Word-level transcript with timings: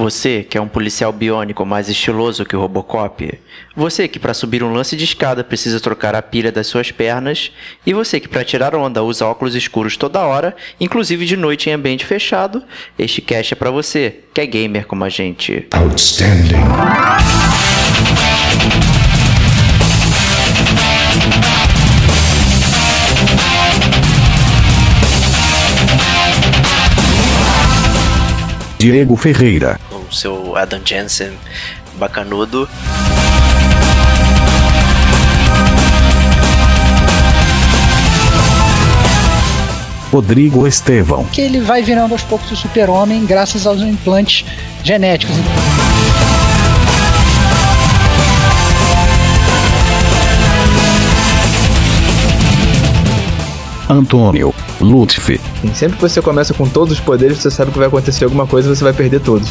Você 0.00 0.42
que 0.42 0.56
é 0.56 0.60
um 0.62 0.66
policial 0.66 1.12
biônico 1.12 1.66
mais 1.66 1.90
estiloso 1.90 2.46
que 2.46 2.56
o 2.56 2.60
Robocop. 2.60 3.38
Você 3.76 4.08
que 4.08 4.18
para 4.18 4.32
subir 4.32 4.62
um 4.62 4.72
lance 4.72 4.96
de 4.96 5.04
escada 5.04 5.44
precisa 5.44 5.78
trocar 5.78 6.14
a 6.14 6.22
pilha 6.22 6.50
das 6.50 6.68
suas 6.68 6.90
pernas. 6.90 7.52
E 7.84 7.92
você 7.92 8.18
que 8.18 8.26
para 8.26 8.42
tirar 8.42 8.74
onda 8.74 9.02
usa 9.02 9.26
óculos 9.26 9.54
escuros 9.54 9.98
toda 9.98 10.20
hora, 10.20 10.56
inclusive 10.80 11.26
de 11.26 11.36
noite 11.36 11.68
em 11.68 11.74
ambiente 11.74 12.06
fechado. 12.06 12.64
Este 12.98 13.20
cast 13.20 13.52
é 13.52 13.56
para 13.56 13.70
você, 13.70 14.20
que 14.32 14.40
é 14.40 14.46
gamer 14.46 14.86
como 14.86 15.04
a 15.04 15.10
gente. 15.10 15.68
Outstanding. 15.70 16.56
Diego 28.78 29.14
Ferreira. 29.14 29.78
Seu 30.10 30.56
Adam 30.56 30.80
Jensen 30.84 31.32
bacanudo. 31.94 32.68
Rodrigo 40.12 40.66
Estevão. 40.66 41.24
Que 41.26 41.40
ele 41.40 41.60
vai 41.60 41.82
virando 41.82 42.12
aos 42.12 42.22
poucos 42.22 42.50
o 42.50 42.56
super-homem 42.56 43.24
graças 43.24 43.64
aos 43.66 43.80
implantes 43.80 44.44
genéticos. 44.82 45.36
Antônio 53.88 54.54
Lutfi. 54.80 55.40
Sempre 55.74 55.96
que 55.96 56.02
você 56.02 56.22
começa 56.22 56.54
com 56.54 56.68
todos 56.68 56.94
os 56.94 57.00
poderes, 57.00 57.38
você 57.38 57.50
sabe 57.50 57.72
que 57.72 57.78
vai 57.78 57.88
acontecer 57.88 58.24
alguma 58.24 58.46
coisa 58.46 58.70
e 58.70 58.76
você 58.76 58.82
vai 58.82 58.92
perder 58.92 59.20
todos. 59.20 59.50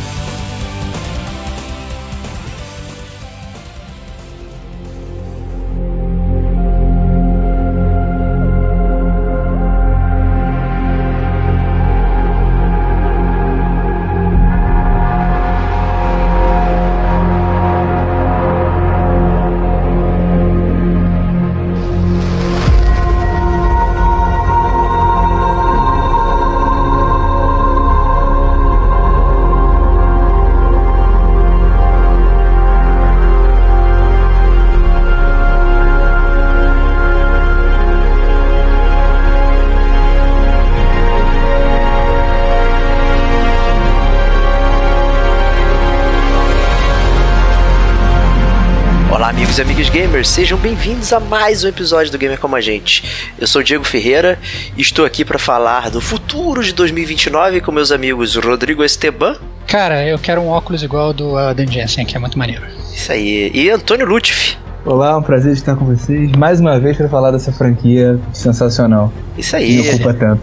E 49.61 49.63
amigas 49.63 49.89
gamers, 49.89 50.27
sejam 50.27 50.57
bem-vindos 50.57 51.13
a 51.13 51.19
mais 51.19 51.63
um 51.63 51.67
episódio 51.67 52.11
do 52.11 52.17
Gamer 52.17 52.39
Como 52.39 52.55
a 52.55 52.61
Gente. 52.61 53.31
Eu 53.37 53.45
sou 53.45 53.61
o 53.61 53.63
Diego 53.63 53.83
Ferreira 53.83 54.39
e 54.75 54.81
estou 54.81 55.05
aqui 55.05 55.23
para 55.23 55.37
falar 55.37 55.91
do 55.91 56.01
futuro 56.01 56.63
de 56.63 56.73
2029 56.73 57.61
com 57.61 57.71
meus 57.71 57.91
amigos 57.91 58.35
Rodrigo 58.35 58.83
Esteban. 58.83 59.37
Cara, 59.67 60.03
eu 60.03 60.17
quero 60.17 60.41
um 60.41 60.47
óculos 60.47 60.81
igual 60.81 61.13
do 61.13 61.37
Adam 61.37 61.67
Jensen, 61.67 62.07
que 62.07 62.17
é 62.17 62.19
muito 62.19 62.39
maneiro. 62.39 62.63
Isso 62.91 63.11
aí. 63.11 63.51
E 63.53 63.69
Antônio 63.69 64.07
Lutfi. 64.07 64.57
Olá, 64.83 65.15
um 65.15 65.21
prazer 65.21 65.53
estar 65.53 65.75
com 65.75 65.85
vocês 65.85 66.31
mais 66.31 66.59
uma 66.59 66.79
vez 66.79 66.97
para 66.97 67.07
falar 67.07 67.29
dessa 67.29 67.51
franquia 67.51 68.19
sensacional. 68.33 69.13
Isso 69.37 69.55
aí. 69.55 69.83
Me 69.83 69.89
ocupa 69.91 70.13
tanto. 70.15 70.41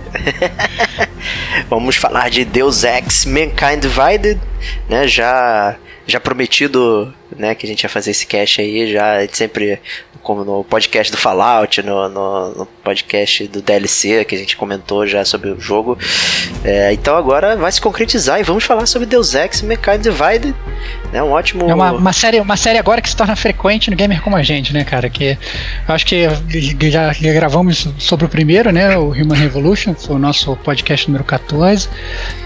Vamos 1.69 1.97
falar 1.97 2.31
de 2.31 2.45
Deus 2.45 2.85
Ex 2.85 3.25
Mankind 3.25 3.81
Divided, 3.81 4.41
né? 4.89 5.09
Já 5.09 5.77
já 6.09 6.19
prometido, 6.19 7.13
né, 7.39 7.55
que 7.55 7.65
a 7.65 7.69
gente 7.69 7.83
ia 7.83 7.89
fazer 7.89 8.11
esse 8.11 8.27
cast 8.27 8.61
aí, 8.61 8.93
já 8.93 9.27
sempre 9.33 9.81
como 10.23 10.45
no 10.45 10.65
podcast 10.65 11.11
do 11.11 11.17
Fallout, 11.17 11.83
no, 11.83 12.09
no, 12.09 12.55
no, 12.55 12.67
podcast 12.67 13.47
do 13.47 13.63
DLC 13.63 14.25
que 14.25 14.35
a 14.35 14.39
gente 14.39 14.57
comentou 14.57 15.07
já 15.07 15.25
sobre 15.25 15.51
o 15.51 15.61
jogo. 15.61 15.97
É, 16.65 16.93
então 16.93 17.17
agora 17.17 17.57
vai 17.57 17.71
se 17.73 17.81
concretizar 17.81 18.41
e 18.41 18.43
vamos 18.43 18.65
falar 18.65 18.87
sobre 18.87 19.07
Deus 19.07 19.35
Ex 19.35 19.63
Mankind 19.63 20.03
Divided. 20.03 20.55
Né, 21.13 21.23
um 21.23 21.31
ótimo. 21.31 21.69
É 21.69 21.75
uma, 21.75 21.93
uma, 21.93 22.13
série, 22.13 22.41
uma 22.41 22.57
série 22.57 22.79
agora 22.79 23.01
que 23.01 23.09
se 23.09 23.17
torna 23.17 23.35
frequente 23.35 23.91
no 23.91 23.97
gamer 23.97 24.21
como 24.21 24.37
a 24.37 24.43
gente, 24.43 24.75
né, 24.75 24.85
cara? 24.85 25.09
Que 25.09 25.39
acho 25.87 26.05
que 26.05 26.29
já, 26.91 27.13
já 27.13 27.33
gravamos 27.33 27.89
sobre 27.99 28.27
o 28.27 28.29
primeiro, 28.29 28.71
né? 28.71 28.97
O 28.97 29.11
Human 29.13 29.39
Revolution, 29.39 29.95
foi 29.95 30.17
o 30.17 30.19
nosso 30.19 30.55
podcast 30.57 31.09
número 31.09 31.25
14, 31.25 31.89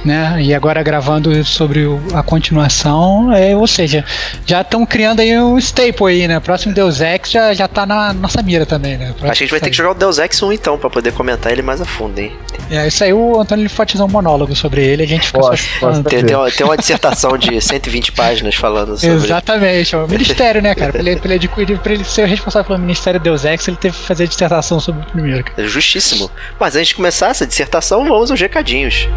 né? 0.05 0.37
E 0.41 0.55
agora 0.55 0.83
gravando 0.83 1.45
sobre 1.45 1.87
a 2.15 2.23
continuação, 2.23 3.33
é, 3.33 3.57
ou 3.57 3.67
seja, 3.67 4.05
já 4.47 4.61
estão 4.61 4.87
criando 4.87 5.21
aí 5.21 5.37
um 5.41 5.59
staple 5.59 6.07
aí, 6.07 6.29
né? 6.29 6.39
Próximo 6.39 6.73
Deus 6.73 7.01
Ex 7.01 7.31
já, 7.31 7.53
já 7.53 7.67
tá 7.67 7.85
na 7.85 8.13
nossa 8.13 8.43
mira 8.43 8.65
também, 8.65 8.97
né? 8.97 9.09
Acho 9.09 9.19
que 9.19 9.27
a 9.27 9.35
gente 9.35 9.51
vai 9.51 9.61
ter 9.61 9.71
que 9.71 9.77
jogar 9.77 9.91
o 9.91 9.95
Deus 9.95 10.19
Ex 10.19 10.41
1 10.41 10.53
então, 10.53 10.79
pra 10.79 10.89
poder 10.89 11.13
comentar 11.13 11.51
ele 11.51 11.63
mais 11.63 11.81
a 11.81 11.85
fundo, 11.85 12.19
hein? 12.19 12.33
É, 12.71 12.87
isso 12.87 13.03
aí 13.03 13.13
o 13.13 13.41
Antônio 13.41 13.63
ele 13.65 13.75
pode 13.75 13.93
fazer 13.93 14.05
um 14.05 14.09
monólogo 14.09 14.55
sobre 14.55 14.85
ele, 14.85 15.03
a 15.03 15.07
gente 15.07 15.27
fica 15.27 15.41
posso, 15.41 15.63
só 15.81 15.89
posso 15.89 16.03
tem, 16.05 16.25
tem, 16.25 16.37
uma, 16.37 16.51
tem 16.51 16.65
uma 16.65 16.77
dissertação 16.77 17.37
de 17.37 17.61
120 17.61 18.13
páginas 18.13 18.52
falando 18.59 18.99
sobre. 18.99 19.17
Exatamente, 19.17 19.95
é 19.95 19.99
o 19.99 20.07
ministério, 20.09 20.63
né, 20.63 20.75
cara? 20.75 20.93
Pra 20.93 21.01
ele, 21.01 21.17
pra 21.17 21.27
ele 21.27 21.35
adquirir, 21.35 21.79
pra 21.79 21.93
ele 21.93 22.05
ser 22.05 22.27
responsável 22.27 22.67
pelo 22.67 22.79
Ministério 22.79 23.21
Deus 23.21 23.45
Ex, 23.45 23.67
ele 23.69 23.77
teve 23.77 23.97
que 23.97 24.03
fazer 24.05 24.25
a 24.25 24.27
dissertação 24.27 24.81
sobre 24.81 25.03
o 25.03 25.07
primeiro. 25.07 25.45
Cara. 25.45 25.67
Justíssimo. 25.67 26.31
Mas 26.59 26.77
antes 26.77 26.89
de 26.89 26.95
começar 26.95 27.31
essa 27.31 27.47
dissertação, 27.47 28.05
vamos 28.05 28.31
aos 28.31 28.41
recadinhos. 28.41 29.09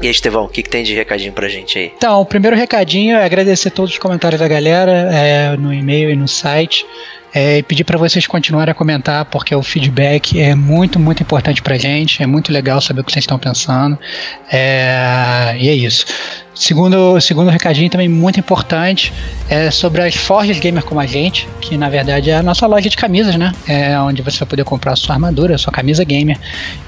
E 0.00 0.06
aí, 0.06 0.12
Estevão, 0.12 0.44
o 0.44 0.48
que, 0.48 0.62
que 0.62 0.70
tem 0.70 0.84
de 0.84 0.94
recadinho 0.94 1.32
pra 1.32 1.48
gente 1.48 1.78
aí? 1.78 1.92
Então, 1.96 2.20
o 2.20 2.24
primeiro 2.24 2.56
recadinho 2.56 3.16
é 3.16 3.24
agradecer 3.24 3.70
todos 3.70 3.92
os 3.92 3.98
comentários 3.98 4.40
da 4.40 4.46
galera 4.46 4.92
é, 5.12 5.56
no 5.56 5.72
e-mail 5.74 6.10
e 6.10 6.16
no 6.16 6.28
site. 6.28 6.86
É, 7.34 7.58
e 7.58 7.62
pedir 7.62 7.84
para 7.84 7.98
vocês 7.98 8.26
continuarem 8.26 8.72
a 8.72 8.74
comentar, 8.74 9.24
porque 9.26 9.54
o 9.54 9.62
feedback 9.62 10.40
é 10.40 10.54
muito, 10.54 10.98
muito 10.98 11.22
importante 11.22 11.60
pra 11.60 11.76
gente. 11.76 12.22
É 12.22 12.26
muito 12.26 12.52
legal 12.52 12.80
saber 12.80 13.00
o 13.00 13.04
que 13.04 13.12
vocês 13.12 13.24
estão 13.24 13.38
pensando. 13.38 13.98
É, 14.50 15.56
e 15.58 15.68
é 15.68 15.74
isso. 15.74 16.06
Segundo, 16.58 17.20
segundo 17.20 17.50
recadinho 17.50 17.88
também 17.88 18.08
muito 18.08 18.40
importante 18.40 19.12
é 19.48 19.70
sobre 19.70 20.02
as 20.02 20.16
Forges 20.16 20.58
Gamer 20.58 20.82
como 20.82 20.98
a 20.98 21.06
gente, 21.06 21.48
que 21.60 21.76
na 21.76 21.88
verdade 21.88 22.30
é 22.30 22.36
a 22.36 22.42
nossa 22.42 22.66
loja 22.66 22.90
de 22.90 22.96
camisas, 22.96 23.36
né? 23.36 23.52
É 23.68 23.96
onde 24.00 24.22
você 24.22 24.40
vai 24.40 24.48
poder 24.48 24.64
comprar 24.64 24.94
a 24.94 24.96
sua 24.96 25.14
armadura, 25.14 25.54
a 25.54 25.58
sua 25.58 25.72
camisa 25.72 26.02
gamer 26.02 26.36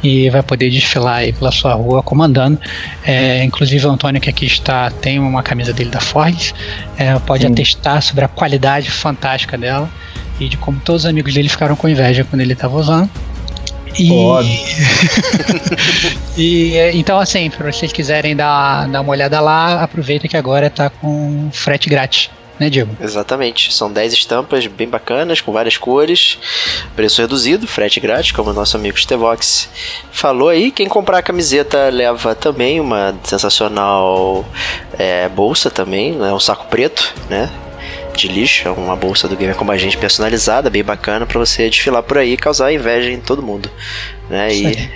e 0.02 0.28
vai 0.28 0.42
poder 0.42 0.70
desfilar 0.70 1.18
aí 1.18 1.32
pela 1.32 1.52
sua 1.52 1.74
rua 1.74 2.02
comandando. 2.02 2.58
É, 3.04 3.44
inclusive 3.44 3.86
o 3.86 3.90
Antônio 3.90 4.20
que 4.20 4.28
aqui 4.28 4.44
está 4.44 4.90
tem 4.90 5.20
uma 5.20 5.42
camisa 5.42 5.72
dele 5.72 5.90
da 5.90 6.00
Forges, 6.00 6.52
é, 6.98 7.16
pode 7.20 7.46
Sim. 7.46 7.52
atestar 7.52 8.02
sobre 8.02 8.24
a 8.24 8.28
qualidade 8.28 8.90
fantástica 8.90 9.56
dela 9.56 9.88
e 10.40 10.48
de 10.48 10.56
como 10.56 10.80
todos 10.80 11.04
os 11.04 11.08
amigos 11.08 11.32
dele 11.32 11.48
ficaram 11.48 11.76
com 11.76 11.88
inveja 11.88 12.24
quando 12.24 12.40
ele 12.40 12.54
estava 12.54 12.76
usando. 12.76 13.08
E... 13.98 14.10
e 16.36 16.90
então 16.94 17.18
assim, 17.18 17.50
para 17.50 17.70
vocês 17.70 17.92
quiserem 17.92 18.34
dar, 18.36 18.88
dar 18.88 19.00
uma 19.00 19.10
olhada 19.10 19.40
lá, 19.40 19.82
aproveita 19.82 20.28
que 20.28 20.36
agora 20.36 20.70
tá 20.70 20.90
com 20.90 21.50
frete 21.52 21.88
grátis. 21.88 22.30
Né, 22.60 22.68
Diego? 22.68 22.94
Exatamente. 23.00 23.72
São 23.72 23.90
10 23.90 24.12
estampas 24.12 24.66
bem 24.66 24.86
bacanas, 24.86 25.40
com 25.40 25.50
várias 25.50 25.78
cores, 25.78 26.38
preço 26.94 27.22
reduzido, 27.22 27.66
frete 27.66 27.98
grátis, 27.98 28.32
como 28.32 28.50
o 28.50 28.52
nosso 28.52 28.76
amigo 28.76 29.00
Stevox 29.00 29.70
falou 30.12 30.50
aí. 30.50 30.70
Quem 30.70 30.86
comprar 30.86 31.18
a 31.18 31.22
camiseta 31.22 31.88
leva 31.88 32.34
também 32.34 32.78
uma 32.78 33.18
sensacional 33.24 34.44
é, 34.98 35.26
bolsa 35.30 35.70
também, 35.70 36.12
né, 36.12 36.34
um 36.34 36.38
saco 36.38 36.66
preto, 36.66 37.14
né? 37.30 37.50
De 38.20 38.28
lixo, 38.28 38.68
é 38.68 38.70
uma 38.70 38.96
bolsa 38.96 39.26
do 39.26 39.36
Gamer 39.36 39.56
como 39.56 39.72
a 39.72 39.78
gente 39.78 39.96
personalizada, 39.96 40.70
bem 40.70 40.84
bacana 40.84 41.26
para 41.26 41.38
você 41.38 41.68
desfilar 41.68 42.02
por 42.02 42.18
aí 42.18 42.32
e 42.32 42.36
causar 42.36 42.72
inveja 42.72 43.10
em 43.10 43.20
todo 43.20 43.42
mundo, 43.42 43.70
né? 44.28 44.52
E 44.52 44.90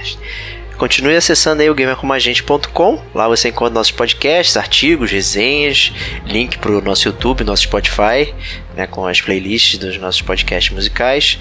continue 0.77 1.17
acessando 1.17 1.63
aí 1.63 1.71
o 1.71 1.75
gamercomagente.com, 1.75 3.03
lá 3.15 3.29
você 3.29 3.49
encontra 3.49 3.75
nossos 3.75 3.93
podcasts, 3.93 4.57
artigos, 4.57 5.11
resenhas, 5.11 5.93
link 6.27 6.59
pro 6.59 6.81
nosso 6.83 7.09
YouTube, 7.09 7.45
nosso 7.45 7.63
Spotify, 7.63 8.35
né, 8.77 8.87
com 8.87 9.07
as 9.07 9.21
playlists 9.21 9.79
dos 9.79 9.97
nossos 9.99 10.21
podcasts 10.23 10.73
musicais. 10.73 11.39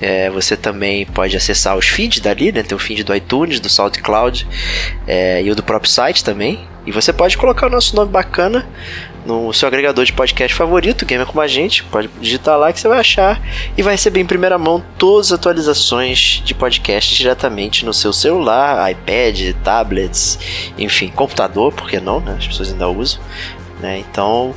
É, 0.00 0.28
você 0.30 0.56
também 0.56 1.06
pode 1.06 1.36
acessar 1.36 1.76
os 1.76 1.86
feeds 1.86 2.18
dali, 2.18 2.50
né? 2.50 2.64
Tem 2.64 2.74
o 2.74 2.78
feed 2.78 3.04
do 3.04 3.14
iTunes, 3.14 3.60
do 3.60 3.68
SoundCloud 3.68 4.48
é, 5.06 5.40
e 5.40 5.48
o 5.48 5.54
do 5.54 5.62
próprio 5.62 5.88
site 5.88 6.24
também. 6.24 6.66
E 6.84 6.90
você 6.90 7.12
pode 7.12 7.38
colocar 7.38 7.68
o 7.68 7.70
nosso 7.70 7.94
nome 7.94 8.10
bacana 8.10 8.68
no 9.24 9.52
seu 9.52 9.68
agregador 9.68 10.04
de 10.04 10.12
podcast 10.12 10.54
favorito, 10.54 11.06
Gamer 11.06 11.26
Como 11.26 11.40
a 11.40 11.46
Gente. 11.46 11.84
Pode 11.84 12.08
digitar 12.20 12.58
lá 12.58 12.72
que 12.72 12.80
você 12.80 12.88
vai 12.88 12.98
achar 12.98 13.40
e 13.76 13.82
vai 13.82 13.94
receber 13.94 14.20
em 14.20 14.26
primeira 14.26 14.58
mão 14.58 14.82
todas 14.98 15.26
as 15.26 15.38
atualizações 15.38 16.42
de 16.44 16.54
podcast 16.54 17.14
diretamente 17.14 17.84
no 17.84 17.92
seu 17.92 18.12
celular, 18.12 18.90
iPad, 18.90 19.54
tablets, 19.62 20.38
enfim, 20.78 21.08
computador, 21.08 21.72
porque 21.72 22.00
não, 22.00 22.20
né? 22.20 22.36
As 22.38 22.46
pessoas 22.46 22.72
ainda 22.72 22.88
usam. 22.88 23.20
Né? 23.80 23.98
Então, 23.98 24.54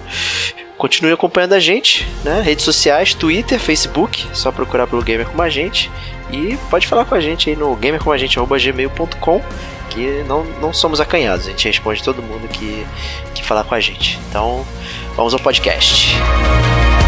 continue 0.78 1.12
acompanhando 1.12 1.54
a 1.54 1.60
gente, 1.60 2.08
né? 2.24 2.42
Redes 2.42 2.66
sociais, 2.66 3.14
Twitter, 3.14 3.60
Facebook, 3.60 4.28
só 4.34 4.52
procurar 4.52 4.88
pelo 4.88 5.02
Gamer 5.02 5.28
Como 5.28 5.42
a 5.42 5.50
Gente. 5.50 5.90
E 6.32 6.58
pode 6.70 6.88
falar 6.88 7.06
com 7.06 7.16
a 7.16 7.20
gente 7.20 7.50
aí 7.50 7.56
no 7.56 7.76
gamercomagente.gmail.com 7.76 9.42
que 9.96 10.24
não, 10.28 10.44
não 10.62 10.74
somos 10.74 11.00
acanhados, 11.00 11.48
a 11.48 11.50
gente 11.50 11.68
responde 11.68 12.04
todo 12.04 12.22
mundo 12.22 12.48
que, 12.50 12.86
que 13.34 13.44
falar 13.44 13.64
com 13.64 13.74
a 13.74 13.80
gente. 13.80 14.20
Então, 14.30 14.66
vamos 15.16 15.34
ao 15.34 15.40
podcast. 15.40 16.14
Então, 16.16 17.05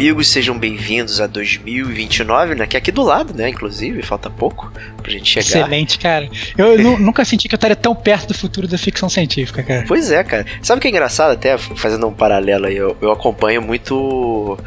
amigos, 0.00 0.28
sejam 0.28 0.58
bem-vindos 0.58 1.20
a 1.20 1.26
2029, 1.26 2.54
né? 2.54 2.66
Que 2.66 2.74
é 2.74 2.78
aqui 2.78 2.90
do 2.90 3.02
lado, 3.02 3.34
né? 3.34 3.50
Inclusive, 3.50 4.00
falta 4.00 4.30
pouco 4.30 4.72
pra 5.02 5.12
gente 5.12 5.28
chegar. 5.28 5.46
Excelente, 5.46 5.98
cara. 5.98 6.26
Eu 6.56 6.78
nu- 6.80 6.98
nunca 6.98 7.22
senti 7.22 7.46
que 7.46 7.54
eu 7.54 7.58
estaria 7.58 7.76
tão 7.76 7.94
perto 7.94 8.28
do 8.28 8.34
futuro 8.34 8.66
da 8.66 8.78
ficção 8.78 9.10
científica, 9.10 9.62
cara. 9.62 9.84
Pois 9.86 10.10
é, 10.10 10.24
cara. 10.24 10.46
Sabe 10.62 10.78
o 10.78 10.80
que 10.80 10.88
é 10.88 10.90
engraçado? 10.90 11.32
Até 11.32 11.58
fazendo 11.58 12.06
um 12.06 12.14
paralelo 12.14 12.64
aí, 12.64 12.78
eu, 12.78 12.96
eu 13.02 13.12
acompanho 13.12 13.60
muito 13.60 14.58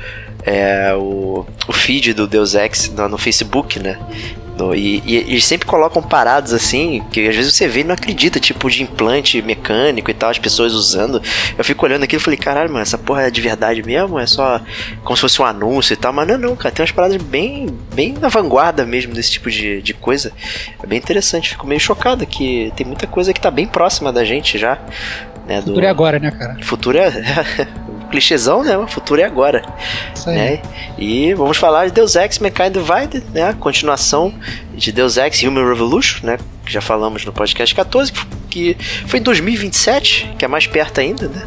é, 0.45 0.93
o, 0.93 1.43
o 1.67 1.73
feed 1.73 2.13
do 2.13 2.27
Deus 2.27 2.53
Ex 2.53 2.93
no, 2.95 3.09
no 3.09 3.17
Facebook, 3.17 3.79
né? 3.79 3.97
E, 4.75 5.01
e 5.05 5.15
eles 5.15 5.45
sempre 5.45 5.67
colocam 5.67 6.01
paradas 6.01 6.53
assim, 6.53 7.03
que 7.11 7.27
às 7.27 7.35
vezes 7.35 7.53
você 7.53 7.67
vê 7.67 7.81
e 7.81 7.83
não 7.83 7.93
acredita, 7.93 8.39
tipo 8.39 8.69
de 8.69 8.83
implante 8.83 9.41
mecânico 9.41 10.09
e 10.09 10.13
tal, 10.13 10.29
as 10.29 10.37
pessoas 10.37 10.73
usando. 10.73 11.21
Eu 11.57 11.63
fico 11.63 11.85
olhando 11.85 12.03
aquilo 12.03 12.21
e 12.21 12.23
falei, 12.23 12.37
caralho, 12.37 12.69
mano, 12.69 12.81
essa 12.81 12.97
porra 12.97 13.23
é 13.23 13.31
de 13.31 13.41
verdade 13.41 13.81
mesmo? 13.83 14.19
É 14.19 14.25
só 14.25 14.61
como 15.03 15.17
se 15.17 15.21
fosse 15.21 15.41
um 15.41 15.45
anúncio 15.45 15.93
e 15.93 15.97
tal, 15.97 16.13
mas 16.13 16.27
não, 16.27 16.35
é 16.35 16.37
não, 16.37 16.55
cara, 16.55 16.73
tem 16.73 16.83
umas 16.83 16.91
paradas 16.91 17.21
bem, 17.21 17.67
bem 17.93 18.13
na 18.13 18.27
vanguarda 18.27 18.85
mesmo 18.85 19.13
desse 19.13 19.31
tipo 19.31 19.49
de, 19.49 19.81
de 19.81 19.93
coisa. 19.93 20.31
É 20.81 20.85
bem 20.85 20.99
interessante, 20.99 21.49
fico 21.49 21.67
meio 21.67 21.79
chocado 21.79 22.25
que 22.25 22.71
tem 22.75 22.85
muita 22.85 23.07
coisa 23.07 23.33
que 23.33 23.41
tá 23.41 23.51
bem 23.51 23.67
próxima 23.67 24.13
da 24.13 24.23
gente 24.23 24.57
já. 24.57 24.79
Né, 25.47 25.59
do, 25.59 25.67
Futuro 25.67 25.85
é 25.85 25.89
agora, 25.89 26.19
né, 26.19 26.31
cara? 26.31 26.57
Futuro 26.61 26.97
é. 26.97 27.11
clichêzão, 28.13 28.63
né? 28.63 28.77
O 28.77 28.87
futuro 28.87 29.19
é 29.19 29.23
agora. 29.23 29.63
Né? 30.27 30.61
E 30.99 31.33
vamos 31.33 31.57
falar 31.57 31.87
de 31.87 31.91
Deus 31.91 32.15
Ex 32.15 32.37
Mankind 32.37 32.71
Divided, 32.71 33.23
né? 33.33 33.49
A 33.49 33.53
continuação 33.53 34.31
de 34.75 34.91
Deus 34.91 35.17
Ex 35.17 35.41
Human 35.41 35.67
Revolution, 35.67 36.27
né? 36.27 36.37
Que 36.63 36.71
já 36.71 36.79
falamos 36.79 37.25
no 37.25 37.33
podcast 37.33 37.73
14, 37.73 38.13
que 38.49 38.77
foi 39.07 39.19
em 39.19 39.23
2027, 39.23 40.35
que 40.37 40.45
é 40.45 40.47
mais 40.47 40.67
perto 40.67 40.99
ainda, 40.99 41.27
né? 41.27 41.43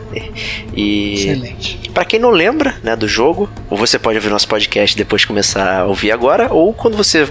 E 0.75 1.15
Excelente. 1.15 1.91
Pra 1.95 2.05
quem 2.05 2.19
não 2.19 2.31
lembra, 2.31 2.75
né, 2.83 2.97
do 2.97 3.07
jogo, 3.07 3.49
ou 3.71 3.79
você 3.79 3.99
pode 3.99 4.19
ouvir 4.19 4.29
nosso 4.29 4.49
podcast 4.49 4.95
e 4.95 4.99
depois 4.99 5.25
começar 5.25 5.83
a 5.83 5.87
ouvir 5.87 6.11
agora, 6.11 6.53
ou 6.53 6.75
quando 6.75 6.97
você 6.97 7.29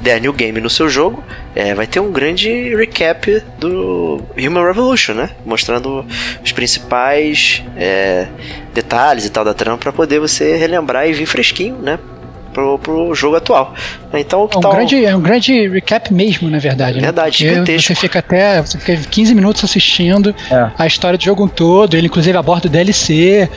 der 0.00 0.20
new 0.20 0.32
game 0.32 0.60
no 0.60 0.70
seu 0.70 0.88
jogo, 0.88 1.22
é, 1.54 1.74
vai 1.74 1.86
ter 1.86 2.00
um 2.00 2.10
grande 2.12 2.74
recap 2.76 3.42
do 3.58 4.22
Human 4.38 4.64
Revolution, 4.66 5.14
né? 5.14 5.30
Mostrando 5.44 6.04
os 6.44 6.52
principais 6.52 7.62
é, 7.76 8.26
detalhes 8.72 9.24
e 9.24 9.30
tal 9.30 9.44
da 9.44 9.54
trama 9.54 9.78
pra 9.78 9.92
poder 9.92 10.18
você 10.20 10.56
relembrar 10.56 11.08
e 11.08 11.12
vir 11.12 11.26
fresquinho, 11.26 11.76
né? 11.78 11.98
Pro, 12.52 12.78
pro 12.78 13.12
jogo 13.16 13.34
atual. 13.34 13.74
Então, 14.12 14.46
que 14.46 14.54
É 14.54 14.58
um, 14.58 14.60
tal? 14.60 14.72
grande, 14.74 15.04
é 15.04 15.16
um 15.16 15.20
grande 15.20 15.66
recap 15.68 16.14
mesmo, 16.14 16.48
na 16.48 16.60
verdade. 16.60 16.98
né? 16.98 17.02
Verdade, 17.02 17.38
Porque 17.38 17.48
gigantesco. 17.50 17.88
Você 17.88 17.94
fica 17.96 18.18
até 18.20 18.60
você 18.62 18.78
fica 18.78 18.96
15 19.10 19.34
minutos 19.34 19.64
assistindo 19.64 20.32
É. 20.48 20.70
a 20.78 20.86
história 20.86 21.18
do 21.18 21.24
jogo 21.24 21.48
todo. 21.48 21.96
Ele, 21.96 22.06
inclusive, 22.06 22.38
aborda 22.38 22.68
o 22.68 22.70
DLC, 22.70 23.48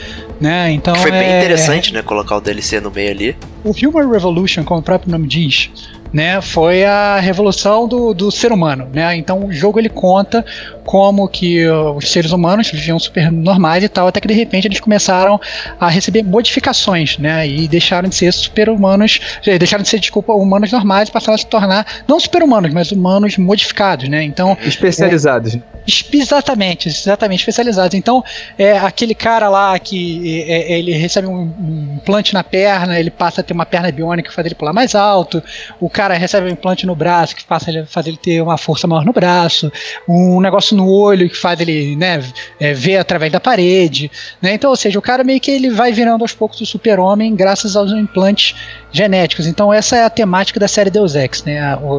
né? 0.42 0.72
Então, 0.72 0.96
Que 0.96 1.02
foi 1.02 1.12
bem 1.12 1.22
é- 1.32 1.38
interessante, 1.38 1.94
né? 1.94 2.02
Colocar 2.02 2.38
o 2.38 2.42
DLC 2.42 2.80
no 2.80 2.90
meio 2.90 3.12
ali. 3.12 3.36
O 3.64 3.70
Human 3.70 4.10
Revolution, 4.12 4.64
como 4.64 4.80
o 4.80 4.84
próprio 4.84 5.12
nome 5.12 5.28
diz, 5.28 5.70
né, 6.14 6.42
foi 6.42 6.84
a 6.84 7.20
revolução 7.20 7.88
do, 7.88 8.14
do 8.14 8.32
ser 8.32 8.52
humano, 8.52 8.88
né? 8.94 9.16
Então 9.16 9.46
o 9.46 9.52
jogo 9.52 9.80
ele 9.80 9.90
conta 9.90 10.46
como 10.84 11.28
que 11.28 11.68
uh, 11.68 11.92
os 11.92 12.10
seres 12.10 12.32
humanos 12.32 12.70
viviam 12.72 12.98
super 12.98 13.30
normais 13.32 13.84
e 13.84 13.90
tal, 13.90 14.08
até 14.08 14.22
que 14.22 14.28
de 14.28 14.34
repente 14.34 14.68
eles 14.68 14.80
começaram 14.80 15.40
a 15.80 15.90
receber 15.90 16.24
modificações, 16.24 17.18
né? 17.18 17.48
E 17.48 17.68
deixaram 17.68 18.08
de 18.08 18.16
ser 18.16 18.32
super 18.32 18.70
humanos, 18.70 19.20
eh, 19.46 19.58
deixaram 19.58 19.84
de 19.84 19.90
ser, 19.90 20.00
desculpa, 20.00 20.34
humanos 20.34 20.72
normais 20.72 21.10
e 21.10 21.12
passaram 21.12 21.36
a 21.36 21.38
se 21.38 21.46
tornar 21.46 21.86
não 22.08 22.20
super 22.20 22.42
humanos, 22.42 22.72
mas 22.74 22.92
humanos 22.92 23.38
modificados, 23.38 24.08
né? 24.08 24.24
Então 24.24 24.58
Especializados. 24.66 25.56
né? 25.56 25.62
Espe- 25.86 26.18
Exatamente, 26.20 26.90
exatamente, 26.90 27.40
especializados. 27.40 27.94
Então, 27.96 28.22
é 28.58 28.78
aquele 28.78 29.16
cara 29.16 29.48
lá 29.48 29.78
que 29.80 30.44
é, 30.48 30.74
é, 30.74 30.80
ele 30.80 30.92
recebe 30.94 31.28
um, 31.28 31.44
um 31.60 31.94
implante 31.96 32.34
na 32.34 32.44
perna, 32.44 33.00
ele 33.00 33.10
passa 33.10 33.40
a 33.40 33.44
ter 33.44 33.54
uma 33.54 33.66
perna 33.66 33.90
biônica 33.92 34.28
que 34.30 34.36
faz 34.36 34.46
ele 34.46 34.56
pular 34.56 34.74
mais 34.74 34.96
alto. 34.96 35.42
O 35.80 35.90
cara 35.98 36.14
recebe 36.14 36.46
um 36.46 36.52
implante 36.52 36.86
no 36.86 36.94
braço 36.94 37.36
que 37.36 37.44
faz 37.44 37.68
ele, 37.68 37.84
faz 37.88 38.06
ele 38.06 38.18
ter 38.18 38.40
uma 38.40 38.56
força 38.56 38.86
maior 38.86 39.04
no 39.04 39.12
braço. 39.12 39.72
Um 40.08 40.40
negócio 40.40 40.78
no 40.78 40.88
olho 40.88 41.28
que 41.28 41.36
faz 41.36 41.60
ele 41.60 41.96
né, 41.96 42.24
é, 42.60 42.72
ver 42.72 42.98
através 42.98 43.32
da 43.32 43.40
parede. 43.40 44.12
Né? 44.40 44.54
Então, 44.54 44.70
ou 44.70 44.76
seja, 44.76 45.00
o 45.00 45.02
cara 45.02 45.24
meio 45.24 45.42
que 45.42 45.50
ele 45.50 45.72
vai 45.72 45.92
virando 45.92 46.22
aos 46.22 46.34
poucos 46.34 46.62
o 46.62 46.68
super-homem 46.68 47.36
graças 47.36 47.76
aos 47.76 47.92
implantes 47.92 48.54
genéticos. 48.92 49.46
Então, 49.48 49.74
essa 49.74 49.96
é 49.98 50.04
a 50.06 50.10
temática 50.10 50.60
da 50.60 50.68
série 50.68 50.90
Deus 50.90 51.16
Ex. 51.16 51.44
Né? 51.44 51.56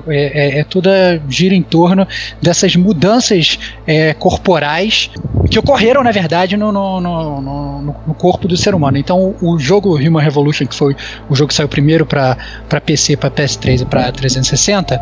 É, 0.08 0.56
é, 0.56 0.58
é 0.60 0.64
tudo 0.64 0.88
gira 1.28 1.54
em 1.54 1.62
torno 1.62 2.06
dessas 2.40 2.74
mudanças 2.76 3.58
é, 3.86 4.14
corporais 4.14 5.10
que 5.50 5.58
ocorreram, 5.58 6.02
na 6.02 6.10
verdade, 6.10 6.56
no, 6.56 6.70
no, 6.72 7.00
no, 7.00 7.40
no- 7.40 7.78
no 8.06 8.14
corpo 8.14 8.46
do 8.46 8.56
ser 8.56 8.74
humano. 8.74 8.98
Então, 8.98 9.34
o 9.40 9.58
jogo 9.58 9.96
Human 9.96 10.22
Revolution, 10.22 10.66
que 10.66 10.74
foi 10.74 10.94
o 11.28 11.34
jogo 11.34 11.48
que 11.48 11.54
saiu 11.54 11.68
primeiro 11.68 12.04
para 12.04 12.36
PC, 12.84 13.16
para 13.16 13.30
PS3 13.30 13.82
e 13.82 13.84
para 13.86 14.10
360, 14.12 15.00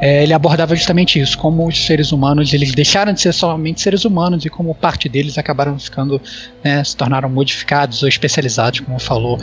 é, 0.00 0.22
ele 0.22 0.32
abordava 0.34 0.74
justamente 0.76 1.18
isso, 1.20 1.38
como 1.38 1.66
os 1.66 1.86
seres 1.86 2.12
humanos 2.12 2.52
eles 2.52 2.74
deixaram 2.74 3.12
de 3.12 3.20
ser 3.20 3.32
somente 3.32 3.80
seres 3.80 4.04
humanos 4.04 4.44
e 4.44 4.50
como 4.50 4.74
parte 4.74 5.08
deles 5.08 5.38
acabaram 5.38 5.78
ficando, 5.78 6.20
né, 6.62 6.82
se 6.84 6.96
tornaram 6.96 7.28
modificados 7.28 8.02
ou 8.02 8.08
especializados, 8.08 8.80
como 8.80 8.98
falou 8.98 9.38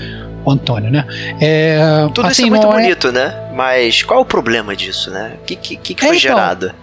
o 0.45 0.51
Antônio, 0.51 0.91
né? 0.91 1.05
É, 1.39 1.79
Tudo 2.13 2.27
assim, 2.27 2.43
isso 2.43 2.47
é 2.47 2.49
muito 2.49 2.63
não 2.67 2.73
é- 2.77 2.81
bonito, 2.81 3.11
né? 3.11 3.33
Mas 3.55 4.03
qual 4.03 4.19
é 4.19 4.21
o 4.21 4.25
problema 4.25 4.75
disso, 4.75 5.11
né? 5.11 5.33
O 5.41 5.45
que, 5.45 5.55
que, 5.55 5.75
que 5.77 5.93
que 5.93 6.03
É, 6.05 6.07
foi 6.07 6.17
então, 6.17 6.29
gerado? 6.35 6.73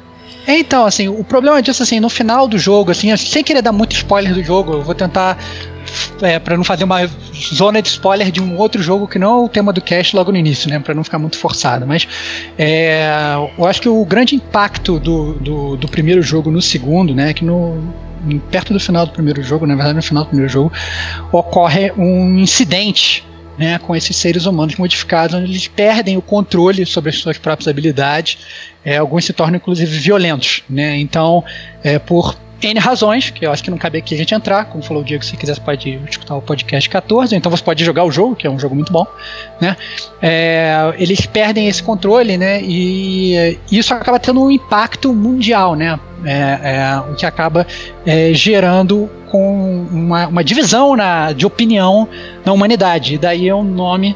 É, 0.46 0.58
então, 0.58 0.86
assim, 0.86 1.06
o 1.08 1.22
problema 1.22 1.60
disso, 1.62 1.82
assim, 1.82 2.00
no 2.00 2.08
final 2.08 2.48
do 2.48 2.58
jogo, 2.58 2.90
assim, 2.90 3.14
sem 3.16 3.44
querer 3.44 3.62
dar 3.62 3.72
muito 3.72 3.92
spoiler 3.94 4.32
do 4.32 4.42
jogo, 4.42 4.72
eu 4.72 4.82
vou 4.82 4.94
tentar, 4.94 5.36
é, 6.22 6.38
para 6.38 6.56
não 6.56 6.64
fazer 6.64 6.84
uma 6.84 7.08
zona 7.54 7.82
de 7.82 7.88
spoiler 7.88 8.30
de 8.30 8.40
um 8.40 8.56
outro 8.56 8.82
jogo 8.82 9.06
que 9.06 9.18
não 9.18 9.42
é 9.42 9.44
o 9.44 9.48
tema 9.48 9.72
do 9.72 9.82
cast 9.82 10.16
logo 10.16 10.32
no 10.32 10.38
início, 10.38 10.68
né, 10.70 10.78
para 10.78 10.94
não 10.94 11.04
ficar 11.04 11.18
muito 11.18 11.36
forçado, 11.38 11.86
mas 11.86 12.08
é, 12.58 13.04
eu 13.58 13.66
acho 13.66 13.82
que 13.82 13.88
o 13.88 14.04
grande 14.04 14.34
impacto 14.34 14.98
do, 14.98 15.34
do, 15.34 15.76
do 15.76 15.88
primeiro 15.88 16.22
jogo 16.22 16.50
no 16.50 16.62
segundo, 16.62 17.14
né, 17.14 17.30
é 17.30 17.34
que 17.34 17.44
no 17.44 17.92
perto 18.50 18.72
do 18.72 18.80
final 18.80 19.06
do 19.06 19.12
primeiro 19.12 19.42
jogo, 19.42 19.66
na 19.66 19.74
verdade 19.74 19.94
no 19.94 20.02
final 20.02 20.24
do 20.24 20.28
primeiro 20.28 20.50
jogo, 20.50 20.72
ocorre 21.32 21.92
um 21.96 22.38
incidente 22.38 23.24
né, 23.58 23.78
com 23.78 23.94
esses 23.94 24.16
seres 24.16 24.46
humanos 24.46 24.76
modificados, 24.76 25.34
onde 25.34 25.50
eles 25.50 25.68
perdem 25.68 26.16
o 26.16 26.22
controle 26.22 26.86
sobre 26.86 27.10
as 27.10 27.18
suas 27.18 27.38
próprias 27.38 27.68
habilidades. 27.68 28.38
É, 28.84 28.96
alguns 28.96 29.24
se 29.24 29.32
tornam 29.32 29.56
inclusive 29.56 29.98
violentos, 29.98 30.62
né? 30.68 30.96
Então, 30.98 31.44
é, 31.82 31.98
por 31.98 32.36
N 32.62 32.78
razões, 32.78 33.30
que 33.30 33.46
eu 33.46 33.52
acho 33.52 33.62
que 33.62 33.70
não 33.70 33.78
cabe 33.78 33.98
aqui 33.98 34.14
a 34.14 34.18
gente 34.18 34.34
entrar. 34.34 34.66
Como 34.66 34.82
falou 34.82 35.02
o 35.02 35.06
Diego, 35.06 35.24
se 35.24 35.36
quiser, 35.36 35.54
você 35.54 35.60
pode 35.60 36.00
escutar 36.08 36.36
o 36.36 36.42
podcast 36.42 36.88
14. 36.88 37.34
Então 37.34 37.50
você 37.50 37.62
pode 37.62 37.84
jogar 37.84 38.04
o 38.04 38.10
jogo, 38.10 38.36
que 38.36 38.46
é 38.46 38.50
um 38.50 38.58
jogo 38.58 38.74
muito 38.74 38.92
bom. 38.92 39.06
Né? 39.60 39.76
É, 40.20 40.94
eles 40.98 41.24
perdem 41.26 41.68
esse 41.68 41.82
controle, 41.82 42.36
né? 42.36 42.60
E 42.62 43.58
isso 43.70 43.94
acaba 43.94 44.18
tendo 44.18 44.42
um 44.42 44.50
impacto 44.50 45.12
mundial, 45.12 45.74
né? 45.74 45.98
É, 46.24 46.32
é, 46.32 47.10
o 47.10 47.14
que 47.14 47.24
acaba 47.24 47.66
é, 48.04 48.34
gerando 48.34 49.08
com 49.30 49.86
uma, 49.90 50.26
uma 50.26 50.44
divisão 50.44 50.94
na, 50.94 51.32
de 51.32 51.46
opinião 51.46 52.06
na 52.44 52.52
humanidade. 52.52 53.14
E 53.14 53.18
daí 53.18 53.48
é 53.48 53.54
o 53.54 53.62
nome 53.62 54.14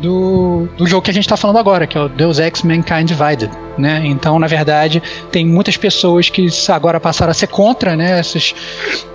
do, 0.00 0.68
do 0.76 0.86
jogo 0.86 1.02
que 1.02 1.10
a 1.10 1.14
gente 1.14 1.24
está 1.24 1.36
falando 1.36 1.58
agora, 1.58 1.86
que 1.86 1.96
é 1.96 2.00
o 2.00 2.08
Deus 2.08 2.38
Ex 2.38 2.62
Mankind 2.62 3.08
Divided. 3.08 3.50
Né? 3.78 4.02
Então, 4.04 4.38
na 4.38 4.46
verdade, 4.46 5.02
tem 5.30 5.46
muitas 5.46 5.76
pessoas 5.76 6.30
que 6.30 6.48
agora 6.68 6.98
passaram 6.98 7.30
a 7.30 7.34
ser 7.34 7.48
contra 7.48 7.94
né, 7.94 8.18
esses, 8.20 8.54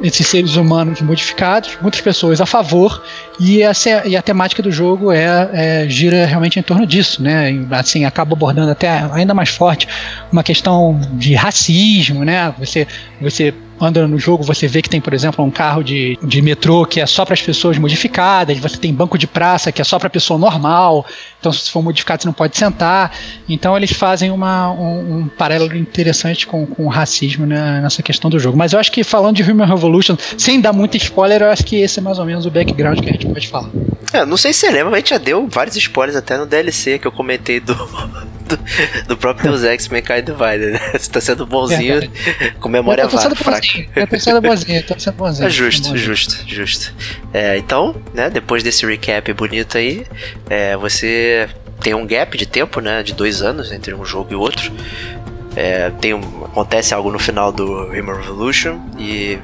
esses 0.01 0.27
seres 0.27 0.55
humanos 0.55 1.01
modificados, 1.01 1.77
muitas 1.81 2.01
pessoas 2.01 2.39
a 2.39 2.45
favor, 2.45 3.01
e, 3.43 3.63
essa, 3.63 4.07
e 4.07 4.15
a 4.15 4.21
temática 4.21 4.61
do 4.61 4.71
jogo 4.71 5.11
é, 5.11 5.49
é, 5.51 5.89
gira 5.89 6.27
realmente 6.27 6.59
em 6.59 6.61
torno 6.61 6.85
disso. 6.85 7.23
Né? 7.23 7.65
Assim, 7.71 8.05
acaba 8.05 8.33
abordando 8.33 8.69
até 8.69 8.87
ainda 9.11 9.33
mais 9.33 9.49
forte 9.49 9.87
uma 10.31 10.43
questão 10.43 11.01
de 11.13 11.33
racismo, 11.33 12.23
né? 12.23 12.53
Você, 12.59 12.87
você 13.19 13.51
anda 13.79 14.07
no 14.07 14.19
jogo, 14.19 14.43
você 14.43 14.67
vê 14.67 14.79
que 14.79 14.89
tem, 14.89 15.01
por 15.01 15.11
exemplo, 15.11 15.43
um 15.43 15.49
carro 15.49 15.83
de, 15.83 16.19
de 16.21 16.39
metrô 16.39 16.85
que 16.85 17.01
é 17.01 17.05
só 17.07 17.25
para 17.25 17.33
as 17.33 17.41
pessoas 17.41 17.79
modificadas, 17.79 18.59
você 18.59 18.77
tem 18.77 18.93
banco 18.93 19.17
de 19.17 19.25
praça 19.25 19.71
que 19.71 19.81
é 19.81 19.83
só 19.83 19.97
para 19.97 20.07
pessoa 20.07 20.39
normal, 20.39 21.03
então 21.41 21.51
se 21.51 21.71
for 21.71 21.81
modificado 21.81 22.21
você 22.21 22.27
não 22.27 22.33
pode 22.33 22.55
sentar. 22.55 23.11
Então 23.49 23.75
eles 23.75 23.91
fazem 23.91 24.29
uma, 24.31 24.71
um, 24.71 25.17
um 25.17 25.27
paralelo 25.27 25.75
interessante 25.75 26.45
com, 26.45 26.65
com 26.67 26.85
o 26.85 26.87
racismo 26.87 27.45
né, 27.45 27.81
nessa 27.81 28.03
questão 28.03 28.29
do 28.29 28.39
jogo. 28.39 28.55
Mas 28.55 28.73
eu 28.73 28.79
acho 28.79 28.91
que 28.91 29.03
falando 29.03 29.35
de 29.35 29.43
Human 29.43 29.65
Revolution, 29.65 30.15
sem 30.37 30.61
dar 30.61 30.71
muito 30.71 30.95
spoiler, 30.97 31.41
eu 31.41 31.49
acho 31.49 31.65
que 31.65 31.77
esse 31.77 31.99
é 31.99 32.01
mais 32.01 32.19
ou 32.19 32.25
menos 32.25 32.45
o 32.45 32.51
background 32.51 32.99
que 32.99 33.09
a 33.09 33.13
gente 33.13 33.25
pode 33.25 33.47
falar. 33.47 33.69
É, 34.13 34.25
não 34.25 34.37
sei 34.37 34.53
se 34.53 34.59
você 34.59 34.69
lembra, 34.69 34.85
mas 34.85 34.93
a 34.93 34.97
gente 34.97 35.09
já 35.09 35.17
deu 35.17 35.47
vários 35.47 35.75
spoilers 35.75 36.15
até 36.15 36.37
no 36.37 36.45
DLC 36.45 36.99
que 36.99 37.07
eu 37.07 37.11
comentei 37.11 37.59
do, 37.59 37.73
do, 38.45 39.07
do 39.07 39.17
próprio 39.17 39.51
Deus 39.51 39.63
Ex 39.63 39.87
Mankind 39.87 40.25
Divided, 40.25 40.71
né? 40.73 40.79
Você 40.93 41.09
tá 41.09 41.21
sendo 41.21 41.45
bonzinho 41.45 42.03
é, 42.03 42.51
com 42.59 42.67
memória 42.67 43.07
fraca. 43.09 43.29
Eu 43.95 44.07
tô 44.07 44.19
sendo 44.19 44.41
bonzinho, 44.41 44.83
tô 44.83 44.99
sendo 44.99 45.15
bonzinho. 45.15 45.47
É 45.47 45.49
justo, 45.49 45.97
justo, 45.97 46.43
justo. 46.45 46.93
É, 47.33 47.57
então, 47.57 47.95
né, 48.13 48.29
depois 48.29 48.63
desse 48.63 48.85
recap 48.85 49.31
bonito 49.33 49.77
aí, 49.77 50.05
é, 50.49 50.75
você 50.75 51.30
tem 51.81 51.93
um 51.93 52.05
gap 52.05 52.37
de 52.37 52.45
tempo, 52.45 52.79
né, 52.79 53.03
de 53.03 53.13
dois 53.13 53.41
anos 53.41 53.71
entre 53.71 53.93
um 53.93 54.05
jogo 54.05 54.31
e 54.31 54.35
outro. 54.35 54.71
É, 55.55 55.89
tem 55.99 56.13
um, 56.13 56.45
acontece 56.45 56.93
algo 56.93 57.11
no 57.11 57.19
final 57.19 57.51
do 57.51 57.85
Human 57.85 58.15
Revolution 58.15 58.79
e 58.97 59.37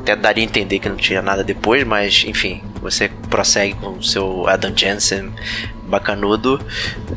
até 0.00 0.16
daria 0.16 0.44
a 0.44 0.46
entender 0.46 0.78
que 0.78 0.88
não 0.88 0.96
tinha 0.96 1.22
nada 1.22 1.42
depois, 1.44 1.84
mas 1.84 2.24
enfim, 2.26 2.62
você 2.80 3.08
prossegue 3.30 3.74
com 3.74 3.90
o 3.90 4.02
seu 4.02 4.46
Adam 4.48 4.72
Jensen 4.76 5.32
bacanudo 5.84 6.60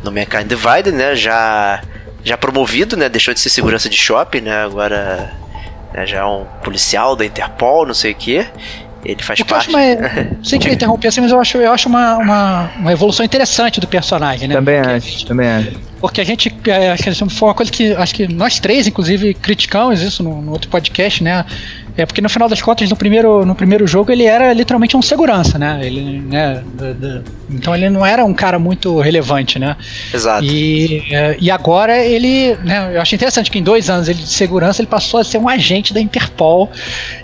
no 0.04 0.12
Mankind 0.12 0.48
Divided, 0.48 0.92
né? 0.92 1.16
Já, 1.16 1.82
já 2.24 2.38
promovido, 2.38 2.96
né? 2.96 3.10
Deixou 3.10 3.34
de 3.34 3.40
ser 3.40 3.50
segurança 3.50 3.90
de 3.90 3.98
shopping, 3.98 4.42
né? 4.42 4.64
Agora 4.64 5.34
né? 5.94 6.06
já 6.06 6.20
é 6.20 6.26
um 6.26 6.46
policial 6.64 7.16
da 7.16 7.26
Interpol, 7.26 7.86
não 7.86 7.94
sei 7.94 8.12
o 8.12 8.16
que. 8.16 8.46
Ele 9.06 9.22
faz 9.22 9.40
o 9.40 9.46
parte. 9.46 9.70
Uma, 9.70 9.80
sem 10.44 10.60
querer 10.60 10.74
interromper 10.74 11.08
assim, 11.08 11.22
mas 11.22 11.32
eu 11.32 11.40
acho, 11.40 11.58
eu 11.58 11.72
acho 11.72 11.88
uma, 11.88 12.18
uma, 12.18 12.72
uma 12.78 12.92
evolução 12.92 13.24
interessante 13.26 13.80
do 13.80 13.88
personagem, 13.88 14.48
né? 14.48 14.56
Também 14.56 14.82
Porque 14.82 14.96
acho, 14.96 15.26
também 15.26 15.48
acho. 15.48 15.72
Porque 16.02 16.22
a 16.22 16.24
gente, 16.24 16.54
é, 16.68 16.92
acho 16.92 17.04
que 17.04 17.30
foi 17.30 17.48
uma 17.48 17.54
coisa 17.54 17.72
que 17.72 17.94
acho 17.94 18.14
que 18.14 18.28
nós 18.28 18.60
três, 18.60 18.88
inclusive, 18.88 19.34
criticamos 19.36 20.02
isso 20.02 20.24
no, 20.24 20.42
no 20.42 20.52
outro 20.52 20.70
podcast, 20.70 21.24
né? 21.24 21.46
É 21.98 22.06
porque 22.06 22.22
no 22.22 22.30
final 22.30 22.50
das 22.50 22.62
contas, 22.62 22.90
no 22.90 22.96
primeiro, 22.96 23.46
no 23.46 23.56
primeiro 23.56 23.88
jogo, 23.88 24.12
ele 24.12 24.24
era 24.24 24.52
literalmente 24.54 24.98
um 24.98 25.02
segurança, 25.02 25.58
né? 25.58 25.80
Ele, 25.82 26.20
né 26.20 26.62
então 27.50 27.74
ele 27.74 27.90
não 27.90 28.06
era 28.06 28.26
um 28.26 28.34
cara 28.34 28.60
muito 28.60 29.00
relevante, 29.00 29.58
né? 29.58 29.78
Exato. 30.14 30.44
E, 30.44 31.04
é, 31.12 31.38
e 31.40 31.50
agora 31.50 31.98
ele, 31.98 32.56
né? 32.64 32.92
Eu 32.96 33.02
acho 33.02 33.16
interessante 33.16 33.50
que 33.50 33.60
em 33.60 33.64
dois 33.64 33.90
anos 33.90 34.10
ele 34.10 34.20
de 34.20 34.28
segurança 34.28 34.82
ele 34.82 34.88
passou 34.88 35.20
a 35.20 35.24
ser 35.24 35.38
um 35.38 35.48
agente 35.48 35.94
da 35.94 36.02
Interpol 36.02 36.70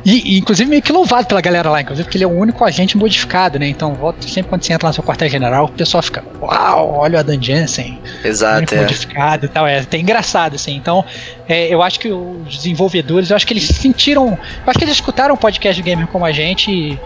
e, 0.05 0.35
e 0.35 0.37
inclusive 0.37 0.69
meio 0.69 0.81
que 0.81 0.91
louvado 0.91 1.27
pela 1.27 1.41
galera 1.41 1.69
lá, 1.69 1.81
inclusive 1.81 2.05
porque 2.05 2.17
ele 2.17 2.23
é 2.23 2.27
o 2.27 2.31
único 2.31 2.63
agente 2.63 2.97
modificado, 2.97 3.59
né? 3.59 3.67
Então 3.67 3.97
sempre 4.21 4.49
quando 4.49 4.63
você 4.63 4.73
entra 4.73 4.87
lá 4.87 4.89
no 4.91 4.95
seu 4.95 5.03
quartel-general, 5.03 5.65
o 5.65 5.69
pessoal 5.69 6.01
fica, 6.01 6.23
uau, 6.41 6.93
olha 6.97 7.17
o 7.17 7.19
Adam 7.19 7.41
Jensen. 7.41 7.99
Exato. 8.23 8.73
É. 8.73 8.81
Modificado 8.81 9.45
e 9.45 9.49
tal, 9.49 9.67
é 9.67 9.79
até 9.79 9.97
engraçado, 9.97 10.55
assim. 10.55 10.75
Então 10.75 11.03
é, 11.51 11.67
eu 11.67 11.81
acho 11.81 11.99
que 11.99 12.09
os 12.09 12.55
desenvolvedores, 12.57 13.29
eu 13.29 13.35
acho 13.35 13.45
que 13.45 13.53
eles 13.53 13.65
sentiram 13.65 14.31
eu 14.31 14.37
acho 14.67 14.79
que 14.79 14.85
eles 14.85 14.95
escutaram 14.95 15.35
o 15.35 15.37
podcast 15.37 15.81
gamer 15.81 16.07
como 16.07 16.23
a 16.23 16.31
gente 16.31 16.71
e. 16.71 16.99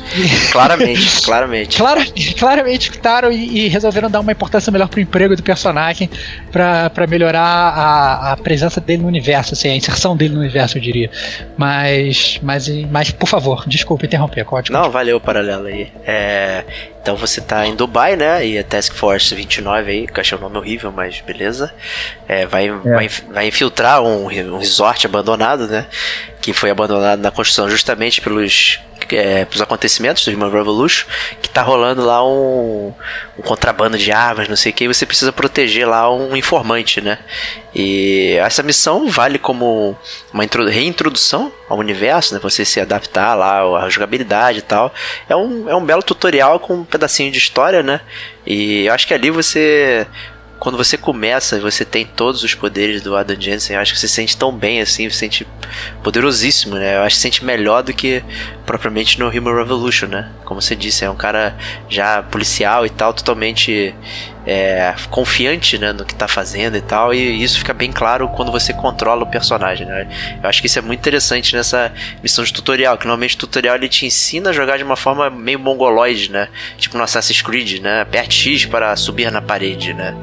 claramente, 0.50 1.22
claramente. 1.22 1.76
Claro, 1.76 2.00
claramente 2.38 2.88
escutaram 2.88 3.30
e, 3.30 3.66
e, 3.66 3.68
resolveram 3.68 4.10
dar 4.10 4.20
uma 4.20 4.32
importância 4.32 4.70
melhor 4.72 4.88
pro 4.88 5.00
emprego 5.00 5.36
do 5.36 5.42
personagem 5.42 6.08
para 6.50 7.06
melhorar 7.06 7.42
a, 7.42 8.32
a, 8.32 8.36
presença 8.38 8.80
dele 8.80 9.02
no 9.02 9.08
universo, 9.08 9.52
assim, 9.52 9.68
a 9.68 9.76
inserção 9.76 10.16
dele 10.16 10.34
no 10.34 10.40
universo, 10.40 10.78
eu 10.78 10.82
diria. 10.82 11.10
Mas, 11.58 12.40
mas, 12.42 12.68
mas 12.90 13.10
por 13.10 13.28
favor, 13.28 13.64
desculpa 13.66 14.06
interromper, 14.06 14.44
Código. 14.44 14.72
Não, 14.72 14.90
valeu 14.90 15.18
o 15.18 15.20
paralelo 15.20 15.66
aí. 15.66 15.92
É, 16.06 16.64
então 17.02 17.16
você 17.16 17.40
tá 17.40 17.66
em 17.66 17.74
Dubai, 17.74 18.14
né? 18.14 18.46
E 18.46 18.58
a 18.58 18.64
Task 18.64 18.94
Force 18.94 19.34
29 19.34 19.90
aí, 19.90 20.06
que 20.06 20.18
eu 20.18 20.20
achei 20.20 20.36
o 20.36 20.40
nome 20.40 20.58
horrível, 20.58 20.92
mas 20.92 21.20
beleza. 21.20 21.72
É, 22.28 22.44
vai, 22.44 22.68
é. 22.68 22.72
vai, 22.72 23.08
vai 23.08 23.48
infiltrar 23.48 24.02
um, 24.02 24.24
um 24.24 24.58
resort 24.58 25.06
abandonado, 25.06 25.66
né? 25.66 25.86
Que 26.40 26.52
foi 26.52 26.70
abandonado 26.70 27.20
na 27.20 27.30
construção 27.30 27.68
justamente 27.68 28.20
pelos 28.20 28.80
é, 29.14 29.46
os 29.52 29.60
acontecimentos 29.60 30.24
do 30.24 30.32
Human 30.32 30.50
Revolution, 30.50 31.06
que 31.40 31.48
tá 31.48 31.62
rolando 31.62 32.04
lá 32.04 32.26
um, 32.26 32.92
um 33.38 33.42
contrabando 33.42 33.98
de 33.98 34.12
armas, 34.12 34.48
não 34.48 34.56
sei 34.56 34.72
o 34.72 34.74
que, 34.74 34.84
e 34.84 34.88
você 34.88 35.06
precisa 35.06 35.32
proteger 35.32 35.88
lá 35.88 36.12
um 36.12 36.36
informante, 36.36 37.00
né? 37.00 37.18
E 37.74 38.36
essa 38.40 38.62
missão 38.62 39.08
vale 39.08 39.38
como 39.38 39.96
uma 40.32 40.44
reintrodução 40.68 41.52
ao 41.68 41.78
universo, 41.78 42.34
né? 42.34 42.40
Você 42.42 42.64
se 42.64 42.80
adaptar 42.80 43.34
lá 43.34 43.84
à 43.84 43.88
jogabilidade 43.88 44.58
e 44.58 44.62
tal. 44.62 44.92
É 45.28 45.36
um, 45.36 45.68
é 45.68 45.74
um 45.74 45.84
belo 45.84 46.02
tutorial 46.02 46.58
com 46.60 46.74
um 46.74 46.84
pedacinho 46.84 47.30
de 47.30 47.38
história, 47.38 47.82
né? 47.82 48.00
E 48.46 48.86
eu 48.86 48.92
acho 48.92 49.06
que 49.06 49.14
ali 49.14 49.30
você 49.30 50.06
quando 50.60 50.76
você 50.76 50.98
começa 50.98 51.56
e 51.56 51.60
você 51.60 51.86
tem 51.86 52.04
todos 52.04 52.44
os 52.44 52.54
poderes 52.54 53.00
do 53.00 53.16
Adam 53.16 53.40
Jensen, 53.40 53.74
eu 53.74 53.80
acho 53.80 53.94
que 53.94 53.98
você 53.98 54.06
se 54.06 54.14
sente 54.14 54.36
tão 54.36 54.52
bem 54.52 54.82
assim, 54.82 55.08
você 55.08 55.14
se 55.14 55.18
sente 55.18 55.48
poderosíssimo, 56.02 56.76
né? 56.76 56.98
Eu 56.98 57.02
acho 57.02 57.16
que 57.16 57.16
se 57.16 57.22
sente 57.22 57.44
melhor 57.44 57.82
do 57.82 57.94
que 57.94 58.22
propriamente 58.66 59.18
no 59.18 59.28
Human 59.28 59.56
Revolution, 59.56 60.08
né? 60.08 60.30
Como 60.44 60.60
você 60.60 60.76
disse, 60.76 61.02
é 61.02 61.10
um 61.10 61.16
cara 61.16 61.56
já 61.88 62.22
policial 62.22 62.84
e 62.84 62.90
tal, 62.90 63.14
totalmente 63.14 63.94
é, 64.46 64.94
confiante 65.10 65.78
né, 65.78 65.92
no 65.92 66.04
que 66.04 66.12
está 66.12 66.26
fazendo 66.26 66.76
e 66.76 66.80
tal, 66.80 67.12
e 67.12 67.42
isso 67.42 67.58
fica 67.58 67.74
bem 67.74 67.92
claro 67.92 68.28
quando 68.28 68.50
você 68.50 68.72
controla 68.72 69.24
o 69.24 69.26
personagem. 69.26 69.86
Né? 69.86 70.08
Eu 70.42 70.48
acho 70.48 70.60
que 70.60 70.66
isso 70.66 70.78
é 70.78 70.82
muito 70.82 70.98
interessante 70.98 71.54
nessa 71.54 71.92
missão 72.22 72.44
de 72.44 72.52
tutorial, 72.52 72.96
que 72.96 73.06
normalmente 73.06 73.36
o 73.36 73.38
tutorial 73.38 73.76
ele 73.76 73.88
te 73.88 74.06
ensina 74.06 74.50
a 74.50 74.52
jogar 74.52 74.78
de 74.78 74.84
uma 74.84 74.96
forma 74.96 75.28
meio 75.30 75.58
mongoloide, 75.58 76.30
né? 76.30 76.48
Tipo 76.76 76.96
no 76.96 77.04
Assassin's 77.04 77.42
Creed, 77.42 77.80
né? 77.80 78.02
Aperte 78.02 78.34
X 78.34 78.66
para 78.66 78.94
subir 78.96 79.30
na 79.30 79.42
parede, 79.42 79.92
né? 79.92 80.14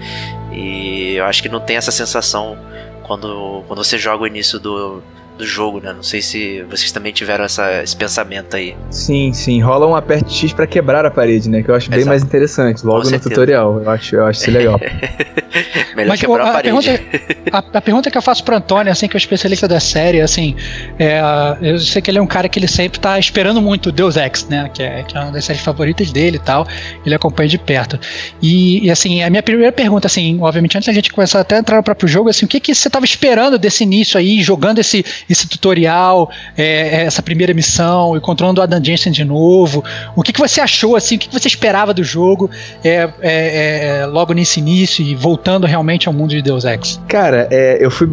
E 0.51 1.15
eu 1.15 1.25
acho 1.25 1.41
que 1.41 1.49
não 1.49 1.59
tem 1.59 1.77
essa 1.77 1.91
sensação 1.91 2.57
quando, 3.03 3.63
quando 3.67 3.83
você 3.83 3.97
joga 3.97 4.23
o 4.23 4.27
início 4.27 4.59
do, 4.59 5.03
do 5.37 5.45
jogo, 5.45 5.79
né? 5.79 5.93
Não 5.93 6.03
sei 6.03 6.21
se 6.21 6.63
vocês 6.63 6.91
também 6.91 7.13
tiveram 7.13 7.45
essa, 7.45 7.83
esse 7.83 7.95
pensamento 7.95 8.55
aí. 8.55 8.75
Sim, 8.89 9.31
sim. 9.33 9.61
Rola 9.61 9.87
um 9.87 9.95
aperte 9.95 10.33
X 10.33 10.53
para 10.53 10.67
quebrar 10.67 11.05
a 11.05 11.11
parede, 11.11 11.49
né? 11.49 11.63
Que 11.63 11.69
eu 11.69 11.75
acho 11.75 11.87
Exato. 11.87 11.97
bem 11.97 12.05
mais 12.05 12.23
interessante, 12.23 12.85
logo 12.85 13.09
no 13.09 13.19
tutorial. 13.19 13.81
Eu 13.81 13.89
acho, 13.89 14.15
eu 14.15 14.25
acho 14.25 14.41
isso 14.41 14.51
legal. 14.51 14.79
Melhor 15.95 16.09
Mas, 16.09 16.19
quebrar 16.19 16.45
a, 16.45 16.49
a, 16.49 16.53
parede. 16.53 16.81
Pergunta, 16.81 17.49
a, 17.51 17.77
a, 17.77 17.81
pergunta 17.81 18.11
que 18.11 18.17
eu 18.17 18.21
faço 18.21 18.43
pro 18.43 18.55
Antônio, 18.55 18.91
assim, 18.91 19.07
que 19.07 19.15
é 19.15 19.17
o 19.17 19.19
especialista 19.19 19.67
da 19.67 19.79
série, 19.79 20.21
assim, 20.21 20.55
é, 20.99 21.21
eu 21.61 21.79
sei 21.79 22.01
que 22.01 22.11
ele 22.11 22.17
é 22.17 22.21
um 22.21 22.27
cara 22.27 22.47
que 22.47 22.59
ele 22.59 22.67
sempre 22.67 22.99
tá 22.99 23.17
esperando 23.19 23.61
muito 23.61 23.91
Deus 23.91 24.15
Ex, 24.15 24.47
né? 24.47 24.69
Que 24.73 24.83
é, 24.83 25.03
que 25.03 25.17
é 25.17 25.19
uma 25.19 25.31
das 25.31 25.45
séries 25.45 25.63
favoritas 25.63 26.11
dele 26.11 26.37
e 26.37 26.39
tal. 26.39 26.67
Ele 27.05 27.15
acompanha 27.15 27.49
de 27.49 27.57
perto. 27.57 27.99
E, 28.41 28.85
e, 28.85 28.91
assim, 28.91 29.23
a 29.23 29.29
minha 29.29 29.43
primeira 29.43 29.71
pergunta, 29.71 30.07
assim, 30.07 30.39
obviamente, 30.41 30.77
antes 30.77 30.87
da 30.87 30.93
gente 30.93 31.11
começar 31.11 31.39
até 31.39 31.55
a 31.55 31.59
entrar 31.59 31.77
no 31.77 31.83
próprio 31.83 32.07
jogo, 32.07 32.29
assim, 32.29 32.45
o 32.45 32.47
que, 32.47 32.59
que 32.59 32.73
você 32.73 32.89
tava 32.89 33.05
esperando 33.05 33.57
desse 33.57 33.83
início 33.83 34.17
aí, 34.19 34.41
jogando 34.41 34.79
esse, 34.79 35.03
esse 35.29 35.47
tutorial, 35.47 36.29
é, 36.57 36.63
é, 36.63 37.05
essa 37.05 37.21
primeira 37.21 37.53
missão, 37.53 38.15
encontrando 38.15 38.61
o 38.61 38.63
Adam 38.63 38.83
Jensen 38.83 39.11
de 39.11 39.23
novo. 39.23 39.83
O 40.15 40.21
que, 40.21 40.31
que 40.31 40.39
você 40.39 40.61
achou, 40.61 40.95
assim, 40.95 41.15
o 41.15 41.19
que, 41.19 41.27
que 41.27 41.33
você 41.33 41.47
esperava 41.47 41.93
do 41.93 42.03
jogo 42.03 42.49
é, 42.83 43.09
é, 43.21 43.99
é 44.01 44.05
logo 44.05 44.33
nesse 44.33 44.59
início 44.59 45.03
e 45.03 45.15
voltando 45.15 45.46
realmente 45.65 46.07
ao 46.07 46.13
mundo 46.13 46.31
de 46.31 46.41
Deus 46.41 46.65
Ex? 46.65 46.99
Cara, 47.07 47.47
é, 47.49 47.77
eu, 47.83 47.89
fui 47.89 48.07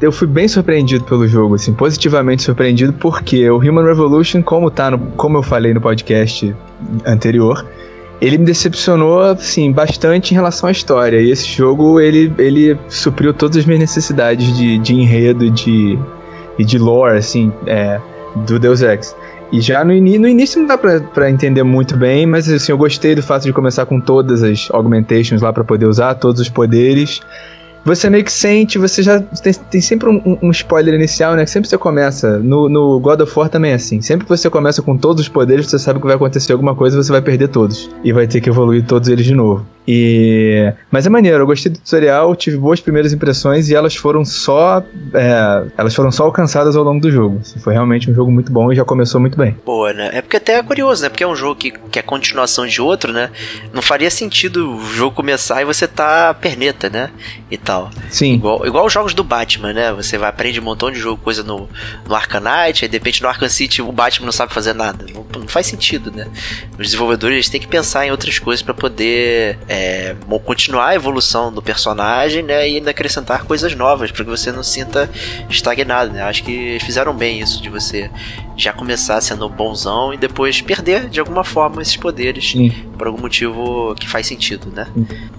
eu 0.00 0.10
fui 0.10 0.26
bem 0.26 0.48
surpreendido 0.48 1.04
pelo 1.04 1.26
jogo, 1.28 1.54
assim, 1.54 1.72
positivamente 1.72 2.42
surpreendido, 2.42 2.92
porque 2.92 3.48
o 3.48 3.58
Human 3.58 3.84
Revolution, 3.84 4.42
como, 4.42 4.70
tá 4.70 4.90
no, 4.90 4.98
como 5.12 5.38
eu 5.38 5.42
falei 5.42 5.72
no 5.72 5.80
podcast 5.80 6.54
anterior, 7.06 7.64
ele 8.20 8.36
me 8.36 8.44
decepcionou 8.44 9.20
assim 9.20 9.72
bastante 9.72 10.32
em 10.32 10.34
relação 10.34 10.68
à 10.68 10.72
história. 10.72 11.20
E 11.20 11.30
esse 11.30 11.48
jogo 11.48 12.00
ele, 12.00 12.32
ele 12.38 12.76
supriu 12.88 13.32
todas 13.32 13.56
as 13.56 13.64
minhas 13.64 13.80
necessidades 13.80 14.56
de, 14.56 14.78
de 14.78 14.94
enredo, 14.94 15.50
de 15.50 15.98
e 16.58 16.64
de 16.64 16.78
lore, 16.78 17.16
assim, 17.16 17.50
é, 17.66 17.98
do 18.46 18.58
Deus 18.58 18.82
Ex. 18.82 19.16
E 19.52 19.60
já 19.60 19.84
no, 19.84 19.92
no 19.92 20.28
início 20.28 20.60
não 20.60 20.68
dá 20.68 20.78
pra, 20.78 21.00
pra, 21.00 21.30
entender 21.30 21.62
muito 21.62 21.96
bem, 21.96 22.24
mas 22.24 22.48
assim, 22.48 22.70
eu 22.70 22.78
gostei 22.78 23.14
do 23.14 23.22
fato 23.22 23.42
de 23.44 23.52
começar 23.52 23.84
com 23.84 24.00
todas 24.00 24.42
as 24.42 24.68
augmentations 24.70 25.42
lá 25.42 25.52
para 25.52 25.64
poder 25.64 25.86
usar, 25.86 26.14
todos 26.14 26.40
os 26.40 26.48
poderes 26.48 27.20
você 27.84 28.10
meio 28.10 28.24
que 28.24 28.32
sente, 28.32 28.78
você 28.78 29.02
já 29.02 29.20
tem, 29.20 29.52
tem 29.52 29.80
sempre 29.80 30.08
um, 30.08 30.38
um, 30.42 30.50
spoiler 30.50 30.94
inicial, 30.94 31.34
né? 31.34 31.46
Sempre 31.46 31.68
você 31.68 31.78
começa. 31.78 32.38
No, 32.38 32.68
no 32.68 33.00
God 33.00 33.20
of 33.20 33.38
War 33.38 33.48
também 33.48 33.72
é 33.72 33.74
assim. 33.74 34.00
Sempre 34.00 34.26
que 34.26 34.30
você 34.30 34.50
começa 34.50 34.82
com 34.82 34.96
todos 34.96 35.22
os 35.22 35.28
poderes, 35.28 35.66
você 35.66 35.78
sabe 35.78 36.00
que 36.00 36.06
vai 36.06 36.16
acontecer 36.16 36.52
alguma 36.52 36.74
coisa 36.74 37.02
você 37.02 37.12
vai 37.12 37.22
perder 37.22 37.48
todos. 37.48 37.90
E 38.04 38.12
vai 38.12 38.26
ter 38.26 38.40
que 38.40 38.48
evoluir 38.48 38.84
todos 38.84 39.08
eles 39.08 39.24
de 39.24 39.34
novo. 39.34 39.64
E... 39.88 40.72
Mas 40.90 41.06
é 41.06 41.10
maneiro, 41.10 41.38
eu 41.38 41.46
gostei 41.46 41.72
do 41.72 41.78
tutorial, 41.78 42.36
tive 42.36 42.56
boas 42.56 42.80
primeiras 42.80 43.12
impressões 43.12 43.68
e 43.70 43.74
elas 43.74 43.96
foram 43.96 44.24
só. 44.24 44.84
É... 45.14 45.64
elas 45.76 45.94
foram 45.94 46.12
só 46.12 46.24
alcançadas 46.24 46.76
ao 46.76 46.84
longo 46.84 47.00
do 47.00 47.10
jogo. 47.10 47.40
Foi 47.60 47.72
realmente 47.72 48.10
um 48.10 48.14
jogo 48.14 48.30
muito 48.30 48.52
bom 48.52 48.72
e 48.72 48.76
já 48.76 48.84
começou 48.84 49.20
muito 49.20 49.36
bem. 49.36 49.56
Boa, 49.64 49.92
né? 49.92 50.10
É 50.12 50.22
porque 50.22 50.36
até 50.36 50.54
é 50.54 50.62
curioso, 50.62 51.02
né? 51.02 51.08
Porque 51.08 51.24
é 51.24 51.26
um 51.26 51.34
jogo 51.34 51.56
que, 51.56 51.72
que 51.72 51.98
é 51.98 52.02
continuação 52.02 52.66
de 52.66 52.80
outro, 52.80 53.12
né? 53.12 53.30
Não 53.72 53.82
faria 53.82 54.10
sentido 54.10 54.76
o 54.76 54.84
jogo 54.86 55.16
começar 55.16 55.60
e 55.62 55.64
você 55.64 55.88
tá 55.88 56.34
perneta, 56.34 56.88
né? 56.88 57.10
E 57.50 57.56
tal. 57.70 57.90
Sim. 58.08 58.34
Igual, 58.34 58.66
igual 58.66 58.86
os 58.86 58.92
jogos 58.92 59.14
do 59.14 59.22
Batman, 59.22 59.72
né? 59.72 59.92
Você 59.92 60.18
vai 60.18 60.28
aprende 60.28 60.58
um 60.58 60.64
montão 60.64 60.90
de 60.90 60.98
jogo, 60.98 61.22
coisa 61.22 61.44
no, 61.44 61.68
no 62.06 62.14
Arcanite, 62.14 62.84
aí 62.84 62.88
de 62.88 62.96
repente 62.96 63.22
no 63.22 63.28
Arkham 63.28 63.48
City 63.48 63.80
o 63.80 63.92
Batman 63.92 64.26
não 64.26 64.32
sabe 64.32 64.52
fazer 64.52 64.74
nada. 64.74 65.06
Não, 65.14 65.24
não 65.40 65.48
faz 65.48 65.66
sentido, 65.66 66.10
né? 66.10 66.26
Os 66.72 66.86
desenvolvedores 66.86 67.34
eles 67.34 67.48
têm 67.48 67.60
que 67.60 67.68
pensar 67.68 68.06
em 68.06 68.10
outras 68.10 68.38
coisas 68.40 68.62
para 68.62 68.74
poder 68.74 69.58
é, 69.68 70.16
continuar 70.44 70.88
a 70.88 70.94
evolução 70.96 71.52
do 71.52 71.62
personagem, 71.62 72.42
né? 72.42 72.68
E 72.68 72.76
ainda 72.76 72.90
acrescentar 72.90 73.44
coisas 73.44 73.74
novas, 73.76 74.10
para 74.10 74.24
que 74.24 74.30
você 74.30 74.50
não 74.50 74.64
sinta 74.64 75.08
estagnado, 75.48 76.12
né? 76.12 76.22
Acho 76.22 76.42
que 76.42 76.78
fizeram 76.80 77.14
bem 77.14 77.40
isso 77.40 77.62
de 77.62 77.68
você 77.68 78.10
já 78.56 78.72
começar 78.72 79.20
sendo 79.20 79.48
bonzão 79.48 80.12
e 80.12 80.18
depois 80.18 80.60
perder 80.60 81.08
de 81.08 81.18
alguma 81.18 81.42
forma 81.42 81.80
esses 81.80 81.96
poderes 81.96 82.50
Sim. 82.50 82.70
por 82.98 83.06
algum 83.06 83.20
motivo 83.20 83.94
que 83.94 84.06
faz 84.08 84.26
sentido, 84.26 84.70
né? 84.70 84.86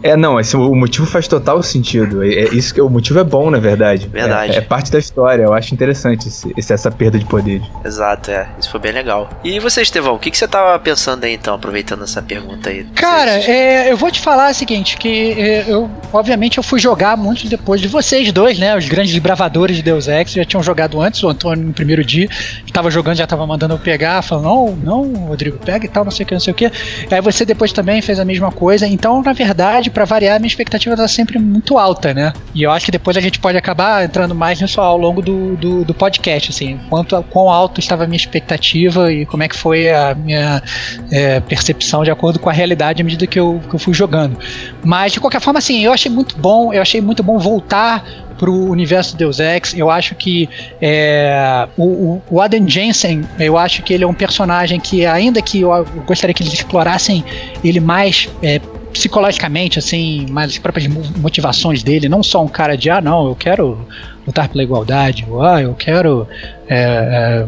É, 0.02 0.18
não, 0.18 0.40
esse, 0.40 0.58
o 0.58 0.74
motivo 0.74 1.06
faz 1.06 1.28
total 1.28 1.62
sentido. 1.62 2.21
É, 2.24 2.46
é 2.46 2.54
isso 2.54 2.74
que 2.74 2.82
o 2.82 2.90
motivo 2.90 3.20
é 3.20 3.24
bom, 3.24 3.50
na 3.50 3.60
verdade. 3.60 4.08
Verdade. 4.08 4.54
É, 4.54 4.58
é 4.58 4.62
parte 4.62 4.92
da 4.92 5.00
história. 5.00 5.44
Eu 5.44 5.54
acho 5.54 5.74
interessante 5.74 6.28
esse, 6.28 6.54
esse, 6.58 6.74
essa 6.74 6.90
perda 6.90 7.20
de 7.20 7.26
poderes. 7.26 7.68
Exato, 7.84 8.32
é. 8.32 8.48
Isso 8.60 8.72
foi 8.72 8.80
bem 8.80 8.92
legal. 8.92 9.30
E 9.44 9.60
você, 9.60 9.82
Estevão, 9.82 10.16
o 10.16 10.20
que, 10.20 10.32
que 10.32 10.38
você 10.38 10.48
tava 10.48 10.78
pensando 10.80 11.24
aí 11.24 11.34
então, 11.34 11.54
aproveitando 11.54 12.04
essa 12.04 12.22
pergunta 12.22 12.70
aí? 12.70 12.86
Cara, 12.96 13.32
é, 13.32 13.92
eu 13.92 13.98
vou 13.98 14.10
te 14.10 14.20
falar 14.20 14.52
o 14.52 14.54
seguinte, 14.54 14.98
que 14.98 15.32
é, 15.32 15.66
eu, 15.68 15.90
obviamente, 16.14 16.58
eu 16.58 16.64
fui 16.64 16.80
jogar 16.80 17.18
muito 17.18 17.48
depois 17.48 17.82
de 17.82 17.88
vocês 17.88 18.32
dois, 18.32 18.58
né? 18.58 18.76
Os 18.76 18.88
grandes 18.88 19.18
bravadores 19.20 19.76
de 19.76 19.84
Deus 19.84 20.08
Ex 20.08 20.32
já 20.32 20.46
tinham 20.46 20.64
jogado 20.64 21.02
antes, 21.02 21.22
o 21.24 21.30
Antônio 21.30 21.66
no 21.66 21.74
primeiro 21.74 22.04
dia, 22.04 22.30
estava 22.66 22.90
jogando 22.90 23.02
jogando 23.02 23.18
já 23.18 23.28
tava 23.28 23.46
mandando 23.46 23.74
eu 23.74 23.80
pegar, 23.80 24.22
falando, 24.22 24.46
não, 24.46 24.76
não, 24.76 25.26
Rodrigo, 25.26 25.58
pega 25.58 25.86
e 25.86 25.90
tal, 25.90 26.04
não 26.04 26.12
sei 26.12 26.24
o 26.24 26.28
que, 26.28 26.34
não 26.34 26.40
sei 26.40 26.52
o 26.52 26.56
que. 26.56 26.72
Aí 27.10 27.22
você 27.22 27.46
depois 27.46 27.74
também 27.74 28.02
fez 28.02 28.20
a 28.20 28.26
mesma 28.26 28.52
coisa. 28.52 28.88
Então, 28.88 29.22
na 29.22 29.34
verdade, 29.34 29.90
para 29.90 30.06
variar, 30.06 30.40
minha 30.40 30.48
expectativa 30.48 30.96
tá 30.96 31.08
sempre 31.08 31.40
muito 31.40 31.78
alta, 31.78 32.11
né? 32.14 32.34
E 32.54 32.64
eu 32.64 32.72
acho 32.72 32.86
que 32.86 32.92
depois 32.92 33.18
a 33.18 33.22
gente 33.22 33.40
pode 33.40 33.58
acabar 33.58 34.04
entrando 34.04 34.36
mais 34.36 34.60
nisso 34.60 34.80
ao 34.82 34.98
longo 34.98 35.22
do, 35.22 35.56
do, 35.56 35.86
do 35.86 35.94
podcast, 35.94 36.52
assim, 36.52 36.80
quanto 36.90 37.22
quão 37.24 37.50
alto 37.50 37.80
estava 37.80 38.04
a 38.04 38.08
minha 38.08 38.18
expectativa 38.18 39.12
e 39.12 39.26
como 39.26 39.44
é 39.44 39.48
que 39.48 39.56
foi 39.56 39.90
a 39.90 40.16
minha 40.16 40.62
é, 41.12 41.40
percepção 41.40 42.04
de 42.04 42.12
acordo 42.12 42.40
com 42.40 42.50
a 42.50 42.54
realidade 42.54 43.02
à 43.02 43.06
medida 43.06 43.26
que 43.28 43.40
eu, 43.40 43.62
que 43.70 43.76
eu 43.76 43.80
fui 43.80 43.94
jogando. 43.94 44.38
Mas, 44.84 45.14
de 45.14 45.20
qualquer 45.20 45.42
forma, 45.42 45.60
assim, 45.60 45.84
eu 45.84 45.94
achei 45.94 46.12
muito 46.12 46.38
bom, 46.38 46.74
eu 46.74 46.82
achei 46.82 47.02
muito 47.02 47.24
bom 47.24 47.38
voltar 47.38 48.04
pro 48.42 48.52
universo 48.52 49.16
Deus 49.16 49.40
Ex. 49.40 49.76
Eu 49.78 49.92
acho 49.92 50.16
que 50.16 50.50
é, 50.82 51.68
o, 51.78 52.20
o, 52.28 52.42
Adam 52.42 52.68
Jensen, 52.68 53.24
eu 53.40 53.56
acho 53.56 53.84
que 53.84 53.94
ele 53.94 54.04
é 54.04 54.08
um 54.08 54.16
personagem 54.16 54.80
que, 54.80 55.06
ainda 55.06 55.44
que 55.44 55.62
eu, 55.62 55.86
gostaria 56.08 56.34
que 56.34 56.42
eles 56.42 56.54
explorassem 56.54 57.24
ele 57.64 57.80
mais. 57.80 58.28
É, 58.42 58.60
psicologicamente, 58.92 59.80
assim, 59.80 60.26
mais 60.30 60.52
as 60.52 60.58
próprias 60.58 60.88
motivações 60.88 61.84
dele, 61.84 62.10
não 62.10 62.22
só 62.22 62.44
um 62.44 62.48
cara 62.48 62.76
de, 62.76 62.90
ah, 62.90 63.02
não, 63.02 63.28
eu 63.28 63.36
quero 63.36 63.88
lutar 64.26 64.48
pela 64.50 64.64
igualdade, 64.64 65.26
ou, 65.30 65.42
ah, 65.42 65.62
eu 65.62 65.74
quero 65.74 66.28
é, 66.68 66.78
é, 66.78 67.46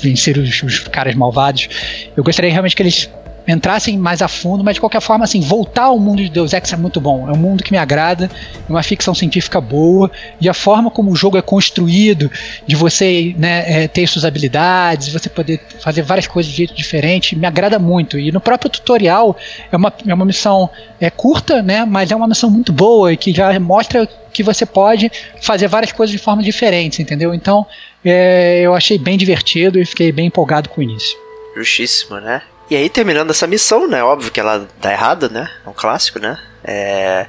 vencer 0.00 0.38
os, 0.38 0.62
os 0.62 0.78
caras 0.80 1.14
malvados. 1.14 1.68
Eu 2.16 2.24
gostaria 2.24 2.50
realmente 2.50 2.74
que 2.74 2.82
eles 2.82 3.10
entrassem 3.46 3.98
mais 3.98 4.22
a 4.22 4.28
fundo, 4.28 4.64
mas 4.64 4.74
de 4.74 4.80
qualquer 4.80 5.00
forma, 5.00 5.24
assim, 5.24 5.40
voltar 5.40 5.84
ao 5.84 5.98
mundo 5.98 6.22
de 6.22 6.28
Deus 6.28 6.52
Ex 6.52 6.72
é 6.72 6.76
muito 6.76 7.00
bom. 7.00 7.28
É 7.28 7.32
um 7.32 7.36
mundo 7.36 7.62
que 7.62 7.70
me 7.70 7.78
agrada, 7.78 8.30
é 8.68 8.72
uma 8.72 8.82
ficção 8.82 9.14
científica 9.14 9.60
boa, 9.60 10.10
e 10.40 10.48
a 10.48 10.54
forma 10.54 10.90
como 10.90 11.10
o 11.10 11.16
jogo 11.16 11.36
é 11.36 11.42
construído, 11.42 12.30
de 12.66 12.74
você 12.74 13.34
né, 13.36 13.84
é, 13.84 13.88
ter 13.88 14.06
suas 14.06 14.24
habilidades, 14.24 15.12
você 15.12 15.28
poder 15.28 15.60
fazer 15.80 16.02
várias 16.02 16.26
coisas 16.26 16.50
de 16.50 16.56
jeito 16.56 16.74
diferente, 16.74 17.36
me 17.36 17.46
agrada 17.46 17.78
muito. 17.78 18.18
E 18.18 18.32
no 18.32 18.40
próprio 18.40 18.70
tutorial 18.70 19.36
é 19.70 19.76
uma, 19.76 19.92
é 20.06 20.14
uma 20.14 20.24
missão 20.24 20.70
é 21.00 21.10
curta, 21.10 21.62
né, 21.62 21.84
mas 21.84 22.10
é 22.10 22.16
uma 22.16 22.26
missão 22.26 22.48
muito 22.48 22.72
boa 22.72 23.12
e 23.12 23.16
que 23.16 23.32
já 23.32 23.58
mostra 23.60 24.08
que 24.32 24.42
você 24.42 24.66
pode 24.66 25.10
fazer 25.40 25.68
várias 25.68 25.92
coisas 25.92 26.10
de 26.10 26.18
forma 26.18 26.42
diferentes, 26.42 26.98
entendeu? 26.98 27.32
Então, 27.32 27.64
é, 28.04 28.62
eu 28.62 28.74
achei 28.74 28.98
bem 28.98 29.16
divertido 29.16 29.78
e 29.78 29.84
fiquei 29.84 30.10
bem 30.10 30.26
empolgado 30.26 30.68
com 30.68 30.80
o 30.80 30.84
início. 30.84 31.16
Justíssimo, 31.56 32.18
né? 32.18 32.42
E 32.70 32.76
aí, 32.76 32.88
terminando 32.88 33.30
essa 33.30 33.46
missão, 33.46 33.86
né? 33.86 34.02
Óbvio 34.02 34.32
que 34.32 34.40
ela 34.40 34.66
dá 34.80 34.92
errada, 34.92 35.28
né? 35.28 35.50
É 35.66 35.68
um 35.68 35.74
clássico, 35.74 36.18
né? 36.18 36.38
É 36.62 37.26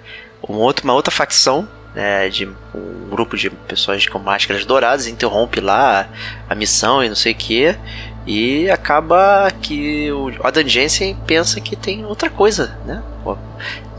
um 0.48 0.56
outro, 0.56 0.84
uma 0.86 0.94
outra 0.94 1.12
facção 1.12 1.68
né, 1.96 2.28
de 2.30 2.46
um 2.46 3.10
grupo 3.10 3.38
de 3.38 3.50
pessoas 3.50 4.06
com 4.06 4.20
máscaras 4.20 4.66
douradas 4.66 5.08
interrompe 5.08 5.62
lá 5.62 6.10
a 6.50 6.54
missão 6.54 7.04
e 7.04 7.08
não 7.08 7.16
sei 7.16 7.32
o 7.32 7.36
que. 7.36 7.76
E 8.28 8.70
acaba 8.70 9.52
que 9.62 10.12
o 10.12 10.32
Adam 10.44 10.68
Jensen 10.68 11.16
pensa 11.26 11.62
que 11.62 11.76
tem 11.76 12.06
outra 12.06 12.30
coisa, 12.30 12.78
né? 12.86 13.02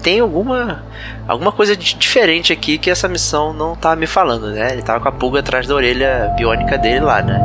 Tem 0.02 0.20
alguma 0.20 0.84
alguma 1.26 1.52
coisa 1.52 1.76
diferente 1.76 2.52
aqui 2.52 2.76
que 2.76 2.90
essa 2.90 3.08
missão 3.08 3.52
não 3.52 3.74
tá 3.74 3.94
me 3.96 4.06
falando, 4.06 4.50
né? 4.50 4.72
Ele 4.72 4.82
tava 4.82 5.00
com 5.00 5.08
a 5.08 5.12
pulga 5.12 5.40
atrás 5.40 5.66
da 5.66 5.74
orelha 5.74 6.34
biônica 6.36 6.76
dele 6.76 7.00
lá, 7.00 7.22
né? 7.22 7.40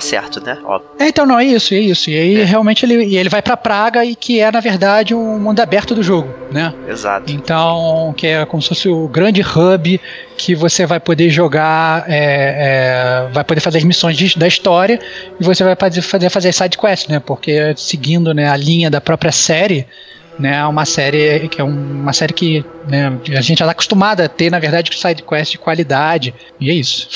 Estava 0.00 0.20
certo, 0.22 0.40
né? 0.44 0.58
Óbvio. 0.64 0.90
É, 0.98 1.08
então, 1.08 1.26
não, 1.26 1.38
é 1.38 1.44
isso, 1.44 1.74
é 1.74 1.78
isso. 1.78 2.10
E 2.10 2.18
aí, 2.18 2.40
é. 2.40 2.44
realmente, 2.44 2.84
ele, 2.84 3.14
ele 3.14 3.28
vai 3.28 3.42
pra 3.42 3.56
Praga 3.56 4.04
e 4.04 4.16
que 4.16 4.40
é, 4.40 4.50
na 4.50 4.60
verdade, 4.60 5.14
um 5.14 5.38
mundo 5.38 5.60
aberto 5.60 5.94
do 5.94 6.02
jogo, 6.02 6.34
né? 6.50 6.74
Exato. 6.88 7.30
Então, 7.30 8.12
que 8.16 8.26
é 8.26 8.44
como 8.46 8.60
se 8.60 8.68
fosse 8.70 8.88
o 8.88 9.06
grande 9.06 9.42
hub 9.42 10.00
que 10.36 10.54
você 10.54 10.86
vai 10.86 10.98
poder 10.98 11.28
jogar, 11.30 12.04
é, 12.08 13.26
é, 13.28 13.32
vai 13.32 13.44
poder 13.44 13.60
fazer 13.60 13.78
as 13.78 13.84
missões 13.84 14.16
de, 14.16 14.38
da 14.38 14.48
história 14.48 14.98
e 15.38 15.44
você 15.44 15.62
vai 15.62 15.76
fazer, 15.76 16.02
fazer, 16.02 16.30
fazer 16.30 16.52
side 16.52 16.78
quest, 16.78 17.08
né? 17.08 17.20
Porque 17.20 17.74
seguindo 17.76 18.32
né, 18.32 18.48
a 18.48 18.56
linha 18.56 18.90
da 18.90 19.00
própria 19.00 19.32
série, 19.32 19.86
né, 20.40 20.64
uma 20.66 20.86
série 20.86 21.48
que 21.48 21.60
é 21.60 21.64
uma 21.64 22.14
série 22.14 22.32
que 22.32 22.64
né, 22.88 23.08
a 23.36 23.40
gente 23.42 23.58
já 23.58 23.66
está 23.66 23.72
acostumado 23.72 24.22
a 24.22 24.28
ter, 24.28 24.50
na 24.50 24.58
verdade, 24.58 24.96
side 24.96 25.22
quest 25.22 25.52
de 25.52 25.58
qualidade, 25.58 26.34
e 26.58 26.70
é 26.70 26.72
isso. 26.72 27.08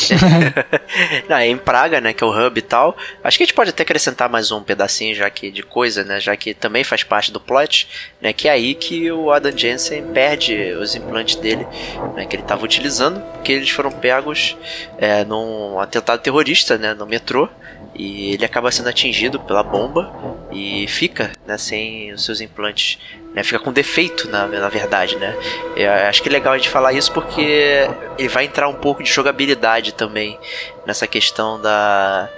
Não, 1.28 1.36
é 1.36 1.48
em 1.48 1.56
Praga, 1.56 2.00
né, 2.02 2.12
que 2.12 2.22
é 2.22 2.26
o 2.26 2.30
hub 2.30 2.58
e 2.58 2.62
tal. 2.62 2.96
Acho 3.22 3.38
que 3.38 3.44
a 3.44 3.46
gente 3.46 3.54
pode 3.54 3.70
até 3.70 3.82
acrescentar 3.82 4.28
mais 4.28 4.52
um 4.52 4.62
pedacinho 4.62 5.14
já 5.14 5.28
que 5.30 5.50
de 5.50 5.62
coisa, 5.62 6.04
né, 6.04 6.20
já 6.20 6.36
que 6.36 6.52
também 6.52 6.84
faz 6.84 7.02
parte 7.02 7.32
do 7.32 7.40
plot, 7.40 7.88
né, 8.20 8.32
que 8.34 8.46
é 8.46 8.52
aí 8.52 8.74
que 8.74 9.10
o 9.10 9.32
Adam 9.32 9.56
Jensen 9.56 10.02
perde 10.12 10.72
os 10.74 10.94
implantes 10.94 11.36
dele, 11.36 11.66
né, 12.14 12.26
que 12.26 12.36
ele 12.36 12.42
estava 12.42 12.62
utilizando, 12.62 13.20
porque 13.32 13.52
eles 13.52 13.70
foram 13.70 13.90
pegos 13.90 14.54
é, 14.98 15.24
num 15.24 15.80
atentado 15.80 16.20
terrorista, 16.20 16.76
né, 16.76 16.92
no 16.92 17.06
metrô. 17.06 17.48
E 17.94 18.32
ele 18.32 18.44
acaba 18.44 18.70
sendo 18.70 18.88
atingido 18.88 19.38
pela 19.38 19.62
bomba 19.62 20.12
e 20.50 20.86
fica 20.88 21.32
né, 21.46 21.56
sem 21.56 22.12
os 22.12 22.24
seus 22.24 22.40
implantes. 22.40 22.98
Né, 23.34 23.42
fica 23.42 23.58
com 23.58 23.72
defeito, 23.72 24.28
na, 24.28 24.46
na 24.46 24.68
verdade. 24.68 25.16
Né? 25.16 25.36
Eu 25.76 25.90
acho 26.08 26.22
que 26.22 26.28
é 26.28 26.32
legal 26.32 26.54
a 26.54 26.56
gente 26.56 26.68
falar 26.68 26.92
isso 26.92 27.12
porque 27.12 27.88
ele 28.18 28.28
vai 28.28 28.44
entrar 28.44 28.68
um 28.68 28.74
pouco 28.74 29.02
de 29.02 29.10
jogabilidade 29.10 29.92
também 29.92 30.38
nessa 30.86 31.06
questão 31.06 31.60
da, 31.60 32.28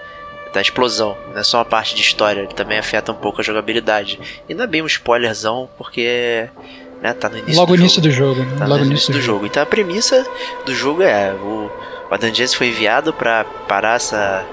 da 0.52 0.60
explosão. 0.60 1.16
Não 1.32 1.38
é 1.38 1.42
só 1.42 1.58
uma 1.58 1.64
parte 1.64 1.94
de 1.94 2.00
história, 2.00 2.40
ele 2.40 2.54
também 2.54 2.78
afeta 2.78 3.12
um 3.12 3.16
pouco 3.16 3.40
a 3.40 3.44
jogabilidade. 3.44 4.18
E 4.48 4.54
não 4.54 4.64
é 4.64 4.66
bem 4.66 4.82
um 4.82 4.86
spoilerzão, 4.86 5.68
porque 5.76 6.48
né, 7.00 7.12
tá 7.12 7.28
no 7.28 7.38
início 7.38 7.60
Logo 7.60 7.76
do 7.76 7.80
início 7.80 8.02
jogo. 8.02 8.08
do 8.08 8.14
jogo, 8.14 8.40
né? 8.40 8.56
Tá 8.58 8.66
Logo 8.66 8.84
no 8.84 8.90
início 8.90 9.12
do 9.12 9.20
jogo. 9.20 9.46
Então 9.46 9.62
a 9.62 9.66
premissa 9.66 10.26
do 10.64 10.74
jogo 10.74 11.02
é 11.02 11.32
o, 11.32 11.70
o 12.10 12.14
Adam 12.14 12.30
Jones 12.30 12.54
foi 12.54 12.68
enviado 12.68 13.12
para 13.12 13.44
parar 13.44 13.96
essa 13.96 14.44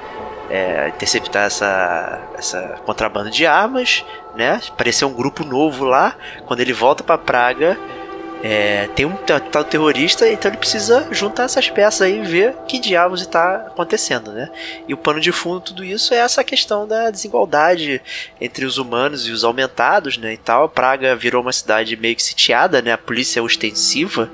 é, 0.50 0.90
interceptar 0.90 1.46
essa, 1.46 2.22
essa 2.38 2.80
contrabando 2.86 3.30
de 3.30 3.46
armas, 3.46 4.06
né? 4.36 4.60
Apareceu 4.70 5.08
um 5.08 5.14
grupo 5.14 5.44
novo 5.44 5.86
lá. 5.86 6.16
Quando 6.46 6.60
ele 6.60 6.74
volta 6.74 7.04
pra 7.04 7.18
Praga, 7.18 7.78
é, 8.46 8.88
tem 8.94 9.06
um 9.06 9.16
tal 9.16 9.40
tal 9.40 9.64
terrorista, 9.64 10.30
então 10.30 10.52
ele 10.52 10.58
precisa 10.58 11.08
juntar 11.12 11.44
essas 11.44 11.70
peças 11.70 12.02
aí 12.02 12.20
e 12.20 12.24
ver 12.24 12.54
que 12.68 12.78
diabos 12.78 13.22
está 13.22 13.56
acontecendo, 13.68 14.34
né? 14.34 14.50
E 14.86 14.94
o 14.94 14.98
pano 14.98 15.22
de 15.22 15.32
fundo 15.32 15.62
tudo 15.62 15.82
isso 15.82 16.14
é 16.14 16.18
essa 16.18 16.44
questão 16.44 16.86
da 16.86 17.10
desigualdade 17.10 18.02
entre 18.42 18.66
os 18.66 18.78
humanos 18.78 19.26
e 19.26 19.32
os 19.32 19.46
aumentados, 19.46 20.18
né? 20.18 20.34
E 20.34 20.38
tal. 20.38 20.68
Praga 20.68 21.16
virou 21.16 21.42
uma 21.42 21.54
cidade 21.54 21.96
meio 21.96 22.18
que 22.18 22.22
sitiada, 22.22 22.82
né? 22.82 22.92
A 22.92 22.98
polícia 22.98 23.40
é 23.40 23.42
ostensiva 23.44 24.30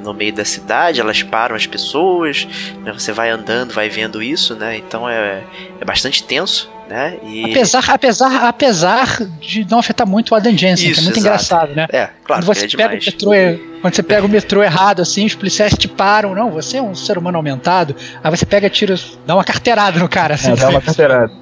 no 0.00 0.14
meio 0.14 0.32
da 0.32 0.44
cidade, 0.44 1.00
elas 1.00 1.22
param 1.24 1.56
as 1.56 1.66
pessoas, 1.66 2.46
né? 2.84 2.92
Você 2.92 3.10
vai 3.10 3.30
andando, 3.30 3.74
vai 3.74 3.88
vendo 3.88 4.22
isso, 4.22 4.54
né? 4.54 4.76
Então 4.76 5.08
é, 5.08 5.42
é 5.80 5.84
bastante 5.84 6.22
tenso, 6.22 6.70
né? 6.90 7.16
E 7.22 7.44
Apesar, 7.44 7.84
apesar, 7.88 8.44
apesar 8.48 9.18
de 9.40 9.66
não 9.70 9.78
afetar 9.78 10.06
muito 10.06 10.32
o 10.32 10.34
Adam 10.34 10.54
Jensen, 10.56 10.86
que 10.86 10.92
Isso, 10.92 11.00
é 11.00 11.04
muito 11.04 11.16
exato. 11.18 11.26
engraçado, 11.28 11.74
né? 11.74 11.86
é, 11.90 12.08
claro, 12.24 12.42
quando 12.42 12.44
você 12.44 12.66
é 12.66 12.68
pega 12.68 12.88
demais. 12.98 13.06
o 13.06 13.10
metrô, 13.10 13.32
é- 13.32 13.58
quando 13.80 13.94
você 13.94 14.02
pega 14.02 14.26
o 14.26 14.28
metrô 14.28 14.62
errado, 14.62 15.00
assim, 15.00 15.24
os 15.24 15.34
policiais 15.34 15.72
te 15.74 15.88
param, 15.88 16.34
não, 16.34 16.50
você 16.50 16.76
é 16.78 16.82
um 16.82 16.94
ser 16.94 17.16
humano 17.16 17.38
aumentado, 17.38 17.94
aí 18.22 18.30
você 18.30 18.44
pega, 18.44 18.68
tira, 18.68 18.94
dá 19.26 19.34
uma 19.36 19.44
carteirada 19.44 19.98
no 19.98 20.08
cara, 20.08 20.34
assim, 20.34 20.52
É, 20.52 20.56
dá 20.56 20.68
uma 20.68 20.80
carteirada. 20.82 21.32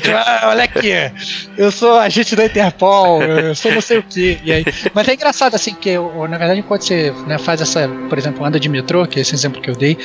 Tipo, 0.00 0.16
ah, 0.16 0.40
olha 0.50 0.64
aqui, 0.64 0.90
eu 1.56 1.70
sou 1.72 1.98
agente 1.98 2.36
da 2.36 2.44
Interpol, 2.46 3.22
eu 3.22 3.54
sou 3.54 3.72
não 3.72 3.80
sei 3.80 3.98
o 3.98 4.02
que. 4.02 4.38
Mas 4.94 5.08
é 5.08 5.14
engraçado 5.14 5.54
assim 5.54 5.74
que, 5.74 5.96
na 6.28 6.38
verdade, 6.38 6.62
quando 6.62 6.82
você 6.82 7.12
né, 7.26 7.38
faz 7.38 7.60
essa, 7.60 7.88
por 8.08 8.16
exemplo, 8.16 8.44
anda 8.44 8.60
de 8.60 8.68
metrô, 8.68 9.06
que 9.06 9.18
é 9.18 9.22
esse 9.22 9.34
exemplo 9.34 9.60
que 9.60 9.68
eu 9.68 9.74
dei, 9.74 9.98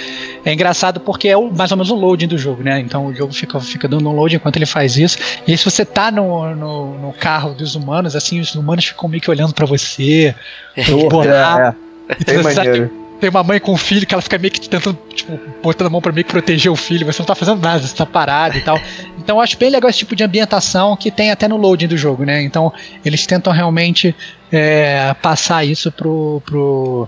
é 0.43 0.51
engraçado 0.51 0.99
porque 0.99 1.27
é 1.27 1.37
o- 1.37 1.51
mais 1.51 1.69
ou 1.71 1.77
menos 1.77 1.91
o 1.91 1.95
loading 1.95 2.27
do 2.27 2.37
jogo, 2.37 2.63
né? 2.63 2.79
Então 2.79 3.05
o 3.05 3.13
jogo 3.13 3.31
fica, 3.31 3.59
fica 3.59 3.87
dando 3.87 4.09
um 4.09 4.13
load 4.13 4.35
enquanto 4.35 4.55
ele 4.55 4.65
faz 4.65 4.97
isso. 4.97 5.17
E 5.47 5.51
aí, 5.51 5.57
se 5.57 5.65
você 5.65 5.85
tá 5.85 6.09
no, 6.11 6.55
no, 6.55 6.97
no 6.99 7.13
carro 7.13 7.53
dos 7.53 7.75
humanos, 7.75 8.15
assim, 8.15 8.39
os 8.39 8.55
humanos 8.55 8.85
ficam 8.85 9.07
meio 9.07 9.21
que 9.21 9.29
olhando 9.29 9.53
pra 9.53 9.65
você, 9.67 10.33
bolar. 11.09 11.75
é, 12.09 12.13
é. 12.13 12.15
E 12.19 12.25
Bem 12.25 12.37
você 12.37 12.53
sabe 12.53 12.67
maneiro. 12.69 13.06
Tem 13.19 13.29
uma 13.29 13.43
mãe 13.43 13.59
com 13.59 13.73
um 13.73 13.77
filho 13.77 14.05
que 14.05 14.13
ela 14.13 14.21
fica 14.21 14.37
meio 14.37 14.51
que 14.51 14.67
tentando, 14.67 14.97
tipo, 15.13 15.39
botando 15.61 15.87
a 15.87 15.89
mão 15.89 16.01
pra 16.01 16.11
meio 16.11 16.25
que 16.25 16.31
proteger 16.31 16.71
o 16.71 16.75
filho, 16.75 17.05
você 17.05 17.19
não 17.19 17.25
tá 17.25 17.35
fazendo 17.35 17.61
nada, 17.61 17.79
você 17.79 17.95
tá 17.95 18.05
parado 18.05 18.57
e 18.57 18.61
tal. 18.61 18.79
Então 19.17 19.37
eu 19.37 19.41
acho 19.41 19.57
bem 19.57 19.69
legal 19.69 19.89
esse 19.89 19.99
tipo 19.99 20.15
de 20.15 20.23
ambientação 20.23 20.95
que 20.95 21.11
tem 21.11 21.31
até 21.31 21.47
no 21.47 21.57
loading 21.57 21.87
do 21.87 21.97
jogo, 21.97 22.23
né? 22.23 22.41
Então 22.41 22.71
eles 23.03 23.25
tentam 23.25 23.51
realmente 23.51 24.15
é, 24.51 25.13
passar 25.21 25.65
isso 25.65 25.91
pro. 25.91 26.41
pro. 26.45 27.07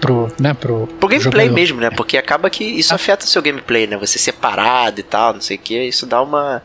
pro. 0.00 0.32
né, 0.38 0.54
pro. 0.54 0.86
Pro 0.86 1.08
gameplay 1.08 1.46
jogador. 1.46 1.54
mesmo, 1.54 1.80
né? 1.80 1.90
Porque 1.90 2.16
acaba 2.16 2.48
que 2.48 2.64
isso 2.64 2.94
afeta 2.94 3.24
o 3.24 3.28
seu 3.28 3.42
gameplay, 3.42 3.86
né? 3.86 3.96
Você 3.98 4.18
separado 4.18 5.00
e 5.00 5.04
tal, 5.04 5.34
não 5.34 5.40
sei 5.40 5.56
o 5.56 5.60
que, 5.60 5.82
isso 5.84 6.06
dá 6.06 6.22
uma 6.22 6.62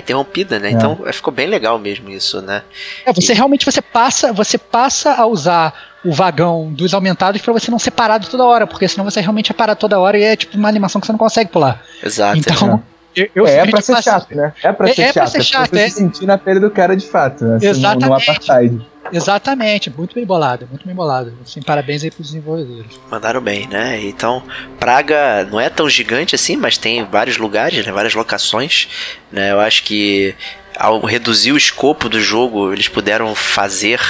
interrompida, 0.00 0.58
né? 0.58 0.68
É. 0.68 0.70
Então 0.72 0.98
é, 1.04 1.12
ficou 1.12 1.32
bem 1.32 1.46
legal 1.46 1.78
mesmo 1.78 2.08
isso, 2.10 2.40
né? 2.40 2.62
É, 3.04 3.12
você 3.12 3.32
realmente 3.32 3.64
você 3.66 3.82
passa, 3.82 4.32
você 4.32 4.56
passa 4.56 5.14
a 5.14 5.26
usar 5.26 5.74
o 6.04 6.12
vagão 6.12 6.72
dos 6.72 6.92
aumentados 6.94 7.40
pra 7.40 7.52
você 7.52 7.70
não 7.70 7.78
ser 7.78 7.90
parado 7.92 8.26
toda 8.28 8.44
hora, 8.44 8.66
porque 8.66 8.88
senão 8.88 9.04
você 9.04 9.20
realmente 9.20 9.50
é 9.52 9.54
parado 9.54 9.78
toda 9.78 9.98
hora 9.98 10.18
e 10.18 10.22
é 10.24 10.34
tipo 10.36 10.56
uma 10.56 10.68
animação 10.68 11.00
que 11.00 11.06
você 11.06 11.12
não 11.12 11.18
consegue 11.18 11.50
pular. 11.50 11.80
Exato. 12.02 12.38
Então, 12.38 12.82
eu, 13.14 13.28
eu 13.34 13.46
é, 13.46 13.58
é 13.58 13.66
pra 13.70 13.80
ser 13.80 13.92
passo- 13.92 14.04
chato, 14.10 14.34
né? 14.34 14.52
É 14.62 14.72
pra 14.72 14.88
É- 14.88 14.94
ser 14.94 15.02
é 15.02 15.12
pra 15.12 15.22
chato. 15.26 15.30
ser 15.32 15.42
chato, 15.44 15.70
pra 15.70 15.78
você 15.78 15.84
é. 15.84 15.88
se 15.90 15.96
sentir 15.96 16.26
na 16.26 16.36
pele 16.38 16.58
do 16.60 16.70
cara 16.70 16.96
de 16.96 17.06
fato, 17.06 17.44
né? 17.44 17.56
Assim, 17.56 17.66
no- 17.66 17.72
No 17.72 17.78
Exatamente. 17.78 18.22
apartheid. 18.30 18.86
Exatamente, 19.10 19.90
muito 19.90 20.14
bem 20.14 20.24
bolado, 20.24 20.66
muito 20.68 20.86
bem 20.86 20.94
bolado. 20.94 21.32
Assim, 21.42 21.60
parabéns 21.60 22.04
aí 22.04 22.10
pros 22.10 22.28
desenvolvedores. 22.28 22.98
Mandaram 23.10 23.40
bem, 23.40 23.66
né? 23.66 24.00
Então, 24.04 24.42
Praga 24.78 25.44
não 25.50 25.60
é 25.60 25.68
tão 25.68 25.88
gigante 25.88 26.34
assim, 26.34 26.56
mas 26.56 26.78
tem 26.78 27.04
vários 27.04 27.36
lugares, 27.36 27.84
né? 27.84 27.92
várias 27.92 28.14
locações. 28.14 28.88
Né? 29.30 29.52
Eu 29.52 29.60
acho 29.60 29.82
que 29.82 30.34
ao 30.76 31.00
reduzir 31.00 31.52
o 31.52 31.56
escopo 31.56 32.08
do 32.08 32.20
jogo, 32.20 32.72
eles 32.72 32.88
puderam 32.88 33.34
fazer 33.34 34.00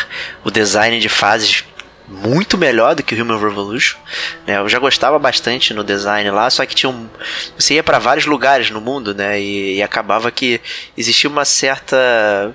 o 0.45 0.51
design 0.51 0.99
de 1.01 1.09
fases 1.09 1.65
muito 2.09 2.59
melhor 2.59 2.95
do 2.95 3.03
que 3.03 3.15
o 3.15 3.23
Human 3.23 3.39
Revolution. 3.39 3.99
Né? 4.47 4.59
Eu 4.59 4.69
já 4.69 4.79
gostava 4.79 5.19
bastante 5.19 5.73
no 5.73 5.83
design 5.83 6.31
lá, 6.31 6.49
só 6.51 6.67
que 6.67 6.75
tinha 6.75 6.91
um, 6.91 7.09
você 7.57 7.75
ia 7.75 7.83
para 7.83 7.99
vários 7.99 8.27
lugares 8.27 8.71
no 8.71 8.81
mundo, 8.81 9.15
né? 9.15 9.41
E, 9.41 9.77
e 9.77 9.83
acabava 9.83 10.31
que 10.31 10.61
existia 10.97 11.29
uma 11.31 11.45
certa 11.45 12.55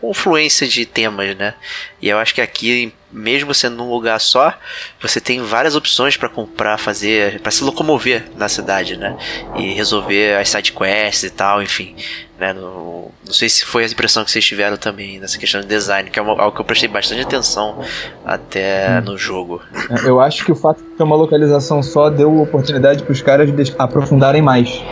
confluência 0.00 0.66
de 0.66 0.84
temas, 0.86 1.36
né? 1.36 1.54
E 2.00 2.08
eu 2.08 2.18
acho 2.18 2.34
que 2.34 2.40
aqui, 2.40 2.92
mesmo 3.10 3.52
sendo 3.54 3.76
num 3.76 3.90
lugar 3.90 4.20
só, 4.20 4.52
você 5.00 5.20
tem 5.20 5.40
várias 5.42 5.74
opções 5.74 6.16
para 6.16 6.28
comprar, 6.28 6.78
fazer, 6.78 7.40
para 7.40 7.50
se 7.50 7.64
locomover 7.64 8.24
na 8.36 8.48
cidade, 8.48 8.96
né? 8.96 9.16
E 9.56 9.72
resolver 9.72 10.36
as 10.38 10.48
side 10.48 10.72
quests 10.72 11.24
e 11.24 11.30
tal, 11.30 11.62
enfim. 11.62 11.96
Né? 12.38 12.52
No- 12.52 13.10
não 13.24 13.32
sei 13.32 13.48
se 13.48 13.64
foi 13.64 13.84
a 13.84 13.86
impressão 13.86 14.22
que 14.24 14.30
vocês 14.30 14.44
tiveram 14.44 14.76
também 14.76 15.18
nessa 15.18 15.38
questão 15.38 15.60
de 15.62 15.66
design, 15.66 16.10
que 16.10 16.18
é 16.18 16.22
uma- 16.22 16.40
algo 16.40 16.54
que 16.54 16.60
eu 16.60 16.64
prestei 16.66 16.88
bastante 16.88 17.22
atenção 17.22 17.82
até 18.24 19.00
no 19.00 19.16
jogo. 19.16 19.62
É, 19.90 20.08
Eu 20.08 20.20
acho 20.20 20.44
que 20.44 20.52
o 20.52 20.56
fato 20.56 20.78
de 20.82 20.90
ter 20.96 21.02
uma 21.02 21.16
localização 21.16 21.82
só 21.82 22.10
deu 22.10 22.40
oportunidade 22.40 23.02
para 23.02 23.12
os 23.12 23.22
caras 23.22 23.48
aprofundarem 23.78 24.42
mais 24.42 24.82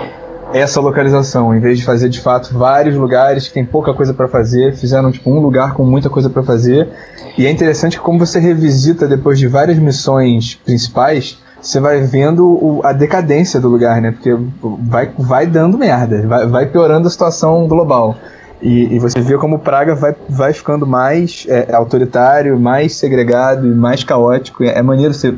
essa 0.53 0.81
localização, 0.81 1.55
em 1.55 1.61
vez 1.61 1.79
de 1.79 1.85
fazer 1.85 2.09
de 2.09 2.21
fato 2.21 2.57
vários 2.57 2.95
lugares 2.97 3.49
que 3.49 3.55
tem 3.55 3.65
pouca 3.65 3.93
coisa 3.93 4.15
para 4.15 4.29
fazer, 4.29 4.75
fizeram 4.77 5.11
tipo 5.11 5.31
um 5.31 5.41
lugar 5.41 5.75
com 5.75 5.85
muita 5.85 6.09
coisa 6.09 6.31
para 6.31 6.43
fazer. 6.43 6.89
E 7.37 7.47
é 7.47 7.51
interessante 7.51 7.97
que 7.99 8.03
como 8.05 8.19
você 8.19 8.39
revisita 8.39 9.07
depois 9.09 9.39
de 9.39 9.49
várias 9.49 9.79
missões 9.79 10.55
principais, 10.65 11.39
você 11.61 11.81
vai 11.81 12.03
vendo 12.03 12.47
o- 12.47 12.81
a 12.85 12.93
decadência 12.93 13.59
do 13.61 13.69
lugar, 13.69 14.01
né? 14.01 14.13
Porque 14.13 14.37
vai, 14.83 15.11
vai 15.19 15.47
dando 15.47 15.79
merda, 15.79 16.27
vai, 16.27 16.47
vai 16.47 16.67
piorando 16.67 17.09
a 17.09 17.11
situação 17.11 17.67
global. 17.67 18.15
E, 18.63 18.95
e 18.95 18.99
você 18.99 19.21
vê 19.21 19.37
como 19.37 19.59
Praga 19.59 19.95
vai, 19.95 20.15
vai 20.29 20.53
ficando 20.53 20.87
mais 20.87 21.45
é, 21.49 21.75
autoritário, 21.75 22.59
mais 22.59 22.95
segregado 22.97 23.67
e 23.67 23.75
mais 23.75 24.05
caótico. 24.05 24.63
É, 24.63 24.79
é 24.79 24.83
maneiro 24.83 25.13
você 25.13 25.35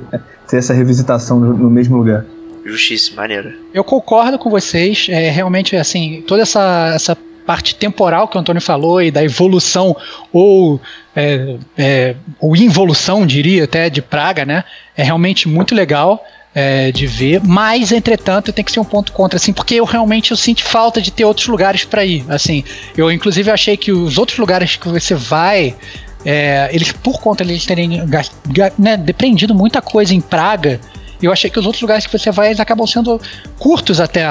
ter 0.49 0.59
essa 0.59 0.75
revisitação 0.75 1.40
no, 1.40 1.53
no 1.55 1.71
mesmo 1.71 1.97
lugar. 1.97 2.25
Justíssimo, 2.66 3.16
maneiro. 3.16 3.55
Eu 3.72 3.85
concordo 3.85 4.38
com 4.38 4.50
vocês, 4.50 5.07
é 5.09 5.31
realmente 5.31 5.76
assim, 5.76 6.24
toda 6.26 6.42
essa, 6.42 6.92
essa 6.94 7.16
parte 7.46 7.76
temporal 7.76 8.26
que 8.26 8.37
o 8.37 8.40
Antônio 8.40 8.61
falou 8.61 9.00
e 9.00 9.11
da 9.11 9.22
evolução 9.22 9.96
ou, 10.33 10.81
é, 11.14 11.57
é, 11.79 12.16
ou 12.40 12.57
involução, 12.57 13.24
diria 13.24 13.64
até, 13.64 13.88
de 13.88 14.02
Praga, 14.02 14.44
né? 14.44 14.64
É 14.96 15.05
realmente 15.05 15.48
muito 15.48 15.74
legal. 15.74 16.24
é, 16.59 16.90
de 16.90 17.07
ver, 17.07 17.42
mas 17.44 17.92
entretanto 17.92 18.50
tem 18.50 18.64
que 18.64 18.72
ser 18.72 18.81
um 18.81 18.85
ponto 18.85 19.12
contra, 19.12 19.37
assim, 19.37 19.52
porque 19.52 19.74
eu 19.74 19.85
realmente 19.85 20.31
eu 20.31 20.38
sinto 20.38 20.64
falta 20.64 21.02
de 21.02 21.11
ter 21.11 21.22
outros 21.22 21.46
lugares 21.48 21.85
para 21.85 22.02
ir, 22.02 22.24
assim, 22.31 22.64
eu 22.96 23.12
inclusive 23.12 23.50
achei 23.50 23.76
que 23.76 23.92
os 23.92 24.16
outros 24.16 24.38
lugares 24.38 24.74
que 24.74 24.88
você 24.88 25.14
vai, 25.14 25.76
é, 26.24 26.70
eles 26.72 26.92
por 26.92 27.20
conta 27.20 27.44
de 27.44 27.52
eles 27.52 27.66
terem 27.66 28.02
né, 28.79 28.96
muita 29.55 29.83
coisa 29.83 30.14
em 30.14 30.20
Praga, 30.20 30.81
eu 31.22 31.33
achei 31.33 31.48
que 31.50 31.59
os 31.59 31.64
outros 31.66 31.83
lugares 31.83 32.07
que 32.07 32.18
você 32.18 32.31
vai 32.31 32.48
eles 32.48 32.61
acabam 32.61 32.87
sendo 32.87 33.20
curtos 33.59 34.00
até, 34.00 34.24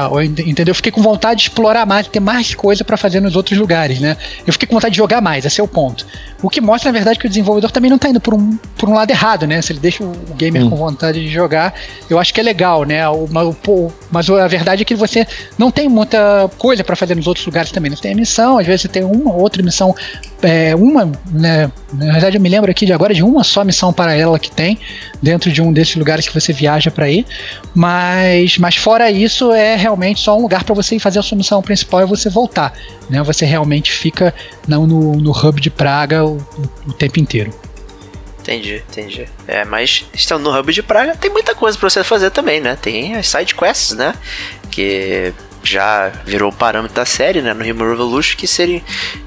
entendeu? 0.45 0.71
Eu 0.71 0.75
fiquei 0.75 0.91
com 0.91 1.01
vontade 1.01 1.41
de 1.41 1.49
explorar 1.49 1.85
mais, 1.85 2.07
ter 2.07 2.19
mais 2.19 2.53
coisa 2.53 2.83
pra 2.83 2.97
fazer 2.97 3.19
nos 3.19 3.35
outros 3.35 3.57
lugares, 3.57 3.99
né? 3.99 4.17
Eu 4.45 4.53
fiquei 4.53 4.67
com 4.67 4.75
vontade 4.75 4.91
de 4.93 4.97
jogar 4.97 5.21
mais, 5.21 5.45
esse 5.45 5.59
é 5.59 5.63
o 5.63 5.67
ponto. 5.67 6.05
O 6.41 6.49
que 6.49 6.61
mostra, 6.61 6.91
na 6.91 6.93
verdade, 6.97 7.17
que 7.17 7.25
o 7.25 7.29
desenvolvedor 7.29 7.71
também 7.71 7.89
não 7.89 7.97
tá 7.97 8.09
indo 8.09 8.19
por 8.19 8.33
um, 8.33 8.55
por 8.77 8.87
um 8.89 8.93
lado 8.93 9.09
errado, 9.09 9.47
né? 9.47 9.61
Se 9.61 9.71
ele 9.71 9.79
deixa 9.79 10.03
o 10.03 10.11
gamer 10.35 10.63
Hum. 10.65 10.69
com 10.69 10.75
vontade 10.75 11.19
de 11.19 11.29
jogar, 11.29 11.73
eu 12.09 12.19
acho 12.19 12.33
que 12.33 12.39
é 12.39 12.43
legal, 12.43 12.83
né? 12.83 13.07
O, 13.09 13.27
o- 13.67 13.91
mas 14.11 14.29
a 14.29 14.47
verdade 14.47 14.83
é 14.83 14.85
que 14.85 14.95
você 14.95 15.25
não 15.57 15.71
tem 15.71 15.89
muita 15.89 16.49
coisa 16.57 16.83
pra 16.83 16.95
fazer 16.95 17.15
nos 17.15 17.25
outros 17.27 17.45
lugares 17.45 17.71
também. 17.71 17.89
Você 17.91 18.01
tem 18.01 18.13
a 18.13 18.15
missão, 18.15 18.57
às 18.59 18.65
vezes 18.65 18.81
você 18.83 18.87
tem 18.87 19.03
uma 19.03 19.33
ou 19.33 19.41
outra 19.41 19.61
missão, 19.63 19.95
é, 20.45 20.75
uma, 20.75 21.11
né? 21.31 21.71
Na 21.93 22.11
verdade, 22.13 22.37
eu 22.37 22.41
me 22.41 22.49
lembro 22.49 22.69
aqui 22.69 22.85
de 22.85 22.93
agora 22.93 23.13
de 23.13 23.23
uma 23.23 23.43
só 23.43 23.63
missão 23.63 23.91
paralela 23.91 24.37
que 24.37 24.51
tem 24.51 24.77
dentro 25.21 25.51
de 25.51 25.61
um 25.61 25.73
desses 25.73 25.95
lugares 25.95 26.27
que 26.27 26.33
você 26.33 26.53
viaja 26.53 26.91
pra 26.91 27.09
ir. 27.09 27.25
Mas, 27.73 28.57
mas 28.57 28.75
fora 28.75 29.09
isso, 29.09 29.51
é 29.51 29.75
realmente 29.75 30.19
só 30.19 30.37
um 30.37 30.41
lugar 30.41 30.63
pra 30.63 30.75
você 30.75 30.95
ir 30.95 30.99
fazer 30.99 31.19
a 31.19 31.23
sua 31.23 31.37
missão 31.37 31.61
principal 31.61 32.01
e 32.01 32.05
você 32.05 32.29
voltar. 32.29 32.73
Né? 33.09 33.21
Você 33.23 33.45
realmente 33.45 33.91
fica 33.91 34.33
não 34.67 34.85
no, 34.85 35.15
no 35.15 35.31
hub 35.31 35.59
de 35.59 35.69
Praga 35.69 36.23
o, 36.23 36.37
o 36.87 36.93
tempo 36.93 37.19
inteiro. 37.19 37.53
Entendi, 38.41 38.83
entendi. 38.87 39.27
É, 39.47 39.65
mas 39.65 40.05
estando 40.13 40.43
no 40.43 40.55
Hub 40.55 40.71
de 40.71 40.83
Praga, 40.83 41.15
tem 41.15 41.31
muita 41.31 41.55
coisa 41.55 41.75
pra 41.79 41.89
você 41.89 42.03
fazer 42.03 42.29
também, 42.29 42.61
né? 42.61 42.77
Tem 42.79 43.15
as 43.15 43.27
side 43.27 43.55
quests, 43.55 43.97
né? 43.97 44.13
Que 44.69 45.33
já 45.63 46.09
virou 46.23 46.51
o 46.51 46.53
parâmetro 46.53 46.95
da 46.95 47.05
série, 47.05 47.41
né? 47.41 47.55
No 47.55 47.63
Human 47.63 47.89
Revolution, 47.89 48.37
que 48.37 48.45
seria 48.45 48.83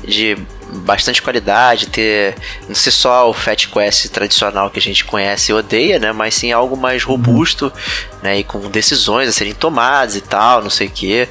de 0.07 0.39
bastante 0.71 1.23
qualidade, 1.23 1.89
ter 1.89 2.35
não 2.69 2.75
ser 2.75 2.91
só 2.91 3.29
o 3.29 3.33
Fat 3.33 3.67
Quest 3.67 4.09
tradicional 4.09 4.71
que 4.71 4.79
a 4.79 4.83
gente 4.83 5.05
conhece 5.05 5.51
e 5.51 5.55
odeia, 5.55 5.99
né? 5.99 6.13
Mas 6.13 6.35
sim 6.35 6.53
algo 6.53 6.77
mais 6.77 7.03
robusto, 7.03 7.73
né? 8.23 8.39
E 8.39 8.45
com 8.45 8.59
decisões 8.71 9.29
a 9.29 9.33
serem 9.33 9.55
tomadas 9.55 10.17
e 10.17 10.21
tal, 10.21 10.63
não 10.63 10.71
sei 10.71 10.87
o 10.87 10.91
que. 10.91 11.29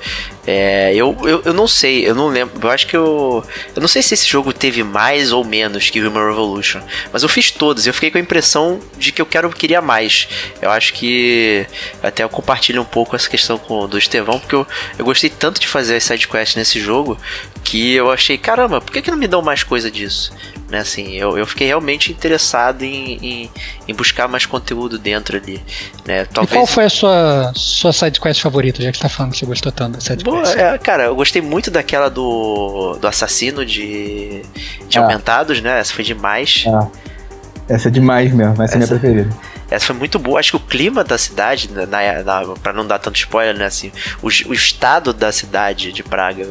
É, 0.49 0.95
eu, 0.95 1.15
eu, 1.23 1.41
eu 1.43 1.53
não 1.53 1.67
sei, 1.67 2.07
eu 2.07 2.15
não 2.15 2.29
lembro. 2.29 2.57
Eu 2.61 2.71
acho 2.71 2.87
que 2.87 2.95
eu. 2.95 3.43
Eu 3.75 3.81
não 3.81 3.87
sei 3.87 4.01
se 4.01 4.13
esse 4.13 4.25
jogo 4.25 4.53
teve 4.53 4.81
mais 4.81 5.33
ou 5.33 5.43
menos 5.43 5.89
que 5.89 6.01
Human 6.01 6.29
Revolution. 6.29 6.79
Mas 7.11 7.21
eu 7.21 7.27
fiz 7.27 7.51
todos 7.51 7.85
e 7.85 7.89
eu 7.89 7.93
fiquei 7.93 8.09
com 8.09 8.17
a 8.17 8.21
impressão 8.21 8.79
de 8.97 9.11
que 9.11 9.21
eu 9.21 9.25
quero 9.25 9.49
queria 9.49 9.81
mais. 9.81 10.29
Eu 10.61 10.71
acho 10.71 10.93
que. 10.93 11.67
Até 12.01 12.23
eu 12.23 12.29
compartilho 12.29 12.81
um 12.81 12.85
pouco 12.85 13.13
essa 13.13 13.29
questão 13.29 13.57
com 13.57 13.89
do 13.89 13.97
Estevão, 13.97 14.39
porque 14.39 14.55
eu, 14.55 14.65
eu 14.97 15.03
gostei 15.03 15.29
tanto 15.29 15.59
de 15.59 15.67
fazer 15.67 15.97
as 15.97 16.05
sidequests 16.05 16.55
nesse 16.55 16.79
jogo 16.79 17.17
que 17.67 17.93
eu 17.93 18.09
achei, 18.09 18.37
caramba, 18.37 18.79
por 18.79 18.93
que, 18.93 19.01
que 19.01 19.11
não 19.11 19.17
me 19.17 19.26
dão 19.27 19.41
mais 19.41 19.63
coisa 19.63 19.91
disso? 19.91 20.31
Né, 20.69 20.79
assim, 20.79 21.13
eu, 21.13 21.37
eu 21.37 21.47
fiquei 21.47 21.67
realmente 21.67 22.11
interessado 22.11 22.83
em, 22.83 23.17
em, 23.25 23.51
em 23.87 23.93
buscar 23.93 24.27
mais 24.27 24.45
conteúdo 24.45 24.99
dentro 24.99 25.37
ali. 25.37 25.63
Né? 26.05 26.25
Talvez... 26.25 26.51
E 26.51 26.55
qual 26.55 26.67
foi 26.67 26.83
a 26.83 26.89
sua, 26.89 27.53
sua 27.55 27.93
sidequest 27.93 28.41
favorita, 28.41 28.81
já 28.81 28.91
que 28.91 28.97
você 28.97 29.03
tá 29.03 29.09
falando 29.09 29.31
que 29.31 29.37
você 29.37 29.45
gostou 29.45 29.71
tanto 29.71 29.93
da 29.93 30.01
sidequest? 30.01 30.57
É, 30.57 30.77
cara, 30.77 31.05
eu 31.05 31.15
gostei 31.15 31.41
muito 31.41 31.71
daquela 31.71 32.09
do, 32.09 32.97
do 32.99 33.07
assassino 33.07 33.65
de, 33.65 34.41
de 34.89 34.97
ah. 34.97 35.03
aumentados, 35.03 35.61
né? 35.61 35.79
Essa 35.79 35.93
foi 35.93 36.03
demais. 36.03 36.65
Ah. 36.67 36.87
Essa 37.69 37.89
é 37.89 37.91
demais 37.91 38.31
mesmo, 38.31 38.53
essa, 38.63 38.63
essa 38.63 38.75
é 38.75 38.77
minha 38.77 38.87
preferida. 38.87 39.29
Essa 39.69 39.87
foi 39.87 39.95
muito 39.95 40.17
boa. 40.17 40.39
Acho 40.39 40.51
que 40.51 40.57
o 40.57 40.59
clima 40.59 41.03
da 41.03 41.17
cidade, 41.17 41.69
na, 41.71 41.85
na, 41.85 42.55
pra 42.61 42.71
não 42.71 42.87
dar 42.87 42.99
tanto 42.99 43.17
spoiler, 43.17 43.55
né? 43.55 43.65
Assim, 43.65 43.91
o, 44.21 44.27
o 44.27 44.53
estado 44.53 45.11
da 45.11 45.31
cidade 45.31 45.91
de 45.91 46.03
Praga, 46.03 46.47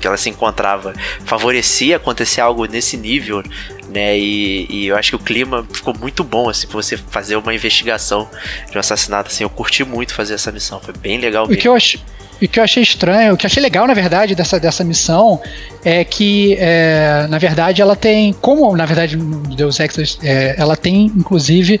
que 0.00 0.06
ela 0.06 0.16
se 0.16 0.30
encontrava, 0.30 0.94
favorecia 1.24 1.96
acontecer 1.96 2.40
algo 2.40 2.64
nesse 2.64 2.96
nível, 2.96 3.42
né? 3.90 4.18
E, 4.18 4.66
e, 4.70 4.86
eu 4.86 4.96
acho 4.96 5.10
que 5.10 5.16
o 5.16 5.18
clima 5.18 5.66
ficou 5.70 5.94
muito 5.98 6.24
bom, 6.24 6.48
assim, 6.48 6.66
pra 6.66 6.76
você 6.76 6.96
fazer 6.96 7.36
uma 7.36 7.54
investigação 7.54 8.28
de 8.70 8.76
um 8.76 8.80
assassinato, 8.80 9.30
assim. 9.30 9.44
Eu 9.44 9.50
curti 9.50 9.84
muito 9.84 10.14
fazer 10.14 10.34
essa 10.34 10.50
missão, 10.50 10.80
foi 10.80 10.94
bem 10.94 11.18
legal 11.18 11.46
mesmo. 11.46 11.58
O 11.58 11.62
que 11.62 11.68
eu 11.68 11.74
acho. 11.74 11.98
E 12.40 12.46
o 12.46 12.48
que 12.48 12.58
eu 12.58 12.64
achei 12.64 12.82
estranho, 12.82 13.34
o 13.34 13.36
que 13.36 13.46
eu 13.46 13.48
achei 13.48 13.62
legal, 13.62 13.86
na 13.86 13.94
verdade, 13.94 14.34
dessa, 14.34 14.60
dessa 14.60 14.84
missão 14.84 15.40
é 15.84 16.04
que, 16.04 16.56
é, 16.58 17.26
na 17.28 17.38
verdade, 17.38 17.80
ela 17.80 17.96
tem, 17.96 18.32
como 18.34 18.76
na 18.76 18.84
verdade 18.84 19.16
no 19.16 19.54
Deus 19.54 19.80
Ex, 19.80 20.18
é, 20.22 20.54
ela 20.58 20.76
tem, 20.76 21.06
inclusive, 21.16 21.80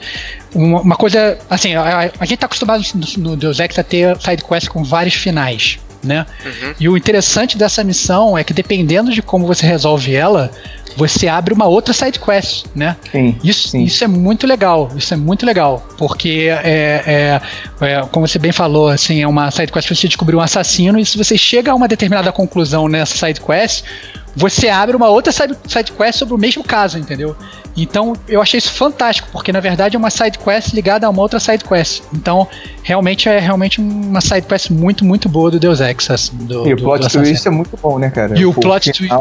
uma, 0.54 0.80
uma 0.80 0.96
coisa, 0.96 1.36
assim, 1.50 1.74
a, 1.74 2.10
a, 2.18 2.24
gente 2.24 2.38
tá 2.38 2.46
acostumado 2.46 2.82
no, 2.94 3.30
no 3.30 3.36
Deus 3.36 3.60
Ex 3.60 3.78
a 3.78 3.82
ter 3.82 4.16
side 4.20 4.42
quest 4.44 4.68
com 4.68 4.82
vários 4.82 5.14
finais 5.14 5.78
né? 6.02 6.24
Uhum. 6.44 6.74
E 6.78 6.88
o 6.88 6.96
interessante 6.96 7.58
dessa 7.58 7.82
missão 7.82 8.38
é 8.38 8.44
que 8.44 8.54
dependendo 8.54 9.12
de 9.12 9.20
como 9.20 9.46
você 9.46 9.66
resolve 9.66 10.14
ela, 10.14 10.50
você 10.96 11.28
abre 11.28 11.52
uma 11.52 11.66
outra 11.66 11.92
side 11.92 12.18
quest, 12.18 12.66
né? 12.74 12.96
Sim, 13.12 13.36
isso, 13.44 13.68
sim. 13.68 13.84
isso 13.84 14.02
é 14.02 14.06
muito 14.06 14.46
legal, 14.46 14.90
isso 14.96 15.12
é 15.12 15.16
muito 15.16 15.44
legal, 15.44 15.86
porque 15.98 16.48
é, 16.50 17.02
é, 17.06 17.40
é, 17.86 18.00
como 18.10 18.26
você 18.26 18.38
bem 18.38 18.52
falou, 18.52 18.88
assim, 18.88 19.22
é 19.22 19.28
uma 19.28 19.50
side 19.50 19.70
quest 19.70 19.86
para 19.86 19.94
você 19.94 20.08
descobrir 20.08 20.36
um 20.36 20.40
assassino 20.40 20.98
e 20.98 21.04
se 21.04 21.18
você 21.18 21.36
chega 21.36 21.70
a 21.70 21.74
uma 21.74 21.86
determinada 21.86 22.32
conclusão 22.32 22.88
nessa 22.88 23.14
side 23.14 23.40
quest, 23.40 23.84
você 24.36 24.68
abre 24.68 24.94
uma 24.94 25.08
outra 25.08 25.32
side, 25.32 25.56
quest 25.96 26.18
sobre 26.18 26.34
o 26.34 26.38
mesmo 26.38 26.62
caso, 26.62 26.98
entendeu? 26.98 27.34
Então 27.74 28.14
eu 28.28 28.40
achei 28.42 28.58
isso 28.58 28.70
fantástico, 28.70 29.28
porque 29.32 29.50
na 29.50 29.60
verdade 29.60 29.96
é 29.96 29.98
uma 29.98 30.10
side 30.10 30.38
quest 30.38 30.74
ligada 30.74 31.06
a 31.06 31.10
uma 31.10 31.22
outra 31.22 31.40
side 31.40 31.64
quest. 31.64 32.02
Então 32.14 32.46
realmente 32.82 33.30
é 33.30 33.38
realmente 33.38 33.80
uma 33.80 34.20
side 34.20 34.46
quest 34.46 34.70
muito, 34.70 35.04
muito 35.06 35.26
boa 35.26 35.50
do 35.50 35.58
Deus 35.58 35.80
Ex. 35.80 36.10
Assim, 36.10 36.36
do, 36.36 36.68
e 36.68 36.74
o 36.74 36.76
plot 36.76 37.08
twist 37.08 37.48
é 37.48 37.50
muito 37.50 37.78
bom, 37.82 37.98
né, 37.98 38.10
cara? 38.10 38.38
E 38.38 38.44
o, 38.44 38.50
o 38.50 38.54
plot 38.54 38.92
twist. 38.92 39.14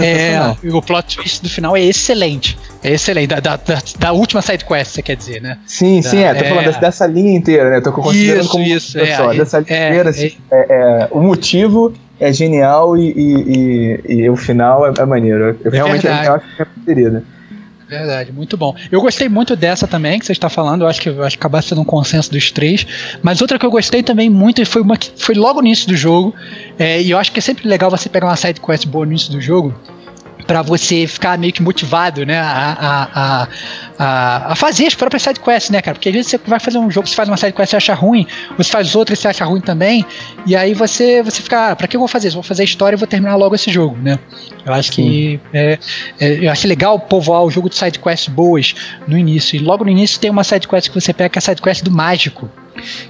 É, 0.00 0.32
é 0.32 0.56
o 0.72 0.82
plot 0.82 1.15
twist 1.16 1.42
do 1.42 1.48
final 1.48 1.76
é 1.76 1.82
excelente. 1.82 2.56
É 2.82 2.92
excelente. 2.92 3.28
Da, 3.28 3.40
da, 3.40 3.56
da, 3.56 3.78
da 3.98 4.12
última 4.12 4.42
side 4.42 4.64
quest, 4.64 4.92
você 4.92 5.02
quer 5.02 5.16
dizer, 5.16 5.40
né? 5.40 5.58
Sim, 5.66 6.00
da, 6.00 6.10
sim, 6.10 6.18
é. 6.18 6.34
Tô 6.34 6.44
é, 6.44 6.48
falando 6.48 6.80
dessa, 6.80 7.06
linha 7.06 7.36
inteira, 7.36 7.70
né? 7.70 7.80
Tô 7.80 7.92
considerando 7.92 8.40
isso, 8.40 8.50
como 8.50 8.64
isso, 8.64 8.98
é, 8.98 9.16
só. 9.16 9.32
dessa 9.32 9.58
linha 9.60 9.78
é, 9.78 9.88
inteira, 9.88 10.10
assim, 10.10 10.32
é, 10.50 10.66
é, 10.68 11.08
o 11.10 11.20
motivo 11.20 11.92
é 12.20 12.32
genial 12.32 12.96
e, 12.96 13.10
e, 13.10 14.00
e, 14.08 14.14
e 14.14 14.30
o 14.30 14.36
final 14.36 14.86
é, 14.86 14.92
é 14.98 15.04
maneiro. 15.06 15.58
Eu 15.64 15.70
realmente 15.70 16.06
acho 16.06 16.56
que 16.56 16.62
é 16.62 16.64
preferida. 16.64 17.24
Verdade, 17.88 18.32
muito 18.32 18.56
bom. 18.56 18.74
Eu 18.90 19.00
gostei 19.00 19.28
muito 19.28 19.54
dessa 19.54 19.86
também, 19.86 20.18
que 20.18 20.26
você 20.26 20.32
está 20.32 20.48
falando, 20.48 20.82
eu 20.82 20.88
acho 20.88 21.00
que, 21.00 21.08
eu 21.08 21.22
acho 21.22 21.36
que 21.36 21.40
acaba 21.40 21.62
sendo 21.62 21.82
um 21.82 21.84
consenso 21.84 22.32
dos 22.32 22.50
três. 22.50 22.84
Mas 23.22 23.40
outra 23.40 23.60
que 23.60 23.64
eu 23.64 23.70
gostei 23.70 24.02
também 24.02 24.28
muito 24.28 24.60
e 24.60 24.64
foi 24.64 24.82
uma 24.82 24.96
que 24.96 25.12
foi 25.16 25.36
logo 25.36 25.60
no 25.60 25.68
início 25.68 25.86
do 25.86 25.96
jogo. 25.96 26.34
É, 26.78 27.00
e 27.00 27.12
eu 27.12 27.18
acho 27.18 27.30
que 27.30 27.38
é 27.38 27.42
sempre 27.42 27.68
legal 27.68 27.88
você 27.88 28.08
pegar 28.08 28.26
uma 28.26 28.36
side 28.36 28.60
quest 28.60 28.86
boa 28.86 29.06
no 29.06 29.12
início 29.12 29.30
do 29.30 29.40
jogo 29.40 29.72
para 30.46 30.62
você 30.62 31.06
ficar 31.06 31.36
meio 31.38 31.52
que 31.52 31.62
motivado, 31.62 32.24
né, 32.24 32.38
a, 32.38 33.08
a, 33.14 33.48
a, 33.98 34.52
a 34.52 34.54
fazer 34.54 34.86
as 34.86 34.94
próprias 34.94 35.22
sidequests, 35.22 35.70
né, 35.70 35.82
cara? 35.82 35.94
Porque 35.94 36.08
às 36.08 36.14
vezes 36.14 36.30
você 36.30 36.38
vai 36.46 36.60
fazer 36.60 36.78
um 36.78 36.90
jogo, 36.90 37.08
você 37.08 37.14
faz 37.14 37.28
uma 37.28 37.36
sidequest 37.36 37.72
e 37.72 37.76
acha 37.76 37.94
ruim, 37.94 38.26
você 38.56 38.70
faz 38.70 38.94
outra 38.94 39.14
e 39.14 39.16
você 39.16 39.28
acha 39.28 39.44
ruim 39.44 39.60
também, 39.60 40.04
e 40.46 40.54
aí 40.54 40.74
você, 40.74 41.22
você 41.22 41.42
fica, 41.42 41.72
ah, 41.72 41.76
pra 41.76 41.88
que 41.88 41.96
eu 41.96 42.00
vou 42.00 42.08
fazer 42.08 42.28
isso? 42.28 42.36
Vou 42.36 42.42
fazer 42.42 42.62
a 42.62 42.64
história 42.64 42.96
e 42.96 42.98
vou 42.98 43.08
terminar 43.08 43.36
logo 43.36 43.54
esse 43.54 43.70
jogo, 43.70 43.96
né? 43.96 44.18
Eu 44.64 44.72
acho 44.72 44.92
que 44.92 45.40
é, 45.52 45.78
é, 46.20 46.44
eu 46.44 46.50
acho 46.50 46.66
legal 46.68 46.98
povoar 46.98 47.42
o 47.42 47.50
jogo 47.50 47.68
de 47.68 47.76
sidequests 47.76 48.32
boas 48.32 48.74
no 49.06 49.18
início, 49.18 49.56
e 49.56 49.58
logo 49.58 49.84
no 49.84 49.90
início 49.90 50.20
tem 50.20 50.30
uma 50.30 50.44
sidequest 50.44 50.88
que 50.88 50.94
você 50.94 51.12
pega, 51.12 51.30
que 51.30 51.38
é 51.38 51.40
a 51.40 51.42
sidequest 51.42 51.82
do 51.82 51.90
mágico, 51.90 52.50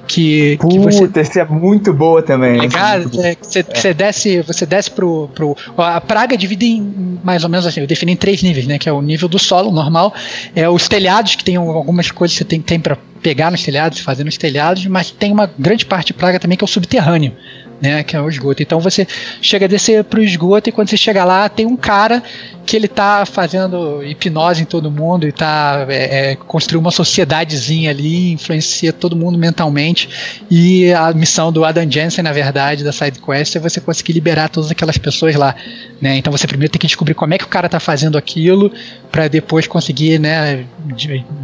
que, 0.07 0.57
Puta, 0.61 0.75
que 0.75 0.79
você 0.79 1.21
essa 1.21 1.41
é 1.41 1.45
muito 1.45 1.93
boa 1.93 2.23
também. 2.23 2.65
É, 2.65 2.69
cara, 2.69 3.03
é, 3.03 3.37
você, 3.41 3.61
é. 3.61 3.63
você 3.63 3.95
desce, 3.95 4.41
você 4.43 4.67
desce 4.67 4.91
pro, 4.91 5.29
pro 5.35 5.57
a 5.77 6.01
praga 6.01 6.37
divide 6.37 6.67
em 6.67 7.19
mais 7.23 7.45
ou 7.45 7.51
menos 7.51 7.67
assim, 7.67 7.81
eu 7.81 7.87
defini 7.87 8.13
em 8.13 8.17
três 8.17 8.43
níveis, 8.43 8.67
né, 8.67 8.79
que 8.79 8.89
é 8.89 8.93
o 8.93 9.03
nível 9.03 9.29
do 9.29 9.39
solo 9.39 9.71
normal, 9.71 10.15
é 10.55 10.69
os 10.69 10.89
telhados 10.89 11.35
que 11.35 11.45
tem 11.45 11.57
algumas 11.57 12.11
coisas 12.11 12.37
que 12.37 12.45
você 12.45 12.49
tem, 12.49 12.61
tem 12.61 12.81
para 12.81 12.97
pegar 13.23 13.51
nos 13.51 13.63
telhados, 13.63 14.01
fazer 14.01 14.25
nos 14.25 14.37
telhados, 14.37 14.87
mas 14.87 15.11
tem 15.11 15.33
uma 15.33 15.51
grande 15.59 15.85
parte 15.85 16.09
de 16.09 16.15
praga 16.15 16.39
também 16.39 16.57
que 16.57 16.63
é 16.63 16.67
o 16.67 16.69
subterrâneo 16.69 17.33
né, 17.81 18.03
que 18.03 18.17
é 18.17 18.21
o 18.21 18.29
esgoto. 18.29 18.63
Então 18.63 18.81
você 18.81 19.07
chega 19.41 19.67
a 19.67 19.69
descer 19.69 20.05
para 20.05 20.21
o 20.21 20.23
esgoto 20.23 20.69
e 20.69 20.73
quando 20.73 20.89
você 20.89 20.97
chega 20.97 21.25
lá 21.25 21.49
tem 21.49 21.67
um 21.67 21.77
cara 21.77 22.23
que 22.65 22.75
ele 22.75 22.89
tá 22.89 23.25
fazendo 23.25 24.03
hipnose 24.03 24.63
em 24.63 24.65
todo 24.65 24.91
mundo 24.91 25.27
e 25.27 25.33
tá 25.33 25.87
é, 25.89 26.33
é, 26.33 26.37
construiu 26.37 26.81
uma 26.81 26.91
sociedadezinha 26.91 27.91
ali, 27.91 28.33
influencia 28.33 28.93
todo 28.93 29.15
mundo 29.15 29.39
mentalmente. 29.39 30.09
E 30.51 30.93
a 30.93 31.13
missão 31.13 31.53
do 31.53 31.65
Adam 31.65 31.89
Jensen, 31.89 32.25
na 32.25 32.33
verdade, 32.33 32.83
da 32.83 32.93
side 32.93 33.21
quest 33.21 33.55
é 33.55 33.61
você 33.61 33.81
conseguir 33.81 34.15
liberar 34.15 34.49
todas 34.49 34.71
aquelas 34.71 34.99
pessoas 34.99 35.37
lá, 35.37 35.55
né? 36.01 36.17
Então 36.17 36.33
você 36.33 36.47
primeiro 36.47 36.73
tem 36.73 36.81
que 36.81 36.89
descobrir 36.89 37.15
como 37.15 37.35
é 37.35 37.39
que 37.39 37.45
o 37.45 37.49
cara 37.49 37.69
tá 37.69 37.79
fazendo 37.79 38.19
aquilo 38.19 38.73
para 39.13 39.29
depois 39.29 39.67
conseguir, 39.69 40.19
né, 40.19 40.65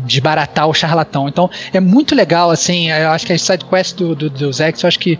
desbaratar 0.05 0.67
o 0.67 0.75
charlatão. 0.75 1.29
Então 1.29 1.49
é 1.73 1.79
muito 1.79 2.15
legal 2.15 2.51
assim, 2.51 2.91
eu 2.91 3.11
acho 3.11 3.25
que 3.25 3.33
a 3.33 3.39
side 3.39 3.65
quest 3.65 3.97
do, 3.97 4.15
do, 4.17 4.29
do 4.29 4.53
Zex, 4.53 4.83
eu 4.83 4.89
acho 4.89 4.99
que 4.99 5.19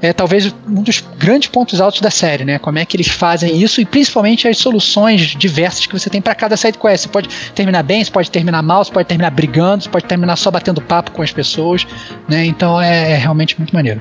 é 0.00 0.12
talvez 0.12 0.54
um 0.66 0.82
dos 0.82 1.00
grandes 1.18 1.48
pontos 1.48 1.80
altos 1.80 2.00
da 2.00 2.10
série, 2.10 2.44
né? 2.44 2.58
Como 2.58 2.78
é 2.78 2.84
que 2.84 2.96
eles 2.96 3.08
fazem 3.08 3.60
isso 3.60 3.80
e 3.80 3.84
principalmente 3.84 4.46
as 4.46 4.58
soluções 4.58 5.20
diversas 5.36 5.86
que 5.86 5.98
você 5.98 6.08
tem 6.08 6.20
para 6.20 6.34
cada 6.34 6.56
side 6.56 6.78
quest. 6.78 7.04
Você 7.04 7.08
pode 7.08 7.28
terminar 7.54 7.82
bem, 7.82 8.04
você 8.04 8.10
pode 8.10 8.30
terminar 8.30 8.62
mal, 8.62 8.84
você 8.84 8.92
pode 8.92 9.08
terminar 9.08 9.30
brigando, 9.30 9.84
você 9.84 9.90
pode 9.90 10.04
terminar 10.04 10.36
só 10.36 10.50
batendo 10.50 10.80
papo 10.80 11.10
com 11.10 11.22
as 11.22 11.32
pessoas, 11.32 11.86
né? 12.28 12.44
Então 12.44 12.80
é, 12.80 13.12
é 13.12 13.16
realmente 13.16 13.58
muito 13.58 13.74
maneiro. 13.74 14.00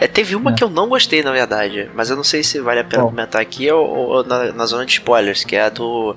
É, 0.00 0.06
teve 0.06 0.36
uma 0.36 0.52
é. 0.52 0.54
que 0.54 0.62
eu 0.62 0.70
não 0.70 0.88
gostei, 0.88 1.22
na 1.22 1.32
verdade, 1.32 1.90
mas 1.94 2.10
eu 2.10 2.16
não 2.16 2.24
sei 2.24 2.42
se 2.42 2.60
vale 2.60 2.80
a 2.80 2.84
pena 2.84 3.02
comentar 3.02 3.40
aqui 3.40 3.70
ou, 3.70 3.86
ou 3.86 4.24
na, 4.24 4.52
na, 4.52 4.66
zona 4.66 4.86
de 4.86 4.92
spoilers, 4.92 5.44
que 5.44 5.56
é 5.56 5.62
a 5.62 5.68
do, 5.68 6.16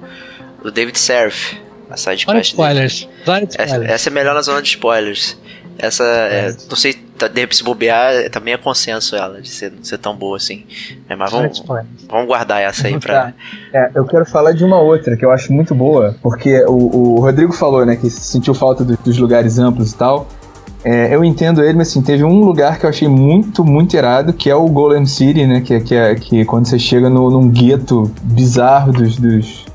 do 0.61 0.71
David 0.71 0.97
Serf, 0.97 1.57
a 1.89 1.97
side 1.97 2.25
quest. 2.25 2.51
Spoilers. 2.51 3.07
Spoilers. 3.21 3.55
Essa, 3.57 3.83
essa, 3.83 4.09
é 4.09 4.11
melhor 4.11 4.35
na 4.35 4.41
zona 4.41 4.61
de 4.61 4.69
spoilers. 4.69 5.37
Essa, 5.79 6.03
é, 6.03 6.55
não 6.69 6.75
sei, 6.75 6.93
tá, 6.93 7.27
de 7.27 7.39
repente 7.39 7.57
se 7.57 7.63
bobear, 7.63 8.29
também 8.29 8.53
é 8.53 8.57
consenso 8.57 9.15
ela, 9.15 9.41
de 9.41 9.49
ser, 9.49 9.73
ser 9.83 9.97
tão 9.97 10.15
boa 10.15 10.37
assim. 10.37 10.65
É, 11.07 11.15
mas 11.15 11.31
vamos, 11.31 11.63
vamos 12.07 12.27
guardar 12.27 12.61
essa 12.61 12.87
aí 12.87 12.99
pra. 12.99 13.33
É, 13.73 13.91
eu 13.95 14.05
quero 14.05 14.25
falar 14.25 14.53
de 14.53 14.63
uma 14.63 14.79
outra 14.79 15.15
que 15.15 15.23
eu 15.23 15.31
acho 15.31 15.53
muito 15.53 15.75
boa, 15.75 16.15
porque 16.21 16.63
o, 16.65 17.15
o 17.15 17.19
Rodrigo 17.19 17.53
falou, 17.53 17.85
né, 17.85 17.95
que 17.95 18.09
sentiu 18.09 18.53
falta 18.53 18.83
do, 18.83 18.97
dos 18.97 19.17
lugares 19.17 19.59
amplos 19.59 19.91
e 19.91 19.95
tal. 19.95 20.27
É, 20.83 21.13
eu 21.13 21.23
entendo 21.23 21.63
ele, 21.63 21.77
mas 21.77 21.89
assim, 21.89 22.01
teve 22.01 22.23
um 22.23 22.45
lugar 22.45 22.79
que 22.79 22.85
eu 22.85 22.89
achei 22.89 23.07
muito, 23.07 23.63
muito 23.65 23.97
irado, 23.97 24.31
que 24.31 24.49
é 24.49 24.55
o 24.55 24.67
Golem 24.67 25.05
City, 25.05 25.45
né? 25.45 25.59
Que, 25.61 25.79
que 25.81 25.95
é 25.95 26.15
que 26.15 26.45
quando 26.45 26.65
você 26.65 26.79
chega 26.79 27.09
no, 27.09 27.29
num 27.29 27.49
gueto 27.49 28.09
bizarro 28.23 28.93
dos, 28.93 29.17
dos, 29.17 29.65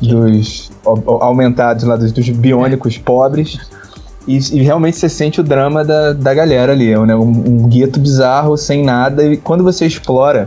dos 0.00 0.72
aumentados 1.20 1.84
lá, 1.84 1.96
dos, 1.96 2.10
dos 2.10 2.28
biônicos 2.30 2.98
pobres. 2.98 3.60
E, 4.26 4.38
e, 4.38 4.62
realmente 4.62 4.96
você 4.96 5.08
sente 5.08 5.40
o 5.40 5.44
drama 5.44 5.84
da, 5.84 6.12
da 6.12 6.34
galera 6.34 6.72
ali, 6.72 6.96
né? 7.06 7.14
Um, 7.14 7.28
um 7.28 7.68
gueto 7.68 8.00
bizarro, 8.00 8.56
sem 8.56 8.82
nada. 8.82 9.24
E 9.24 9.36
quando 9.36 9.62
você 9.62 9.86
explora 9.86 10.46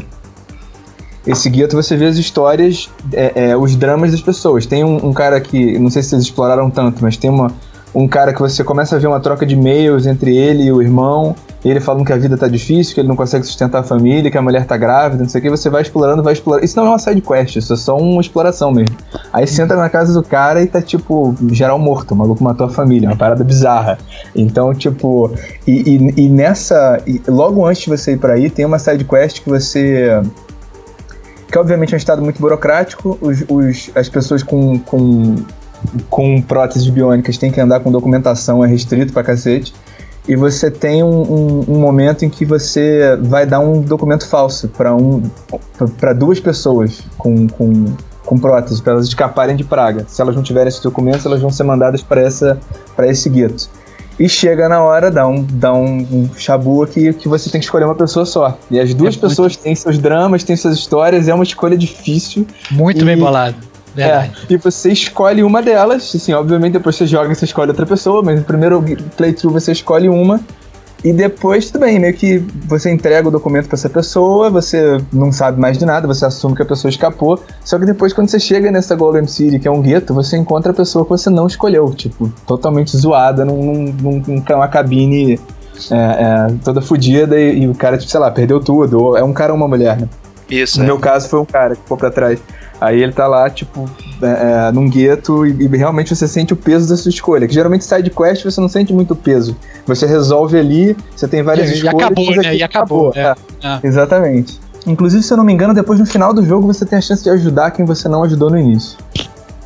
esse 1.26 1.50
gueto, 1.50 1.76
você 1.76 1.96
vê 1.96 2.08
as 2.08 2.18
histórias, 2.18 2.90
é, 3.14 3.52
é, 3.52 3.58
os 3.58 3.76
dramas 3.76 4.12
das 4.12 4.22
pessoas. 4.22 4.66
Tem 4.66 4.84
um, 4.84 5.08
um, 5.08 5.14
cara 5.14 5.40
que, 5.40 5.78
não 5.80 5.90
sei 5.90 6.02
se 6.02 6.10
vocês 6.10 6.24
exploraram 6.24 6.70
tanto, 6.70 7.02
mas 7.02 7.16
tem 7.16 7.30
uma, 7.30 7.52
um 7.94 8.08
cara 8.08 8.34
que 8.34 8.40
você 8.40 8.64
começa 8.64 8.96
a 8.96 9.00
ver 9.00 9.08
uma 9.08 9.20
troca 9.20 9.46
de 9.46 9.54
e-mails 9.56 10.06
entre 10.06 10.36
ele 10.36 10.64
e 10.64 10.72
o 10.72 10.82
irmão. 10.82 11.36
Ele 11.64 11.80
falando 11.82 12.06
que 12.06 12.14
a 12.14 12.18
vida 12.18 12.38
tá 12.38 12.48
difícil, 12.48 12.94
que 12.94 13.02
ele 13.02 13.08
não 13.08 13.16
consegue 13.16 13.46
sustentar 13.46 13.80
a 13.80 13.84
família, 13.84 14.32
que 14.32 14.38
a 14.38 14.42
mulher 14.42 14.66
tá 14.66 14.78
grávida, 14.78 15.24
não 15.24 15.30
sei 15.30 15.40
o 15.40 15.42
que, 15.42 15.50
você 15.50 15.70
vai 15.70 15.82
explorando, 15.82 16.24
vai 16.24 16.34
explorando. 16.34 16.66
Isso 16.66 16.78
não 16.78 16.88
é 16.88 16.90
uma 16.90 17.00
side 17.00 17.20
quest, 17.22 17.58
isso 17.58 17.74
é 17.74 17.76
só 17.76 17.98
uma 17.98 18.22
exploração 18.22 18.72
mesmo. 18.72 18.96
Aí 19.34 19.46
você 19.46 19.62
entra 19.62 19.76
na 19.76 19.90
casa 19.90 20.14
do 20.14 20.24
cara 20.24 20.62
e 20.62 20.68
tá 20.68 20.82
tipo, 20.82 21.36
geral 21.52 21.78
morto, 21.78 22.12
o 22.14 22.16
maluco 22.16 22.42
matou 22.44 22.66
a 22.66 22.70
família, 22.70 23.10
uma 23.10 23.18
parada 23.18 23.44
bizarra. 23.44 23.98
Então, 24.34 24.74
tipo, 24.74 25.34
e, 25.68 25.98
e, 25.98 26.26
e 26.26 26.30
nessa. 26.30 27.02
E 27.06 27.22
logo 27.28 27.66
antes 27.66 27.82
de 27.82 27.90
você 27.90 28.14
ir 28.14 28.18
para 28.18 28.34
aí, 28.34 28.50
tem 28.50 28.64
uma 28.64 28.80
side 28.80 29.04
quest 29.04 29.42
que 29.42 29.50
você 29.50 30.22
que 31.52 31.58
obviamente 31.58 31.94
é 31.94 31.96
um 31.96 31.98
estado 31.98 32.22
muito 32.22 32.40
burocrático, 32.40 33.18
os, 33.20 33.44
os, 33.50 33.90
as 33.96 34.08
pessoas 34.08 34.44
com, 34.44 34.78
com, 34.78 35.36
com 36.08 36.42
próteses 36.44 36.88
biônicas 36.88 37.40
têm 37.40 37.52
que 37.52 37.60
andar 37.60 37.80
com 37.80 37.92
documentação, 37.92 38.64
é 38.64 38.68
restrito 38.68 39.12
pra 39.12 39.24
cacete 39.24 39.74
e 40.28 40.36
você 40.36 40.70
tem 40.70 41.04
um, 41.04 41.22
um, 41.22 41.66
um, 41.68 41.80
momento 41.80 42.24
em 42.24 42.30
que 42.30 42.46
você 42.46 43.18
vai 43.22 43.46
dar 43.46 43.60
um 43.60 43.82
documento 43.82 44.28
falso 44.28 44.68
para 44.68 44.96
um, 44.96 45.24
para 46.00 46.14
duas 46.14 46.40
pessoas 46.40 47.02
com, 47.18 47.48
com, 47.48 47.86
com 48.26 48.38
prótese, 48.38 48.82
para 48.82 48.94
elas 48.94 49.08
escaparem 49.08 49.56
de 49.56 49.64
praga. 49.64 50.06
Se 50.08 50.22
elas 50.22 50.36
não 50.36 50.44
tiverem 50.44 50.68
esses 50.68 50.82
documentos, 50.82 51.26
elas 51.26 51.42
vão 51.42 51.50
ser 51.50 51.64
mandadas 51.64 52.02
para 52.02 52.22
esse 53.08 53.30
gueto. 53.30 53.70
E 54.20 54.28
chega 54.28 54.68
na 54.68 54.84
hora, 54.84 55.10
dá 55.10 55.26
um, 55.26 55.42
dá 55.42 55.74
um, 55.74 56.06
um 56.12 56.30
chabu 56.38 56.84
aqui 56.84 57.14
que 57.14 57.30
você 57.30 57.50
tem 57.50 57.62
que 57.62 57.66
escolher 57.66 57.86
uma 57.86 57.96
pessoa 57.96 58.26
só. 58.26 58.58
E 58.70 58.78
as 58.78 58.94
duas 58.94 59.16
é 59.16 59.20
pessoas 59.20 59.54
muito... 59.54 59.64
têm 59.64 59.74
seus 59.74 59.98
dramas, 59.98 60.44
têm 60.44 60.58
suas 60.58 60.76
histórias, 60.76 61.30
é 61.30 61.34
uma 61.34 61.46
escolha 61.46 61.78
difícil. 61.78 62.46
Muito 62.70 63.02
e... 63.02 63.06
bem 63.06 63.18
bolado. 63.18 63.69
É, 64.04 64.30
e 64.50 64.58
você 64.58 64.92
escolhe 64.92 65.44
uma 65.44 65.62
delas, 65.62 66.14
assim, 66.16 66.34
obviamente 66.34 66.74
depois 66.74 66.96
você 66.96 67.08
joga 67.08 67.32
e 67.32 67.36
você 67.36 67.46
escolhe 67.46 67.70
outra 67.70 67.86
pessoa, 67.86 68.22
mas 68.22 68.40
no 68.40 68.46
primeiro 68.46 68.84
playthrough 69.16 69.54
você 69.54 69.72
escolhe 69.72 70.10
uma, 70.10 70.40
e 71.04 71.14
depois, 71.14 71.72
tudo 71.72 71.82
bem, 71.82 71.98
meio 71.98 72.14
que 72.14 72.40
você 72.66 72.92
entrega 72.92 73.28
o 73.28 73.32
documento 73.32 73.68
para 73.68 73.76
essa 73.76 73.90
pessoa, 73.90 74.50
você 74.50 74.98
não 75.14 75.32
sabe 75.32 75.60
mais 75.60 75.78
de 75.78 75.86
nada, 75.86 76.06
você 76.06 76.26
assume 76.26 76.56
que 76.56 76.62
a 76.62 76.66
pessoa 76.66 76.90
escapou. 76.90 77.42
Só 77.64 77.80
que 77.80 77.86
depois, 77.86 78.12
quando 78.12 78.28
você 78.28 78.40
chega 78.40 78.70
nessa 78.70 78.96
Golden 78.96 79.26
City, 79.26 79.60
que 79.60 79.68
é 79.68 79.72
um 79.72 79.82
gueto, 79.82 80.14
você 80.14 80.36
encontra 80.36 80.72
a 80.72 80.76
pessoa 80.76 81.06
que 81.06 81.12
você 81.12 81.30
não 81.30 81.48
escolheu, 81.48 81.94
tipo, 81.94 82.28
totalmente 82.46 82.98
zoada 82.98 83.46
num, 83.46 83.94
num, 83.94 84.44
numa 84.50 84.68
cabine 84.68 85.40
é, 85.90 85.96
é, 85.96 86.48
toda 86.66 86.82
fodida 86.82 87.40
e, 87.40 87.62
e, 87.62 87.68
o 87.68 87.74
cara, 87.74 87.98
tipo, 87.98 88.12
sei 88.12 88.20
lá, 88.20 88.30
perdeu 88.30 88.60
tudo. 88.60 89.02
Ou 89.02 89.18
é 89.18 89.24
um 89.24 89.32
cara 89.32 89.54
ou 89.54 89.58
uma 89.58 89.70
mulher, 89.70 89.98
né? 90.02 90.10
Isso. 90.50 90.80
No 90.80 90.84
é. 90.84 90.88
meu 90.88 91.00
caso, 91.00 91.30
foi 91.30 91.40
um 91.40 91.46
cara 91.46 91.76
que 91.76 91.82
ficou 91.82 91.98
pra 91.98 92.12
trás. 92.12 92.42
Aí 92.82 93.02
ele 93.04 93.12
tá 93.12 93.28
lá, 93.28 93.50
tipo, 93.50 93.90
é, 94.22 94.68
é, 94.68 94.72
num 94.72 94.90
gueto 94.90 95.46
e, 95.46 95.52
e, 95.52 95.68
realmente 95.68 96.16
você 96.16 96.28
sente 96.28 96.54
o 96.54 96.56
peso 96.56 96.88
da 96.88 96.96
sua 96.96 97.10
escolha. 97.10 97.48
Que 97.48 97.54
geralmente 97.54 97.84
side 97.84 98.10
quest 98.10 98.44
você 98.44 98.62
não 98.62 98.70
sente 98.70 98.94
muito 98.94 99.16
peso. 99.16 99.56
Você 99.86 100.06
resolve 100.06 100.58
ali, 100.58 100.96
você 101.16 101.28
tem 101.28 101.44
várias 101.44 101.70
e, 101.70 101.74
escolhas. 101.74 101.94
E 101.94 102.04
acabou, 102.04 102.36
né? 102.36 102.56
E 102.56 102.64
acabou. 102.64 103.10
acabou. 103.10 103.40
É. 103.62 103.68
é. 103.68 103.80
Exatamente. 103.84 104.60
Inclusive, 104.88 105.22
se 105.22 105.34
eu 105.34 105.38
não 105.38 105.44
me 105.44 105.52
engano, 105.52 105.74
depois 105.74 106.00
no 106.00 106.06
final 106.06 106.34
do 106.34 106.46
jogo 106.46 106.68
você 106.68 106.86
tem 106.86 106.98
a 106.98 107.02
chance 107.02 107.24
de 107.24 107.30
ajudar 107.30 107.72
quem 107.72 107.84
você 107.84 108.08
não 108.08 108.24
ajudou 108.24 108.50
no 108.50 108.58
início. 108.58 108.98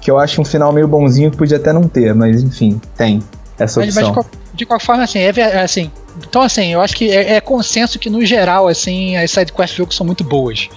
Que 0.02 0.10
eu 0.10 0.18
acho 0.18 0.42
um 0.42 0.46
final 0.46 0.74
meio 0.74 0.88
bonzinho 0.88 1.30
que 1.30 1.38
podia 1.38 1.58
até 1.58 1.72
não 1.72 1.84
ter, 1.84 2.16
mas 2.16 2.42
enfim, 2.42 2.82
tem 2.98 3.22
essa 3.60 3.80
opção. 3.80 4.14
Mas, 4.14 4.26
de, 4.54 4.66
qualquer 4.66 4.86
forma, 4.86 5.04
assim, 5.04 5.20
é, 5.20 5.32
é, 5.36 5.62
assim, 5.62 5.92
então 6.28 6.42
assim, 6.42 6.74
eu 6.74 6.82
acho 6.82 6.96
que 6.96 7.10
é, 7.10 7.36
é 7.36 7.42
consenso 7.42 7.98
que 8.00 8.10
no 8.10 8.26
geral, 8.26 8.68
assim, 8.68 9.16
as 9.16 9.32
side 9.32 9.54
quests 9.54 9.76
do 9.76 9.78
jogo 9.78 9.94
são 9.94 10.06
muito 10.06 10.24
boas 10.24 10.68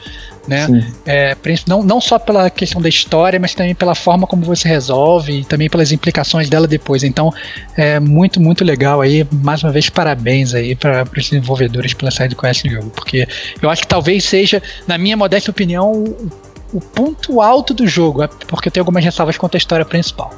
né? 0.46 0.92
É, 1.04 1.36
não, 1.66 1.82
não 1.82 2.00
só 2.00 2.18
pela 2.18 2.48
questão 2.50 2.80
da 2.80 2.88
história, 2.88 3.38
mas 3.38 3.54
também 3.54 3.74
pela 3.74 3.94
forma 3.94 4.26
como 4.26 4.42
você 4.42 4.68
resolve 4.68 5.40
e 5.40 5.44
também 5.44 5.68
pelas 5.68 5.92
implicações 5.92 6.48
dela 6.48 6.66
depois. 6.66 7.02
Então, 7.02 7.32
é 7.76 7.98
muito, 7.98 8.40
muito 8.40 8.64
legal 8.64 9.00
aí. 9.00 9.26
Mais 9.32 9.62
uma 9.62 9.72
vez, 9.72 9.88
parabéns 9.88 10.54
aí 10.54 10.74
para 10.74 11.04
os 11.04 11.30
desenvolvedores 11.30 11.94
pela 11.94 12.10
saída 12.10 12.34
com 12.34 12.46
esse 12.46 12.68
jogo, 12.68 12.90
porque 12.90 13.26
eu 13.60 13.70
acho 13.70 13.82
que 13.82 13.88
talvez 13.88 14.24
seja, 14.24 14.62
na 14.86 14.96
minha 14.98 15.16
modesta 15.16 15.50
opinião, 15.50 15.92
o, 15.92 16.30
o 16.72 16.80
ponto 16.80 17.40
alto 17.40 17.74
do 17.74 17.86
jogo, 17.86 18.22
é 18.22 18.28
porque 18.46 18.70
tenho 18.70 18.82
algumas 18.82 19.04
ressalvas 19.04 19.36
quanto 19.36 19.56
à 19.56 19.58
história 19.58 19.84
principal. 19.84 20.30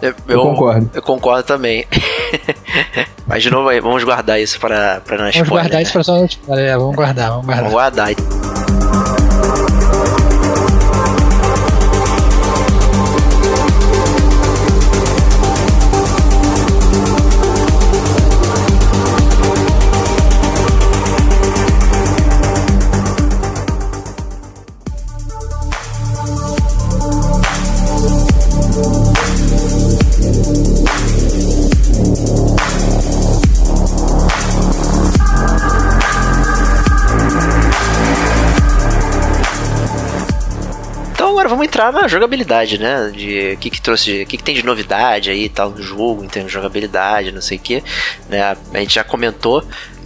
Eu, 0.00 0.14
eu, 0.28 0.40
concordo. 0.42 0.90
Eu 0.94 1.02
concordo 1.02 1.42
também. 1.42 1.84
Mas 3.26 3.42
de 3.42 3.50
novo, 3.50 3.68
vamos 3.82 4.04
guardar 4.04 4.40
isso 4.40 4.58
para, 4.60 5.00
para 5.00 5.18
nós. 5.18 5.34
Vamos 5.34 5.48
guardar 5.48 5.72
né? 5.72 5.82
isso 5.82 5.92
para 5.92 6.04
só 6.04 6.16
é, 6.16 6.76
vamos 6.76 6.94
guardar, 6.94 7.30
vamos 7.30 7.46
guardar. 7.46 7.64
Vamos 7.64 7.72
guardar. 7.72 9.17
Entrar 41.68 41.92
na 41.92 42.08
jogabilidade, 42.08 42.78
né? 42.78 43.10
De 43.14 43.52
o 43.54 43.58
que, 43.58 43.70
que 43.70 43.80
trouxe, 43.80 44.22
o 44.22 44.26
que, 44.26 44.38
que 44.38 44.42
tem 44.42 44.54
de 44.54 44.64
novidade 44.64 45.30
aí 45.30 45.48
tal 45.48 45.70
no 45.70 45.82
jogo, 45.82 46.24
em 46.24 46.28
termos 46.28 46.50
de 46.50 46.54
jogabilidade, 46.54 47.30
não 47.30 47.42
sei 47.42 47.58
o 47.58 47.60
que. 47.60 47.84
Né? 48.28 48.42
A 48.42 48.78
gente 48.78 48.94
já 48.94 49.04
comentou 49.04 49.62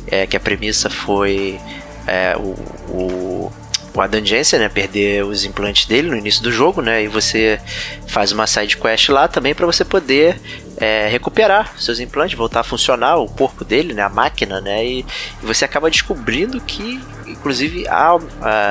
é, 0.06 0.26
que 0.26 0.36
a 0.36 0.40
premissa 0.40 0.90
foi 0.90 1.58
é, 2.06 2.36
o, 2.36 2.50
o 2.92 3.52
o 3.94 4.00
Adam 4.00 4.24
Jensen, 4.24 4.58
né, 4.58 4.68
perder 4.68 5.24
os 5.24 5.44
implantes 5.44 5.86
dele 5.86 6.08
no 6.08 6.16
início 6.16 6.42
do 6.42 6.50
jogo, 6.50 6.80
né, 6.80 7.04
e 7.04 7.08
você 7.08 7.60
faz 8.06 8.32
uma 8.32 8.46
side 8.46 8.76
quest 8.76 9.08
lá 9.08 9.28
também 9.28 9.54
para 9.54 9.66
você 9.66 9.84
poder 9.84 10.40
é, 10.76 11.08
recuperar 11.08 11.74
seus 11.78 12.00
implantes, 12.00 12.36
voltar 12.36 12.60
a 12.60 12.64
funcionar 12.64 13.16
o 13.16 13.28
corpo 13.28 13.64
dele, 13.64 13.92
né, 13.92 14.02
a 14.02 14.08
máquina, 14.08 14.60
né, 14.60 14.84
e, 14.84 15.00
e 15.42 15.46
você 15.46 15.64
acaba 15.64 15.90
descobrindo 15.90 16.60
que 16.60 17.00
inclusive 17.26 17.88
há 17.88 18.14
uh, 18.14 18.22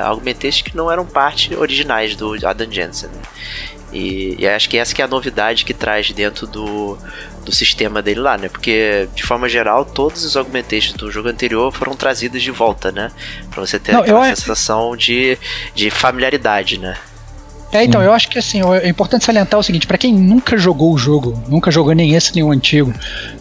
argumentos 0.05 0.61
que 0.61 0.75
não 0.75 0.89
eram 0.89 1.05
parte 1.05 1.53
originais 1.55 2.15
do 2.15 2.35
Adam 2.47 2.71
Jensen. 2.71 3.09
Né? 3.09 3.21
E, 3.91 4.35
e, 4.39 4.47
acho 4.47 4.69
que 4.69 4.77
essa 4.77 4.93
que 4.95 5.01
é 5.01 5.05
a 5.05 5.07
novidade 5.07 5.65
que 5.65 5.73
traz 5.73 6.11
dentro 6.11 6.47
do, 6.47 6.97
do 7.43 7.51
sistema 7.51 8.01
dele 8.01 8.19
lá, 8.21 8.37
né? 8.37 8.47
Porque, 8.47 9.07
de 9.13 9.23
forma 9.23 9.49
geral, 9.49 9.83
todos 9.83 10.23
os 10.23 10.37
augmentations 10.37 10.95
do 10.95 11.11
jogo 11.11 11.29
anterior 11.29 11.71
foram 11.71 11.93
trazidos 11.93 12.41
de 12.41 12.51
volta, 12.51 12.91
né? 12.91 13.11
Pra 13.49 13.65
você 13.65 13.79
ter 13.79 13.91
não, 13.91 14.01
aquela 14.01 14.25
sensação 14.35 14.95
de, 14.95 15.37
de 15.75 15.89
familiaridade, 15.89 16.77
né? 16.77 16.97
É, 17.71 17.83
então, 17.83 18.01
hum. 18.01 18.03
eu 18.03 18.11
acho 18.11 18.27
que 18.27 18.37
assim, 18.37 18.61
é 18.81 18.89
importante 18.89 19.23
salientar 19.23 19.59
o 19.59 19.63
seguinte, 19.63 19.87
para 19.87 19.97
quem 19.97 20.13
nunca 20.13 20.57
jogou 20.57 20.93
o 20.93 20.97
jogo, 20.97 21.41
nunca 21.47 21.71
jogou 21.71 21.93
nem 21.93 22.13
esse 22.15 22.35
nem 22.35 22.43
o 22.43 22.51
antigo, 22.51 22.93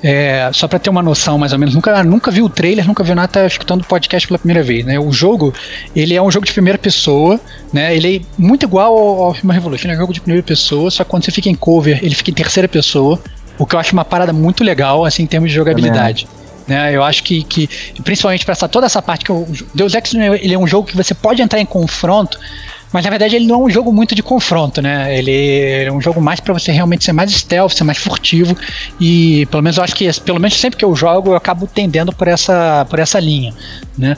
é, 0.02 0.48
só 0.52 0.68
para 0.68 0.78
ter 0.78 0.88
uma 0.88 1.02
noção 1.02 1.36
mais 1.36 1.52
ou 1.52 1.58
menos, 1.58 1.74
nunca, 1.74 2.02
nunca 2.04 2.30
viu 2.30 2.44
o 2.44 2.48
trailer, 2.48 2.86
nunca 2.86 3.02
viu 3.02 3.14
nada, 3.14 3.28
tá 3.28 3.46
escutando 3.46 3.80
o 3.82 3.84
podcast 3.84 4.28
pela 4.28 4.38
primeira 4.38 4.62
vez, 4.62 4.84
né? 4.84 4.98
O 5.00 5.10
jogo, 5.10 5.52
ele 5.96 6.14
é 6.14 6.22
um 6.22 6.30
jogo 6.30 6.46
de 6.46 6.52
primeira 6.52 6.78
pessoa, 6.78 7.40
né? 7.72 7.94
Ele 7.94 8.18
é 8.18 8.20
muito 8.38 8.64
igual 8.64 8.96
ao, 8.96 9.22
ao 9.24 9.36
Human 9.42 9.54
Revolution, 9.54 9.88
é 9.88 9.94
um 9.94 9.96
jogo 9.96 10.12
de 10.12 10.20
primeira 10.20 10.46
pessoa, 10.46 10.90
só 10.90 11.02
que 11.02 11.10
quando 11.10 11.24
você 11.24 11.32
fica 11.32 11.48
em 11.48 11.54
cover, 11.54 11.98
ele 12.02 12.14
fica 12.14 12.30
em 12.30 12.34
terceira 12.34 12.68
pessoa, 12.68 13.20
o 13.58 13.66
que 13.66 13.74
eu 13.74 13.80
acho 13.80 13.92
uma 13.92 14.04
parada 14.04 14.32
muito 14.32 14.62
legal, 14.62 15.04
assim, 15.04 15.24
em 15.24 15.26
termos 15.26 15.50
de 15.50 15.56
jogabilidade. 15.56 16.28
Né, 16.68 16.94
eu 16.94 17.02
acho 17.02 17.24
que, 17.24 17.42
que 17.42 17.68
principalmente 18.04 18.44
para 18.44 18.54
toda 18.54 18.86
essa 18.86 19.02
parte 19.02 19.24
que 19.24 19.32
o 19.32 19.44
Deus 19.74 19.92
Ex 19.92 20.14
ele 20.14 20.54
é 20.54 20.58
um 20.58 20.68
jogo 20.68 20.86
que 20.86 20.96
você 20.96 21.12
pode 21.14 21.42
entrar 21.42 21.58
em 21.58 21.66
confronto 21.66 22.38
mas 22.92 23.04
na 23.04 23.10
verdade 23.10 23.36
ele 23.36 23.46
não 23.46 23.62
é 23.62 23.64
um 23.66 23.70
jogo 23.70 23.92
muito 23.92 24.14
de 24.14 24.22
confronto, 24.22 24.82
né? 24.82 25.16
Ele 25.16 25.84
é 25.84 25.92
um 25.92 26.00
jogo 26.00 26.20
mais 26.20 26.40
para 26.40 26.52
você 26.52 26.72
realmente 26.72 27.04
ser 27.04 27.12
mais 27.12 27.30
stealth, 27.30 27.72
ser 27.72 27.84
mais 27.84 27.98
furtivo. 27.98 28.56
E 29.00 29.46
pelo 29.46 29.62
menos 29.62 29.76
eu 29.76 29.84
acho 29.84 29.94
que, 29.94 30.08
pelo 30.20 30.40
menos 30.40 30.58
sempre 30.58 30.78
que 30.78 30.84
eu 30.84 30.94
jogo, 30.96 31.30
eu 31.30 31.36
acabo 31.36 31.66
tendendo 31.66 32.12
por 32.12 32.26
essa, 32.26 32.84
por 32.90 32.98
essa 32.98 33.20
linha, 33.20 33.54
né? 33.96 34.16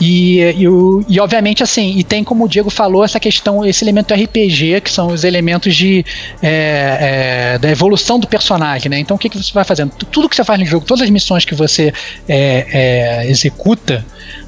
E, 0.00 0.40
e, 0.40 0.64
e 1.08 1.20
obviamente 1.20 1.62
assim, 1.62 1.98
e 1.98 2.04
tem 2.04 2.24
como 2.24 2.44
o 2.44 2.48
Diego 2.48 2.70
falou, 2.70 3.04
essa 3.04 3.20
questão, 3.20 3.64
esse 3.64 3.84
elemento 3.84 4.14
RPG, 4.14 4.80
que 4.80 4.90
são 4.90 5.08
os 5.08 5.24
elementos 5.24 5.74
de 5.74 6.04
é, 6.42 7.54
é, 7.54 7.58
da 7.58 7.70
evolução 7.70 8.18
do 8.18 8.26
personagem, 8.26 8.90
né? 8.90 8.98
Então 8.98 9.16
o 9.16 9.18
que, 9.18 9.28
que 9.28 9.36
você 9.36 9.52
vai 9.52 9.64
fazendo? 9.64 9.92
Tudo 10.10 10.28
que 10.28 10.36
você 10.36 10.44
faz 10.44 10.58
no 10.58 10.64
jogo, 10.64 10.86
todas 10.86 11.02
as 11.02 11.10
missões 11.10 11.44
que 11.44 11.54
você 11.54 11.92
é, 12.28 12.66
é 13.24 13.30
executa, 13.30 14.04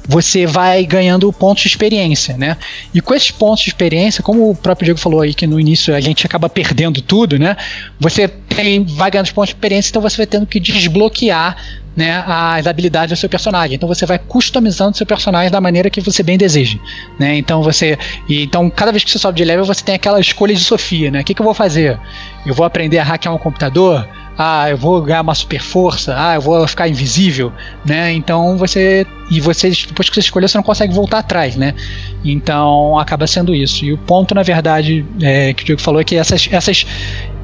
você 0.09 0.47
vai 0.47 0.83
ganhando 0.87 1.31
pontos 1.31 1.61
de 1.61 1.69
experiência, 1.69 2.35
né? 2.35 2.57
E 2.91 2.99
com 2.99 3.13
esses 3.13 3.29
pontos 3.29 3.63
de 3.63 3.69
experiência, 3.69 4.23
como 4.23 4.49
o 4.49 4.55
próprio 4.55 4.85
Diego 4.85 4.99
falou 4.99 5.21
aí 5.21 5.35
que 5.35 5.45
no 5.45 5.59
início 5.59 5.93
a 5.93 5.99
gente 5.99 6.25
acaba 6.25 6.49
perdendo 6.49 6.99
tudo, 6.99 7.37
né? 7.37 7.55
Você 7.99 8.27
tem, 8.27 8.83
vai 8.83 9.11
ganhando 9.11 9.31
pontos 9.31 9.49
de 9.49 9.55
experiência, 9.55 9.91
então 9.91 10.01
você 10.01 10.17
vai 10.17 10.25
tendo 10.25 10.47
que 10.47 10.59
desbloquear 10.59 11.57
né, 11.95 12.23
as 12.25 12.65
habilidades 12.65 13.15
do 13.15 13.19
seu 13.19 13.29
personagem. 13.29 13.75
Então 13.75 13.87
você 13.87 14.03
vai 14.07 14.17
customizando 14.17 14.97
seu 14.97 15.05
personagem 15.05 15.51
da 15.51 15.61
maneira 15.61 15.91
que 15.91 16.01
você 16.01 16.23
bem 16.23 16.39
deseja, 16.39 16.79
né? 17.19 17.37
Então 17.37 17.61
você, 17.61 17.95
e, 18.27 18.41
então 18.41 18.67
cada 18.67 18.91
vez 18.91 19.03
que 19.03 19.11
você 19.11 19.19
sobe 19.19 19.37
de 19.37 19.43
level 19.43 19.63
você 19.63 19.83
tem 19.83 19.93
aquela 19.93 20.19
escolha 20.19 20.55
de 20.55 20.61
Sofia, 20.61 21.11
né? 21.11 21.21
O 21.21 21.23
que, 21.23 21.35
que 21.35 21.41
eu 21.41 21.45
vou 21.45 21.53
fazer? 21.53 21.99
Eu 22.47 22.55
vou 22.55 22.65
aprender 22.65 22.97
a 22.97 23.03
hackear 23.03 23.35
um 23.35 23.37
computador? 23.37 24.07
Ah, 24.41 24.69
eu 24.69 24.77
vou 24.77 25.01
ganhar 25.01 25.19
uma 25.19 25.35
super 25.35 25.59
força, 25.59 26.15
ah, 26.17 26.35
eu 26.35 26.41
vou 26.41 26.65
ficar 26.65 26.87
invisível, 26.87 27.51
né? 27.85 28.13
Então 28.13 28.57
você 28.57 29.05
e 29.29 29.41
você 29.41 29.69
depois 29.69 30.07
que 30.07 30.15
você 30.15 30.21
escolheu 30.21 30.47
você 30.47 30.57
não 30.57 30.63
consegue 30.63 30.93
voltar 30.93 31.19
atrás, 31.19 31.57
né? 31.57 31.75
Então 32.23 32.97
acaba 32.97 33.27
sendo 33.27 33.53
isso. 33.53 33.83
E 33.83 33.91
o 33.91 33.97
ponto 33.97 34.33
na 34.33 34.41
verdade 34.41 35.05
é, 35.21 35.53
que 35.53 35.63
o 35.63 35.65
Diego 35.65 35.81
falou 35.81 35.99
é 35.99 36.05
que 36.05 36.15
essas 36.15 36.47
essas 36.49 36.85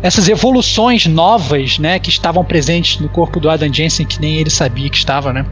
essas 0.02 0.30
evoluções 0.30 1.06
novas, 1.06 1.80
né, 1.80 2.00
que 2.00 2.10
estavam 2.10 2.46
presentes 2.46 3.00
no 3.00 3.10
corpo 3.10 3.42
do 3.42 3.50
Adam 3.50 3.74
Jensen 3.74 4.06
que 4.06 4.22
nem 4.22 4.38
ele 4.38 4.50
sabia 4.50 4.90
que 4.90 4.98
estava, 4.98 5.34
né? 5.34 5.46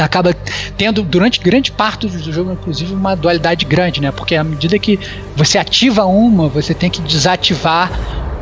Acaba 0.00 0.34
tendo 0.76 1.02
durante 1.02 1.40
grande 1.40 1.70
parte 1.70 2.06
do 2.06 2.32
jogo 2.32 2.52
inclusive 2.52 2.92
uma 2.92 3.14
dualidade 3.14 3.64
grande 3.64 4.00
né 4.00 4.10
porque 4.10 4.34
à 4.34 4.44
medida 4.44 4.78
que 4.78 4.98
você 5.36 5.58
ativa 5.58 6.04
uma 6.04 6.48
você 6.48 6.74
tem 6.74 6.90
que 6.90 7.00
desativar 7.02 7.90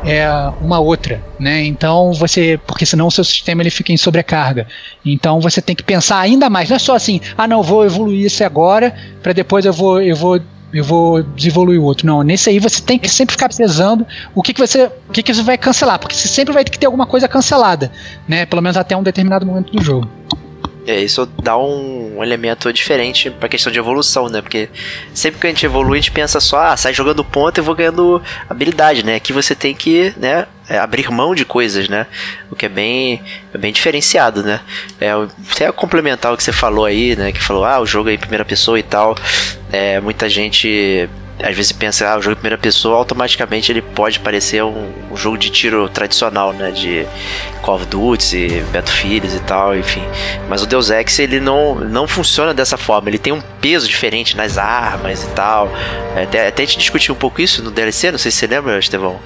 é, 0.04 0.28
uma 0.60 0.78
outra, 0.78 1.22
né? 1.38 1.64
Então 1.64 2.12
você, 2.12 2.58
porque 2.66 2.84
senão 2.84 3.06
o 3.06 3.10
seu 3.10 3.24
sistema 3.24 3.62
ele 3.62 3.70
fica 3.70 3.92
em 3.92 3.96
sobrecarga. 3.96 4.66
Então 5.04 5.40
você 5.40 5.62
tem 5.62 5.76
que 5.76 5.82
pensar 5.82 6.18
ainda 6.18 6.50
mais. 6.50 6.68
Não 6.68 6.76
é 6.76 6.78
só 6.78 6.94
assim, 6.94 7.20
ah 7.36 7.46
não, 7.46 7.62
vou 7.62 7.84
evoluir 7.84 8.26
esse 8.26 8.42
agora 8.42 8.94
para 9.22 9.32
depois 9.32 9.64
eu 9.64 9.72
vou 9.72 10.00
eu 10.00 10.16
vou 10.16 10.40
eu 10.72 10.82
vou 10.82 11.22
desenvolver 11.22 11.76
o 11.76 11.82
outro. 11.82 12.06
Não, 12.06 12.22
nesse 12.22 12.48
aí 12.48 12.58
você 12.58 12.80
tem 12.80 12.98
que 12.98 13.08
sempre 13.08 13.32
ficar 13.32 13.48
pesando 13.50 14.06
o 14.34 14.42
que, 14.42 14.54
que 14.54 14.60
você 14.60 14.90
o 15.08 15.12
que, 15.12 15.22
que 15.22 15.32
você 15.32 15.42
vai 15.42 15.58
cancelar, 15.58 15.98
porque 15.98 16.14
você 16.14 16.28
sempre 16.28 16.52
vai 16.52 16.64
ter 16.64 16.70
que 16.70 16.78
ter 16.78 16.86
alguma 16.86 17.06
coisa 17.06 17.28
cancelada, 17.28 17.92
né? 18.26 18.46
Pelo 18.46 18.62
menos 18.62 18.76
até 18.76 18.96
um 18.96 19.02
determinado 19.02 19.44
momento 19.46 19.72
do 19.72 19.82
jogo. 19.82 20.08
É, 20.86 21.00
isso 21.00 21.26
dá 21.40 21.56
um 21.56 22.22
elemento 22.22 22.72
diferente 22.72 23.30
pra 23.30 23.48
questão 23.48 23.72
de 23.72 23.78
evolução, 23.78 24.28
né? 24.28 24.42
Porque 24.42 24.68
sempre 25.14 25.40
que 25.40 25.46
a 25.46 25.50
gente 25.50 25.64
evolui, 25.64 25.98
a 25.98 26.00
gente 26.00 26.10
pensa 26.10 26.40
só, 26.40 26.58
ah, 26.58 26.76
sai 26.76 26.92
jogando 26.92 27.24
ponto 27.24 27.58
e 27.58 27.60
vou 27.60 27.74
ganhando 27.74 28.20
habilidade, 28.50 29.04
né? 29.04 29.14
Aqui 29.14 29.32
você 29.32 29.54
tem 29.54 29.74
que, 29.74 30.12
né, 30.16 30.46
é, 30.68 30.78
abrir 30.78 31.08
mão 31.10 31.34
de 31.34 31.44
coisas, 31.44 31.88
né? 31.88 32.06
O 32.50 32.56
que 32.56 32.66
é 32.66 32.68
bem, 32.68 33.22
é 33.54 33.58
bem 33.58 33.72
diferenciado, 33.72 34.42
né? 34.42 34.60
É, 35.00 35.10
até 35.52 35.70
complementar 35.70 36.32
o 36.32 36.36
que 36.36 36.42
você 36.42 36.52
falou 36.52 36.84
aí, 36.84 37.14
né? 37.14 37.30
Que 37.30 37.40
falou, 37.40 37.64
ah, 37.64 37.78
o 37.80 37.86
jogo 37.86 38.10
é 38.10 38.14
em 38.14 38.18
primeira 38.18 38.44
pessoa 38.44 38.78
e 38.78 38.82
tal. 38.82 39.16
É, 39.70 40.00
muita 40.00 40.28
gente 40.28 41.08
às 41.38 41.56
vezes 41.56 41.72
pensa, 41.72 42.08
ah, 42.08 42.18
o 42.18 42.22
jogo 42.22 42.32
em 42.32 42.36
primeira 42.36 42.58
pessoa, 42.58 42.96
automaticamente 42.96 43.72
ele 43.72 43.82
pode 43.82 44.20
parecer 44.20 44.62
um, 44.62 44.92
um, 45.10 45.16
jogo 45.16 45.36
de 45.36 45.50
tiro 45.50 45.88
tradicional, 45.88 46.52
né? 46.52 46.70
De 46.70 47.06
Call 47.62 47.76
of 47.76 47.86
Duty 47.86 48.62
Battlefield 48.72 49.36
e 49.36 49.40
tal, 49.40 49.76
enfim. 49.76 50.02
Mas 50.48 50.62
o 50.62 50.66
Deus 50.66 50.90
Ex, 50.90 51.18
ele 51.18 51.40
não, 51.40 51.74
não 51.74 52.06
funciona 52.06 52.52
dessa 52.52 52.76
forma. 52.76 53.08
Ele 53.08 53.18
tem 53.18 53.32
um 53.32 53.40
peso 53.60 53.88
diferente 53.88 54.36
nas 54.36 54.58
armas 54.58 55.24
e 55.24 55.28
tal. 55.28 55.70
Até, 56.20 56.48
até 56.48 56.62
a 56.62 56.66
gente 56.66 56.78
discutiu 56.78 57.14
um 57.14 57.18
pouco 57.18 57.40
isso 57.40 57.62
no 57.62 57.70
DLC, 57.70 58.12
não 58.12 58.18
sei 58.18 58.30
se 58.30 58.38
você 58.38 58.46
lembra, 58.46 58.78
Estevão 58.78 59.18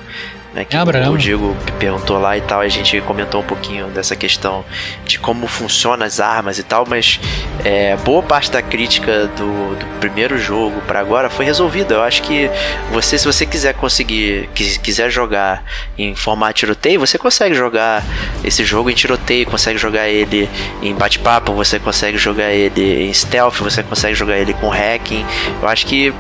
né? 0.57 0.65
Que 0.65 0.75
ah, 0.75 1.11
o 1.11 1.19
Diego 1.19 1.55
perguntou 1.79 2.19
lá 2.19 2.37
e 2.37 2.41
tal, 2.41 2.63
a 2.63 2.69
gente 2.69 2.99
comentou 3.03 3.43
um 3.43 3.45
pouquinho 3.45 3.89
dessa 3.89 4.17
questão 4.17 4.65
de 5.05 5.19
como 5.19 5.47
funcionam 5.47 6.07
as 6.07 6.19
armas 6.19 6.59
e 6.59 6.63
tal, 6.63 6.87
mas 6.89 7.21
é, 7.63 7.95
boa 7.97 8.23
parte 8.23 8.51
da 8.51 8.63
crítica 8.63 9.27
do, 9.37 9.77
do 9.77 9.87
primeiro 10.01 10.39
jogo 10.39 10.81
para 10.87 10.99
agora 10.99 11.29
foi 11.29 11.45
resolvida. 11.45 11.95
Eu 11.95 12.03
acho 12.03 12.23
que 12.23 12.51
você, 12.91 13.19
se 13.19 13.27
você 13.27 13.45
quiser 13.45 13.75
conseguir, 13.75 14.49
quiser 14.55 15.11
jogar 15.11 15.63
em 15.99 16.15
formato 16.15 16.55
tiroteio, 16.55 16.99
você 16.99 17.19
consegue 17.19 17.55
jogar 17.55 18.03
esse 18.43 18.65
jogo 18.65 18.89
em 18.89 18.95
tiroteio, 18.95 19.45
consegue 19.45 19.79
jogar 19.79 20.09
ele 20.09 20.49
em 20.81 20.95
bate-papo, 20.95 21.53
você 21.53 21.79
consegue 21.79 22.17
jogar 22.17 22.51
ele 22.51 23.05
em 23.05 23.13
stealth, 23.13 23.57
você 23.57 23.83
consegue 23.83 24.15
jogar 24.15 24.39
ele 24.39 24.55
com 24.55 24.71
hacking. 24.71 25.27
Eu 25.61 25.69
acho 25.69 25.85
que 25.85 26.15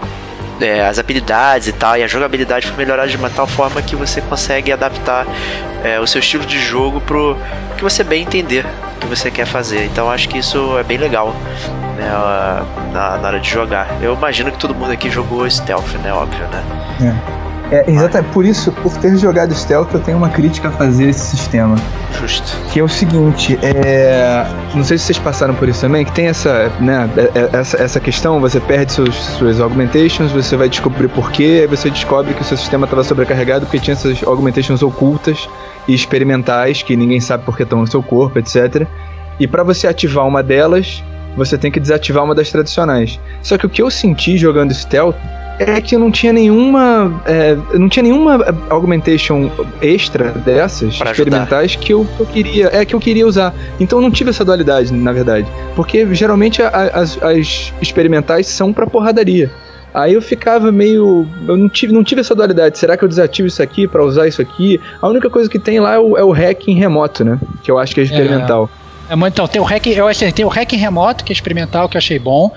é, 0.60 0.86
as 0.86 0.98
habilidades 0.98 1.68
e 1.68 1.72
tal, 1.72 1.96
e 1.96 2.02
a 2.02 2.06
jogabilidade 2.06 2.66
foi 2.66 2.76
melhorada 2.76 3.08
de 3.08 3.16
uma 3.16 3.30
tal 3.30 3.46
forma 3.46 3.80
que 3.82 3.96
você 3.96 4.20
consegue 4.20 4.72
adaptar 4.72 5.26
é, 5.84 6.00
o 6.00 6.06
seu 6.06 6.20
estilo 6.20 6.44
de 6.44 6.58
jogo 6.58 7.00
pro 7.00 7.36
que 7.76 7.82
você 7.82 8.02
bem 8.02 8.22
entender 8.22 8.64
o 8.96 9.00
que 9.00 9.06
você 9.06 9.30
quer 9.30 9.46
fazer. 9.46 9.84
Então 9.84 10.10
acho 10.10 10.28
que 10.28 10.38
isso 10.38 10.78
é 10.78 10.82
bem 10.82 10.98
legal 10.98 11.34
né, 11.96 12.10
na, 12.92 13.18
na 13.18 13.28
hora 13.28 13.40
de 13.40 13.48
jogar. 13.48 13.88
Eu 14.00 14.14
imagino 14.14 14.50
que 14.50 14.58
todo 14.58 14.74
mundo 14.74 14.90
aqui 14.92 15.10
jogou 15.10 15.48
stealth, 15.48 15.94
né? 16.02 16.12
Óbvio, 16.12 16.46
né? 16.48 16.64
É. 17.42 17.45
É, 17.70 17.90
exatamente. 17.90 18.32
Por 18.32 18.44
isso, 18.44 18.70
por 18.72 18.96
ter 18.98 19.16
jogado 19.16 19.54
Stealth, 19.54 19.92
eu 19.92 20.00
tenho 20.00 20.16
uma 20.16 20.28
crítica 20.28 20.68
a 20.68 20.70
fazer 20.70 21.08
esse 21.08 21.36
sistema. 21.36 21.76
Justo. 22.20 22.56
Que 22.72 22.80
é 22.80 22.82
o 22.82 22.88
seguinte, 22.88 23.58
é... 23.62 24.46
não 24.74 24.84
sei 24.84 24.98
se 24.98 25.04
vocês 25.04 25.18
passaram 25.18 25.54
por 25.54 25.68
isso 25.68 25.80
também, 25.80 26.04
que 26.04 26.12
tem 26.12 26.28
essa, 26.28 26.70
né, 26.80 27.10
é, 27.16 27.38
é, 27.38 27.50
essa, 27.52 27.82
essa 27.82 28.00
questão, 28.00 28.40
você 28.40 28.60
perde 28.60 28.92
seus, 28.92 29.14
suas 29.14 29.60
augmentations, 29.60 30.30
você 30.30 30.56
vai 30.56 30.68
descobrir 30.68 31.08
por 31.08 31.32
quê, 31.32 31.60
aí 31.62 31.66
você 31.66 31.90
descobre 31.90 32.34
que 32.34 32.42
o 32.42 32.44
seu 32.44 32.56
sistema 32.56 32.84
estava 32.84 33.02
sobrecarregado 33.02 33.66
porque 33.66 33.80
tinha 33.80 33.94
essas 33.94 34.22
augmentations 34.22 34.82
ocultas 34.82 35.48
e 35.88 35.94
experimentais, 35.94 36.82
que 36.82 36.96
ninguém 36.96 37.20
sabe 37.20 37.44
por 37.44 37.56
que 37.56 37.64
estão 37.64 37.80
no 37.80 37.86
seu 37.86 38.02
corpo, 38.02 38.38
etc. 38.38 38.86
E 39.38 39.46
para 39.46 39.62
você 39.62 39.86
ativar 39.86 40.26
uma 40.26 40.42
delas, 40.42 41.02
você 41.36 41.58
tem 41.58 41.70
que 41.70 41.78
desativar 41.78 42.24
uma 42.24 42.34
das 42.34 42.50
tradicionais. 42.50 43.20
Só 43.42 43.58
que 43.58 43.66
o 43.66 43.68
que 43.68 43.82
eu 43.82 43.90
senti 43.90 44.38
jogando 44.38 44.72
Stealth 44.72 45.16
é 45.58 45.80
que 45.80 45.94
eu 45.94 45.98
não 45.98 46.10
tinha 46.10 46.32
nenhuma. 46.32 47.22
É, 47.24 47.56
não 47.74 47.88
tinha 47.88 48.02
nenhuma 48.02 48.44
augmentation 48.68 49.50
extra 49.80 50.30
dessas 50.30 50.94
experimentais 50.94 51.76
que 51.76 51.92
eu, 51.92 52.06
eu, 52.18 52.26
queria. 52.26 52.70
É 52.72 52.84
que 52.84 52.94
eu 52.94 53.00
queria 53.00 53.26
usar. 53.26 53.54
Então 53.80 53.98
eu 53.98 54.02
não 54.02 54.10
tive 54.10 54.30
essa 54.30 54.44
dualidade, 54.44 54.92
na 54.92 55.12
verdade. 55.12 55.46
Porque 55.74 56.06
geralmente 56.14 56.62
a, 56.62 56.68
as, 56.68 57.22
as 57.22 57.72
experimentais 57.80 58.46
são 58.46 58.72
pra 58.72 58.86
porradaria. 58.86 59.50
Aí 59.94 60.12
eu 60.12 60.20
ficava 60.20 60.70
meio. 60.70 61.26
Eu 61.48 61.56
não 61.56 61.70
tive, 61.70 61.92
não 61.92 62.04
tive 62.04 62.20
essa 62.20 62.34
dualidade. 62.34 62.78
Será 62.78 62.98
que 62.98 63.02
eu 63.02 63.08
desativo 63.08 63.48
isso 63.48 63.62
aqui 63.62 63.88
para 63.88 64.04
usar 64.04 64.28
isso 64.28 64.42
aqui? 64.42 64.78
A 65.00 65.08
única 65.08 65.30
coisa 65.30 65.48
que 65.48 65.58
tem 65.58 65.80
lá 65.80 65.94
é 65.94 65.98
o, 65.98 66.18
é 66.18 66.22
o 66.22 66.32
hacking 66.32 66.74
remoto, 66.74 67.24
né? 67.24 67.38
Que 67.62 67.70
eu 67.70 67.78
acho 67.78 67.94
que 67.94 68.00
é 68.00 68.04
experimental. 68.04 68.68
É. 69.08 69.28
Então, 69.28 69.46
tem 69.46 69.60
o 69.60 69.64
hack, 69.64 69.86
eu 69.86 70.08
achei, 70.08 70.30
tem 70.32 70.44
o 70.44 70.48
hack 70.48 70.72
remoto, 70.72 71.24
que 71.24 71.32
é 71.32 71.34
experimental, 71.34 71.88
que 71.88 71.96
eu 71.96 71.98
achei 71.98 72.18
bom. 72.18 72.50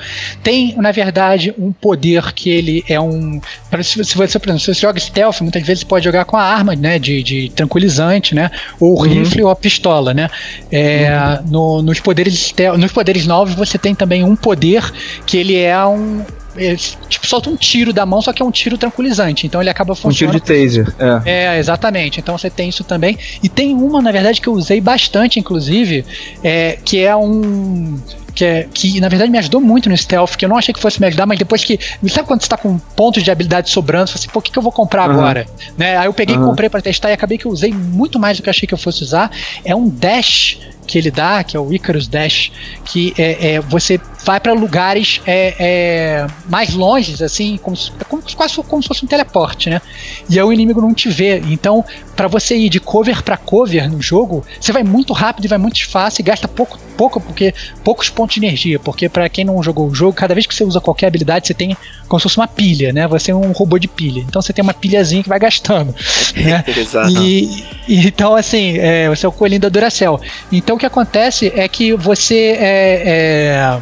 Tem, 0.43 0.75
na 0.77 0.91
verdade, 0.91 1.53
um 1.57 1.71
poder 1.71 2.33
que 2.33 2.49
ele 2.49 2.83
é 2.87 2.99
um. 2.99 3.41
Se 3.81 3.97
você, 3.97 4.39
por 4.39 4.49
exemplo, 4.49 4.59
se 4.59 4.73
você 4.73 4.81
joga 4.81 4.99
stealth, 4.99 5.41
muitas 5.41 5.63
vezes 5.63 5.81
você 5.81 5.85
pode 5.85 6.05
jogar 6.05 6.25
com 6.25 6.37
a 6.37 6.43
arma, 6.43 6.75
né? 6.75 6.99
De, 6.99 7.23
de 7.23 7.49
tranquilizante, 7.55 8.33
né? 8.33 8.51
Ou 8.79 8.93
o 8.93 9.03
uhum. 9.03 9.07
rifle 9.07 9.43
ou 9.43 9.49
a 9.49 9.55
pistola, 9.55 10.13
né? 10.13 10.29
É, 10.71 11.09
uhum. 11.11 11.47
no, 11.49 11.81
nos, 11.81 11.99
poderes, 11.99 12.53
nos 12.77 12.91
poderes 12.91 13.25
novos 13.25 13.53
você 13.55 13.77
tem 13.77 13.93
também 13.93 14.23
um 14.23 14.35
poder 14.35 14.83
que 15.25 15.37
ele 15.37 15.55
é 15.55 15.83
um, 15.85 16.23
ele, 16.59 16.77
tipo, 17.07 17.25
solta 17.25 17.49
um 17.49 17.55
tiro 17.55 17.93
da 17.93 18.05
mão, 18.05 18.21
só 18.21 18.33
que 18.33 18.41
é 18.41 18.45
um 18.45 18.51
tiro 18.51 18.77
tranquilizante. 18.77 19.47
Então 19.47 19.61
ele 19.61 19.69
acaba 19.69 19.95
funcionando. 19.95 20.35
Um 20.35 20.39
tiro 20.39 20.57
de 20.59 20.69
taser. 20.69 20.95
É. 21.25 21.55
é, 21.55 21.59
exatamente. 21.59 22.19
Então 22.19 22.37
você 22.37 22.49
tem 22.49 22.69
isso 22.69 22.83
também. 22.83 23.17
E 23.41 23.49
tem 23.49 23.73
uma, 23.73 24.01
na 24.01 24.11
verdade, 24.11 24.41
que 24.41 24.47
eu 24.47 24.53
usei 24.53 24.81
bastante, 24.81 25.39
inclusive, 25.39 26.05
é, 26.43 26.77
que 26.83 26.99
é 26.99 27.15
um 27.15 27.99
que, 28.39 28.45
é, 28.45 28.67
que 28.73 29.01
na 29.01 29.09
verdade 29.09 29.29
me 29.29 29.37
ajudou 29.37 29.59
muito 29.59 29.89
no 29.89 29.97
stealth, 29.97 30.35
que 30.37 30.45
eu 30.45 30.49
não 30.49 30.57
achei 30.57 30.73
que 30.73 30.79
fosse 30.79 30.99
me 30.99 31.07
ajudar, 31.07 31.25
mas 31.25 31.37
depois 31.37 31.63
que. 31.63 31.79
Sabe 32.07 32.27
quando 32.27 32.41
você 32.41 32.47
tá 32.47 32.57
com 32.57 32.77
pontos 32.77 33.21
de 33.21 33.29
habilidade 33.29 33.69
sobrando, 33.69 34.07
você 34.07 34.13
fala 34.13 34.19
assim, 34.21 34.29
pô, 34.29 34.39
o 34.39 34.41
que, 34.41 34.51
que 34.51 34.57
eu 34.57 34.63
vou 34.63 34.71
comprar 34.71 35.09
uhum. 35.09 35.15
agora? 35.15 35.45
Né? 35.77 35.97
Aí 35.97 36.05
eu 36.05 36.13
peguei 36.13 36.37
uhum. 36.37 36.43
e 36.43 36.47
comprei 36.47 36.69
para 36.69 36.81
testar 36.81 37.09
e 37.09 37.13
acabei 37.13 37.37
que 37.37 37.45
eu 37.45 37.51
usei 37.51 37.73
muito 37.73 38.17
mais 38.17 38.37
do 38.37 38.43
que 38.43 38.49
eu 38.49 38.51
achei 38.51 38.67
que 38.67 38.73
eu 38.73 38.77
fosse 38.77 39.03
usar. 39.03 39.29
É 39.65 39.75
um 39.75 39.89
dash 39.89 40.57
que 40.89 40.97
ele 40.97 41.11
dá, 41.11 41.43
que 41.43 41.55
é 41.55 41.59
o 41.59 41.71
Icarus 41.71 42.07
Dash, 42.07 42.51
que 42.83 43.13
é, 43.17 43.53
é 43.53 43.59
você 43.59 43.99
vai 44.25 44.39
para 44.39 44.53
lugares 44.53 45.21
é, 45.25 45.55
é, 45.59 46.27
mais 46.49 46.73
longe, 46.73 47.23
assim, 47.23 47.57
como, 47.57 47.77
como, 48.07 48.23
quase 48.35 48.55
como 48.63 48.81
se 48.81 48.87
fosse 48.87 49.05
um 49.05 49.07
teleporte, 49.07 49.69
né? 49.69 49.81
E 50.29 50.37
aí 50.37 50.43
o 50.43 50.51
inimigo 50.51 50.81
não 50.81 50.93
te 50.93 51.09
vê. 51.09 51.39
Então, 51.47 51.85
para 52.15 52.27
você 52.27 52.57
ir 52.57 52.69
de 52.69 52.79
cover 52.79 53.23
para 53.23 53.37
cover 53.37 53.89
no 53.89 54.01
jogo, 54.01 54.43
você 54.59 54.71
vai 54.71 54.83
muito 54.83 55.13
rápido 55.13 55.45
e 55.45 55.47
vai 55.47 55.57
muito 55.57 55.87
fácil 55.87 56.21
e 56.21 56.23
gasta 56.23 56.47
pouco, 56.47 56.77
pouco 56.97 57.21
porque 57.21 57.53
poucos 57.83 58.09
pontos 58.09 58.35
de 58.35 58.45
energia. 58.45 58.79
Porque 58.79 59.07
para 59.07 59.29
quem 59.29 59.45
não 59.45 59.61
jogou 59.63 59.87
o 59.87 59.95
jogo, 59.95 60.13
cada 60.13 60.33
vez 60.33 60.45
que 60.45 60.53
você 60.53 60.63
usa 60.63 60.81
qualquer 60.81 61.07
habilidade, 61.07 61.47
você 61.47 61.53
tem 61.53 61.77
como 62.07 62.19
se 62.19 62.23
fosse 62.23 62.37
uma 62.37 62.47
pilha, 62.47 62.91
né? 62.91 63.07
Você 63.07 63.31
é 63.31 63.35
um 63.35 63.51
robô 63.51 63.77
de 63.77 63.87
pilha. 63.87 64.19
Então 64.27 64.41
você 64.41 64.51
tem 64.51 64.63
uma 64.63 64.73
pilhazinha 64.73 65.21
que 65.21 65.29
vai 65.29 65.39
gastando. 65.39 65.93
Né? 66.35 66.63
Exato. 66.75 67.09
E, 67.09 67.63
e, 67.87 68.07
então, 68.07 68.35
assim, 68.35 68.77
é, 68.79 69.07
você 69.07 69.25
é 69.25 69.29
o 69.29 69.31
coelhinho 69.31 69.61
da 69.61 69.69
Duracell. 69.69 70.19
Então 70.51 70.77
que 70.79 70.85
acontece 70.85 71.51
é 71.55 71.67
que 71.67 71.93
você 71.93 72.57
é, 72.59 73.03
é 73.05 73.79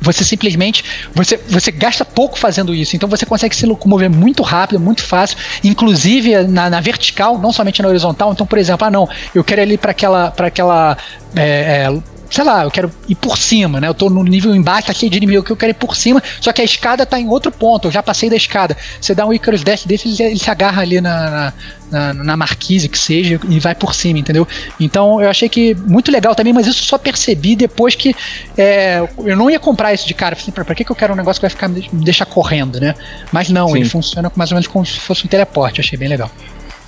você 0.00 0.24
simplesmente 0.24 0.84
você, 1.12 1.36
você 1.48 1.70
gasta 1.72 2.04
pouco 2.04 2.38
fazendo 2.38 2.74
isso, 2.74 2.94
então 2.94 3.08
você 3.08 3.26
consegue 3.26 3.56
se 3.56 3.66
locomover 3.66 4.10
muito 4.10 4.42
rápido, 4.42 4.78
muito 4.78 5.02
fácil, 5.02 5.36
inclusive 5.64 6.44
na, 6.44 6.70
na 6.70 6.80
vertical, 6.80 7.38
não 7.38 7.52
somente 7.52 7.82
na 7.82 7.88
horizontal. 7.88 8.32
Então, 8.32 8.46
por 8.46 8.58
exemplo, 8.58 8.86
ah 8.86 8.90
não, 8.90 9.08
eu 9.34 9.42
quero 9.42 9.62
ir 9.62 9.78
para 9.78 9.90
aquela 9.90 10.30
para 10.30 10.46
aquela 10.46 10.96
é, 11.34 11.88
é, 11.88 12.02
sei 12.30 12.44
lá, 12.44 12.64
eu 12.64 12.70
quero 12.70 12.90
ir 13.08 13.14
por 13.14 13.36
cima, 13.38 13.80
né? 13.80 13.88
Eu 13.88 13.94
tô 13.94 14.10
no 14.10 14.22
nível 14.22 14.54
embaixo, 14.54 14.88
tá 14.88 14.92
cheio 14.92 15.10
de 15.10 15.16
inimigo 15.16 15.42
que 15.42 15.52
eu 15.52 15.56
quero 15.56 15.70
ir 15.70 15.74
por 15.74 15.96
cima, 15.96 16.22
só 16.40 16.52
que 16.52 16.60
a 16.60 16.64
escada 16.64 17.06
tá 17.06 17.18
em 17.18 17.28
outro 17.28 17.50
ponto, 17.50 17.88
eu 17.88 17.92
já 17.92 18.02
passei 18.02 18.28
da 18.28 18.36
escada. 18.36 18.76
Você 19.00 19.14
dá 19.14 19.26
um 19.26 19.32
Icarus 19.32 19.62
Dash 19.62 19.84
desse, 19.84 20.08
ele, 20.08 20.30
ele 20.30 20.38
se 20.38 20.50
agarra 20.50 20.82
ali 20.82 21.00
na, 21.00 21.52
na, 21.90 22.14
na, 22.14 22.36
marquise 22.36 22.88
que 22.88 22.98
seja 22.98 23.40
e 23.48 23.60
vai 23.60 23.74
por 23.74 23.94
cima, 23.94 24.18
entendeu? 24.18 24.46
Então 24.78 25.20
eu 25.20 25.30
achei 25.30 25.48
que 25.48 25.74
muito 25.74 26.10
legal 26.10 26.34
também, 26.34 26.52
mas 26.52 26.66
isso 26.66 26.84
só 26.84 26.98
percebi 26.98 27.54
depois 27.54 27.94
que 27.94 28.14
é, 28.56 29.06
eu 29.24 29.36
não 29.36 29.50
ia 29.50 29.58
comprar 29.58 29.94
isso 29.94 30.06
de 30.06 30.14
cara. 30.14 30.36
Pra, 30.54 30.64
pra 30.64 30.74
que, 30.74 30.84
que 30.84 30.90
eu 30.90 30.96
quero 30.96 31.12
um 31.12 31.16
negócio 31.16 31.40
que 31.40 31.44
vai 31.44 31.50
ficar 31.50 31.68
me 31.68 31.88
deixar 32.04 32.26
correndo, 32.26 32.80
né? 32.80 32.94
Mas 33.32 33.48
não, 33.48 33.68
Sim. 33.68 33.76
ele 33.76 33.88
funciona 33.88 34.30
mais 34.34 34.50
ou 34.50 34.56
menos 34.56 34.66
como 34.66 34.84
se 34.84 34.98
fosse 34.98 35.24
um 35.24 35.28
teleporte, 35.28 35.80
achei 35.80 35.98
bem 35.98 36.08
legal. 36.08 36.30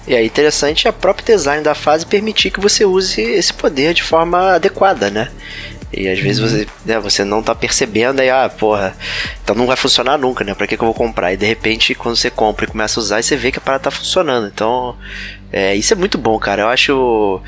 E 0.09 0.17
aí 0.17 0.25
interessante 0.25 0.87
é 0.87 0.91
o 0.91 0.95
próprio 0.95 1.27
design 1.27 1.63
da 1.63 1.75
fase 1.75 2.07
permitir 2.07 2.51
que 2.51 2.61
você 2.61 2.83
use 2.83 3.21
esse 3.21 3.53
poder 3.53 3.93
de 3.93 4.03
forma 4.03 4.55
adequada, 4.55 5.11
né? 5.11 5.31
E 5.93 6.09
às 6.09 6.19
vezes 6.19 6.41
você, 6.41 6.67
né, 6.85 6.99
você 6.99 7.25
não 7.25 7.43
tá 7.43 7.55
percebendo 7.55 8.21
aí, 8.21 8.31
ah, 8.31 8.49
porra, 8.49 8.97
então 9.43 9.55
não 9.55 9.67
vai 9.67 9.77
funcionar 9.77 10.17
nunca, 10.17 10.45
né? 10.45 10.55
Pra 10.55 10.67
que, 10.67 10.79
que 10.79 10.83
eu 10.83 10.87
vou 10.87 10.95
comprar? 10.95 11.35
E 11.35 11.37
de 11.37 11.45
repente, 11.45 11.95
quando 11.95 12.17
você 12.17 12.31
compra 12.31 12.65
e 12.65 12.69
começa 12.69 12.99
a 12.99 13.03
usar, 13.03 13.23
você 13.23 13.37
vê 13.37 13.53
que 13.53 13.59
a 13.59 13.61
parada 13.61 13.85
tá 13.85 13.91
funcionando. 13.91 14.47
Então, 14.47 14.97
é, 15.53 15.75
isso 15.75 15.93
é 15.93 15.97
muito 15.97 16.19
bom, 16.19 16.39
cara. 16.39 16.63
Eu 16.63 16.69
acho 16.69 16.93
o, 16.95 17.41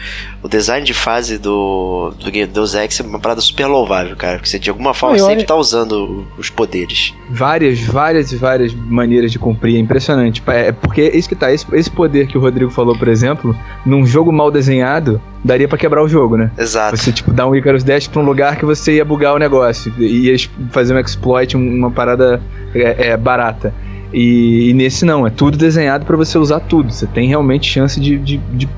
o 0.42 0.48
design 0.48 0.84
de 0.86 0.94
fase 0.94 1.36
do, 1.38 2.12
do 2.18 2.30
Deus 2.46 2.74
Ex 2.74 3.00
uma 3.00 3.18
parada 3.18 3.40
super 3.40 3.66
louvável, 3.66 4.16
cara. 4.16 4.36
Porque 4.36 4.48
você 4.48 4.58
de 4.58 4.70
alguma 4.70 4.94
forma 4.94 5.16
e 5.16 5.20
sempre 5.20 5.34
olha- 5.36 5.46
tá 5.46 5.54
usando 5.54 6.26
os 6.38 6.48
poderes. 6.48 7.12
Várias, 7.30 7.78
várias 7.80 8.32
e 8.32 8.36
várias 8.36 8.72
maneiras 8.74 9.30
de 9.32 9.38
cumprir. 9.38 9.76
É 9.76 9.78
impressionante. 9.78 10.42
É 10.46 10.72
porque 10.72 11.02
é 11.02 11.16
isso 11.16 11.28
que 11.28 11.34
tá. 11.34 11.52
Esse, 11.52 11.66
esse 11.74 11.90
poder 11.90 12.26
que 12.26 12.38
o 12.38 12.40
Rodrigo 12.40 12.70
falou, 12.70 12.96
por 12.96 13.08
exemplo, 13.08 13.54
num 13.84 14.04
jogo 14.06 14.32
mal 14.32 14.50
desenhado, 14.50 15.20
daria 15.44 15.68
pra 15.68 15.76
quebrar 15.78 16.02
o 16.02 16.08
jogo, 16.08 16.36
né? 16.36 16.50
Exato. 16.58 16.96
Você, 16.96 17.12
tipo, 17.12 17.32
dá 17.32 17.46
um 17.46 17.54
Icarus 17.54 17.84
Dash 17.84 18.06
pra 18.06 18.20
um 18.20 18.24
lugar 18.24 18.56
que 18.56 18.64
você 18.64 18.96
ia 18.96 19.04
bugar 19.04 19.34
o 19.34 19.38
negócio. 19.38 19.92
Ia 19.98 20.36
fazer 20.70 20.94
um 20.94 20.98
exploit, 20.98 21.56
um- 21.56 21.60
uma 21.76 21.90
parada 21.90 22.40
é, 22.74 23.08
é, 23.10 23.16
barata. 23.16 23.74
E, 24.12 24.70
e 24.70 24.74
nesse 24.74 25.04
não, 25.04 25.26
é 25.26 25.30
tudo 25.30 25.56
desenhado 25.56 26.04
pra 26.04 26.16
você 26.16 26.38
usar 26.38 26.60
tudo. 26.60 26.92
Você 26.92 27.06
tem 27.06 27.28
realmente 27.28 27.70
chance 27.70 28.00
de, 28.00 28.18
de, 28.18 28.36
de 28.38 28.68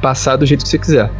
passar 0.00 0.36
do 0.36 0.46
jeito 0.46 0.62
que 0.62 0.68
você 0.68 0.78
quiser. 0.78 1.10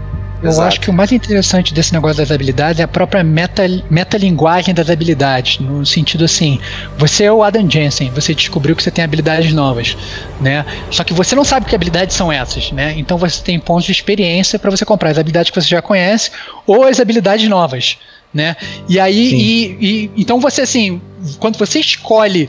Eu 0.42 0.48
Exato. 0.48 0.68
acho 0.68 0.80
que 0.80 0.90
o 0.90 0.92
mais 0.92 1.12
interessante 1.12 1.72
desse 1.72 1.92
negócio 1.92 2.16
das 2.16 2.32
habilidades 2.32 2.80
é 2.80 2.82
a 2.82 2.88
própria 2.88 3.22
meta, 3.22 3.62
metalinguagem 3.88 4.74
das 4.74 4.90
habilidades. 4.90 5.60
No 5.60 5.86
sentido 5.86 6.24
assim, 6.24 6.58
você 6.98 7.24
é 7.24 7.32
o 7.32 7.44
Adam 7.44 7.70
Jensen, 7.70 8.10
você 8.10 8.34
descobriu 8.34 8.74
que 8.74 8.82
você 8.82 8.90
tem 8.90 9.04
habilidades 9.04 9.52
novas, 9.52 9.96
né? 10.40 10.66
Só 10.90 11.04
que 11.04 11.14
você 11.14 11.36
não 11.36 11.44
sabe 11.44 11.66
que 11.66 11.74
habilidades 11.76 12.16
são 12.16 12.32
essas, 12.32 12.72
né? 12.72 12.92
Então 12.96 13.16
você 13.16 13.40
tem 13.40 13.58
pontos 13.60 13.84
de 13.84 13.92
experiência 13.92 14.58
para 14.58 14.68
você 14.68 14.84
comprar 14.84 15.10
as 15.10 15.18
habilidades 15.18 15.52
que 15.52 15.60
você 15.60 15.68
já 15.68 15.80
conhece 15.80 16.32
ou 16.66 16.82
as 16.88 16.98
habilidades 16.98 17.48
novas, 17.48 17.98
né? 18.32 18.56
E 18.88 18.98
aí, 18.98 19.34
e, 19.34 19.76
e- 19.80 20.10
então 20.16 20.40
você 20.40 20.62
assim, 20.62 21.00
quando 21.38 21.56
você 21.58 21.78
escolhe 21.80 22.48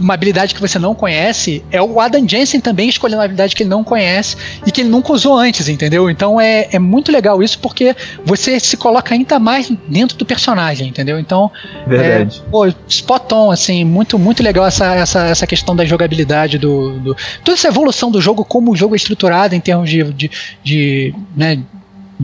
uma 0.00 0.14
habilidade 0.14 0.54
que 0.54 0.60
você 0.62 0.78
não 0.78 0.94
conhece, 0.94 1.62
é 1.70 1.80
o 1.80 2.00
Adam 2.00 2.26
Jensen 2.26 2.58
também 2.58 2.88
escolhendo 2.88 3.18
uma 3.18 3.24
habilidade 3.26 3.54
que 3.54 3.62
ele 3.62 3.68
não 3.68 3.84
conhece 3.84 4.34
e 4.66 4.72
que 4.72 4.80
ele 4.80 4.88
nunca 4.88 5.12
usou 5.12 5.36
antes, 5.36 5.68
entendeu? 5.68 6.08
Então 6.08 6.40
é, 6.40 6.68
é 6.72 6.78
muito 6.78 7.12
legal 7.12 7.42
isso 7.42 7.58
porque 7.58 7.94
você 8.24 8.58
se 8.58 8.78
coloca 8.78 9.12
ainda 9.14 9.38
mais 9.38 9.70
dentro 9.86 10.16
do 10.16 10.24
personagem, 10.24 10.88
entendeu? 10.88 11.18
Então, 11.18 11.50
Verdade. 11.86 12.42
é, 12.46 12.50
pô, 12.50 12.66
spot 12.88 13.30
on, 13.32 13.50
assim, 13.50 13.84
muito, 13.84 14.18
muito 14.18 14.42
legal 14.42 14.64
essa, 14.66 14.94
essa, 14.94 15.26
essa 15.26 15.46
questão 15.46 15.76
da 15.76 15.84
jogabilidade 15.84 16.56
do, 16.58 16.98
do- 17.00 17.16
Toda 17.44 17.54
essa 17.58 17.68
evolução 17.68 18.10
do 18.10 18.22
jogo, 18.22 18.42
como 18.42 18.72
o 18.72 18.76
jogo 18.76 18.94
é 18.94 18.96
estruturado 18.96 19.54
em 19.54 19.60
termos 19.60 19.90
de. 19.90 20.02
de, 20.14 20.30
de, 20.62 21.14
né, 21.36 21.58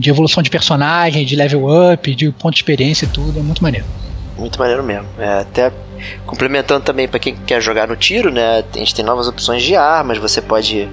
de 0.01 0.09
evolução 0.09 0.41
de 0.41 0.49
personagem, 0.49 1.23
de 1.25 1.35
level 1.35 1.67
up, 1.93 2.15
de 2.15 2.31
ponto 2.31 2.53
de 2.53 2.59
experiência 2.59 3.05
e 3.05 3.07
tudo, 3.07 3.39
é 3.39 3.43
muito 3.43 3.61
maneiro. 3.61 3.85
Muito 4.37 4.57
maneiro 4.57 4.83
mesmo. 4.83 5.07
É, 5.19 5.41
até 5.41 5.71
complementando 6.25 6.83
também 6.83 7.07
para 7.07 7.19
quem 7.19 7.35
quer 7.35 7.61
jogar 7.61 7.87
no 7.87 7.95
tiro, 7.95 8.31
né? 8.31 8.63
A 8.73 8.77
gente 8.77 8.95
tem 8.95 9.05
novas 9.05 9.27
opções 9.27 9.61
de 9.61 9.75
armas, 9.75 10.17
você 10.17 10.41
pode 10.41 10.89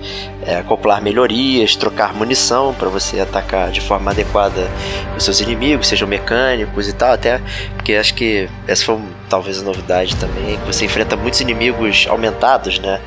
é, 0.46 0.56
acoplar 0.56 1.02
melhorias, 1.02 1.74
trocar 1.74 2.12
munição 2.12 2.74
para 2.74 2.90
você 2.90 3.20
atacar 3.20 3.70
de 3.70 3.80
forma 3.80 4.10
adequada 4.10 4.68
os 5.16 5.24
seus 5.24 5.40
inimigos, 5.40 5.88
sejam 5.88 6.06
mecânicos 6.06 6.88
e 6.88 6.92
tal, 6.92 7.12
até 7.12 7.40
porque 7.74 7.94
acho 7.94 8.12
que 8.12 8.48
essa 8.66 8.84
foi 8.84 8.98
talvez 9.30 9.60
a 9.60 9.62
novidade 9.62 10.14
também, 10.16 10.58
que 10.58 10.66
você 10.66 10.84
enfrenta 10.84 11.16
muitos 11.16 11.40
inimigos 11.40 12.06
aumentados, 12.08 12.78
né? 12.78 13.00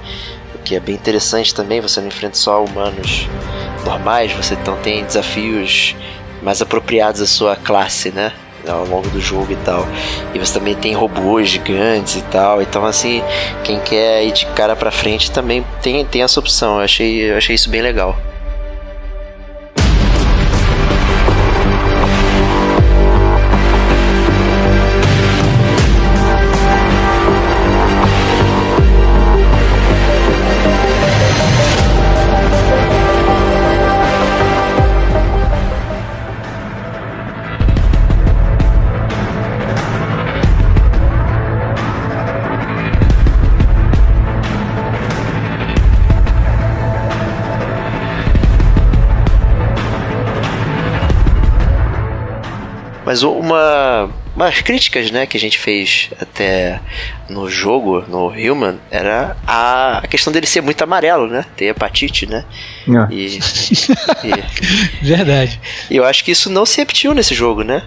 Que 0.63 0.75
é 0.75 0.79
bem 0.79 0.95
interessante 0.95 1.53
também, 1.53 1.81
você 1.81 1.99
não 1.99 2.07
enfrenta 2.07 2.35
só 2.35 2.63
humanos 2.63 3.27
normais, 3.85 4.31
você 4.31 4.53
então 4.53 4.77
tem 4.77 5.03
desafios 5.03 5.95
mais 6.41 6.61
apropriados 6.61 7.21
à 7.21 7.25
sua 7.25 7.55
classe, 7.55 8.11
né? 8.11 8.31
Ao 8.67 8.85
longo 8.85 9.09
do 9.09 9.19
jogo 9.19 9.51
e 9.51 9.55
tal. 9.57 9.87
E 10.33 10.39
você 10.39 10.53
também 10.53 10.75
tem 10.75 10.93
robôs 10.93 11.49
gigantes 11.49 12.17
e 12.17 12.21
tal. 12.23 12.61
Então, 12.61 12.85
assim, 12.85 13.23
quem 13.63 13.79
quer 13.79 14.23
ir 14.23 14.31
de 14.31 14.45
cara 14.47 14.75
pra 14.75 14.91
frente 14.91 15.31
também 15.31 15.65
tem, 15.81 16.05
tem 16.05 16.21
essa 16.21 16.39
opção. 16.39 16.77
Eu 16.77 16.83
achei, 16.83 17.31
eu 17.31 17.37
achei 17.37 17.55
isso 17.55 17.69
bem 17.69 17.81
legal. 17.81 18.15
Mas 53.11 53.23
uma 53.23 54.09
umas 54.33 54.61
críticas, 54.61 55.11
né, 55.11 55.25
que 55.25 55.35
a 55.35 55.39
gente 55.39 55.59
fez 55.59 56.09
até 56.17 56.79
no 57.27 57.49
jogo, 57.49 58.05
no 58.07 58.27
Human, 58.29 58.77
era 58.89 59.35
a, 59.45 59.97
a 59.97 60.07
questão 60.07 60.31
dele 60.31 60.47
ser 60.47 60.61
muito 60.61 60.81
amarelo, 60.81 61.27
né? 61.27 61.43
Ter 61.57 61.65
hepatite, 61.65 62.25
né? 62.25 62.45
Ah. 62.87 63.09
E, 63.11 63.37
e, 64.23 65.05
Verdade. 65.05 65.59
e 65.89 65.97
eu 65.97 66.05
acho 66.05 66.23
que 66.23 66.31
isso 66.31 66.49
não 66.49 66.65
se 66.65 66.77
repetiu 66.77 67.13
nesse 67.13 67.35
jogo, 67.35 67.63
né? 67.63 67.83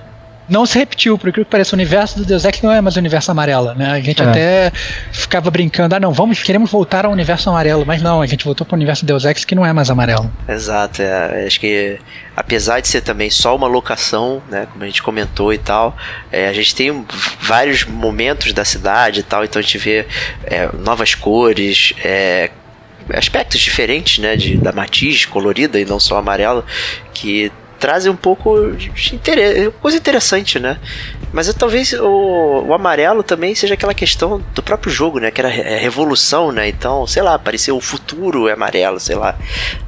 Não 0.48 0.66
se 0.66 0.78
repetiu, 0.78 1.16
por 1.16 1.30
aquilo 1.30 1.44
que 1.44 1.50
parece, 1.50 1.72
o 1.72 1.76
universo 1.76 2.18
do 2.18 2.24
Deus 2.24 2.44
Ex 2.44 2.60
não 2.60 2.70
é 2.70 2.80
mais 2.80 2.96
o 2.96 2.98
universo 2.98 3.30
amarelo, 3.30 3.74
né? 3.74 3.90
A 3.92 4.00
gente 4.00 4.20
É. 4.22 4.24
até 4.26 4.72
ficava 5.12 5.50
brincando, 5.50 5.94
ah 5.94 6.00
não, 6.00 6.12
vamos, 6.12 6.42
queremos 6.42 6.70
voltar 6.70 7.06
ao 7.06 7.12
universo 7.12 7.48
amarelo, 7.48 7.84
mas 7.86 8.02
não, 8.02 8.20
a 8.20 8.26
gente 8.26 8.44
voltou 8.44 8.66
para 8.66 8.74
o 8.74 8.76
universo 8.76 9.04
Deus 9.06 9.24
Ex 9.24 9.44
que 9.44 9.54
não 9.54 9.64
é 9.64 9.72
mais 9.72 9.90
amarelo. 9.90 10.30
Exato, 10.48 11.00
é, 11.02 11.46
acho 11.46 11.58
que 11.58 11.98
apesar 12.36 12.80
de 12.80 12.88
ser 12.88 13.00
também 13.00 13.30
só 13.30 13.56
uma 13.56 13.66
locação, 13.66 14.42
né, 14.50 14.66
como 14.70 14.84
a 14.84 14.86
gente 14.86 15.02
comentou 15.02 15.52
e 15.52 15.58
tal, 15.58 15.96
é, 16.30 16.48
a 16.48 16.52
gente 16.52 16.74
tem 16.74 17.04
vários 17.40 17.84
momentos 17.84 18.52
da 18.52 18.64
cidade 18.64 19.20
e 19.20 19.22
tal, 19.22 19.44
então 19.44 19.60
a 19.60 19.62
gente 19.62 19.78
vê 19.78 20.06
é, 20.44 20.68
novas 20.78 21.14
cores, 21.14 21.94
é, 22.04 22.50
aspectos 23.14 23.60
diferentes, 23.60 24.18
né, 24.18 24.36
de, 24.36 24.56
da 24.56 24.72
matiz 24.72 25.24
colorida 25.24 25.78
e 25.78 25.84
não 25.84 26.00
só 26.00 26.18
amarelo, 26.18 26.64
que 27.12 27.52
trazem 27.84 28.10
um 28.10 28.16
pouco 28.16 28.70
de 28.72 29.14
interesse, 29.14 29.70
coisa 29.72 29.98
interessante, 29.98 30.58
né? 30.58 30.78
Mas 31.30 31.50
é, 31.50 31.52
talvez 31.52 31.92
o, 31.92 32.64
o 32.66 32.72
amarelo 32.72 33.22
também 33.22 33.54
seja 33.54 33.74
aquela 33.74 33.92
questão 33.92 34.42
do 34.54 34.62
próprio 34.62 34.90
jogo, 34.90 35.18
né? 35.18 35.30
Que 35.30 35.38
era 35.38 35.50
a 35.50 35.76
revolução, 35.76 36.50
né? 36.50 36.66
Então, 36.66 37.06
sei 37.06 37.22
lá, 37.22 37.38
parecia 37.38 37.74
o 37.74 37.82
futuro 37.82 38.48
é 38.48 38.54
amarelo, 38.54 38.98
sei 38.98 39.16
lá. 39.16 39.36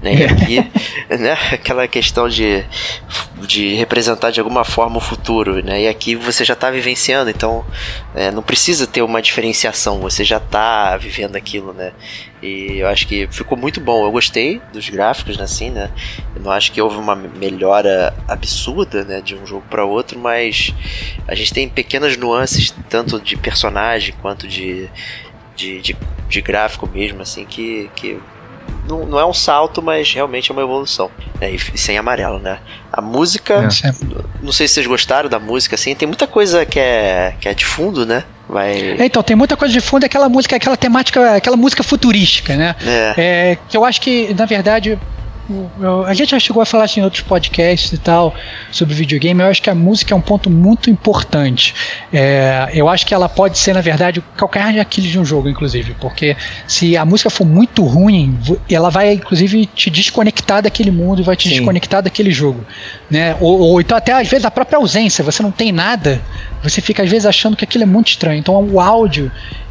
Né? 0.03 0.15
E 0.15 0.25
aqui, 0.25 0.71
né? 1.19 1.39
Aquela 1.53 1.89
questão 1.89 2.29
de, 2.29 2.63
de 3.41 3.75
representar 3.77 4.31
de 4.31 4.41
alguma 4.41 4.63
forma 4.63 4.99
o 4.99 5.01
futuro, 5.01 5.65
né? 5.65 5.85
E 5.85 5.89
aqui 5.89 6.15
você 6.15 6.45
já 6.45 6.53
está 6.53 6.71
vivenciando, 6.71 7.31
então 7.31 7.65
é, 8.15 8.31
não 8.31 8.43
precisa 8.43 8.87
ter 8.87 9.01
uma 9.01 9.23
diferenciação, 9.23 10.01
você 10.01 10.23
já 10.23 10.37
está 10.37 10.99
vivendo 10.99 11.35
aquilo, 11.35 11.73
né? 11.73 11.93
E 12.43 12.79
eu 12.79 12.89
acho 12.89 13.07
que 13.07 13.27
ficou 13.31 13.57
muito 13.57 13.81
bom. 13.81 14.05
Eu 14.05 14.13
gostei 14.13 14.61
dos 14.73 14.89
gráficos, 14.89 15.37
né, 15.37 15.45
assim, 15.45 15.71
né? 15.71 15.91
Eu 16.35 16.43
não 16.43 16.51
acho 16.51 16.71
que 16.71 16.81
houve 16.81 16.97
uma 16.97 17.15
melhora 17.15 18.15
absurda, 18.29 19.05
né, 19.05 19.21
de 19.21 19.35
um 19.35 19.47
jogo 19.47 19.65
para 19.71 19.85
outro, 19.85 20.19
mas 20.19 20.75
a 21.27 21.35
gente 21.35 21.53
tem 21.53 21.69
pequenas 21.69 22.17
nuances, 22.17 22.75
tanto 22.89 23.21
de 23.21 23.37
personagem 23.37 24.15
quanto 24.21 24.47
de, 24.47 24.89
de, 25.55 25.81
de, 25.81 25.97
de 26.29 26.41
gráfico 26.41 26.87
mesmo, 26.87 27.23
assim, 27.23 27.45
que, 27.45 27.91
que 27.97 28.21
não, 28.89 29.05
não 29.07 29.19
é 29.19 29.25
um 29.27 29.33
salto, 29.33 29.83
mas 29.83 30.13
realmente 30.13 30.51
é 30.51 30.53
uma 30.55 30.63
evolução. 30.63 31.11
Né, 31.41 31.53
e, 31.53 31.79
sem 31.79 31.99
amarelo, 31.99 32.39
né? 32.39 32.59
A 32.93 33.01
música, 33.03 33.55
é- 33.55 33.93
não 34.43 34.53
sei 34.53 34.67
se 34.69 34.75
vocês 34.75 34.87
gostaram 34.87 35.29
da 35.29 35.39
música, 35.39 35.75
assim, 35.75 35.95
tem 35.95 36.07
muita 36.09 36.27
coisa 36.27 36.65
que 36.65 36.79
é, 36.79 37.35
que 37.41 37.49
é 37.49 37.55
de 37.55 37.65
fundo, 37.65 38.07
né? 38.07 38.25
Vai. 38.49 38.97
É, 38.99 39.05
Então, 39.07 39.23
tem 39.23 39.37
muita 39.37 39.57
coisa 39.57 39.73
de 39.75 39.81
fundo, 39.81 40.05
é 40.05 40.07
aquela 40.07 40.29
música, 40.29 40.57
aquela 40.57 40.77
temática, 40.77 41.35
aquela 41.35 41.57
música 41.57 41.83
futurística, 41.83 42.55
né? 42.57 42.75
É, 42.87 43.15
É, 43.53 43.59
que 43.69 43.77
eu 43.77 43.85
acho 43.85 44.01
que, 44.01 44.33
na 44.35 44.47
verdade, 44.47 44.99
a 46.07 46.15
gente 46.15 46.31
já 46.31 46.39
chegou 46.41 46.61
a 46.61 46.67
falar 46.67 46.87
isso 46.87 46.99
em 46.99 47.03
outros 47.03 47.23
podcasts 47.23 47.93
e 47.93 47.99
tal 47.99 48.35
sobre 48.71 48.95
videogame. 48.95 49.41
Eu 49.41 49.47
acho 49.47 49.63
que 49.63 49.71
a 49.71 49.75
música 49.75 50.13
é 50.13 50.17
um 50.17 50.21
ponto 50.21 50.51
muito 50.51 50.91
importante. 50.91 51.75
É, 52.13 52.71
eu 52.75 52.89
acho 52.89 53.07
que 53.07 53.15
ela 53.15 53.29
pode 53.29 53.59
ser, 53.59 53.73
na 53.73 53.81
verdade, 53.81 54.19
o 54.19 54.23
calcanhar 54.37 54.73
de 54.73 54.81
Aquiles 54.81 55.11
de 55.11 55.19
um 55.19 55.25
jogo, 55.25 55.49
inclusive, 55.49 55.95
porque 56.01 56.37
se 56.67 56.97
a 56.97 57.05
música 57.05 57.31
for 57.31 57.47
muito 57.47 57.85
ruim, 57.85 58.39
ela 58.71 58.91
vai, 58.91 59.13
inclusive, 59.13 59.67
te 59.67 59.89
desconectar 59.89 60.63
daquele 60.63 60.91
mundo 60.91 61.21
e 61.21 61.25
vai 61.25 61.37
te 61.37 61.49
Sim. 61.49 61.57
desconectar 61.57 62.03
daquele 62.03 62.31
jogo, 62.31 62.65
né? 63.09 63.37
Ou, 63.41 63.61
ou 63.61 63.81
então 63.81 63.97
até 63.97 64.13
às 64.13 64.29
vezes 64.29 64.45
a 64.45 64.51
própria 64.51 64.79
ausência. 64.79 65.23
Você 65.23 65.43
não 65.43 65.53
tem 65.53 65.71
nada, 65.71 66.21
você 66.63 66.81
fica 66.81 67.03
às 67.03 67.11
vezes 67.11 67.27
achando 67.27 67.57
que 67.57 67.65
aquilo 67.65 67.85
é 67.85 67.87
muito 67.87 68.09
estranho. 68.09 68.39
Então 68.39 68.55
o 68.65 68.81
áudio 68.81 69.31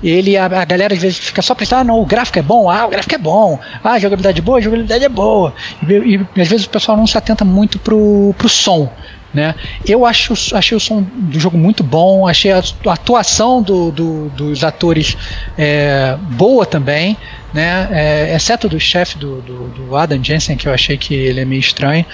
ele, 0.09 0.37
a, 0.37 0.45
a 0.45 0.65
galera 0.65 0.93
às 0.93 1.01
vezes 1.01 1.17
fica 1.17 1.41
só 1.41 1.55
pensando, 1.55 1.79
ah, 1.79 1.83
não, 1.83 1.99
o 1.99 2.05
gráfico 2.05 2.39
é 2.39 2.41
bom, 2.41 2.69
ah, 2.69 2.85
o 2.85 2.89
gráfico 2.89 3.15
é 3.15 3.17
bom, 3.17 3.59
ah, 3.83 3.93
a 3.93 3.99
jogabilidade 3.99 4.39
é 4.39 4.41
boa, 4.41 4.57
a 4.57 4.61
jogabilidade 4.61 5.03
é 5.03 5.09
boa. 5.09 5.53
E, 5.87 6.15
e, 6.35 6.41
às 6.41 6.47
vezes 6.47 6.65
o 6.65 6.69
pessoal 6.69 6.97
não 6.97 7.07
se 7.07 7.17
atenta 7.17 7.43
muito 7.43 7.79
pro, 7.79 8.33
pro 8.37 8.49
som. 8.49 8.91
Né? 9.33 9.53
Eu 9.85 10.05
acho, 10.05 10.33
achei 10.55 10.77
o 10.77 10.79
som 10.79 11.01
do 11.01 11.37
jogo 11.37 11.57
muito 11.57 11.83
bom, 11.83 12.25
achei 12.25 12.53
a 12.53 12.63
atuação 12.85 13.61
do, 13.61 13.91
do, 13.91 14.29
dos 14.29 14.63
atores 14.63 15.17
é, 15.57 16.15
boa 16.31 16.65
também, 16.65 17.17
né? 17.53 17.89
É, 17.91 18.33
exceto 18.33 18.69
do 18.69 18.79
chefe 18.79 19.17
do, 19.17 19.41
do, 19.41 19.67
do, 19.67 19.95
Adam 19.97 20.23
Jensen, 20.23 20.55
que 20.55 20.69
eu 20.69 20.73
achei 20.73 20.97
que 20.97 21.13
ele 21.13 21.41
é 21.41 21.45
meio 21.45 21.59
estranho. 21.59 22.05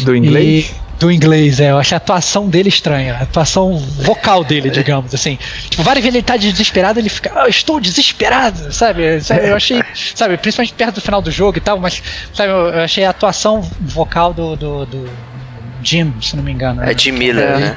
Do 0.00 0.14
inglês? 0.14 0.70
E, 0.70 0.85
do 0.98 1.10
inglês, 1.10 1.60
é. 1.60 1.70
Eu 1.70 1.78
achei 1.78 1.94
a 1.94 1.98
atuação 1.98 2.48
dele 2.48 2.68
estranha. 2.68 3.14
A 3.14 3.22
atuação 3.22 3.76
vocal 3.78 4.42
dele, 4.42 4.70
digamos 4.70 5.14
assim. 5.14 5.38
Tipo, 5.68 5.82
várias 5.82 6.02
vezes 6.02 6.16
ele 6.16 6.24
tá 6.24 6.36
desesperado, 6.36 6.98
ele 6.98 7.08
fica, 7.08 7.32
ah, 7.34 7.48
estou 7.48 7.80
desesperado, 7.80 8.72
sabe? 8.72 9.20
sabe? 9.20 9.48
Eu 9.48 9.56
achei, 9.56 9.82
sabe, 10.14 10.36
principalmente 10.36 10.74
perto 10.74 10.96
do 10.96 11.00
final 11.00 11.20
do 11.20 11.30
jogo 11.30 11.58
e 11.58 11.60
tal, 11.60 11.78
mas, 11.78 12.02
sabe, 12.32 12.50
eu 12.50 12.80
achei 12.80 13.04
a 13.04 13.10
atuação 13.10 13.60
vocal 13.80 14.32
do, 14.32 14.56
do, 14.56 14.86
do 14.86 15.10
Jim, 15.82 16.14
se 16.20 16.36
não 16.36 16.42
me 16.42 16.52
engano. 16.52 16.82
É 16.82 16.96
Jim 16.96 17.12
Miller, 17.12 17.48
é, 17.48 17.58
né? 17.58 17.76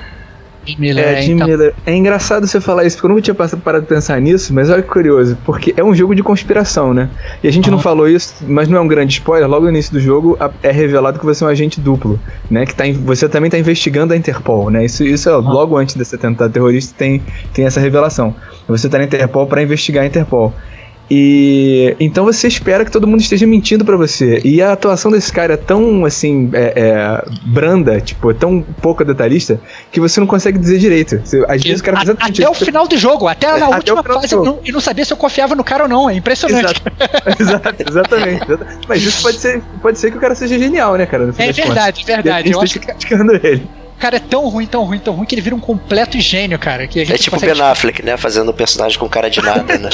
Miller, 0.77 1.05
é, 1.05 1.21
Jim 1.21 1.33
então. 1.33 1.47
Miller. 1.47 1.73
É 1.85 1.95
engraçado 1.95 2.45
você 2.45 2.59
falar 2.61 2.85
isso, 2.85 2.97
porque 2.97 3.07
eu 3.07 3.09
nunca 3.09 3.21
tinha 3.21 3.35
parado 3.35 3.83
de 3.83 3.89
pensar 3.89 4.19
nisso, 4.19 4.53
mas 4.53 4.69
olha 4.69 4.81
que 4.81 4.89
curioso, 4.89 5.37
porque 5.45 5.73
é 5.75 5.83
um 5.83 5.95
jogo 5.95 6.13
de 6.13 6.21
conspiração, 6.21 6.93
né? 6.93 7.09
E 7.43 7.47
a 7.47 7.51
gente 7.51 7.71
não 7.71 7.79
falou 7.79 8.07
isso, 8.07 8.35
mas 8.47 8.67
não 8.67 8.77
é 8.77 8.81
um 8.81 8.87
grande 8.87 9.13
spoiler, 9.13 9.47
logo 9.47 9.63
no 9.63 9.71
início 9.71 9.91
do 9.91 9.99
jogo 9.99 10.37
é 10.61 10.71
revelado 10.71 11.19
que 11.19 11.25
você 11.25 11.43
é 11.43 11.47
um 11.47 11.49
agente 11.49 11.79
duplo, 11.79 12.19
né? 12.49 12.65
Que 12.65 12.75
tá, 12.75 12.83
você 13.03 13.27
também 13.27 13.47
está 13.47 13.57
investigando 13.57 14.13
a 14.13 14.17
Interpol, 14.17 14.69
né? 14.69 14.85
Isso, 14.85 15.03
isso 15.03 15.29
é 15.29 15.35
logo 15.35 15.77
antes 15.77 15.95
desse 15.95 16.15
atentado 16.15 16.51
terrorista 16.51 16.93
tem, 16.97 17.21
tem 17.53 17.65
essa 17.65 17.79
revelação. 17.79 18.35
Você 18.67 18.87
está 18.87 18.97
na 18.97 19.05
Interpol 19.05 19.47
para 19.47 19.63
investigar 19.63 20.03
a 20.03 20.07
Interpol. 20.07 20.53
E 21.09 21.95
então 21.99 22.25
você 22.25 22.47
espera 22.47 22.85
que 22.85 22.91
todo 22.91 23.07
mundo 23.07 23.21
esteja 23.21 23.47
mentindo 23.47 23.83
para 23.83 23.97
você. 23.97 24.39
E 24.43 24.61
a 24.61 24.73
atuação 24.73 25.11
desse 25.11 25.31
cara 25.31 25.53
é 25.53 25.57
tão 25.57 26.05
assim 26.05 26.49
é, 26.53 26.73
é, 26.75 27.25
branda, 27.45 27.99
tipo, 27.99 28.29
é 28.29 28.33
tão 28.33 28.61
pouco 28.61 29.03
detalhista 29.03 29.59
que 29.91 29.99
você 29.99 30.19
não 30.19 30.27
consegue 30.27 30.59
dizer 30.59 30.77
direito. 30.77 31.19
Você, 31.23 31.43
às 31.47 31.63
vezes 31.63 31.81
o 31.81 31.83
cara 31.83 31.99
a, 31.99 32.27
Até 32.27 32.47
o 32.47 32.53
final 32.53 32.87
do 32.87 32.97
jogo, 32.97 33.27
até 33.27 33.47
na 33.57 33.65
é, 33.71 33.75
última 33.75 34.03
fase 34.03 34.33
eu 34.33 34.43
não, 34.43 34.59
eu 34.63 34.73
não 34.73 34.81
sabia 34.81 35.03
se 35.03 35.11
eu 35.11 35.17
confiava 35.17 35.55
no 35.55 35.63
cara 35.63 35.83
ou 35.83 35.89
não. 35.89 36.09
É 36.09 36.15
impressionante. 36.15 36.81
Exato, 37.39 37.75
Exato 37.89 37.89
exatamente. 37.89 38.45
Mas 38.87 39.03
isso 39.03 39.21
pode 39.23 39.37
ser, 39.37 39.61
pode 39.81 39.99
ser 39.99 40.11
que 40.11 40.17
o 40.17 40.21
cara 40.21 40.35
seja 40.35 40.57
genial, 40.59 40.95
né, 40.95 41.05
cara? 41.05 41.33
é 41.37 41.51
verdade, 41.51 42.03
verdade. 42.05 42.51
Eu 42.51 42.61
acho 42.61 42.79
que 42.79 42.85
criticando 42.85 43.33
ele 43.35 43.67
cara 43.99 44.17
é 44.17 44.19
tão 44.19 44.47
ruim, 44.47 44.65
tão 44.65 44.83
ruim, 44.83 44.99
tão 44.99 45.13
ruim 45.13 45.25
que 45.25 45.35
ele 45.35 45.41
vira 45.41 45.55
um 45.55 45.59
completo 45.59 46.19
gênio, 46.19 46.57
cara. 46.57 46.87
Que 46.87 47.01
é 47.01 47.17
tipo 47.17 47.37
o 47.37 47.39
Ben 47.39 47.61
Affleck, 47.61 48.03
né? 48.03 48.17
Fazendo 48.17 48.49
um 48.49 48.53
personagem 48.53 48.97
com 48.97 49.07
cara 49.09 49.29
de 49.29 49.41
nada, 49.41 49.77
né? 49.77 49.89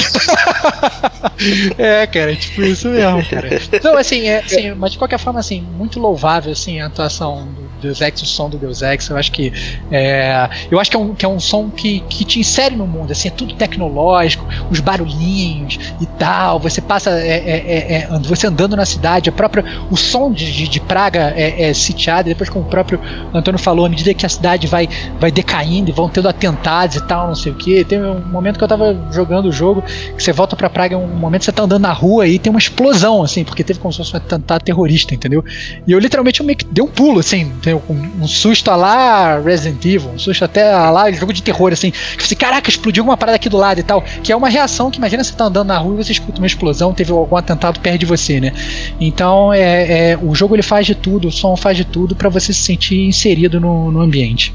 é, 1.78 2.08
cara, 2.08 2.32
é 2.32 2.36
tipo 2.36 2.64
isso 2.64 2.88
mesmo, 2.90 3.26
cara. 3.26 3.46
Então, 3.76 3.98
assim, 3.98 4.28
é, 4.28 4.40
assim, 4.40 4.74
mas 4.74 4.92
de 4.94 4.98
qualquer 4.98 5.20
forma, 5.20 5.40
assim, 5.40 5.62
muito 5.62 6.00
louvável, 6.00 6.52
assim, 6.52 6.80
a 6.80 6.88
atuação 6.88 7.48
do 7.48 7.65
Deus 7.86 8.02
Ex, 8.02 8.22
o 8.22 8.26
som 8.26 8.50
do 8.50 8.58
Deus 8.58 8.82
Ex. 8.82 9.10
Eu 9.10 9.18
acho 9.18 9.32
que 9.32 9.54
é, 9.92 10.50
eu 10.70 10.80
acho 10.80 10.90
que 10.90 10.98
é 10.98 11.00
um, 11.00 11.16
que 11.16 11.26
é 11.26 11.30
um 11.30 11.40
som 11.40 11.70
que, 11.70 12.02
que 12.02 12.26
te 12.26 12.40
insere 12.40 12.76
no 12.76 12.88
mundo, 12.88 13.12
assim, 13.12 13.28
é 13.28 13.32
tudo 13.32 13.54
tecnológico, 13.56 14.46
os 14.70 14.80
barulhinhos 14.80 15.80
e 16.00 16.06
tal. 16.06 16.60
Você 16.60 16.82
passa, 16.82 17.12
é, 17.12 17.38
é, 17.38 17.94
é 17.94 18.20
você 18.20 18.48
andando 18.48 18.76
na 18.76 18.86
cidade, 18.86 19.30
a 19.30 19.32
própria, 19.32 19.64
o 19.90 19.98
som 19.98 20.32
de, 20.32 20.52
de, 20.52 20.68
de 20.68 20.80
Praga 20.80 21.34
é, 21.36 21.70
é 21.70 21.74
sitiado, 21.74 22.30
depois 22.30 22.50
como 22.50 22.66
o 22.66 22.68
próprio 22.68 23.00
Antônio 23.34 23.60
falou, 23.60 23.90
medida 23.90 24.14
que 24.14 24.26
a 24.26 24.30
cidade 24.30 24.68
vai, 24.68 24.88
vai 25.20 25.32
decaindo 25.32 25.90
e 25.90 25.94
vão 25.94 26.10
tendo 26.10 26.28
atentados 26.28 26.96
e 26.98 27.08
tal, 27.08 27.28
não 27.28 27.36
sei 27.36 27.52
o 27.52 27.56
que. 27.56 27.84
Tem 27.84 28.02
um 28.02 28.26
momento 28.26 28.58
que 28.58 28.64
eu 28.64 28.68
tava 28.68 28.98
jogando 29.12 29.48
o 29.48 29.52
jogo, 29.52 29.82
que 29.82 30.22
você 30.22 30.32
volta 30.32 30.56
pra 30.56 30.70
Praga, 30.70 30.98
um 30.98 31.08
momento 31.08 31.46
você 31.46 31.52
tá 31.52 31.64
andando 31.64 31.82
na 31.82 31.94
rua 31.94 32.28
e 32.28 32.40
tem 32.40 32.50
uma 32.50 32.60
explosão, 32.60 33.24
assim, 33.24 33.44
porque 33.44 33.64
teve 33.64 33.80
como 33.80 33.92
se 33.92 34.00
fosse 34.00 34.14
um 34.14 34.18
atentado 34.18 34.64
terrorista, 34.64 35.14
entendeu? 35.14 35.44
E 35.88 35.92
eu 35.92 36.00
literalmente 36.00 36.40
eu 36.40 36.46
meio 36.46 36.58
que 36.58 36.66
dei 36.66 36.84
um 36.84 36.88
pulo, 36.88 37.20
assim, 37.20 37.52
um, 37.90 38.28
susto 38.28 38.70
lá 38.72 39.40
Resident 39.40 39.84
Evil, 39.86 40.12
um 40.12 40.20
susto 40.20 40.44
até 40.44 40.76
lá 40.90 41.12
jogo 41.12 41.34
de 41.34 41.42
terror, 41.42 41.72
assim. 41.74 41.92
Que 41.92 42.28
você, 42.28 42.36
caraca, 42.36 42.70
explodiu 42.70 43.04
uma 43.04 43.18
parada 43.18 43.36
aqui 43.36 43.50
do 43.50 43.58
lado 43.58 43.80
e 43.80 43.84
tal. 43.84 44.02
Que 44.24 44.32
é 44.32 44.36
uma 44.36 44.50
reação 44.50 44.90
que 44.92 44.98
imagina 44.98 45.24
você 45.24 45.34
tá 45.34 45.46
andando 45.46 45.68
na 45.68 45.78
rua 45.78 45.96
e 45.96 46.04
você 46.04 46.12
escuta 46.12 46.40
uma 46.40 46.48
explosão, 46.48 46.94
teve 46.94 47.12
algum 47.12 47.36
atentado 47.36 47.80
perto 47.80 48.00
de 48.00 48.06
você, 48.06 48.40
né? 48.40 48.54
Então 49.00 49.54
é, 49.54 50.12
é 50.12 50.20
o 50.22 50.34
jogo 50.36 50.56
ele 50.56 50.64
faz 50.64 50.86
de 50.86 50.96
tudo, 50.96 51.28
o 51.28 51.32
som 51.32 51.56
faz 51.56 51.78
de 51.78 51.86
tudo 51.86 52.16
para 52.16 52.30
você 52.30 52.54
se 52.54 52.62
sentir 52.62 53.06
inserido 53.06 53.60
no, 53.60 53.92
no 53.92 54.02
ambiente. 54.02 54.54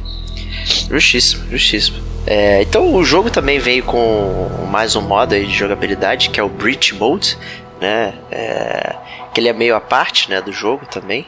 Justíssimo, 0.90 1.48
justíssimo. 1.50 1.98
É, 2.26 2.62
então 2.62 2.94
o 2.94 3.02
jogo 3.02 3.30
também 3.30 3.58
veio 3.58 3.82
com 3.82 4.66
mais 4.70 4.94
um 4.94 5.00
modo 5.00 5.34
de 5.34 5.50
jogabilidade 5.50 6.30
que 6.30 6.38
é 6.38 6.42
o 6.42 6.48
Breach 6.48 6.94
Mode, 6.94 7.36
né? 7.80 8.14
É, 8.30 8.94
que 9.32 9.40
ele 9.40 9.48
é 9.48 9.52
meio 9.52 9.74
à 9.74 9.80
parte, 9.80 10.28
né, 10.28 10.40
do 10.40 10.52
jogo 10.52 10.86
também. 10.86 11.26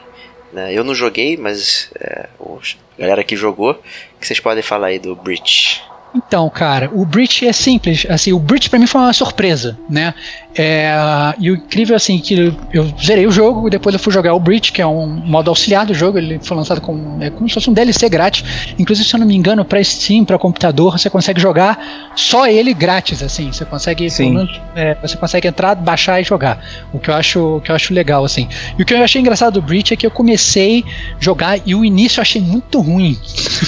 Né? 0.53 0.71
Eu 0.73 0.83
não 0.83 0.93
joguei, 0.93 1.35
mas 1.35 1.89
é, 1.99 2.27
a 2.39 3.01
galera 3.01 3.23
que 3.23 3.35
jogou, 3.35 3.81
que 4.19 4.27
vocês 4.27 4.39
podem 4.39 4.61
falar 4.61 4.87
aí 4.87 4.99
do 4.99 5.15
Breach? 5.15 5.81
Então, 6.15 6.47
cara, 6.49 6.91
o 6.93 7.03
Breach 7.05 7.47
é 7.47 7.51
simples. 7.51 8.05
Assim, 8.07 8.31
o 8.33 8.39
Breach 8.39 8.69
para 8.69 8.77
mim 8.77 8.85
foi 8.85 9.01
uma 9.01 9.13
surpresa, 9.13 9.77
né? 9.89 10.13
É, 10.55 10.93
e 11.39 11.49
o 11.49 11.55
incrível 11.55 11.95
assim 11.95 12.19
que 12.19 12.55
eu 12.71 12.93
zerei 13.03 13.25
o 13.25 13.31
jogo 13.31 13.67
e 13.67 13.71
depois 13.71 13.93
eu 13.93 13.99
fui 13.99 14.13
jogar 14.13 14.33
o 14.33 14.39
Breach, 14.39 14.71
que 14.71 14.81
é 14.81 14.87
um 14.87 15.07
modo 15.07 15.49
auxiliar 15.49 15.85
do 15.85 15.93
jogo. 15.93 16.17
Ele 16.17 16.39
foi 16.41 16.55
lançado 16.55 16.79
com 16.79 17.17
é 17.21 17.29
como 17.29 17.47
se 17.47 17.55
fosse 17.55 17.69
um 17.69 17.73
DLC 17.73 18.07
grátis. 18.09 18.43
Inclusive, 18.77 19.07
se 19.07 19.15
eu 19.15 19.19
não 19.19 19.27
me 19.27 19.35
engano, 19.35 19.65
para 19.65 19.83
Steam, 19.83 20.25
para 20.25 20.37
computador, 20.37 20.97
você 20.97 21.09
consegue 21.09 21.41
jogar 21.41 22.11
só 22.15 22.47
ele 22.47 22.73
grátis, 22.73 23.23
assim. 23.23 23.51
Você 23.51 23.65
consegue, 23.65 24.07
menos, 24.19 24.61
é, 24.75 24.95
você 25.01 25.17
consegue 25.17 25.47
entrar, 25.47 25.75
baixar 25.75 26.21
e 26.21 26.23
jogar. 26.23 26.63
O 26.91 26.99
que 26.99 27.09
eu 27.09 27.15
acho, 27.15 27.57
o 27.57 27.61
que 27.61 27.71
eu 27.71 27.75
acho 27.75 27.93
legal, 27.93 28.23
assim. 28.23 28.47
E 28.77 28.81
o 28.83 28.85
que 28.85 28.93
eu 28.93 29.03
achei 29.03 29.19
engraçado 29.19 29.53
do 29.53 29.61
Breach 29.61 29.93
é 29.93 29.97
que 29.97 30.05
eu 30.05 30.11
comecei 30.11 30.83
a 31.17 31.23
jogar 31.23 31.59
e 31.65 31.73
o 31.73 31.83
início 31.83 32.19
eu 32.19 32.21
achei 32.21 32.41
muito 32.41 32.79
ruim. 32.79 33.17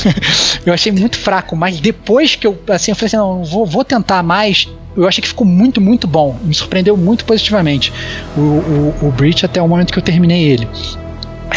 eu 0.65 0.73
achei 0.73 0.91
muito 0.91 1.17
fraco, 1.17 1.55
mas 1.55 1.79
depois 1.79 2.35
que 2.35 2.45
eu 2.45 2.59
assim, 2.69 2.91
eu 2.91 2.95
falei 2.95 3.07
assim, 3.07 3.17
não, 3.17 3.43
vou, 3.43 3.65
vou 3.65 3.83
tentar 3.83 4.21
mais 4.23 4.67
eu 4.95 5.07
achei 5.07 5.21
que 5.21 5.27
ficou 5.27 5.45
muito, 5.45 5.81
muito 5.81 6.07
bom. 6.07 6.37
Me 6.43 6.53
surpreendeu 6.53 6.95
muito 6.95 7.25
positivamente 7.25 7.91
o, 8.37 8.41
o, 8.41 8.95
o 9.03 9.11
Breach 9.11 9.45
até 9.45 9.61
o 9.61 9.67
momento 9.67 9.91
que 9.91 9.99
eu 9.99 10.03
terminei 10.03 10.43
ele. 10.43 10.67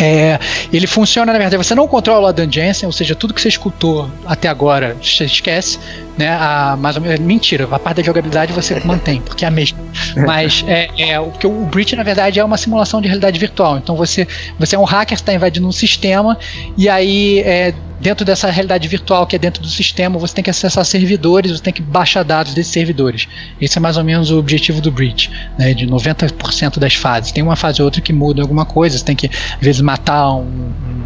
É, 0.00 0.38
ele 0.72 0.86
funciona, 0.86 1.32
na 1.32 1.38
verdade, 1.38 1.56
você 1.56 1.74
não 1.74 1.88
controla 1.88 2.26
o 2.26 2.26
Adam 2.26 2.50
Jensen, 2.50 2.86
ou 2.86 2.92
seja, 2.92 3.14
tudo 3.14 3.34
que 3.34 3.40
você 3.40 3.48
escutou 3.48 4.08
até 4.24 4.48
agora, 4.48 4.96
você 5.02 5.24
esquece, 5.24 5.78
né? 6.18 6.28
A, 6.28 6.76
mais 6.76 6.96
ou 6.96 7.02
menos, 7.02 7.20
mentira, 7.20 7.68
a 7.70 7.78
parte 7.78 7.98
da 7.98 8.02
jogabilidade 8.02 8.52
você 8.52 8.78
mantém, 8.84 9.20
porque 9.20 9.44
é 9.44 9.48
a 9.48 9.50
mesma. 9.50 9.78
Mas 10.26 10.64
é, 10.66 10.88
é, 10.98 11.20
o 11.20 11.30
que 11.30 11.46
o 11.46 11.64
Breach, 11.66 11.94
na 11.94 12.02
verdade, 12.02 12.40
é 12.40 12.44
uma 12.44 12.58
simulação 12.58 13.00
de 13.00 13.06
realidade 13.06 13.38
virtual. 13.38 13.78
Então 13.78 13.96
você, 13.96 14.26
você 14.58 14.74
é 14.74 14.78
um 14.78 14.84
hacker, 14.84 15.14
está 15.14 15.32
invadindo 15.32 15.66
um 15.66 15.72
sistema, 15.72 16.36
e 16.76 16.88
aí 16.88 17.40
é, 17.40 17.72
dentro 18.00 18.24
dessa 18.24 18.50
realidade 18.50 18.86
virtual 18.88 19.26
que 19.26 19.36
é 19.36 19.38
dentro 19.38 19.62
do 19.62 19.68
sistema, 19.68 20.18
você 20.18 20.34
tem 20.34 20.44
que 20.44 20.50
acessar 20.50 20.84
servidores, 20.84 21.52
você 21.52 21.62
tem 21.62 21.72
que 21.72 21.82
baixar 21.82 22.22
dados 22.22 22.54
desses 22.54 22.72
servidores. 22.72 23.28
Esse 23.60 23.78
é 23.78 23.80
mais 23.80 23.96
ou 23.96 24.04
menos 24.04 24.30
o 24.30 24.38
objetivo 24.38 24.80
do 24.80 24.90
Breach, 24.90 25.30
né, 25.58 25.74
de 25.74 25.86
90% 25.86 26.78
das 26.78 26.94
fases. 26.94 27.32
Tem 27.32 27.42
uma 27.42 27.56
fase 27.56 27.80
ou 27.80 27.86
outra 27.86 28.00
que 28.00 28.12
muda 28.12 28.42
alguma 28.42 28.64
coisa, 28.64 28.98
você 28.98 29.04
tem 29.04 29.16
que, 29.16 29.26
às 29.26 29.60
vezes, 29.60 29.80
matar 29.80 30.32
um, 30.32 30.42
um, 30.42 31.04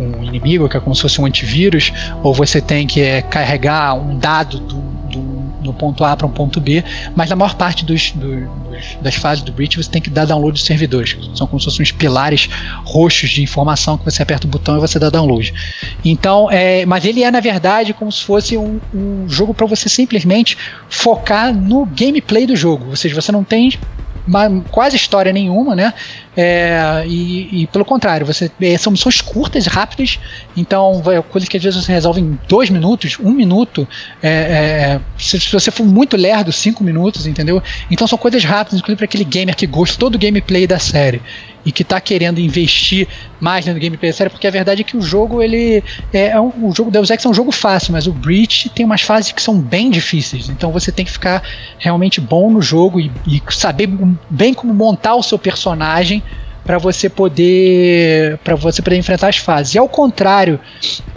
um 0.00 0.22
inimigo, 0.22 0.68
que 0.68 0.76
é 0.76 0.80
como 0.80 0.94
se 0.94 1.02
fosse 1.02 1.20
um 1.20 1.26
antivírus, 1.26 1.92
ou 2.22 2.32
você 2.32 2.60
tem 2.60 2.86
que 2.86 3.00
é, 3.00 3.22
carregar 3.22 3.94
um 3.94 4.18
dado 4.18 4.58
do, 4.60 4.76
do 5.10 5.38
no 5.68 5.74
ponto 5.74 6.04
A 6.04 6.16
para 6.16 6.26
um 6.26 6.30
ponto 6.30 6.60
B, 6.60 6.84
mas 7.14 7.28
na 7.28 7.36
maior 7.36 7.54
parte 7.54 7.84
dos, 7.84 8.12
dos, 8.12 8.44
das 9.00 9.14
fases 9.14 9.44
do 9.44 9.52
Breach 9.52 9.76
você 9.76 9.90
tem 9.90 10.00
que 10.00 10.10
dar 10.10 10.24
download 10.24 10.58
de 10.58 10.64
servidores, 10.64 11.16
são 11.34 11.46
como 11.46 11.60
se 11.60 11.66
fossem 11.66 11.82
uns 11.82 11.92
pilares 11.92 12.48
roxos 12.84 13.30
de 13.30 13.42
informação 13.42 13.98
que 13.98 14.04
você 14.04 14.22
aperta 14.22 14.46
o 14.46 14.50
botão 14.50 14.76
e 14.76 14.80
você 14.80 14.98
dá 14.98 15.10
download. 15.10 15.52
Então, 16.04 16.50
é, 16.50 16.86
mas 16.86 17.04
ele 17.04 17.22
é 17.22 17.30
na 17.30 17.40
verdade 17.40 17.92
como 17.92 18.10
se 18.10 18.24
fosse 18.24 18.56
um, 18.56 18.80
um 18.94 19.28
jogo 19.28 19.52
para 19.52 19.66
você 19.66 19.88
simplesmente 19.88 20.56
focar 20.88 21.52
no 21.54 21.84
gameplay 21.84 22.46
do 22.46 22.56
jogo, 22.56 22.86
ou 22.90 22.96
seja, 22.96 23.14
você 23.14 23.30
não 23.30 23.44
tem 23.44 23.72
quase 24.70 24.96
história 24.96 25.32
nenhuma, 25.32 25.74
né? 25.74 25.94
É, 26.36 27.04
e, 27.06 27.62
e, 27.62 27.66
pelo 27.66 27.84
contrário, 27.84 28.24
você 28.24 28.50
é, 28.60 28.78
são 28.78 28.92
missões 28.92 29.20
curtas 29.20 29.66
rápidas, 29.66 30.20
então 30.56 31.02
é 31.06 31.20
coisa 31.20 31.46
que 31.46 31.56
às 31.56 31.62
vezes 31.62 31.84
você 31.84 31.92
resolve 31.92 32.20
em 32.20 32.38
dois 32.46 32.70
minutos, 32.70 33.18
um 33.18 33.32
minuto. 33.32 33.88
É, 34.22 34.28
é, 34.28 35.00
se, 35.18 35.40
se, 35.40 35.52
você 35.52 35.70
for 35.70 35.84
muito 35.84 36.16
lerdo, 36.16 36.52
cinco 36.52 36.84
minutos, 36.84 37.26
entendeu? 37.26 37.62
Então 37.90 38.06
são 38.06 38.18
coisas 38.18 38.44
rápidas, 38.44 38.78
inclusive 38.78 38.98
para 38.98 39.04
aquele 39.06 39.24
gamer 39.24 39.56
que 39.56 39.66
gosta 39.66 39.98
todo 39.98 40.14
o 40.14 40.18
gameplay 40.18 40.66
da 40.66 40.78
série 40.78 41.20
e 41.64 41.72
que 41.72 41.82
está 41.82 42.00
querendo 42.00 42.40
investir 42.40 43.08
mais 43.40 43.66
no 43.66 43.74
gameplay 43.74 44.12
sério, 44.12 44.30
porque 44.30 44.46
a 44.46 44.50
verdade 44.50 44.80
é 44.82 44.84
que 44.84 44.96
o 44.96 45.02
jogo 45.02 45.42
ele 45.42 45.82
é, 46.12 46.28
é 46.28 46.40
um, 46.40 46.68
o 46.68 46.74
jogo 46.74 46.90
Deus 46.90 47.10
Ex 47.10 47.24
é 47.24 47.28
um 47.28 47.34
jogo 47.34 47.52
fácil, 47.52 47.92
mas 47.92 48.06
o 48.06 48.12
Breach 48.12 48.68
tem 48.70 48.84
umas 48.84 49.02
fases 49.02 49.32
que 49.32 49.42
são 49.42 49.58
bem 49.58 49.90
difíceis. 49.90 50.48
Então 50.48 50.72
você 50.72 50.90
tem 50.90 51.04
que 51.04 51.12
ficar 51.12 51.42
realmente 51.78 52.20
bom 52.20 52.50
no 52.50 52.62
jogo 52.62 53.00
e, 53.00 53.10
e 53.26 53.42
saber 53.50 53.88
bem 54.30 54.54
como 54.54 54.72
montar 54.74 55.14
o 55.14 55.22
seu 55.22 55.38
personagem 55.38 56.22
para 56.68 56.76
você 56.76 57.08
poder 57.08 58.38
para 58.44 58.54
você 58.54 58.82
poder 58.82 58.98
enfrentar 58.98 59.28
as 59.28 59.38
fases. 59.38 59.74
E 59.74 59.78
ao 59.78 59.88
contrário 59.88 60.60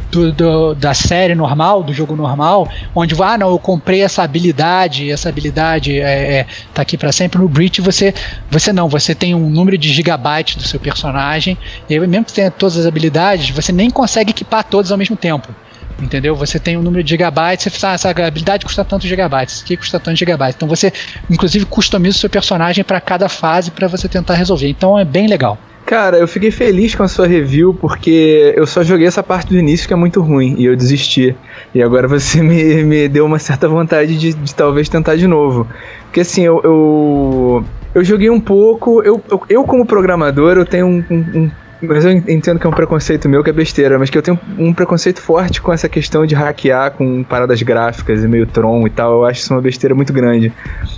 do, 0.09 0.31
do, 0.31 0.73
da 0.73 0.93
série 0.93 1.35
normal, 1.35 1.83
do 1.83 1.93
jogo 1.93 2.15
normal, 2.15 2.69
onde 2.95 3.21
ah, 3.21 3.37
não, 3.37 3.49
eu 3.49 3.59
comprei 3.59 4.01
essa 4.01 4.23
habilidade, 4.23 5.11
essa 5.11 5.27
habilidade 5.27 5.99
é, 5.99 6.35
é 6.35 6.47
tá 6.73 6.81
aqui 6.83 6.97
para 6.97 7.11
sempre. 7.11 7.37
No 7.37 7.49
Breach 7.49 7.81
você, 7.81 8.13
você 8.49 8.71
não, 8.71 8.87
você 8.87 9.13
tem 9.13 9.35
um 9.35 9.49
número 9.49 9.77
de 9.77 9.91
gigabytes 9.91 10.55
do 10.55 10.63
seu 10.63 10.79
personagem, 10.79 11.57
e 11.89 11.99
mesmo 11.99 12.23
que 12.23 12.31
tenha 12.31 12.49
todas 12.49 12.77
as 12.77 12.85
habilidades, 12.85 13.49
você 13.49 13.73
nem 13.73 13.89
consegue 13.89 14.31
equipar 14.31 14.63
todas 14.63 14.89
ao 14.89 14.97
mesmo 14.97 15.17
tempo. 15.17 15.53
Entendeu? 16.01 16.35
Você 16.35 16.59
tem 16.59 16.77
um 16.77 16.81
número 16.81 17.03
de 17.03 17.09
gigabytes, 17.11 17.63
você 17.63 17.69
fala, 17.79 17.93
ah, 17.93 17.95
essa 17.95 18.09
habilidade 18.09 18.65
custa 18.65 18.83
tantos 18.83 19.07
gigabytes, 19.07 19.55
isso 19.55 19.63
aqui 19.63 19.77
custa 19.77 19.99
tantos 19.99 20.19
gigabytes. 20.19 20.55
Então 20.55 20.67
você, 20.67 20.91
inclusive, 21.29 21.65
customiza 21.65 22.17
o 22.17 22.19
seu 22.19 22.29
personagem 22.29 22.83
para 22.83 22.99
cada 22.99 23.29
fase 23.29 23.69
para 23.71 23.87
você 23.87 24.07
tentar 24.07 24.33
resolver. 24.33 24.67
Então 24.67 24.97
é 24.97 25.05
bem 25.05 25.27
legal. 25.27 25.57
Cara, 25.85 26.17
eu 26.17 26.27
fiquei 26.27 26.51
feliz 26.51 26.95
com 26.95 27.03
a 27.03 27.07
sua 27.07 27.27
review 27.27 27.73
porque 27.73 28.53
eu 28.55 28.65
só 28.65 28.83
joguei 28.83 29.07
essa 29.07 29.21
parte 29.21 29.49
do 29.49 29.57
início 29.57 29.87
que 29.87 29.93
é 29.93 29.97
muito 29.97 30.21
ruim 30.21 30.55
e 30.57 30.65
eu 30.65 30.75
desisti. 30.75 31.35
E 31.73 31.81
agora 31.81 32.07
você 32.07 32.41
me, 32.43 32.83
me 32.83 33.07
deu 33.07 33.25
uma 33.25 33.39
certa 33.39 33.67
vontade 33.67 34.17
de, 34.17 34.33
de 34.33 34.55
talvez 34.55 34.87
tentar 34.87 35.15
de 35.15 35.27
novo. 35.27 35.67
Porque 36.03 36.21
assim, 36.21 36.43
eu, 36.43 36.61
eu, 36.63 37.65
eu 37.93 38.03
joguei 38.03 38.29
um 38.29 38.39
pouco. 38.39 39.01
Eu, 39.03 39.21
eu, 39.29 39.41
eu, 39.49 39.63
como 39.63 39.85
programador, 39.85 40.57
eu 40.57 40.65
tenho 40.65 40.87
um, 40.87 41.03
um, 41.09 41.51
mas 41.81 42.05
eu 42.05 42.11
entendo 42.11 42.59
que 42.59 42.67
é 42.67 42.69
um 42.69 42.73
preconceito 42.73 43.27
meu 43.27 43.43
que 43.43 43.49
é 43.49 43.53
besteira, 43.53 43.97
mas 43.97 44.09
que 44.09 44.17
eu 44.17 44.21
tenho 44.21 44.39
um 44.57 44.73
preconceito 44.73 45.19
forte 45.19 45.61
com 45.61 45.73
essa 45.73 45.89
questão 45.89 46.25
de 46.25 46.35
hackear 46.35 46.91
com 46.91 47.23
paradas 47.23 47.61
gráficas 47.61 48.23
e 48.23 48.27
meio 48.27 48.45
Tron 48.45 48.85
e 48.85 48.89
tal. 48.89 49.13
Eu 49.13 49.25
acho 49.25 49.41
isso 49.41 49.53
uma 49.53 49.61
besteira 49.61 49.95
muito 49.95 50.13
grande. 50.13 50.53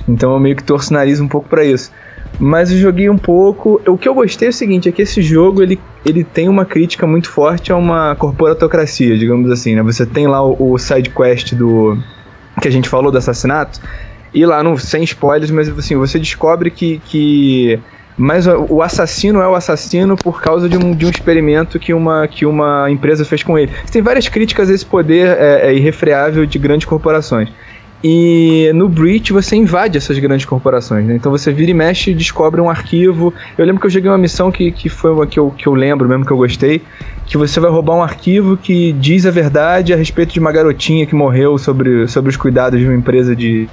Então 0.08 0.34
eu 0.34 0.40
meio 0.40 0.56
que 0.56 0.64
torço 0.64 0.92
o 0.92 0.94
nariz 0.94 1.20
um 1.20 1.28
pouco 1.28 1.48
para 1.48 1.64
isso. 1.64 1.92
Mas 2.40 2.72
eu 2.72 2.78
joguei 2.78 3.10
um 3.10 3.18
pouco. 3.18 3.82
O 3.88 3.98
que 3.98 4.10
eu 4.10 4.14
gostei 4.14 4.48
é 4.48 4.50
o 4.50 4.54
seguinte: 4.54 4.90
é 4.90 4.92
que 4.92 5.02
esse 5.02 5.22
jogo 5.22 5.62
ele, 5.62 5.80
ele 6.06 6.24
tem 6.24 6.50
uma 6.50 6.66
crítica 6.66 7.06
muito 7.06 7.30
forte 7.30 7.72
a 7.72 7.76
uma 7.76 8.16
corporatocracia, 8.16 9.18
digamos 9.18 9.52
assim. 9.52 9.76
Né? 9.76 9.84
Você 9.84 10.06
tem 10.06 10.28
lá 10.28 10.46
o, 10.46 10.74
o 10.74 10.78
side 10.78 11.10
quest 11.10 11.54
do. 11.54 11.98
que 12.62 12.68
a 12.68 12.72
gente 12.72 12.90
falou 12.90 13.12
do 13.12 13.18
assassinato. 13.18 13.80
E 14.34 14.46
lá, 14.46 14.64
no, 14.64 14.78
sem 14.80 15.04
spoilers, 15.04 15.52
mas 15.52 15.70
assim, 15.70 15.96
você 15.96 16.18
descobre 16.18 16.72
que, 16.72 17.00
que 17.06 17.80
mas 18.18 18.46
o 18.48 18.82
assassino 18.82 19.42
é 19.42 19.48
o 19.48 19.56
assassino 19.56 20.16
por 20.16 20.42
causa 20.42 20.70
de 20.70 20.78
um, 20.78 20.96
de 20.96 21.06
um 21.06 21.10
experimento 21.10 21.80
que 21.80 21.94
uma, 21.94 22.28
que 22.28 22.46
uma 22.46 22.90
empresa 22.90 23.26
fez 23.26 23.44
com 23.44 23.58
ele. 23.58 23.72
Tem 23.92 24.02
várias 24.02 24.28
críticas 24.28 24.70
a 24.70 24.74
esse 24.74 24.86
poder 24.86 25.28
é, 25.38 25.70
é 25.70 25.74
irrefreável 25.74 26.46
de 26.46 26.60
grandes 26.60 26.86
corporações. 26.86 27.50
E 28.04 28.70
no 28.76 28.90
Breach 28.90 29.32
você 29.32 29.56
invade 29.56 29.98
essas 29.98 30.20
grandes 30.20 30.46
corporações, 30.46 31.06
né? 31.06 31.16
Então 31.16 31.32
você 31.32 31.54
vira 31.54 31.72
e 31.72 31.74
mexe 31.74 32.12
e 32.12 32.14
descobre 32.14 32.60
um 32.60 32.70
arquivo. 32.70 33.34
Eu 33.58 33.66
lembro 33.66 33.80
que 33.80 33.88
eu 33.88 33.92
joguei 33.92 34.12
uma 34.12 34.18
missão 34.18 34.52
que, 34.52 34.74
que 34.74 34.90
foi 34.90 35.12
uma 35.12 35.26
que 35.26 35.40
eu, 35.40 35.50
que 35.52 35.66
eu 35.66 35.74
lembro 35.74 36.10
mesmo 36.10 36.26
que 36.26 36.32
eu 36.32 36.36
gostei. 36.36 36.82
Que 37.26 37.38
você 37.38 37.62
vai 37.62 37.72
roubar 37.72 37.96
um 37.96 38.04
arquivo 38.04 38.58
que 38.58 38.92
diz 38.92 39.26
a 39.26 39.32
verdade 39.32 39.94
a 39.94 39.96
respeito 39.96 40.34
de 40.34 40.40
uma 40.42 40.52
garotinha 40.52 41.06
que 41.06 41.16
morreu 41.16 41.58
sobre, 41.58 42.06
sobre 42.10 42.30
os 42.30 42.36
cuidados 42.36 42.78
de 42.78 42.86
uma 42.86 42.94
empresa 42.94 43.34
de, 43.34 43.70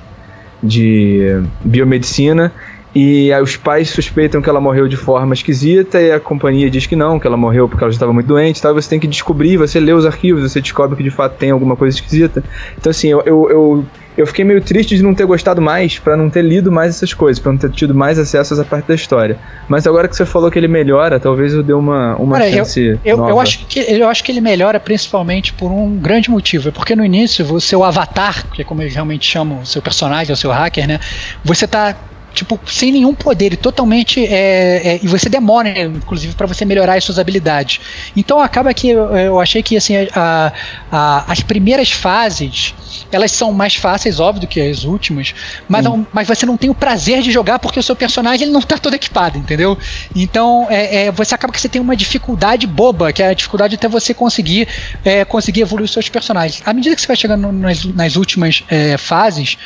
de 0.62 1.42
biomedicina. 1.64 2.52
E 2.94 3.32
aí 3.32 3.40
os 3.40 3.56
pais 3.56 3.90
suspeitam 3.90 4.42
que 4.42 4.48
ela 4.48 4.60
morreu 4.60 4.88
de 4.88 4.96
forma 4.96 5.32
esquisita 5.32 6.00
e 6.00 6.10
a 6.10 6.18
companhia 6.18 6.68
diz 6.68 6.86
que 6.86 6.96
não, 6.96 7.20
que 7.20 7.26
ela 7.26 7.36
morreu 7.36 7.68
porque 7.68 7.84
ela 7.84 7.90
já 7.90 7.96
estava 7.96 8.12
muito 8.12 8.26
doente 8.26 8.58
e 8.58 8.62
tal. 8.62 8.74
Você 8.74 8.88
tem 8.88 8.98
que 8.98 9.06
descobrir, 9.06 9.56
você 9.56 9.78
lê 9.78 9.92
os 9.92 10.04
arquivos, 10.04 10.42
você 10.42 10.60
descobre 10.60 10.96
que 10.96 11.02
de 11.02 11.10
fato 11.10 11.36
tem 11.36 11.50
alguma 11.50 11.76
coisa 11.76 11.96
esquisita. 11.96 12.42
Então, 12.76 12.90
assim, 12.90 13.08
eu, 13.08 13.22
eu, 13.24 13.50
eu, 13.50 13.86
eu 14.16 14.26
fiquei 14.26 14.44
meio 14.44 14.60
triste 14.60 14.96
de 14.96 15.04
não 15.04 15.14
ter 15.14 15.24
gostado 15.24 15.62
mais, 15.62 16.00
para 16.00 16.16
não 16.16 16.28
ter 16.28 16.42
lido 16.42 16.72
mais 16.72 16.96
essas 16.96 17.14
coisas, 17.14 17.40
para 17.40 17.52
não 17.52 17.58
ter 17.58 17.70
tido 17.70 17.94
mais 17.94 18.18
acesso 18.18 18.54
a 18.54 18.56
essa 18.56 18.64
parte 18.64 18.86
da 18.88 18.94
história. 18.94 19.38
Mas 19.68 19.86
agora 19.86 20.08
que 20.08 20.16
você 20.16 20.26
falou 20.26 20.50
que 20.50 20.58
ele 20.58 20.66
melhora, 20.66 21.20
talvez 21.20 21.54
eu 21.54 21.62
dê 21.62 21.72
uma, 21.72 22.16
uma 22.16 22.38
Cara, 22.38 22.50
chance. 22.50 22.98
Eu, 23.04 23.18
eu, 23.18 23.28
eu, 23.28 23.40
acho 23.40 23.66
que, 23.66 23.78
eu 23.78 24.08
acho 24.08 24.24
que 24.24 24.32
ele 24.32 24.40
melhora 24.40 24.80
principalmente 24.80 25.52
por 25.52 25.70
um 25.70 25.96
grande 25.96 26.28
motivo. 26.28 26.68
É 26.68 26.72
porque 26.72 26.96
no 26.96 27.04
início, 27.04 27.54
o 27.54 27.60
seu 27.60 27.84
avatar, 27.84 28.46
que 28.48 28.62
é 28.62 28.64
como 28.64 28.82
eles 28.82 28.94
realmente 28.94 29.30
chamam 29.30 29.60
o 29.60 29.66
seu 29.66 29.80
personagem, 29.80 30.32
o 30.32 30.36
seu 30.36 30.50
hacker, 30.50 30.88
né? 30.88 30.98
Você 31.44 31.68
tá 31.68 31.94
tipo, 32.34 32.58
sem 32.66 32.92
nenhum 32.92 33.14
poder 33.14 33.52
e 33.52 33.56
totalmente. 33.56 34.24
É, 34.24 34.94
é, 34.94 35.00
e 35.02 35.08
você 35.08 35.28
demora, 35.28 35.68
inclusive, 35.80 36.34
para 36.34 36.46
você 36.46 36.64
melhorar 36.64 36.94
as 36.94 37.04
suas 37.04 37.18
habilidades. 37.18 37.80
Então 38.16 38.40
acaba 38.40 38.72
que 38.74 38.88
eu, 38.88 39.16
eu 39.16 39.40
achei 39.40 39.62
que 39.62 39.76
assim, 39.76 39.94
a, 40.14 40.52
a, 40.90 41.24
as 41.32 41.40
primeiras 41.40 41.90
fases 41.90 42.74
elas 43.12 43.32
são 43.32 43.52
mais 43.52 43.74
fáceis, 43.74 44.20
óbvio, 44.20 44.42
do 44.42 44.46
que 44.46 44.60
as 44.60 44.84
últimas, 44.84 45.34
mas, 45.68 45.84
não, 45.84 46.06
mas 46.12 46.26
você 46.26 46.44
não 46.44 46.56
tem 46.56 46.70
o 46.70 46.74
prazer 46.74 47.22
de 47.22 47.30
jogar 47.30 47.58
porque 47.58 47.78
o 47.78 47.82
seu 47.82 47.94
personagem 47.94 48.44
ele 48.44 48.52
não 48.52 48.60
está 48.60 48.78
todo 48.78 48.94
equipado, 48.94 49.38
entendeu? 49.38 49.78
Então 50.14 50.66
é, 50.68 51.06
é, 51.06 51.12
você 51.12 51.34
acaba 51.34 51.52
que 51.52 51.60
você 51.60 51.68
tem 51.68 51.80
uma 51.80 51.96
dificuldade 51.96 52.66
boba, 52.66 53.12
que 53.12 53.22
é 53.22 53.28
a 53.28 53.34
dificuldade 53.34 53.74
até 53.74 53.88
você 53.88 54.12
conseguir 54.14 54.68
é, 55.04 55.24
conseguir 55.24 55.62
evoluir 55.62 55.84
os 55.84 55.92
seus 55.92 56.08
personagens. 56.08 56.62
À 56.64 56.72
medida 56.72 56.94
que 56.94 57.00
você 57.00 57.06
vai 57.06 57.16
chegando 57.16 57.50
nas, 57.52 57.84
nas 57.84 58.16
últimas 58.16 58.64
é, 58.68 58.96
fases, 58.96 59.56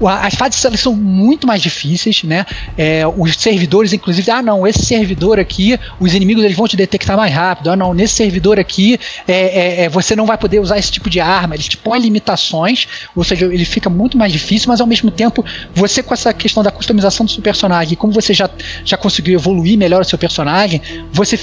as 0.00 0.34
fases 0.34 0.64
elas 0.64 0.80
são 0.80 0.94
muito 0.94 1.46
mais 1.46 1.62
difíceis, 1.62 2.09
né? 2.26 2.44
É, 2.76 3.06
os 3.06 3.36
servidores, 3.36 3.92
inclusive, 3.92 4.30
ah 4.30 4.42
não, 4.42 4.66
esse 4.66 4.84
servidor 4.84 5.38
aqui, 5.38 5.78
os 5.98 6.14
inimigos 6.14 6.44
eles 6.44 6.56
vão 6.56 6.68
te 6.68 6.76
detectar 6.76 7.16
mais 7.16 7.32
rápido. 7.32 7.70
Ah 7.70 7.76
não, 7.76 7.94
nesse 7.94 8.14
servidor 8.14 8.58
aqui 8.58 8.98
é, 9.26 9.88
você 9.88 10.14
não 10.16 10.26
vai 10.26 10.36
poder 10.36 10.60
usar 10.60 10.78
esse 10.78 10.90
tipo 10.90 11.08
de 11.08 11.20
arma. 11.20 11.54
Eles 11.54 11.68
te 11.68 11.76
põem 11.76 12.00
limitações 12.00 12.86
ou 13.14 13.24
seja, 13.24 13.46
ele 13.46 13.64
fica 13.64 13.90
muito 13.90 14.16
mais 14.16 14.32
difícil, 14.32 14.68
mas 14.68 14.80
ao 14.80 14.86
mesmo 14.86 15.10
tempo, 15.10 15.44
você 15.74 16.02
com 16.02 16.14
essa 16.14 16.32
questão 16.32 16.62
da 16.62 16.70
customização 16.70 17.26
do 17.26 17.32
seu 17.32 17.42
personagem, 17.42 17.96
como 17.96 18.12
você 18.12 18.32
já, 18.32 18.48
já 18.84 18.96
conseguiu 18.96 19.34
evoluir 19.34 19.78
melhor 19.78 20.02
o 20.02 20.04
seu 20.04 20.18
personagem, 20.18 20.80
você 21.12 21.36
é, 21.36 21.38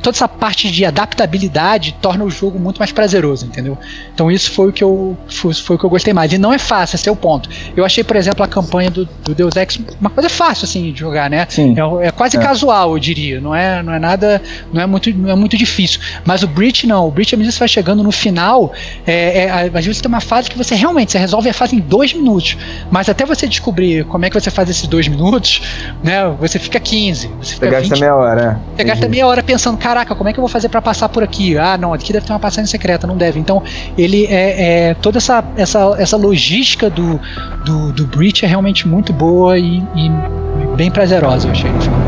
toda 0.00 0.16
essa 0.16 0.28
parte 0.28 0.70
de 0.70 0.84
adaptabilidade 0.84 1.96
torna 2.00 2.24
o 2.24 2.30
jogo 2.30 2.58
muito 2.58 2.78
mais 2.78 2.92
prazeroso, 2.92 3.46
entendeu? 3.46 3.76
Então 4.14 4.30
isso 4.30 4.50
foi 4.50 4.68
o 4.68 4.72
que 4.72 4.84
eu 4.84 5.16
foi, 5.28 5.54
foi 5.54 5.76
o 5.76 5.78
que 5.78 5.84
eu 5.84 5.90
gostei 5.90 6.12
mais. 6.12 6.32
E 6.32 6.38
não 6.38 6.52
é 6.52 6.58
fácil, 6.58 6.96
esse 6.96 7.08
é 7.08 7.12
o 7.12 7.16
ponto. 7.16 7.48
Eu 7.76 7.84
achei, 7.84 8.04
por 8.04 8.16
exemplo, 8.16 8.44
a 8.44 8.48
campanha 8.48 8.90
do, 8.90 9.08
do 9.24 9.34
Deus 9.34 9.56
Ex 9.56 9.78
uma 10.00 10.10
coisa 10.10 10.28
fácil 10.28 10.64
assim 10.64 10.92
de 10.92 11.00
jogar, 11.00 11.28
né? 11.28 11.46
Sim. 11.48 11.74
É, 11.76 12.06
é 12.06 12.10
quase 12.10 12.36
é. 12.36 12.40
casual, 12.40 12.92
eu 12.92 12.98
diria. 12.98 13.40
Não 13.40 13.54
é, 13.54 13.82
não 13.82 13.92
é 13.92 13.98
nada, 13.98 14.42
não 14.72 14.80
é 14.80 14.86
muito, 14.86 15.12
não 15.14 15.30
é 15.30 15.34
muito 15.34 15.56
difícil. 15.56 16.00
Mas 16.24 16.42
o 16.42 16.48
Breach 16.48 16.86
não. 16.86 17.08
O 17.08 17.10
Breach, 17.10 17.34
à 17.34 17.38
medida 17.38 17.52
que 17.52 17.56
você 17.56 17.60
vai 17.60 17.68
chegando 17.68 18.02
no 18.02 18.12
final, 18.12 18.72
é, 19.06 19.44
é, 19.44 19.50
às 19.50 19.84
vezes 19.84 20.00
tem 20.00 20.08
uma 20.08 20.20
fase 20.20 20.50
que 20.50 20.56
você 20.56 20.74
realmente 20.74 21.12
você 21.12 21.18
resolve 21.18 21.48
a 21.48 21.54
fase 21.54 21.76
em 21.76 21.80
dois 21.80 22.12
minutos. 22.12 22.56
Mas 22.90 23.08
até 23.08 23.24
você 23.24 23.46
descobrir 23.46 24.04
como 24.04 24.24
é 24.24 24.30
que 24.30 24.38
você 24.38 24.50
faz 24.50 24.68
esses 24.68 24.86
dois 24.86 25.08
minutos, 25.08 25.62
né? 26.02 26.26
Você 26.40 26.58
fica 26.58 26.78
15. 26.78 27.28
Você, 27.40 27.54
fica 27.54 27.66
você 27.66 27.72
gasta 27.72 27.94
20, 27.94 28.00
meia 28.00 28.14
hora. 28.14 28.60
Você 28.76 28.84
gasta 28.84 29.08
meia 29.08 29.26
hora 29.26 29.42
pensando, 29.42 29.55
caraca, 29.76 30.14
como 30.14 30.28
é 30.28 30.32
que 30.32 30.38
eu 30.38 30.42
vou 30.42 30.48
fazer 30.48 30.68
para 30.68 30.82
passar 30.82 31.08
por 31.08 31.22
aqui? 31.22 31.56
Ah, 31.56 31.76
não, 31.76 31.92
aqui 31.92 32.12
deve 32.12 32.26
ter 32.26 32.32
uma 32.32 32.38
passagem 32.38 32.66
secreta, 32.66 33.06
não 33.06 33.16
deve. 33.16 33.38
Então, 33.38 33.62
ele 33.96 34.26
é, 34.26 34.90
é 34.90 34.94
toda 34.94 35.18
essa, 35.18 35.44
essa, 35.56 35.94
essa 35.98 36.16
logística 36.16 36.90
do, 36.90 37.20
do, 37.64 37.92
do 37.92 38.06
Breach 38.06 38.44
é 38.44 38.48
realmente 38.48 38.86
muito 38.86 39.12
boa 39.12 39.58
e, 39.58 39.78
e 39.94 40.10
bem 40.76 40.90
prazerosa, 40.90 41.48
eu 41.48 41.52
achei 41.52 41.70
no. 41.70 42.05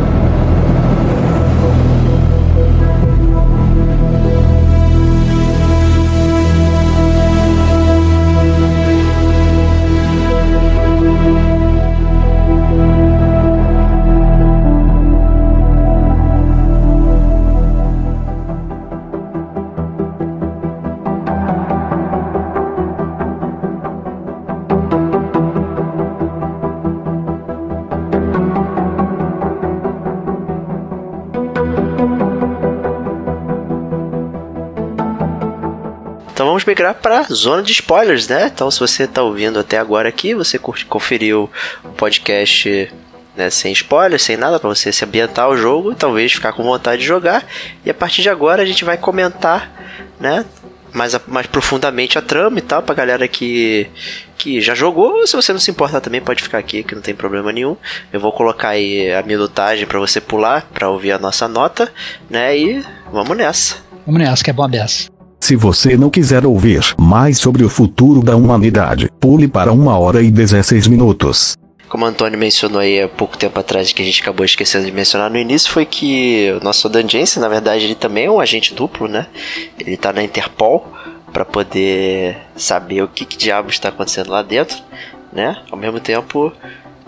Migrar 36.68 36.94
para 36.94 37.22
zona 37.24 37.62
de 37.62 37.72
spoilers, 37.72 38.28
né? 38.28 38.50
Então, 38.54 38.70
se 38.70 38.78
você 38.78 39.04
está 39.04 39.22
ouvindo 39.22 39.58
até 39.58 39.78
agora 39.78 40.08
aqui, 40.08 40.34
você 40.34 40.58
conferiu 40.58 41.50
o 41.82 41.88
podcast 41.88 42.92
né, 43.34 43.48
sem 43.48 43.72
spoilers, 43.72 44.22
sem 44.22 44.36
nada, 44.36 44.58
para 44.58 44.68
você 44.68 44.92
se 44.92 45.04
ambientar 45.04 45.46
ao 45.46 45.56
jogo 45.56 45.94
talvez 45.94 46.32
ficar 46.32 46.52
com 46.52 46.62
vontade 46.62 47.00
de 47.00 47.08
jogar. 47.08 47.46
E 47.84 47.90
a 47.90 47.94
partir 47.94 48.20
de 48.20 48.28
agora 48.28 48.62
a 48.62 48.66
gente 48.66 48.84
vai 48.84 48.98
comentar, 48.98 49.70
né? 50.20 50.44
Mais, 50.92 51.14
mais 51.26 51.46
profundamente 51.46 52.18
a 52.18 52.22
trama 52.22 52.58
e 52.58 52.62
tal, 52.62 52.82
pra 52.82 52.94
galera 52.94 53.28
que, 53.28 53.86
que 54.36 54.60
já 54.60 54.74
jogou. 54.74 55.26
Se 55.26 55.36
você 55.36 55.52
não 55.52 55.60
se 55.60 55.70
importar 55.70 56.00
também, 56.00 56.20
pode 56.20 56.42
ficar 56.42 56.58
aqui, 56.58 56.82
que 56.82 56.94
não 56.94 57.02
tem 57.02 57.14
problema 57.14 57.52
nenhum. 57.52 57.76
Eu 58.12 58.18
vou 58.18 58.32
colocar 58.32 58.70
aí 58.70 59.12
a 59.12 59.22
minutagem 59.22 59.86
para 59.86 59.98
você 59.98 60.20
pular, 60.20 60.66
para 60.72 60.88
ouvir 60.88 61.12
a 61.12 61.18
nossa 61.18 61.46
nota, 61.46 61.92
né? 62.28 62.58
E 62.58 62.84
vamos 63.12 63.36
nessa. 63.36 63.76
Vamos 64.04 64.20
nessa, 64.20 64.42
que 64.42 64.50
é 64.50 64.52
bom 64.52 64.68
dessa. 64.68 65.17
Se 65.48 65.56
você 65.56 65.96
não 65.96 66.10
quiser 66.10 66.44
ouvir 66.44 66.94
mais 66.98 67.38
sobre 67.38 67.64
o 67.64 67.70
futuro 67.70 68.20
da 68.20 68.36
humanidade, 68.36 69.10
pule 69.18 69.48
para 69.48 69.72
uma 69.72 69.98
hora 69.98 70.20
e 70.20 70.30
16 70.30 70.86
minutos. 70.88 71.56
como 71.88 72.04
o 72.04 72.06
Antônio 72.06 72.38
mencionou 72.38 72.82
aí 72.82 73.00
há 73.00 73.08
pouco 73.08 73.34
tempo 73.34 73.58
atrás, 73.58 73.90
que 73.90 74.02
a 74.02 74.04
gente 74.04 74.20
acabou 74.20 74.44
esquecendo 74.44 74.84
de 74.84 74.92
mencionar 74.92 75.30
no 75.30 75.38
início, 75.38 75.70
foi 75.70 75.86
que 75.86 76.52
o 76.60 76.62
nosso 76.62 76.86
Dan 76.90 77.08
Jensen, 77.08 77.40
na 77.40 77.48
verdade, 77.48 77.86
ele 77.86 77.94
também 77.94 78.26
é 78.26 78.30
um 78.30 78.38
agente 78.38 78.74
duplo, 78.74 79.08
né? 79.08 79.26
Ele 79.80 79.96
tá 79.96 80.12
na 80.12 80.22
Interpol 80.22 80.86
para 81.32 81.46
poder 81.46 82.36
saber 82.54 83.00
o 83.00 83.08
que, 83.08 83.24
que 83.24 83.38
diabo 83.38 83.70
está 83.70 83.88
acontecendo 83.88 84.30
lá 84.30 84.42
dentro, 84.42 84.76
né? 85.32 85.62
Ao 85.70 85.78
mesmo 85.78 85.98
tempo 85.98 86.52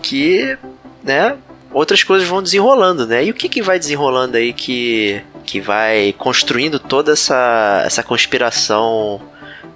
que, 0.01 0.57
né, 1.03 1.37
outras 1.71 2.03
coisas 2.03 2.27
vão 2.27 2.41
desenrolando, 2.41 3.05
né? 3.05 3.23
E 3.23 3.29
o 3.29 3.35
que, 3.35 3.47
que 3.47 3.61
vai 3.61 3.77
desenrolando 3.77 4.35
aí 4.35 4.51
que, 4.51 5.21
que 5.51 5.59
vai 5.59 6.15
construindo 6.17 6.79
toda 6.79 7.11
essa, 7.11 7.83
essa 7.85 8.01
conspiração 8.01 9.21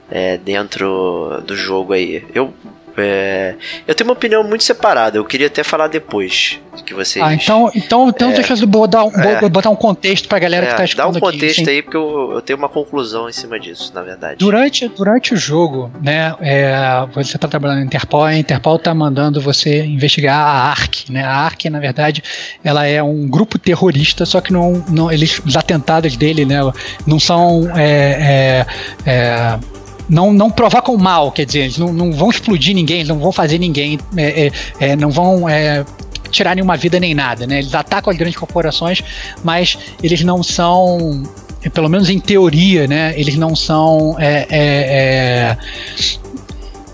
é, 0.09 0.37
dentro 0.37 1.43
do 1.45 1.53
jogo 1.53 1.91
aí? 1.91 2.25
Eu 2.33 2.53
é, 2.97 3.55
eu 3.87 3.93
tenho 3.93 4.09
uma 4.09 4.13
opinião 4.13 4.43
muito 4.43 4.63
separada. 4.63 5.17
Eu 5.17 5.25
queria 5.25 5.47
até 5.47 5.63
falar 5.63 5.87
depois 5.87 6.59
que 6.85 6.93
vocês. 6.93 7.23
Ah, 7.23 7.33
então, 7.33 7.71
então, 7.75 8.09
então 8.09 8.29
é, 8.31 8.33
deixa 8.33 8.53
eu 8.53 8.67
botar, 8.67 9.05
um, 9.05 9.11
é, 9.11 9.49
botar 9.49 9.69
um 9.69 9.75
contexto 9.75 10.27
pra 10.27 10.39
galera 10.39 10.67
é, 10.67 10.69
que 10.69 10.77
tá 10.77 10.85
escutando. 10.85 11.13
Dá 11.13 11.17
um 11.17 11.31
contexto 11.31 11.61
aqui, 11.61 11.69
aí, 11.69 11.81
porque 11.81 11.97
eu, 11.97 12.31
eu, 12.33 12.41
tenho 12.41 12.57
uma 12.57 12.69
conclusão 12.69 13.29
em 13.29 13.33
cima 13.33 13.59
disso, 13.59 13.91
na 13.93 14.01
verdade. 14.01 14.37
Durante, 14.37 14.87
durante 14.87 15.33
o 15.33 15.37
jogo, 15.37 15.91
né, 16.01 16.35
é, 16.41 16.75
você 17.13 17.37
tá 17.37 17.47
trabalhando 17.47 17.79
na 17.79 17.85
Interpol, 17.85 18.23
a 18.23 18.35
Interpol 18.35 18.79
tá 18.79 18.93
mandando 18.93 19.41
você 19.41 19.83
investigar 19.83 20.37
a 20.37 20.69
ARC, 20.69 21.09
né? 21.09 21.23
A 21.23 21.33
ARC, 21.33 21.65
na 21.65 21.79
verdade, 21.79 22.23
ela 22.63 22.85
é 22.85 23.01
um 23.01 23.27
grupo 23.27 23.57
terrorista, 23.57 24.25
só 24.25 24.41
que 24.41 24.53
não, 24.53 24.83
não 24.89 25.11
eles, 25.11 25.39
os 25.45 25.57
atentados 25.57 26.15
dele, 26.15 26.45
né, 26.45 26.59
não 27.05 27.19
são 27.19 27.69
é, 27.75 28.65
é, 29.05 29.09
é 29.09 29.59
não, 30.09 30.31
não 30.33 30.49
provocam 30.49 30.97
mal, 30.97 31.31
quer 31.31 31.45
dizer, 31.45 31.59
eles 31.59 31.77
não, 31.77 31.91
não 31.91 32.11
vão 32.11 32.29
explodir 32.29 32.75
ninguém, 32.75 33.03
não 33.03 33.19
vão 33.19 33.31
fazer 33.31 33.57
ninguém, 33.57 33.99
é, 34.15 34.47
é, 34.47 34.51
é 34.91 34.95
não 34.95 35.09
vão 35.09 35.47
é, 35.49 35.85
tirar 36.31 36.55
nenhuma 36.55 36.77
vida 36.77 36.99
nem 36.99 37.13
nada, 37.13 37.47
né? 37.47 37.59
Eles 37.59 37.73
atacam 37.73 38.11
as 38.11 38.17
grandes 38.17 38.37
corporações, 38.37 39.01
mas 39.43 39.77
eles 40.03 40.23
não 40.23 40.43
são, 40.43 41.23
pelo 41.73 41.89
menos 41.89 42.09
em 42.09 42.19
teoria, 42.19 42.87
né? 42.87 43.13
Eles 43.17 43.35
não 43.35 43.55
são 43.55 44.15
é, 44.19 44.45
é, 44.49 45.57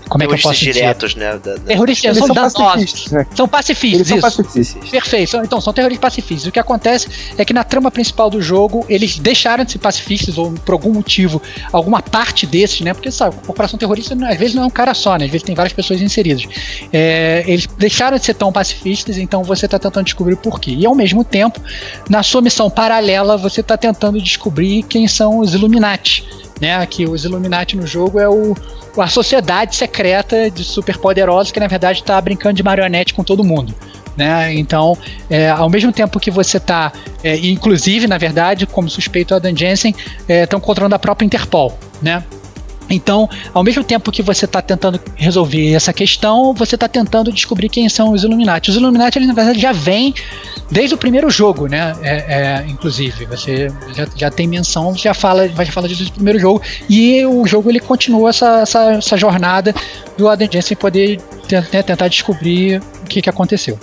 como 0.08 0.24
é 0.24 0.26
que 0.26 0.34
eu 0.34 0.38
posso 0.38 0.60
diretos, 0.60 1.14
dizer? 1.14 1.24
né? 1.24 1.38
Da, 1.38 1.54
da... 1.54 1.60
Terroristas 1.60 2.16
são, 2.16 2.26
são 2.26 2.34
pacifistas. 2.34 3.12
Né? 3.12 3.26
São 3.34 3.48
pacifistas, 3.48 4.00
isso. 4.00 4.10
São 4.10 4.20
pacifistas. 4.20 4.90
Perfeito. 4.90 5.36
Então, 5.38 5.60
são 5.60 5.72
terroristas 5.72 6.02
pacifistas. 6.02 6.46
O 6.46 6.52
que 6.52 6.58
acontece 6.58 7.08
é 7.36 7.44
que 7.44 7.52
na 7.52 7.64
trama 7.64 7.90
principal 7.90 8.28
do 8.28 8.40
jogo, 8.40 8.84
eles 8.88 9.18
deixaram 9.18 9.64
de 9.64 9.72
ser 9.72 9.78
pacifistas, 9.78 10.38
ou 10.38 10.52
por 10.52 10.72
algum 10.72 10.92
motivo, 10.92 11.40
alguma 11.72 12.02
parte 12.02 12.46
desses, 12.46 12.80
né? 12.80 12.92
Porque, 12.92 13.10
sabe, 13.10 13.36
a 13.42 13.46
corporação 13.46 13.78
terrorista 13.78 14.14
às 14.26 14.38
vezes 14.38 14.54
não 14.54 14.64
é 14.64 14.66
um 14.66 14.70
cara 14.70 14.94
só, 14.94 15.16
né? 15.16 15.24
Às 15.24 15.30
vezes 15.30 15.44
tem 15.44 15.54
várias 15.54 15.72
pessoas 15.72 16.00
inseridas. 16.00 16.44
É, 16.92 17.44
eles 17.46 17.66
deixaram 17.78 18.18
de 18.18 18.24
ser 18.24 18.34
tão 18.34 18.52
pacifistas, 18.52 19.18
então 19.18 19.42
você 19.42 19.66
está 19.66 19.78
tentando 19.78 20.04
descobrir 20.04 20.36
por 20.36 20.60
quê. 20.60 20.72
E 20.72 20.86
ao 20.86 20.94
mesmo 20.94 21.24
tempo, 21.24 21.60
na 22.08 22.22
sua 22.22 22.40
missão 22.42 22.70
paralela, 22.70 23.36
você 23.36 23.60
está 23.60 23.76
tentando 23.76 24.20
descobrir 24.20 24.82
quem 24.82 25.06
são 25.06 25.38
os 25.38 25.54
Illuminati. 25.54 26.41
Né, 26.62 26.86
que 26.86 27.06
os 27.06 27.24
Illuminati 27.24 27.76
no 27.76 27.84
jogo 27.84 28.20
é 28.20 28.28
o, 28.28 28.54
a 28.96 29.08
sociedade 29.08 29.74
secreta 29.74 30.48
de 30.48 30.62
superpoderosos 30.62 31.50
que 31.50 31.58
na 31.58 31.66
verdade 31.66 31.98
está 31.98 32.20
brincando 32.20 32.54
de 32.54 32.62
marionete 32.62 33.12
com 33.12 33.24
todo 33.24 33.42
mundo. 33.42 33.74
Né? 34.16 34.54
Então, 34.54 34.96
é, 35.28 35.48
ao 35.48 35.68
mesmo 35.68 35.90
tempo 35.90 36.20
que 36.20 36.30
você 36.30 36.58
está, 36.58 36.92
é, 37.24 37.36
inclusive, 37.36 38.06
na 38.06 38.16
verdade, 38.16 38.64
como 38.64 38.88
suspeito 38.88 39.34
Adam 39.34 39.56
Jensen, 39.56 39.92
estão 40.28 40.60
é, 40.60 40.62
controlando 40.62 40.94
a 40.94 40.98
própria 41.00 41.26
Interpol, 41.26 41.76
né? 42.00 42.22
Então, 42.94 43.28
ao 43.54 43.64
mesmo 43.64 43.82
tempo 43.82 44.12
que 44.12 44.22
você 44.22 44.44
está 44.44 44.60
tentando 44.60 45.00
resolver 45.16 45.72
essa 45.72 45.92
questão, 45.92 46.52
você 46.54 46.74
está 46.74 46.86
tentando 46.88 47.32
descobrir 47.32 47.68
quem 47.68 47.88
são 47.88 48.12
os 48.12 48.22
Illuminati. 48.22 48.70
Os 48.70 48.76
Illuminati, 48.76 49.18
eles, 49.18 49.28
na 49.28 49.34
verdade, 49.34 49.60
já 49.60 49.72
vêm 49.72 50.14
desde 50.70 50.94
o 50.94 50.98
primeiro 50.98 51.30
jogo, 51.30 51.66
né? 51.66 51.94
É, 52.02 52.16
é, 52.16 52.66
inclusive, 52.68 53.24
você 53.26 53.68
já, 53.94 54.06
já 54.16 54.30
tem 54.30 54.46
menção, 54.46 54.94
já 54.94 55.14
fala, 55.14 55.48
já 55.48 55.72
fala 55.72 55.88
disso 55.88 56.04
do 56.04 56.12
primeiro 56.12 56.38
jogo. 56.38 56.62
E 56.88 57.24
o 57.24 57.46
jogo 57.46 57.70
ele 57.70 57.80
continua 57.80 58.30
essa, 58.30 58.60
essa, 58.60 58.92
essa 58.92 59.16
jornada 59.16 59.74
do 60.16 60.28
Adam 60.28 60.48
Jensen 60.50 60.76
poder 60.76 61.20
né, 61.50 61.82
tentar 61.82 62.08
descobrir 62.08 62.80
o 63.02 63.06
que, 63.06 63.22
que 63.22 63.30
aconteceu. 63.30 63.78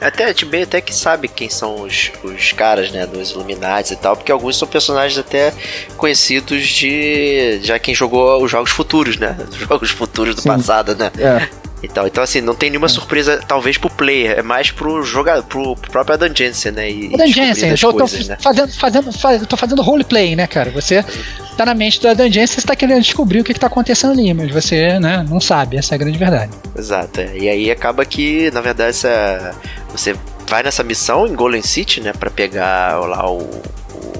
Até 0.00 0.24
a 0.24 0.28
gente 0.28 0.46
até 0.62 0.80
que 0.80 0.94
sabe 0.94 1.28
quem 1.28 1.50
são 1.50 1.82
os, 1.82 2.10
os 2.24 2.52
caras, 2.52 2.90
né, 2.90 3.06
dos 3.06 3.32
Illuminati 3.32 3.92
e 3.92 3.96
tal, 3.96 4.16
porque 4.16 4.32
alguns 4.32 4.56
são 4.56 4.66
personagens 4.66 5.18
até 5.18 5.52
conhecidos 5.96 6.66
de 6.66 7.60
já 7.62 7.78
quem 7.78 7.94
jogou 7.94 8.42
os 8.42 8.50
jogos 8.50 8.70
futuros, 8.70 9.16
né? 9.16 9.36
Os 9.50 9.56
jogos 9.56 9.90
futuros 9.90 10.34
do 10.34 10.42
Sim. 10.42 10.48
passado, 10.48 10.94
né? 10.94 11.10
É. 11.18 11.59
Então, 11.82 12.06
então, 12.06 12.22
assim, 12.22 12.40
não 12.40 12.54
tem 12.54 12.70
nenhuma 12.70 12.86
é. 12.86 12.90
surpresa, 12.90 13.40
talvez, 13.46 13.78
pro 13.78 13.88
player, 13.90 14.38
é 14.38 14.42
mais 14.42 14.70
pro 14.70 15.02
jogador, 15.02 15.42
pro, 15.44 15.74
pro 15.76 15.90
próprio 15.90 16.14
Adam 16.14 16.34
Jensen, 16.34 16.72
né? 16.72 16.90
E, 16.90 17.14
Adam 17.14 17.26
Jensen, 17.26 17.70
eu 17.70 17.78
tô 17.78 17.98
né? 17.98 18.36
fazendo, 18.40 18.72
fazendo, 18.72 19.12
fazendo, 19.12 19.46
tô 19.46 19.56
fazendo 19.56 19.82
roleplay, 19.82 20.36
né, 20.36 20.46
cara? 20.46 20.70
Você 20.70 21.04
tá 21.56 21.64
na 21.64 21.74
mente 21.74 22.00
do 22.00 22.08
Adam 22.08 22.30
Jensen, 22.30 22.60
você 22.60 22.66
tá 22.66 22.76
querendo 22.76 23.02
descobrir 23.02 23.40
o 23.40 23.44
que, 23.44 23.54
que 23.54 23.60
tá 23.60 23.66
acontecendo 23.66 24.12
ali, 24.12 24.32
mas 24.34 24.50
você, 24.50 24.98
né, 24.98 25.24
não 25.28 25.40
sabe, 25.40 25.76
essa 25.76 25.94
é 25.94 25.96
a 25.96 25.98
grande 25.98 26.18
verdade. 26.18 26.52
Exato, 26.76 27.20
é. 27.20 27.36
e 27.36 27.48
aí 27.48 27.70
acaba 27.70 28.04
que, 28.04 28.50
na 28.50 28.60
verdade, 28.60 28.90
essa, 28.90 29.54
você 29.90 30.14
vai 30.46 30.62
nessa 30.62 30.82
missão 30.82 31.26
em 31.26 31.34
Golden 31.34 31.62
City, 31.62 32.00
né, 32.00 32.12
pra 32.12 32.30
pegar 32.30 32.98
lá 33.00 33.30
o, 33.30 33.48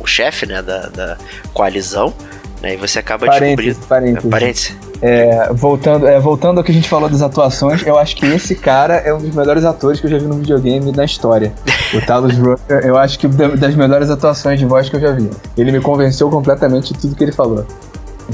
o 0.00 0.06
chefe, 0.06 0.46
né, 0.46 0.62
da, 0.62 0.88
da 0.88 1.18
coalizão, 1.52 2.14
e 2.62 2.76
você 2.76 2.98
acaba 2.98 3.26
parênteses, 3.26 3.78
descobrindo... 3.78 4.22
Parênteses. 4.22 4.26
É, 4.26 4.30
parênteses. 4.30 4.76
É, 5.02 5.52
voltando, 5.54 6.06
é, 6.06 6.20
voltando 6.20 6.58
ao 6.58 6.64
que 6.64 6.70
a 6.70 6.74
gente 6.74 6.88
falou 6.88 7.08
das 7.08 7.22
atuações, 7.22 7.86
eu 7.86 7.98
acho 7.98 8.16
que 8.16 8.26
esse 8.26 8.54
cara 8.54 8.96
é 8.96 9.14
um 9.14 9.18
dos 9.18 9.34
melhores 9.34 9.64
atores 9.64 9.98
que 9.98 10.06
eu 10.06 10.10
já 10.10 10.18
vi 10.18 10.26
no 10.26 10.34
videogame 10.34 10.92
na 10.92 11.04
história. 11.04 11.52
O 11.94 12.04
Talos 12.04 12.36
Rucker, 12.36 12.84
eu 12.84 12.98
acho 12.98 13.18
que 13.18 13.26
das 13.26 13.74
melhores 13.74 14.10
atuações 14.10 14.58
de 14.58 14.66
voz 14.66 14.88
que 14.88 14.96
eu 14.96 15.00
já 15.00 15.12
vi. 15.12 15.30
Ele 15.56 15.72
me 15.72 15.80
convenceu 15.80 16.28
completamente 16.28 16.92
de 16.92 17.00
tudo 17.00 17.16
que 17.16 17.24
ele 17.24 17.32
falou. 17.32 17.66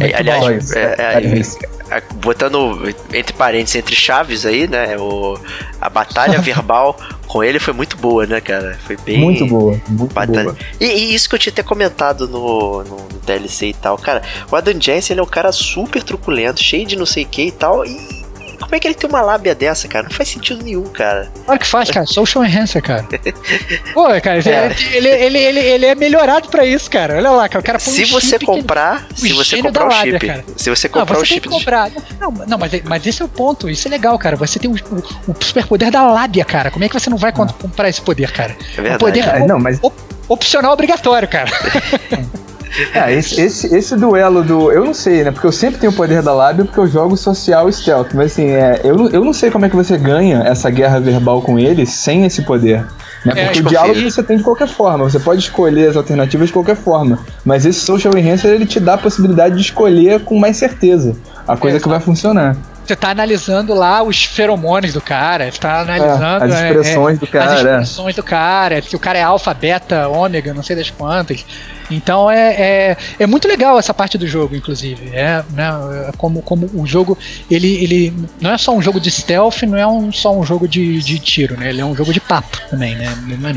É, 0.01 0.15
aliás, 0.15 0.73
é, 0.73 0.97
é, 0.99 1.97
é, 1.97 2.03
botando 2.17 2.93
entre 3.13 3.33
parênteses, 3.33 3.77
entre 3.77 3.95
chaves 3.95 4.45
aí, 4.45 4.67
né? 4.67 4.97
O, 4.99 5.39
a 5.81 5.89
batalha 5.89 6.39
verbal 6.43 6.97
com 7.27 7.43
ele 7.43 7.59
foi 7.59 7.73
muito 7.73 7.97
boa, 7.97 8.27
né, 8.27 8.41
cara? 8.41 8.79
Foi 8.87 8.97
bem. 8.97 9.19
Muito 9.19 9.47
boa, 9.47 9.81
muito 9.89 10.15
batalha. 10.15 10.45
boa. 10.45 10.57
E, 10.81 10.87
e, 10.87 11.15
isso 11.15 11.29
que 11.29 11.35
eu 11.35 11.39
tinha 11.39 11.53
até 11.53 11.63
comentado 11.63 12.29
no, 12.29 12.83
no, 12.85 12.97
no 12.97 13.19
DLC 13.25 13.69
e 13.69 13.75
tal, 13.75 13.97
cara. 13.99 14.23
O 14.51 14.57
Adam 14.57 14.81
Jensen 14.81 15.15
ele 15.15 15.21
é 15.21 15.23
um 15.23 15.27
cara 15.27 15.53
super 15.53 16.03
truculento, 16.03 16.63
cheio 16.63 16.87
de 16.87 16.97
não 16.97 17.07
sei 17.07 17.25
o 17.25 17.27
que 17.27 17.43
e 17.43 17.53
tal. 17.53 17.85
E 17.85 18.26
como 18.57 18.75
é 18.75 18.81
que 18.81 18.89
ele 18.89 18.95
tem 18.95 19.09
uma 19.09 19.21
lábia 19.21 19.55
dessa, 19.55 19.87
cara? 19.89 20.05
Não 20.05 20.11
faz 20.11 20.29
sentido 20.29 20.63
nenhum, 20.63 20.85
cara. 20.85 21.31
Claro 21.45 21.61
que 21.61 21.67
faz, 21.67 21.91
cara. 21.91 22.07
Social 22.07 22.45
enhancer, 22.45 22.83
cara. 22.83 23.07
Pô, 23.95 24.05
cara, 24.21 24.39
é. 24.39 24.77
ele, 24.93 25.09
ele, 25.09 25.39
ele, 25.39 25.61
ele 25.61 25.87
é 25.87 25.95
melhorado 25.95 26.49
pra 26.49 26.65
isso, 26.65 26.91
cara. 26.91 27.17
Olha 27.17 27.31
lá, 27.31 27.49
cara. 27.49 27.61
O 27.61 27.65
cara 27.65 27.79
se 27.79 28.05
um 28.05 28.07
você 28.09 28.39
comprar, 28.39 29.07
se 29.15 29.33
você 29.33 29.63
comprar 29.63 29.85
o 29.85 29.89
lábia, 29.89 30.13
chip. 30.13 30.27
Cara. 30.27 30.45
Se 30.57 30.71
você 30.71 30.89
comprar 30.89 31.15
não, 31.15 31.21
você 31.21 31.33
o 31.33 31.35
chip. 31.35 31.49
Comprar. 31.49 31.91
Não, 32.21 32.31
não 32.31 32.59
mas, 32.59 32.83
mas 32.85 33.07
esse 33.07 33.23
é 33.23 33.25
o 33.25 33.29
ponto. 33.29 33.69
Isso 33.69 33.87
é 33.89 33.91
legal, 33.91 34.19
cara. 34.19 34.37
Você 34.37 34.59
tem 34.59 34.71
o, 34.71 34.75
o, 34.75 35.33
o 35.33 35.45
superpoder 35.45 35.91
da 35.91 36.07
lábia, 36.07 36.45
cara. 36.45 36.71
Como 36.71 36.85
é 36.85 36.89
que 36.89 36.95
você 36.99 37.11
não 37.11 37.19
vai 37.19 37.31
ah. 37.31 37.33
comprar 37.33 37.89
esse 37.89 38.01
poder, 38.01 38.31
cara? 38.33 38.57
É 38.73 38.81
verdade. 38.81 38.97
O 38.97 38.99
poder 38.99 39.29
é, 39.29 39.47
não, 39.47 39.59
mas... 39.59 39.81
opcional 40.29 40.73
obrigatório, 40.73 41.29
cara. 41.29 41.51
É, 42.95 43.13
esse, 43.15 43.41
esse, 43.41 43.75
esse, 43.75 43.97
duelo 43.97 44.43
do. 44.43 44.71
Eu 44.73 44.85
não 44.85 44.95
sei, 44.95 45.25
né? 45.25 45.31
Porque 45.31 45.47
eu 45.47 45.53
sempre 45.53 45.81
tenho 45.81 45.93
o 45.93 45.95
poder 45.95 46.23
da 46.23 46.35
lábia 46.35 46.65
porque 46.65 46.79
eu 46.79 46.87
jogo 46.87 47.17
social 47.17 47.71
stealth. 47.73 48.13
Mas 48.15 48.33
assim, 48.33 48.51
é, 48.51 48.81
eu, 48.85 49.09
eu 49.09 49.25
não 49.25 49.33
sei 49.33 49.51
como 49.51 49.65
é 49.65 49.71
que 49.71 49.77
você 49.77 49.97
ganha 49.97 50.43
essa 50.45 50.71
guerra 50.71 51.01
verbal 51.01 51.41
com 51.43 51.59
ele 51.59 51.87
sem 51.87 52.25
esse 52.25 52.43
poder. 52.43 52.85
Né? 53.25 53.33
É, 53.35 53.45
porque 53.47 53.59
é, 53.59 53.63
o 53.63 53.65
diálogo 53.65 54.01
você 54.01 54.23
tem 54.23 54.37
de 54.37 54.43
qualquer 54.43 54.69
forma, 54.69 55.05
você 55.05 55.19
pode 55.19 55.41
escolher 55.41 55.91
as 55.91 55.97
alternativas 55.97 56.49
de 56.49 56.53
qualquer 56.53 56.77
forma. 56.77 57.19
Mas 57.45 57.65
esse 57.65 57.81
social 57.81 58.17
enhancer 58.17 58.53
ele 58.53 58.67
te 58.67 58.79
dá 58.79 58.95
a 58.95 58.99
possibilidade 58.99 59.55
de 59.57 59.63
escolher 59.63 60.21
com 60.21 60.39
mais 60.39 60.57
certeza 60.57 61.17
a 61.47 61.57
coisa 61.57 61.79
é, 61.79 61.81
que 61.81 61.89
vai 61.89 62.01
funcionar 62.01 62.57
você 62.87 62.97
tá 62.97 63.11
analisando 63.11 63.75
lá 63.75 64.03
os 64.03 64.25
feromônios 64.25 64.95
do 64.95 65.01
cara, 65.01 65.51
você 65.51 65.59
tá 65.59 65.81
analisando 65.81 66.45
é, 66.45 66.47
as 66.47 66.63
expressões 66.63 67.17
é, 67.17 67.21
do 67.21 67.27
cara. 67.27 67.53
As 67.53 67.59
expressões 67.59 68.17
do 68.17 68.23
cara, 68.23 68.83
que 68.83 68.97
o 68.97 68.99
cara 68.99 69.19
é 69.19 69.23
alfa, 69.23 69.53
beta, 69.53 70.09
ômega, 70.09 70.55
não 70.55 70.63
sei 70.63 70.77
das 70.77 70.91
quantas. 70.91 71.45
Então 71.91 72.31
é, 72.31 72.55
é, 72.55 72.97
é, 73.19 73.27
muito 73.27 73.47
legal 73.47 73.79
essa 73.79 73.95
parte 73.95 74.19
do 74.19 74.27
jogo, 74.27 74.57
inclusive. 74.57 75.11
É, 75.15 75.45
né, 75.53 75.71
é 76.09 76.13
como, 76.17 76.43
como 76.43 76.69
o 76.75 76.87
jogo, 76.87 77.17
ele, 77.51 77.75
ele 77.83 78.15
não 78.41 78.51
é 78.51 78.59
só 78.59 78.75
um 78.75 78.83
jogo 78.83 79.01
de 79.01 79.11
stealth, 79.11 79.63
não 79.63 79.79
é 79.79 79.87
um, 79.87 80.13
só 80.13 80.37
um 80.37 80.45
jogo 80.45 80.67
de, 80.67 81.01
de 81.01 81.19
tiro, 81.19 81.57
né? 81.57 81.71
Ele 81.71 81.81
é 81.81 81.85
um 81.85 81.95
jogo 81.95 82.13
de 82.13 82.21
papo 82.21 82.59
também, 82.69 82.95
né? 82.97 83.07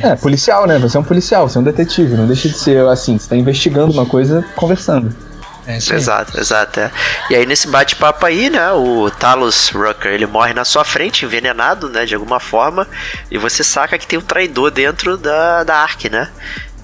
É, 0.03 0.15
policial, 0.15 0.67
né? 0.67 0.77
Você 0.79 0.97
é 0.97 0.99
um 0.99 1.03
policial, 1.03 1.49
você 1.49 1.57
é 1.57 1.61
um 1.61 1.63
detetive, 1.63 2.15
não 2.15 2.27
deixa 2.27 2.47
de 2.47 2.57
ser 2.57 2.85
assim, 2.87 3.17
você 3.17 3.29
tá 3.29 3.35
investigando 3.35 3.91
uma 3.91 4.05
coisa 4.05 4.45
conversando. 4.55 5.28
É 5.69 5.77
exato, 5.77 6.39
exato. 6.39 6.79
É. 6.79 6.91
E 7.29 7.35
aí 7.35 7.45
nesse 7.45 7.67
bate-papo 7.67 8.25
aí, 8.25 8.49
né, 8.49 8.71
o 8.71 9.09
Talos 9.11 9.69
Rucker, 9.69 10.11
ele 10.11 10.25
morre 10.25 10.53
na 10.53 10.65
sua 10.65 10.83
frente, 10.83 11.25
envenenado, 11.25 11.89
né, 11.89 12.05
de 12.05 12.15
alguma 12.15 12.39
forma, 12.39 12.87
e 13.29 13.37
você 13.37 13.63
saca 13.63 13.97
que 13.97 14.07
tem 14.07 14.17
um 14.17 14.23
traidor 14.23 14.71
dentro 14.71 15.17
da, 15.17 15.63
da 15.63 15.75
Ark, 15.77 16.09
né? 16.09 16.29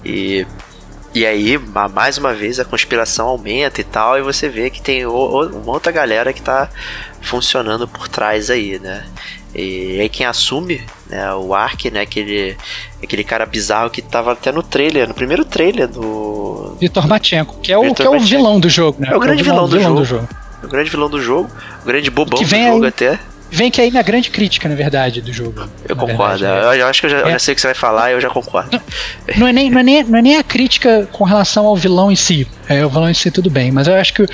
E 0.04 0.46
e 1.16 1.24
aí, 1.24 1.56
mais 1.94 2.18
uma 2.18 2.34
vez, 2.34 2.60
a 2.60 2.64
conspiração 2.66 3.28
aumenta 3.28 3.80
e 3.80 3.84
tal, 3.84 4.18
e 4.18 4.22
você 4.22 4.50
vê 4.50 4.68
que 4.68 4.82
tem 4.82 5.06
uma 5.06 5.72
outra 5.72 5.90
galera 5.90 6.30
que 6.30 6.42
tá 6.42 6.68
funcionando 7.22 7.88
por 7.88 8.06
trás 8.06 8.50
aí, 8.50 8.78
né? 8.78 9.02
E 9.58 9.98
aí 10.00 10.08
quem 10.10 10.26
assume, 10.26 10.82
né, 11.08 11.32
o 11.34 11.54
Ark, 11.54 11.90
né, 11.90 12.02
aquele, 12.02 12.54
aquele 13.02 13.24
cara 13.24 13.46
bizarro 13.46 13.88
que 13.88 14.02
tava 14.02 14.32
até 14.32 14.52
no 14.52 14.62
trailer, 14.62 15.08
no 15.08 15.14
primeiro 15.14 15.46
trailer 15.46 15.88
do... 15.88 16.76
Vitor 16.78 17.08
Matchenko, 17.08 17.58
que 17.60 17.72
é 17.72 17.78
o, 17.78 17.94
que 17.94 18.02
é 18.02 18.10
o 18.10 18.20
vilão 18.20 18.60
do 18.60 18.68
jogo, 18.68 19.00
né? 19.00 19.08
É 19.10 19.16
o 19.16 19.20
grande 19.20 19.40
é 19.40 19.42
o 19.42 19.44
vilão, 19.44 19.66
vilão, 19.66 19.68
do, 19.68 19.78
vilão 19.78 20.04
jogo. 20.04 20.22
do 20.22 20.28
jogo. 20.28 20.46
O 20.62 20.68
grande 20.68 20.90
vilão 20.90 21.08
do 21.08 21.22
jogo, 21.22 21.50
o 21.82 21.86
grande 21.86 22.10
bobão 22.10 22.38
do 22.38 22.44
jogo 22.46 22.82
aí, 22.82 22.88
até. 22.88 23.18
Vem 23.50 23.70
que 23.70 23.80
aí 23.80 23.90
na 23.90 24.02
grande 24.02 24.30
crítica, 24.30 24.68
na 24.68 24.74
verdade, 24.74 25.20
do 25.20 25.32
jogo. 25.32 25.68
Eu 25.88 25.94
concordo. 25.96 26.40
Verdade, 26.40 26.78
é. 26.78 26.82
eu, 26.82 26.86
acho 26.86 27.00
que 27.00 27.06
eu 27.06 27.10
já, 27.10 27.18
é. 27.18 27.22
eu 27.22 27.30
já, 27.30 27.38
sei 27.38 27.52
o 27.52 27.54
que 27.54 27.60
você 27.60 27.68
vai 27.68 27.74
falar 27.74 28.10
e 28.10 28.14
eu 28.14 28.20
já 28.20 28.28
concordo. 28.28 28.70
Não, 28.72 29.38
não, 29.38 29.46
é 29.46 29.52
nem, 29.52 29.70
não, 29.70 29.80
é 29.80 29.82
nem, 29.82 30.04
não 30.04 30.18
é 30.18 30.22
nem 30.22 30.36
a 30.36 30.42
crítica 30.42 31.08
com 31.12 31.24
relação 31.24 31.66
ao 31.66 31.76
vilão 31.76 32.10
em 32.10 32.16
si. 32.16 32.46
É, 32.68 32.84
o 32.84 32.88
vilão 32.88 33.08
em 33.08 33.14
si 33.14 33.30
tudo 33.30 33.48
bem. 33.48 33.70
Mas 33.70 33.86
eu 33.86 33.94
acho 33.94 34.12
que 34.12 34.26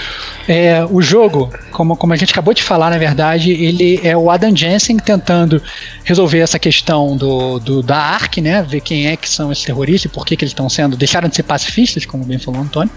é, 0.49 0.85
o 0.91 1.03
jogo, 1.03 1.53
como, 1.71 1.97
como 1.97 2.13
a 2.13 2.17
gente 2.17 2.33
acabou 2.33 2.55
de 2.55 2.63
falar, 2.63 2.91
na 2.91 2.99
verdade, 2.99 3.53
ele 3.53 4.01
é 4.03 4.17
o 4.17 4.31
Adam 4.31 4.57
Jensen 4.57 4.97
tentando 4.97 5.63
resolver 6.05 6.39
essa 6.39 6.59
questão 6.59 7.17
do, 7.17 7.59
do 7.59 7.83
da 7.83 7.99
ARC, 7.99 8.39
né? 8.39 8.63
Ver 8.63 8.81
quem 8.81 9.09
é 9.09 9.17
que 9.17 9.29
são 9.29 9.53
esses 9.53 9.65
terroristas 9.65 10.11
e 10.11 10.15
por 10.15 10.25
que, 10.25 10.37
que 10.37 10.45
eles 10.45 10.53
estão 10.53 10.69
sendo. 10.69 10.97
deixaram 10.97 11.29
de 11.29 11.37
ser 11.37 11.43
pacifistas, 11.43 12.07
como 12.07 12.25
bem 12.25 12.39
falou 12.39 12.61
o 12.61 12.65
Antônio. 12.65 12.91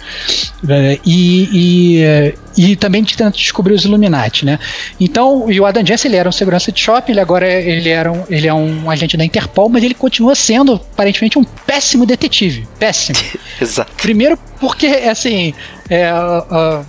É, 0.70 0.99
e, 1.05 1.49
e, 1.51 2.03
é, 2.03 2.34
e 2.57 2.76
também 2.76 3.03
tentando 3.03 3.34
descobrir 3.34 3.74
os 3.74 3.84
Illuminati, 3.84 4.45
né? 4.45 4.57
Então, 4.99 5.51
e 5.51 5.59
o 5.59 5.66
Adam 5.66 5.86
Jensen 5.86 6.05
ele 6.08 6.16
era 6.16 6.28
um 6.28 6.32
segurança 6.32 6.72
de 6.72 6.80
shopping, 6.80 7.14
ele 7.14 7.22
agora 7.22 7.47
ele, 7.47 7.89
era 7.89 8.12
um, 8.12 8.24
ele 8.30 8.47
é 8.47 8.53
um 8.53 8.89
agente 8.89 9.18
da 9.18 9.26
Interpol, 9.26 9.70
mas 9.70 9.84
ele 9.84 9.93
continua 9.93 10.36
sendo 10.36 10.76
aparentemente 10.76 11.38
um 11.38 11.43
péssimo 11.43 12.06
detetive. 12.06 12.68
Péssimo. 12.80 13.18
Exato. 13.62 13.91
Primeiro 14.01 14.38
porque, 14.60 14.88
assim, 14.88 15.53
é, 15.89 16.12
uh, 16.14 16.86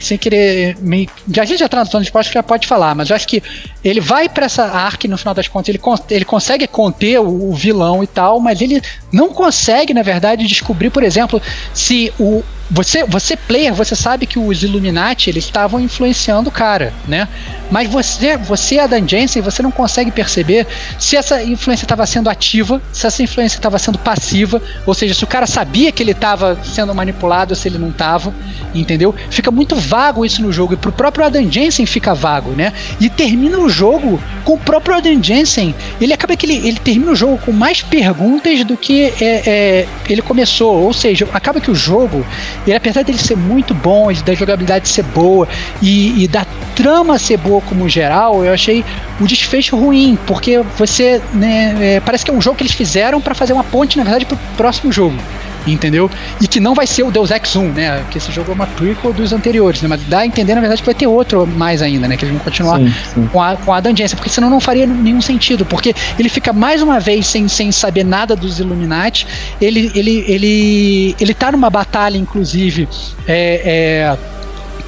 sem 0.00 0.16
querer. 0.16 0.76
Me, 0.80 1.08
a 1.38 1.44
gente 1.44 1.58
já 1.58 1.68
tá 1.68 1.84
no 1.84 2.00
de 2.00 2.10
já 2.32 2.42
pode 2.42 2.66
falar, 2.66 2.94
mas 2.94 3.10
eu 3.10 3.16
acho 3.16 3.28
que 3.28 3.42
ele 3.84 4.00
vai 4.00 4.28
para 4.28 4.46
essa 4.46 4.64
arc 4.64 5.06
no 5.06 5.18
final 5.18 5.34
das 5.34 5.46
contas, 5.46 5.68
ele, 5.68 5.80
ele 6.10 6.24
consegue 6.24 6.66
conter 6.66 7.20
o, 7.20 7.50
o, 7.50 7.54
vilão 7.54 8.02
e 8.02 8.06
tal, 8.06 8.40
mas 8.40 8.60
ele 8.60 8.82
não 9.12 9.28
consegue, 9.28 9.92
na 9.92 10.02
verdade, 10.02 10.46
descobrir, 10.46 10.90
por 10.90 11.02
exemplo, 11.02 11.40
se 11.74 12.12
o. 12.18 12.42
Você, 12.70 13.04
você 13.04 13.36
player, 13.36 13.74
você 13.74 13.96
sabe 13.96 14.26
que 14.26 14.38
os 14.38 14.62
Illuminati 14.62 15.28
eles 15.28 15.44
estavam 15.44 15.80
influenciando 15.80 16.48
o 16.48 16.52
cara, 16.52 16.92
né? 17.08 17.26
Mas 17.70 17.88
você, 17.88 18.36
você 18.36 18.78
Adam 18.78 19.06
Jensen, 19.06 19.42
você 19.42 19.62
não 19.62 19.70
consegue 19.70 20.10
perceber 20.10 20.66
se 20.98 21.16
essa 21.16 21.42
influência 21.42 21.84
estava 21.84 22.04
sendo 22.06 22.28
ativa, 22.28 22.80
se 22.92 23.06
essa 23.06 23.22
influência 23.22 23.56
estava 23.56 23.78
sendo 23.78 23.98
passiva, 23.98 24.62
ou 24.86 24.94
seja, 24.94 25.14
se 25.14 25.24
o 25.24 25.26
cara 25.26 25.46
sabia 25.46 25.92
que 25.92 26.02
ele 26.02 26.12
estava 26.12 26.58
sendo 26.64 26.94
manipulado 26.94 27.52
ou 27.52 27.56
se 27.56 27.68
ele 27.68 27.78
não 27.78 27.90
estava, 27.90 28.32
entendeu? 28.74 29.14
Fica 29.30 29.50
muito 29.50 29.76
vago 29.76 30.24
isso 30.24 30.42
no 30.42 30.52
jogo 30.52 30.74
e 30.74 30.76
pro 30.76 30.92
próprio 30.92 31.24
Adam 31.24 31.50
Jensen 31.50 31.86
fica 31.86 32.14
vago, 32.14 32.50
né? 32.50 32.72
E 33.00 33.08
termina 33.08 33.58
o 33.58 33.68
jogo 33.68 34.20
com 34.44 34.54
o 34.54 34.58
próprio 34.58 34.96
Adam 34.96 35.22
Jensen. 35.22 35.74
Ele 36.00 36.12
acaba 36.12 36.36
que 36.36 36.46
ele, 36.46 36.66
ele 36.66 36.78
termina 36.78 37.12
o 37.12 37.16
jogo 37.16 37.38
com 37.38 37.52
mais 37.52 37.82
perguntas 37.82 38.64
do 38.64 38.76
que 38.76 39.12
é, 39.20 39.42
é, 39.46 39.88
ele 40.08 40.22
começou. 40.22 40.82
Ou 40.82 40.92
seja, 40.92 41.28
acaba 41.32 41.60
que 41.60 41.70
o 41.70 41.74
jogo, 41.74 42.24
ele, 42.66 42.76
apesar 42.76 43.02
dele 43.02 43.18
ser 43.18 43.36
muito 43.36 43.74
bom, 43.74 44.12
da 44.24 44.34
jogabilidade 44.34 44.88
ser 44.88 45.02
boa 45.02 45.48
e, 45.80 46.24
e 46.24 46.28
da 46.28 46.46
trama 46.74 47.18
ser 47.18 47.36
boa 47.38 47.60
como 47.60 47.88
geral, 47.88 48.44
eu 48.44 48.52
achei 48.52 48.84
o 49.20 49.26
desfecho 49.26 49.76
ruim, 49.76 50.18
porque 50.26 50.58
você, 50.76 51.20
né, 51.32 51.76
é, 51.80 52.00
parece 52.00 52.24
que 52.24 52.30
é 52.30 52.34
um 52.34 52.40
jogo 52.40 52.56
que 52.56 52.62
eles 52.62 52.74
fizeram 52.74 53.20
para 53.20 53.34
fazer 53.34 53.52
uma 53.52 53.64
ponte, 53.64 53.96
na 53.96 54.04
verdade, 54.04 54.24
pro 54.24 54.38
próximo 54.56 54.92
jogo 54.92 55.16
entendeu? 55.66 56.10
E 56.40 56.48
que 56.48 56.60
não 56.60 56.74
vai 56.74 56.86
ser 56.86 57.02
o 57.02 57.10
Deus 57.10 57.30
Ex 57.30 57.56
1, 57.56 57.72
né? 57.72 58.04
Que 58.10 58.18
esse 58.18 58.30
jogo 58.32 58.50
é 58.52 58.54
uma 58.54 58.66
prequel 58.66 59.12
dos 59.12 59.32
anteriores, 59.32 59.82
né? 59.82 59.88
Mas 59.88 60.02
dá 60.04 60.20
a 60.20 60.26
entender, 60.26 60.54
na 60.54 60.60
verdade, 60.60 60.82
que 60.82 60.86
vai 60.86 60.94
ter 60.94 61.06
outro 61.06 61.46
mais 61.46 61.82
ainda, 61.82 62.08
né? 62.08 62.16
Que 62.16 62.24
eles 62.24 62.34
vão 62.34 62.44
continuar 62.44 62.78
sim, 62.78 62.92
sim. 63.14 63.26
com 63.32 63.42
a, 63.42 63.56
com 63.56 63.72
a 63.72 63.80
Dungeon, 63.80 64.08
porque 64.10 64.30
senão 64.30 64.50
não 64.50 64.60
faria 64.60 64.86
nenhum 64.86 65.20
sentido, 65.20 65.64
porque 65.64 65.94
ele 66.18 66.28
fica 66.28 66.52
mais 66.52 66.82
uma 66.82 66.98
vez 66.98 67.26
sem, 67.26 67.48
sem 67.48 67.70
saber 67.72 68.04
nada 68.04 68.34
dos 68.34 68.58
Illuminati, 68.58 69.26
ele, 69.60 69.90
ele, 69.94 70.24
ele, 70.26 71.16
ele 71.20 71.34
tá 71.34 71.52
numa 71.52 71.70
batalha, 71.70 72.16
inclusive, 72.16 72.88
é, 73.26 73.62
é 73.64 74.39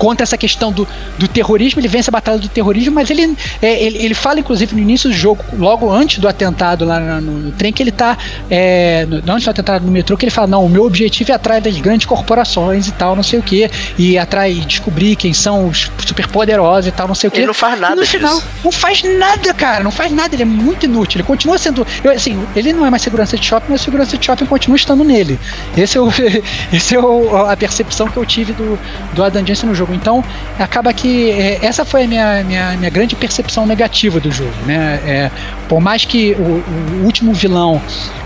contra 0.03 0.25
essa 0.25 0.37
questão 0.37 0.73
do, 0.73 0.87
do 1.17 1.29
terrorismo, 1.29 1.81
ele 1.81 1.87
vence 1.87 2.11
a 2.11 2.13
batalha 2.13 2.37
do 2.37 2.49
terrorismo, 2.49 2.93
mas 2.93 3.09
ele, 3.09 3.37
é, 3.63 3.81
ele, 3.81 3.99
ele 3.99 4.15
fala, 4.15 4.41
inclusive, 4.41 4.75
no 4.75 4.81
início 4.81 5.09
do 5.09 5.15
jogo, 5.15 5.45
logo 5.57 5.89
antes 5.89 6.19
do 6.19 6.27
atentado 6.27 6.85
lá 6.85 6.99
no, 6.99 7.21
no 7.21 7.53
trem, 7.53 7.73
que 7.73 7.81
ele 7.81 7.93
tá. 7.93 8.19
É, 8.51 9.07
no, 9.07 9.19
antes 9.33 9.45
do 9.45 9.51
atentado 9.51 9.87
no 9.87 9.93
metrô, 9.93 10.17
que 10.17 10.25
ele 10.25 10.33
fala: 10.33 10.49
não, 10.49 10.65
o 10.65 10.69
meu 10.69 10.85
objetivo 10.85 11.31
é 11.31 11.35
atrás 11.37 11.63
das 11.63 11.79
grandes 11.79 12.05
corporações 12.05 12.89
e 12.89 12.91
tal, 12.91 13.15
não 13.15 13.23
sei 13.23 13.39
o 13.39 13.43
que, 13.45 13.71
e 13.97 14.19
atrás 14.19 14.67
descobrir 14.67 15.15
quem 15.15 15.33
são 15.33 15.69
os 15.69 15.89
superpoderosos 16.05 16.89
e 16.89 16.91
tal, 16.91 17.07
não 17.07 17.15
sei 17.15 17.29
o 17.29 17.31
que. 17.31 17.39
Ele 17.39 17.47
não 17.47 17.55
faz 17.55 17.79
nada. 17.79 17.95
E 17.95 18.01
no 18.01 18.05
final, 18.05 18.35
disso. 18.35 18.49
não 18.65 18.73
faz 18.73 19.05
nada, 19.05 19.55
cara, 19.55 19.85
não 19.85 19.93
faz 19.93 20.11
nada, 20.11 20.35
ele 20.35 20.43
é 20.43 20.47
muito 20.47 20.85
inútil, 20.85 21.19
ele 21.19 21.29
continua 21.29 21.57
sendo. 21.59 21.87
Eu, 22.03 22.11
assim, 22.11 22.45
ele 22.57 22.73
não 22.73 22.85
é 22.85 22.91
mais 22.91 23.03
segurança 23.03 23.39
de 23.39 23.47
shopping, 23.47 23.67
mas 23.71 23.83
a 23.83 23.85
segurança 23.85 24.19
de 24.19 24.27
shopping 24.27 24.47
continua 24.47 24.77
estando 24.77 25.05
nele. 25.05 25.39
Esse 25.77 25.97
é, 25.97 26.01
o, 26.01 26.09
esse 26.73 26.97
é 26.97 26.99
o, 26.99 27.37
a 27.37 27.57
percepção 27.57 28.09
que 28.09 28.17
eu 28.17 28.27
tive 28.27 28.53
do, 28.53 28.77
do 29.13 29.23
Adam 29.23 29.47
Jensen 29.47 29.69
no 29.69 29.77
jogo 29.77 29.92
jogo. 29.93 29.95
Então, 29.95 30.25
acaba 30.59 30.93
que 30.93 31.31
é, 31.31 31.59
essa 31.63 31.85
foi 31.85 32.05
a 32.05 32.09
minha, 32.09 32.45
minha, 32.45 32.77
minha, 32.77 32.91
grande 32.91 33.15
percepção 33.15 33.67
negativa 33.67 34.19
do 34.19 34.31
jogo. 34.31 34.55
Né? 34.67 35.01
É, 35.07 35.31
por 35.69 35.81
mais 35.81 36.05
que 36.05 36.33
o, 36.33 36.63
o 36.97 37.05
último 37.05 37.33
vilão 37.33 37.81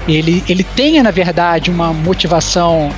ele, 0.09 0.43
ele 0.49 0.65
tenha, 0.65 1.03
na 1.03 1.11
verdade, 1.11 1.71
uma 1.71 1.93
motivação 1.93 2.91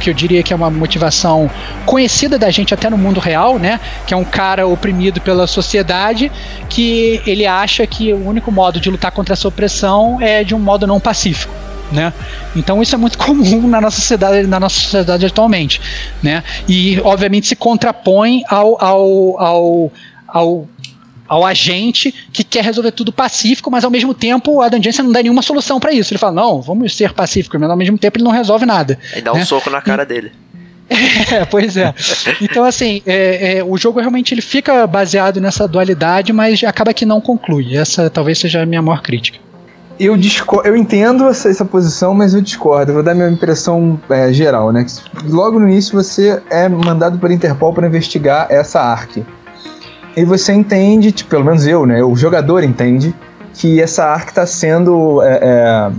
que 0.00 0.08
eu 0.08 0.14
diria 0.14 0.42
que 0.42 0.50
é 0.50 0.56
uma 0.56 0.70
motivação 0.70 1.50
conhecida 1.84 2.38
da 2.38 2.50
gente 2.50 2.72
até 2.72 2.88
no 2.88 2.96
mundo 2.96 3.20
real, 3.20 3.58
né? 3.58 3.78
Que 4.06 4.14
é 4.14 4.16
um 4.16 4.24
cara 4.24 4.66
oprimido 4.66 5.20
pela 5.20 5.46
sociedade 5.46 6.32
que 6.70 7.20
ele 7.26 7.46
acha 7.46 7.86
que 7.86 8.10
o 8.10 8.26
único 8.26 8.50
modo 8.50 8.80
de 8.80 8.88
lutar 8.88 9.12
contra 9.12 9.34
essa 9.34 9.46
opressão 9.46 10.16
é 10.18 10.42
de 10.42 10.54
um 10.54 10.58
modo 10.58 10.86
não 10.86 10.98
pacífico 10.98 11.52
né? 11.92 12.12
Então 12.54 12.82
isso 12.82 12.94
é 12.94 12.98
muito 12.98 13.16
comum 13.18 13.68
na 13.68 13.80
nossa 13.80 14.00
sociedade, 14.00 14.46
na 14.46 14.60
nossa 14.60 14.80
sociedade 14.80 15.26
atualmente, 15.26 15.80
né? 16.22 16.42
E 16.68 17.00
obviamente 17.00 17.46
se 17.46 17.56
contrapõe 17.56 18.42
ao, 18.48 18.82
ao, 18.82 19.40
ao, 19.40 19.92
ao 20.28 20.68
ao 21.30 21.46
agente 21.46 22.12
que 22.32 22.42
quer 22.42 22.64
resolver 22.64 22.90
tudo 22.90 23.12
pacífico, 23.12 23.70
mas 23.70 23.84
ao 23.84 23.90
mesmo 23.90 24.12
tempo 24.12 24.60
Adam 24.60 24.82
Jensen 24.82 25.04
não 25.04 25.12
dá 25.12 25.22
nenhuma 25.22 25.42
solução 25.42 25.78
para 25.78 25.92
isso. 25.92 26.12
Ele 26.12 26.18
fala, 26.18 26.32
não, 26.32 26.60
vamos 26.60 26.96
ser 26.96 27.12
pacíficos, 27.12 27.60
mas 27.60 27.70
ao 27.70 27.76
mesmo 27.76 27.96
tempo 27.96 28.16
ele 28.18 28.24
não 28.24 28.32
resolve 28.32 28.66
nada. 28.66 28.98
E 29.16 29.20
dá 29.20 29.32
um 29.32 29.36
né? 29.36 29.44
soco 29.44 29.70
na 29.70 29.80
cara 29.80 30.02
e, 30.02 30.06
dele. 30.06 30.32
É, 31.30 31.44
pois 31.44 31.76
é. 31.76 31.94
Então, 32.40 32.64
assim, 32.64 33.00
é, 33.06 33.58
é, 33.58 33.64
o 33.64 33.76
jogo 33.78 34.00
realmente 34.00 34.34
ele 34.34 34.40
fica 34.40 34.84
baseado 34.88 35.40
nessa 35.40 35.68
dualidade, 35.68 36.32
mas 36.32 36.64
acaba 36.64 36.92
que 36.92 37.06
não 37.06 37.20
conclui. 37.20 37.76
Essa 37.76 38.10
talvez 38.10 38.40
seja 38.40 38.62
a 38.62 38.66
minha 38.66 38.82
maior 38.82 39.00
crítica 39.00 39.38
eu, 40.00 40.16
discordo, 40.16 40.66
eu 40.66 40.74
entendo 40.74 41.28
essa, 41.28 41.50
essa, 41.50 41.64
posição, 41.64 42.14
mas 42.14 42.32
eu 42.32 42.40
discordo. 42.40 42.90
Eu 42.90 42.94
vou 42.94 43.02
dar 43.02 43.14
minha 43.14 43.28
impressão 43.28 44.00
é, 44.08 44.32
geral, 44.32 44.72
né? 44.72 44.86
Logo 45.28 45.60
no 45.60 45.68
início 45.68 45.92
você 45.92 46.42
é 46.48 46.66
mandado 46.68 47.18
pela 47.18 47.34
Interpol 47.34 47.74
para 47.74 47.86
investigar 47.86 48.46
essa 48.48 48.80
ARC. 48.80 49.18
E 50.16 50.24
você 50.24 50.54
entende, 50.54 51.12
tipo, 51.12 51.28
pelo 51.28 51.44
menos 51.44 51.66
eu, 51.66 51.84
né? 51.84 52.02
O 52.02 52.16
jogador 52.16 52.64
entende 52.64 53.14
que 53.52 53.80
essa 53.80 54.06
ARC 54.06 54.30
está 54.30 54.46
sendo 54.46 55.22
é, 55.22 55.38
é, 55.42 55.90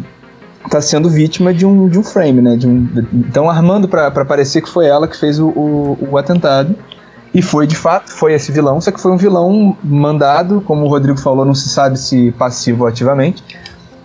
tá 0.68 0.82
sendo 0.82 1.08
vítima 1.08 1.54
de 1.54 1.66
um, 1.66 1.88
de 1.88 2.00
um 2.00 2.04
frame, 2.04 2.42
né? 2.42 2.56
De 2.56 2.68
um, 2.68 2.90
então 3.14 3.50
armando 3.50 3.88
para 3.88 4.26
parecer 4.26 4.62
que 4.62 4.70
foi 4.70 4.88
ela 4.88 5.08
que 5.08 5.16
fez 5.16 5.40
o, 5.40 5.50
o, 5.50 6.10
o 6.12 6.18
atentado. 6.18 6.76
E 7.34 7.42
foi 7.42 7.66
de 7.66 7.78
fato, 7.78 8.12
foi 8.12 8.34
esse 8.34 8.52
vilão, 8.52 8.82
só 8.82 8.92
que 8.92 9.00
foi 9.00 9.12
um 9.12 9.16
vilão 9.16 9.78
mandado, 9.82 10.60
como 10.60 10.86
o 10.86 10.90
Rodrigo 10.90 11.18
falou, 11.18 11.46
não 11.46 11.56
se 11.56 11.70
sabe 11.70 11.98
se 11.98 12.32
passivo 12.34 12.84
ou 12.84 12.90
ativamente, 12.90 13.42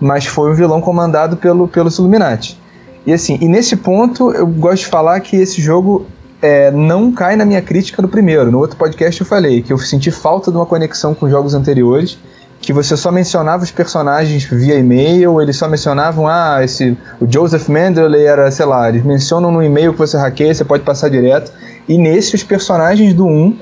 mas 0.00 0.26
foi 0.26 0.50
um 0.50 0.54
vilão 0.54 0.80
comandado 0.80 1.36
pelo, 1.36 1.68
pelos 1.68 1.98
Illuminati. 1.98 2.58
E 3.06 3.12
assim, 3.12 3.38
e 3.40 3.46
nesse 3.46 3.76
ponto 3.76 4.32
eu 4.32 4.46
gosto 4.46 4.84
de 4.84 4.86
falar 4.86 5.20
que 5.20 5.36
esse 5.36 5.60
jogo 5.60 6.06
é, 6.42 6.70
não 6.70 7.12
cai 7.12 7.36
na 7.36 7.44
minha 7.44 7.62
crítica 7.62 8.02
do 8.02 8.08
primeiro. 8.08 8.50
No 8.50 8.58
outro 8.58 8.76
podcast 8.76 9.20
eu 9.20 9.26
falei 9.26 9.62
que 9.62 9.72
eu 9.72 9.78
senti 9.78 10.10
falta 10.10 10.50
de 10.50 10.56
uma 10.56 10.66
conexão 10.66 11.14
com 11.14 11.30
jogos 11.30 11.54
anteriores, 11.54 12.18
que 12.60 12.72
você 12.72 12.96
só 12.96 13.12
mencionava 13.12 13.62
os 13.62 13.70
personagens 13.70 14.44
via 14.44 14.74
e-mail, 14.74 15.40
eles 15.40 15.56
só 15.56 15.68
mencionavam, 15.68 16.26
ah, 16.26 16.58
esse, 16.62 16.96
o 17.20 17.30
Joseph 17.30 17.68
Mendeley 17.68 18.24
era, 18.24 18.50
sei 18.50 18.66
lá, 18.66 18.88
eles 18.88 19.04
mencionam 19.04 19.52
no 19.52 19.62
e-mail 19.62 19.92
que 19.92 19.98
você 19.98 20.16
hackeia, 20.16 20.54
você 20.54 20.64
pode 20.64 20.82
passar 20.82 21.08
direto. 21.08 21.52
E 21.88 21.96
nesse, 21.96 22.34
os 22.34 22.42
personagens 22.42 23.14
do 23.14 23.26
1 23.26 23.56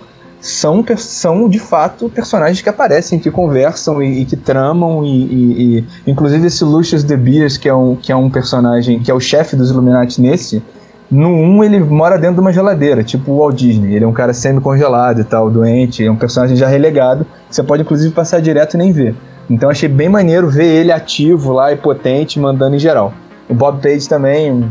são, 0.44 0.84
são 0.98 1.48
de 1.48 1.58
fato 1.58 2.10
personagens 2.10 2.60
que 2.60 2.68
aparecem, 2.68 3.18
que 3.18 3.30
conversam 3.30 4.02
e, 4.02 4.20
e 4.20 4.24
que 4.26 4.36
tramam 4.36 5.02
e, 5.02 5.08
e, 5.08 5.78
e, 5.78 5.84
inclusive 6.06 6.46
esse 6.46 6.62
Lucius 6.62 7.02
de 7.02 7.16
Beers, 7.16 7.56
que 7.56 7.66
é 7.66 7.74
um, 7.74 7.96
que 7.96 8.12
é 8.12 8.16
um 8.16 8.28
personagem, 8.28 9.00
que 9.00 9.10
é 9.10 9.14
o 9.14 9.20
chefe 9.20 9.56
dos 9.56 9.70
Illuminati 9.70 10.20
nesse, 10.20 10.62
no 11.10 11.30
1 11.30 11.64
ele 11.64 11.80
mora 11.80 12.18
dentro 12.18 12.34
de 12.34 12.40
uma 12.42 12.52
geladeira, 12.52 13.02
tipo 13.02 13.32
o 13.32 13.38
Walt 13.38 13.56
Disney. 13.56 13.94
Ele 13.94 14.04
é 14.04 14.08
um 14.08 14.12
cara 14.12 14.34
semi-congelado 14.34 15.22
e 15.22 15.24
tal, 15.24 15.50
doente, 15.50 16.04
é 16.04 16.10
um 16.10 16.16
personagem 16.16 16.56
já 16.56 16.68
relegado, 16.68 17.26
você 17.48 17.62
pode 17.62 17.82
inclusive 17.82 18.12
passar 18.12 18.42
direto 18.42 18.74
e 18.74 18.76
nem 18.76 18.92
ver. 18.92 19.14
Então 19.48 19.70
achei 19.70 19.88
bem 19.88 20.10
maneiro 20.10 20.50
ver 20.50 20.66
ele 20.66 20.92
ativo 20.92 21.52
lá 21.52 21.72
e 21.72 21.76
potente, 21.76 22.38
mandando 22.38 22.76
em 22.76 22.78
geral. 22.78 23.14
O 23.48 23.54
Bob 23.54 23.80
Page 23.80 24.06
também, 24.06 24.70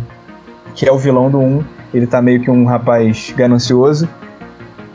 que 0.75 0.87
é 0.87 0.91
o 0.91 0.99
vilão 0.99 1.31
do 1.31 1.39
1, 1.39 1.63
ele 1.95 2.05
tá 2.05 2.21
meio 2.21 2.41
que 2.41 2.51
um 2.51 2.65
rapaz 2.65 3.33
ganancioso 3.35 4.07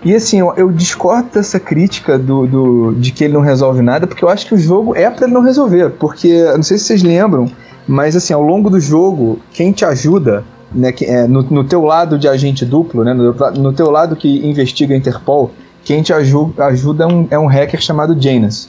E 0.05 0.15
assim, 0.15 0.39
eu, 0.39 0.53
eu 0.57 0.71
discordo 0.71 1.29
dessa 1.35 1.59
crítica 1.59 2.19
do, 2.19 2.47
do, 2.47 2.93
de 2.95 3.11
que 3.11 3.25
ele 3.25 3.35
não 3.35 3.41
resolve 3.41 3.83
nada, 3.83 4.07
porque 4.07 4.25
eu 4.25 4.29
acho 4.29 4.47
que 4.47 4.55
o 4.55 4.59
jogo 4.59 4.95
é 4.95 5.11
para 5.11 5.27
ele 5.27 5.35
não 5.35 5.43
resolver. 5.43 5.91
Porque, 5.91 6.45
não 6.55 6.63
sei 6.63 6.79
se 6.79 6.85
vocês 6.85 7.03
lembram, 7.03 7.51
mas 7.87 8.15
assim, 8.15 8.33
ao 8.33 8.43
longo 8.43 8.71
do 8.71 8.79
jogo, 8.79 9.41
quem 9.53 9.73
te 9.73 9.85
ajuda, 9.85 10.45
né, 10.73 10.93
que, 10.93 11.05
é, 11.05 11.27
no, 11.27 11.43
no 11.43 11.65
teu 11.65 11.83
lado 11.83 12.19
de 12.19 12.29
agente 12.29 12.65
duplo, 12.65 13.03
né, 13.03 13.13
no, 13.13 13.33
no 13.33 13.73
teu 13.73 13.91
lado 13.91 14.15
que 14.15 14.47
investiga 14.47 14.95
a 14.95 14.97
Interpol, 14.97 15.51
quem 15.85 16.03
te 16.03 16.13
ajuda, 16.13 16.67
ajuda 16.67 17.05
é, 17.05 17.07
um, 17.07 17.27
é 17.31 17.39
um 17.39 17.47
hacker 17.47 17.81
chamado 17.81 18.21
Janus. 18.21 18.69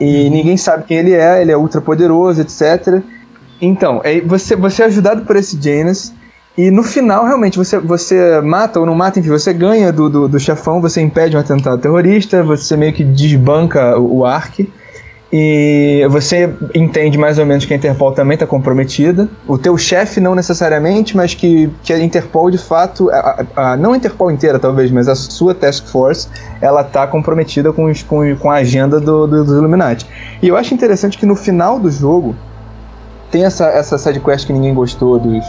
E 0.00 0.24
uhum. 0.24 0.30
ninguém 0.30 0.56
sabe 0.56 0.84
quem 0.84 0.98
ele 0.98 1.12
é, 1.12 1.40
ele 1.40 1.50
é 1.50 1.56
ultra 1.56 1.80
poderoso, 1.80 2.40
etc. 2.40 3.02
Então, 3.60 4.00
é, 4.04 4.20
você, 4.20 4.54
você 4.54 4.82
é 4.82 4.86
ajudado 4.86 5.24
por 5.24 5.36
esse 5.36 5.58
Janus, 5.60 6.12
e 6.58 6.72
no 6.72 6.82
final, 6.82 7.24
realmente, 7.24 7.56
você, 7.56 7.78
você 7.78 8.40
mata 8.40 8.80
ou 8.80 8.84
não 8.84 8.92
mata, 8.92 9.20
enfim, 9.20 9.28
você 9.28 9.52
ganha 9.52 9.92
do, 9.92 10.10
do, 10.10 10.26
do 10.26 10.40
chefão, 10.40 10.80
você 10.80 11.00
impede 11.00 11.36
um 11.36 11.38
atentado 11.38 11.80
terrorista, 11.80 12.42
você 12.42 12.76
meio 12.76 12.92
que 12.92 13.04
desbanca 13.04 13.96
o, 13.96 14.16
o 14.18 14.26
Ark. 14.26 14.68
E 15.32 16.04
você 16.10 16.52
entende 16.74 17.16
mais 17.16 17.38
ou 17.38 17.46
menos 17.46 17.64
que 17.64 17.72
a 17.72 17.76
Interpol 17.76 18.10
também 18.10 18.34
está 18.34 18.44
comprometida. 18.44 19.28
O 19.46 19.56
teu 19.56 19.78
chefe 19.78 20.18
não 20.18 20.34
necessariamente, 20.34 21.16
mas 21.16 21.32
que, 21.32 21.70
que 21.84 21.92
a 21.92 22.02
Interpol 22.02 22.50
de 22.50 22.58
fato, 22.58 23.08
a, 23.10 23.44
a, 23.54 23.76
não 23.76 23.92
a 23.92 23.96
Interpol 23.96 24.28
inteira 24.28 24.58
talvez, 24.58 24.90
mas 24.90 25.06
a 25.06 25.14
sua 25.14 25.54
task 25.54 25.86
force, 25.86 26.26
ela 26.60 26.80
está 26.80 27.06
comprometida 27.06 27.72
com, 27.72 27.84
os, 27.84 28.02
com, 28.02 28.34
com 28.34 28.50
a 28.50 28.56
agenda 28.56 28.98
do, 28.98 29.28
do, 29.28 29.44
dos 29.44 29.56
Illuminati. 29.56 30.04
E 30.42 30.48
eu 30.48 30.56
acho 30.56 30.74
interessante 30.74 31.18
que 31.18 31.26
no 31.26 31.36
final 31.36 31.78
do 31.78 31.88
jogo 31.88 32.34
tem 33.30 33.44
essa, 33.44 33.66
essa 33.66 33.96
side 33.96 34.18
quest 34.18 34.44
que 34.44 34.52
ninguém 34.52 34.74
gostou 34.74 35.20
dos, 35.20 35.44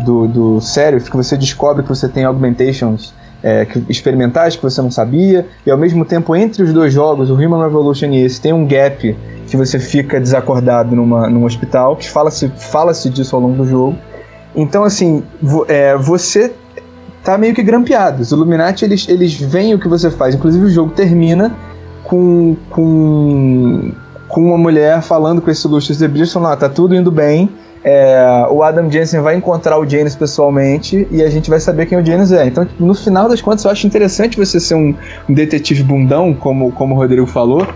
do, 0.00 0.26
do 0.26 0.60
Serif, 0.60 1.10
que 1.10 1.16
você 1.16 1.36
descobre 1.36 1.82
que 1.82 1.88
você 1.88 2.08
tem 2.08 2.24
augmentations 2.24 3.14
é, 3.44 3.66
experimentais 3.90 4.56
que 4.56 4.62
você 4.62 4.80
não 4.80 4.90
sabia, 4.90 5.46
e 5.66 5.70
ao 5.70 5.76
mesmo 5.76 6.04
tempo 6.06 6.34
entre 6.34 6.62
os 6.62 6.72
dois 6.72 6.92
jogos, 6.92 7.28
o 7.28 7.34
Human 7.34 7.62
Revolution 7.62 8.06
e 8.06 8.24
esse, 8.24 8.40
tem 8.40 8.54
um 8.54 8.66
gap 8.66 9.14
que 9.46 9.56
você 9.56 9.78
fica 9.78 10.18
desacordado 10.18 10.96
numa, 10.96 11.28
num 11.28 11.44
hospital, 11.44 11.94
que 11.94 12.08
fala-se 12.08 12.48
fala 12.56 12.94
-se 12.94 13.10
disso 13.10 13.36
ao 13.36 13.42
longo 13.42 13.56
do 13.56 13.66
jogo. 13.66 13.98
Então, 14.56 14.82
assim, 14.82 15.22
vo, 15.42 15.66
é, 15.68 15.94
você 15.96 16.52
tá 17.22 17.36
meio 17.36 17.54
que 17.54 17.62
grampeado. 17.62 18.22
Os 18.22 18.30
Illuminati, 18.30 18.84
eles, 18.84 19.06
eles 19.08 19.34
veem 19.34 19.74
o 19.74 19.78
que 19.78 19.88
você 19.88 20.10
faz. 20.10 20.34
Inclusive, 20.34 20.64
o 20.64 20.70
jogo 20.70 20.92
termina 20.92 21.54
com, 22.04 22.56
com, 22.70 23.92
com 24.26 24.40
uma 24.42 24.58
mulher 24.58 25.02
falando 25.02 25.42
com 25.42 25.50
esse 25.50 25.66
Lucius 25.68 25.98
Beast, 25.98 26.32
falando, 26.32 26.52
ah, 26.52 26.56
tá 26.56 26.68
tudo 26.68 26.94
indo 26.94 27.10
bem, 27.10 27.50
é, 27.84 28.46
o 28.50 28.62
Adam 28.62 28.90
Jensen 28.90 29.20
vai 29.20 29.36
encontrar 29.36 29.78
o 29.78 29.86
Janus 29.86 30.16
pessoalmente 30.16 31.06
e 31.10 31.22
a 31.22 31.28
gente 31.28 31.50
vai 31.50 31.60
saber 31.60 31.84
quem 31.84 31.98
o 31.98 32.04
Janus 32.04 32.32
é. 32.32 32.46
Então, 32.46 32.64
tipo, 32.64 32.82
no 32.82 32.94
final 32.94 33.28
das 33.28 33.42
contas, 33.42 33.62
eu 33.64 33.70
acho 33.70 33.86
interessante 33.86 34.38
você 34.38 34.58
ser 34.58 34.74
um, 34.74 34.94
um 35.28 35.34
detetive 35.34 35.82
bundão, 35.82 36.32
como, 36.32 36.72
como 36.72 36.94
o 36.94 36.98
Rodrigo 36.98 37.26
falou, 37.26 37.66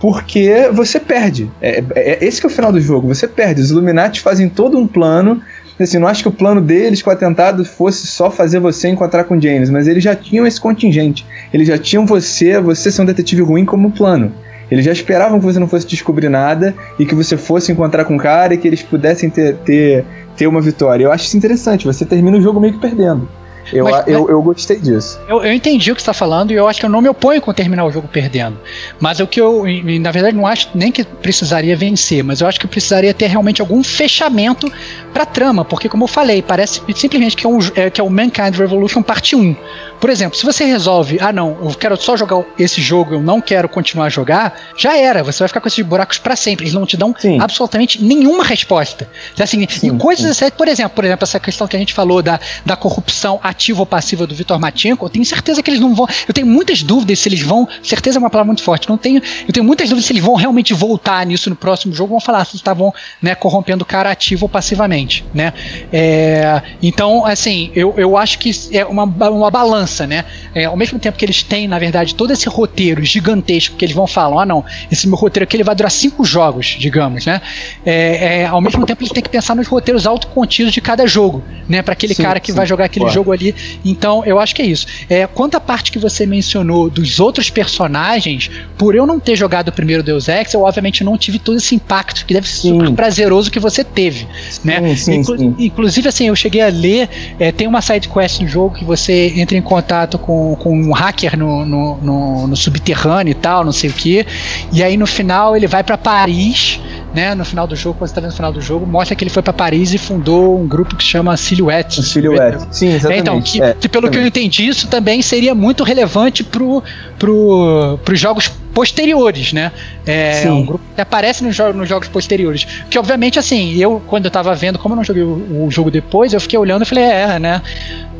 porque 0.00 0.70
você 0.72 0.98
perde. 0.98 1.50
É, 1.60 1.80
é, 1.80 1.84
é, 1.94 2.24
esse 2.24 2.40
que 2.40 2.46
é 2.46 2.48
o 2.48 2.52
final 2.52 2.72
do 2.72 2.80
jogo, 2.80 3.06
você 3.06 3.28
perde. 3.28 3.60
Os 3.60 3.70
Illuminati 3.70 4.22
fazem 4.22 4.48
todo 4.48 4.78
um 4.78 4.86
plano. 4.86 5.42
Assim, 5.78 5.98
não 5.98 6.08
acho 6.08 6.22
que 6.22 6.28
o 6.28 6.32
plano 6.32 6.60
deles 6.60 7.02
com 7.02 7.10
o 7.10 7.12
atentado 7.12 7.64
fosse 7.64 8.06
só 8.06 8.30
fazer 8.30 8.60
você 8.60 8.88
encontrar 8.88 9.24
com 9.24 9.36
o 9.36 9.40
James, 9.40 9.70
mas 9.70 9.88
eles 9.88 10.04
já 10.04 10.14
tinham 10.14 10.46
esse 10.46 10.60
contingente. 10.60 11.26
Eles 11.52 11.68
já 11.68 11.78
tinham 11.78 12.04
você, 12.04 12.60
você 12.60 12.90
ser 12.90 13.02
um 13.02 13.06
detetive 13.06 13.42
ruim 13.42 13.64
como 13.64 13.90
plano. 13.90 14.32
Eles 14.70 14.84
já 14.84 14.92
esperavam 14.92 15.38
que 15.38 15.44
você 15.44 15.58
não 15.58 15.66
fosse 15.66 15.86
descobrir 15.86 16.28
nada 16.28 16.74
e 16.98 17.04
que 17.04 17.14
você 17.14 17.36
fosse 17.36 17.72
encontrar 17.72 18.04
com 18.04 18.16
o 18.16 18.18
cara 18.18 18.54
e 18.54 18.58
que 18.58 18.68
eles 18.68 18.82
pudessem 18.82 19.28
ter, 19.28 19.56
ter, 19.56 20.04
ter 20.36 20.46
uma 20.46 20.60
vitória. 20.60 21.04
Eu 21.04 21.12
acho 21.12 21.24
isso 21.24 21.36
interessante, 21.36 21.86
você 21.86 22.04
termina 22.04 22.36
o 22.38 22.40
jogo 22.40 22.60
meio 22.60 22.74
que 22.74 22.80
perdendo. 22.80 23.28
Eu, 23.72 23.84
mas, 23.84 24.06
eu, 24.06 24.28
eu 24.28 24.42
gostei 24.42 24.78
disso. 24.78 25.18
Eu, 25.28 25.42
eu 25.42 25.52
entendi 25.52 25.92
o 25.92 25.94
que 25.94 26.00
você 26.00 26.10
está 26.10 26.14
falando 26.14 26.50
e 26.50 26.54
eu 26.54 26.66
acho 26.66 26.80
que 26.80 26.86
eu 26.86 26.90
não 26.90 27.00
me 27.00 27.08
oponho 27.08 27.40
com 27.40 27.52
terminar 27.52 27.84
o 27.84 27.90
jogo 27.90 28.08
perdendo. 28.08 28.58
Mas 28.98 29.20
o 29.20 29.26
que 29.26 29.40
eu, 29.40 29.64
na 30.00 30.10
verdade, 30.10 30.36
não 30.36 30.46
acho 30.46 30.70
nem 30.74 30.90
que 30.90 31.04
precisaria 31.04 31.76
vencer, 31.76 32.22
mas 32.24 32.40
eu 32.40 32.48
acho 32.48 32.58
que 32.58 32.66
precisaria 32.66 33.14
ter 33.14 33.26
realmente 33.26 33.60
algum 33.60 33.82
fechamento 33.82 34.70
pra 35.12 35.26
trama, 35.26 35.64
porque, 35.64 35.88
como 35.88 36.04
eu 36.04 36.08
falei, 36.08 36.42
parece 36.42 36.80
simplesmente 36.94 37.36
que 37.36 37.46
é, 37.46 37.48
um, 37.48 37.58
é, 37.74 37.90
que 37.90 38.00
é 38.00 38.04
o 38.04 38.10
Mankind 38.10 38.54
Revolution 38.56 39.02
parte 39.02 39.36
1. 39.36 39.56
Por 40.00 40.08
exemplo, 40.08 40.36
se 40.36 40.46
você 40.46 40.64
resolve, 40.64 41.18
ah 41.20 41.32
não, 41.32 41.58
eu 41.62 41.74
quero 41.74 41.96
só 41.96 42.16
jogar 42.16 42.42
esse 42.58 42.80
jogo, 42.80 43.14
eu 43.14 43.20
não 43.20 43.40
quero 43.40 43.68
continuar 43.68 44.06
a 44.06 44.08
jogar, 44.08 44.58
já 44.76 44.96
era, 44.96 45.22
você 45.22 45.40
vai 45.40 45.48
ficar 45.48 45.60
com 45.60 45.68
esses 45.68 45.84
buracos 45.84 46.16
para 46.16 46.34
sempre, 46.34 46.64
eles 46.64 46.74
não 46.74 46.86
te 46.86 46.96
dão 46.96 47.14
sim. 47.18 47.38
absolutamente 47.38 48.02
nenhuma 48.02 48.42
resposta. 48.42 49.08
Então, 49.34 49.44
assim, 49.44 49.66
sim, 49.68 49.94
e 49.94 49.98
coisas 49.98 50.36
sim. 50.36 50.44
assim, 50.46 50.56
por 50.56 50.68
exemplo, 50.68 50.92
por 50.94 51.04
exemplo, 51.04 51.24
essa 51.24 51.38
questão 51.38 51.68
que 51.68 51.76
a 51.76 51.78
gente 51.78 51.92
falou 51.92 52.22
da, 52.22 52.40
da 52.64 52.76
corrupção 52.76 53.38
ativa 53.50 53.80
ou 53.80 53.86
passiva 53.86 54.26
do 54.26 54.34
Vitor 54.34 54.58
Matinko, 54.58 55.04
eu 55.04 55.10
tenho 55.10 55.24
certeza 55.24 55.62
que 55.62 55.70
eles 55.70 55.80
não 55.80 55.94
vão, 55.94 56.06
eu 56.26 56.34
tenho 56.34 56.46
muitas 56.46 56.82
dúvidas 56.82 57.18
se 57.18 57.28
eles 57.28 57.42
vão, 57.42 57.68
certeza 57.82 58.18
é 58.18 58.20
uma 58.20 58.30
palavra 58.30 58.48
muito 58.48 58.62
forte, 58.62 58.88
não 58.88 58.96
tenho, 58.96 59.22
eu 59.46 59.52
tenho 59.52 59.64
muitas 59.64 59.88
dúvidas 59.88 60.06
se 60.06 60.12
eles 60.12 60.22
vão 60.22 60.34
realmente 60.34 60.74
voltar 60.74 61.24
nisso 61.26 61.50
no 61.50 61.56
próximo 61.56 61.94
jogo, 61.94 62.10
vão 62.10 62.20
falar 62.20 62.44
se 62.44 62.56
estavam, 62.56 62.92
né, 63.20 63.34
corrompendo 63.34 63.82
o 63.82 63.86
cara 63.86 64.10
ativo 64.10 64.46
ou 64.46 64.48
passivamente, 64.48 65.24
né? 65.32 65.52
É, 65.92 66.62
então, 66.82 67.24
assim, 67.24 67.70
eu, 67.74 67.94
eu 67.96 68.16
acho 68.16 68.38
que 68.38 68.50
é 68.72 68.84
uma, 68.84 69.04
uma 69.04 69.50
balança 69.50 69.90
né? 70.06 70.24
É, 70.54 70.64
ao 70.64 70.76
mesmo 70.76 70.98
tempo 70.98 71.18
que 71.18 71.24
eles 71.24 71.42
têm, 71.42 71.66
na 71.66 71.78
verdade, 71.78 72.14
todo 72.14 72.32
esse 72.32 72.48
roteiro 72.48 73.04
gigantesco 73.04 73.76
que 73.76 73.84
eles 73.84 73.94
vão 73.94 74.06
falar, 74.06 74.42
ah, 74.42 74.46
não, 74.46 74.64
esse 74.90 75.06
meu 75.08 75.16
roteiro 75.16 75.44
aqui 75.44 75.56
ele 75.56 75.64
vai 75.64 75.74
durar 75.74 75.90
cinco 75.90 76.24
jogos, 76.24 76.76
digamos, 76.78 77.26
né? 77.26 77.40
É, 77.84 78.40
é, 78.40 78.46
ao 78.46 78.60
mesmo 78.60 78.84
tempo 78.86 79.02
eles 79.02 79.12
têm 79.12 79.22
que 79.22 79.28
pensar 79.28 79.54
nos 79.54 79.66
roteiros 79.66 80.06
autocontidos 80.06 80.72
de 80.72 80.80
cada 80.80 81.06
jogo, 81.06 81.42
né? 81.68 81.82
Para 81.82 81.92
aquele 81.92 82.14
sim, 82.14 82.22
cara 82.22 82.40
que 82.40 82.52
sim, 82.52 82.56
vai 82.56 82.66
jogar 82.66 82.86
aquele 82.86 83.08
jogo 83.08 83.32
ali. 83.32 83.39
Então, 83.84 84.24
eu 84.24 84.38
acho 84.38 84.54
que 84.54 84.62
é 84.62 84.66
isso. 84.66 84.86
É, 85.08 85.26
quanto 85.26 85.56
à 85.56 85.60
parte 85.60 85.90
que 85.90 85.98
você 85.98 86.26
mencionou 86.26 86.90
dos 86.90 87.20
outros 87.20 87.50
personagens, 87.50 88.50
por 88.76 88.94
eu 88.94 89.06
não 89.06 89.18
ter 89.18 89.36
jogado 89.36 89.68
o 89.68 89.72
primeiro 89.72 90.02
Deus 90.02 90.28
Ex, 90.28 90.52
eu 90.54 90.62
obviamente 90.62 91.02
não 91.04 91.16
tive 91.16 91.38
todo 91.38 91.56
esse 91.56 91.74
impacto 91.74 92.24
que 92.24 92.34
deve 92.34 92.48
ser 92.48 92.60
sim. 92.60 92.78
super 92.78 92.92
prazeroso 92.92 93.50
que 93.50 93.58
você 93.58 93.82
teve, 93.84 94.26
né? 94.64 94.80
Inclu 95.08 95.54
inclusive, 95.58 96.08
assim, 96.08 96.28
eu 96.28 96.36
cheguei 96.36 96.60
a 96.60 96.68
ler, 96.68 97.08
é, 97.38 97.50
tem 97.52 97.66
uma 97.66 97.80
side 97.80 98.08
quest 98.08 98.40
no 98.40 98.48
jogo 98.48 98.74
que 98.74 98.84
você 98.84 99.32
entra 99.36 99.56
em 99.56 99.62
contato 99.62 100.18
com, 100.18 100.56
com 100.56 100.78
um 100.78 100.92
hacker 100.92 101.36
no, 101.36 101.64
no, 101.64 101.96
no, 101.98 102.46
no 102.46 102.56
subterrâneo 102.56 103.30
e 103.30 103.34
tal, 103.34 103.64
não 103.64 103.72
sei 103.72 103.90
o 103.90 103.92
que. 103.92 104.26
E 104.72 104.82
aí 104.82 104.96
no 104.96 105.06
final 105.06 105.56
ele 105.56 105.66
vai 105.66 105.82
para 105.82 105.96
Paris, 105.96 106.80
né? 107.14 107.34
No 107.34 107.44
final 107.44 107.66
do 107.66 107.76
jogo, 107.76 107.98
quando 107.98 108.08
você 108.08 108.14
tá 108.14 108.20
vendo 108.20 108.30
no 108.30 108.36
final 108.36 108.52
do 108.52 108.60
jogo, 108.60 108.86
mostra 108.86 109.14
que 109.16 109.24
ele 109.24 109.30
foi 109.30 109.42
para 109.42 109.52
Paris 109.52 109.92
e 109.92 109.98
fundou 109.98 110.58
um 110.58 110.66
grupo 110.66 110.96
que 110.96 111.04
chama 111.04 111.36
Silhouette. 111.36 112.02
Silhouette, 112.02 112.66
sim, 112.70 112.88
exatamente. 112.88 113.18
É, 113.18 113.20
então, 113.20 113.29
que, 113.42 113.62
é, 113.62 113.74
que 113.74 113.88
pelo 113.88 114.10
que 114.10 114.16
eu 114.16 114.26
entendi, 114.26 114.66
isso 114.66 114.88
também 114.88 115.20
seria 115.20 115.54
muito 115.54 115.84
relevante 115.84 116.42
pro, 116.42 116.82
pro, 117.18 117.98
pros 118.04 118.18
jogos 118.18 118.48
posteriores, 118.72 119.52
né? 119.52 119.72
É 120.06 120.42
Sim. 120.42 120.48
um 120.50 120.64
grupo 120.64 120.84
que 120.94 121.00
aparece 121.00 121.44
nos, 121.44 121.54
jogos, 121.54 121.76
nos 121.76 121.88
jogos 121.88 122.08
posteriores. 122.08 122.66
Que 122.88 122.98
obviamente, 122.98 123.38
assim, 123.38 123.76
eu, 123.76 124.02
quando 124.06 124.24
eu 124.24 124.30
tava 124.30 124.54
vendo, 124.54 124.78
como 124.78 124.94
eu 124.94 124.96
não 124.96 125.04
joguei 125.04 125.22
o, 125.22 125.66
o 125.66 125.70
jogo 125.70 125.90
depois, 125.90 126.32
eu 126.32 126.40
fiquei 126.40 126.58
olhando 126.58 126.82
e 126.82 126.86
falei, 126.86 127.04
é, 127.04 127.38
né? 127.38 127.62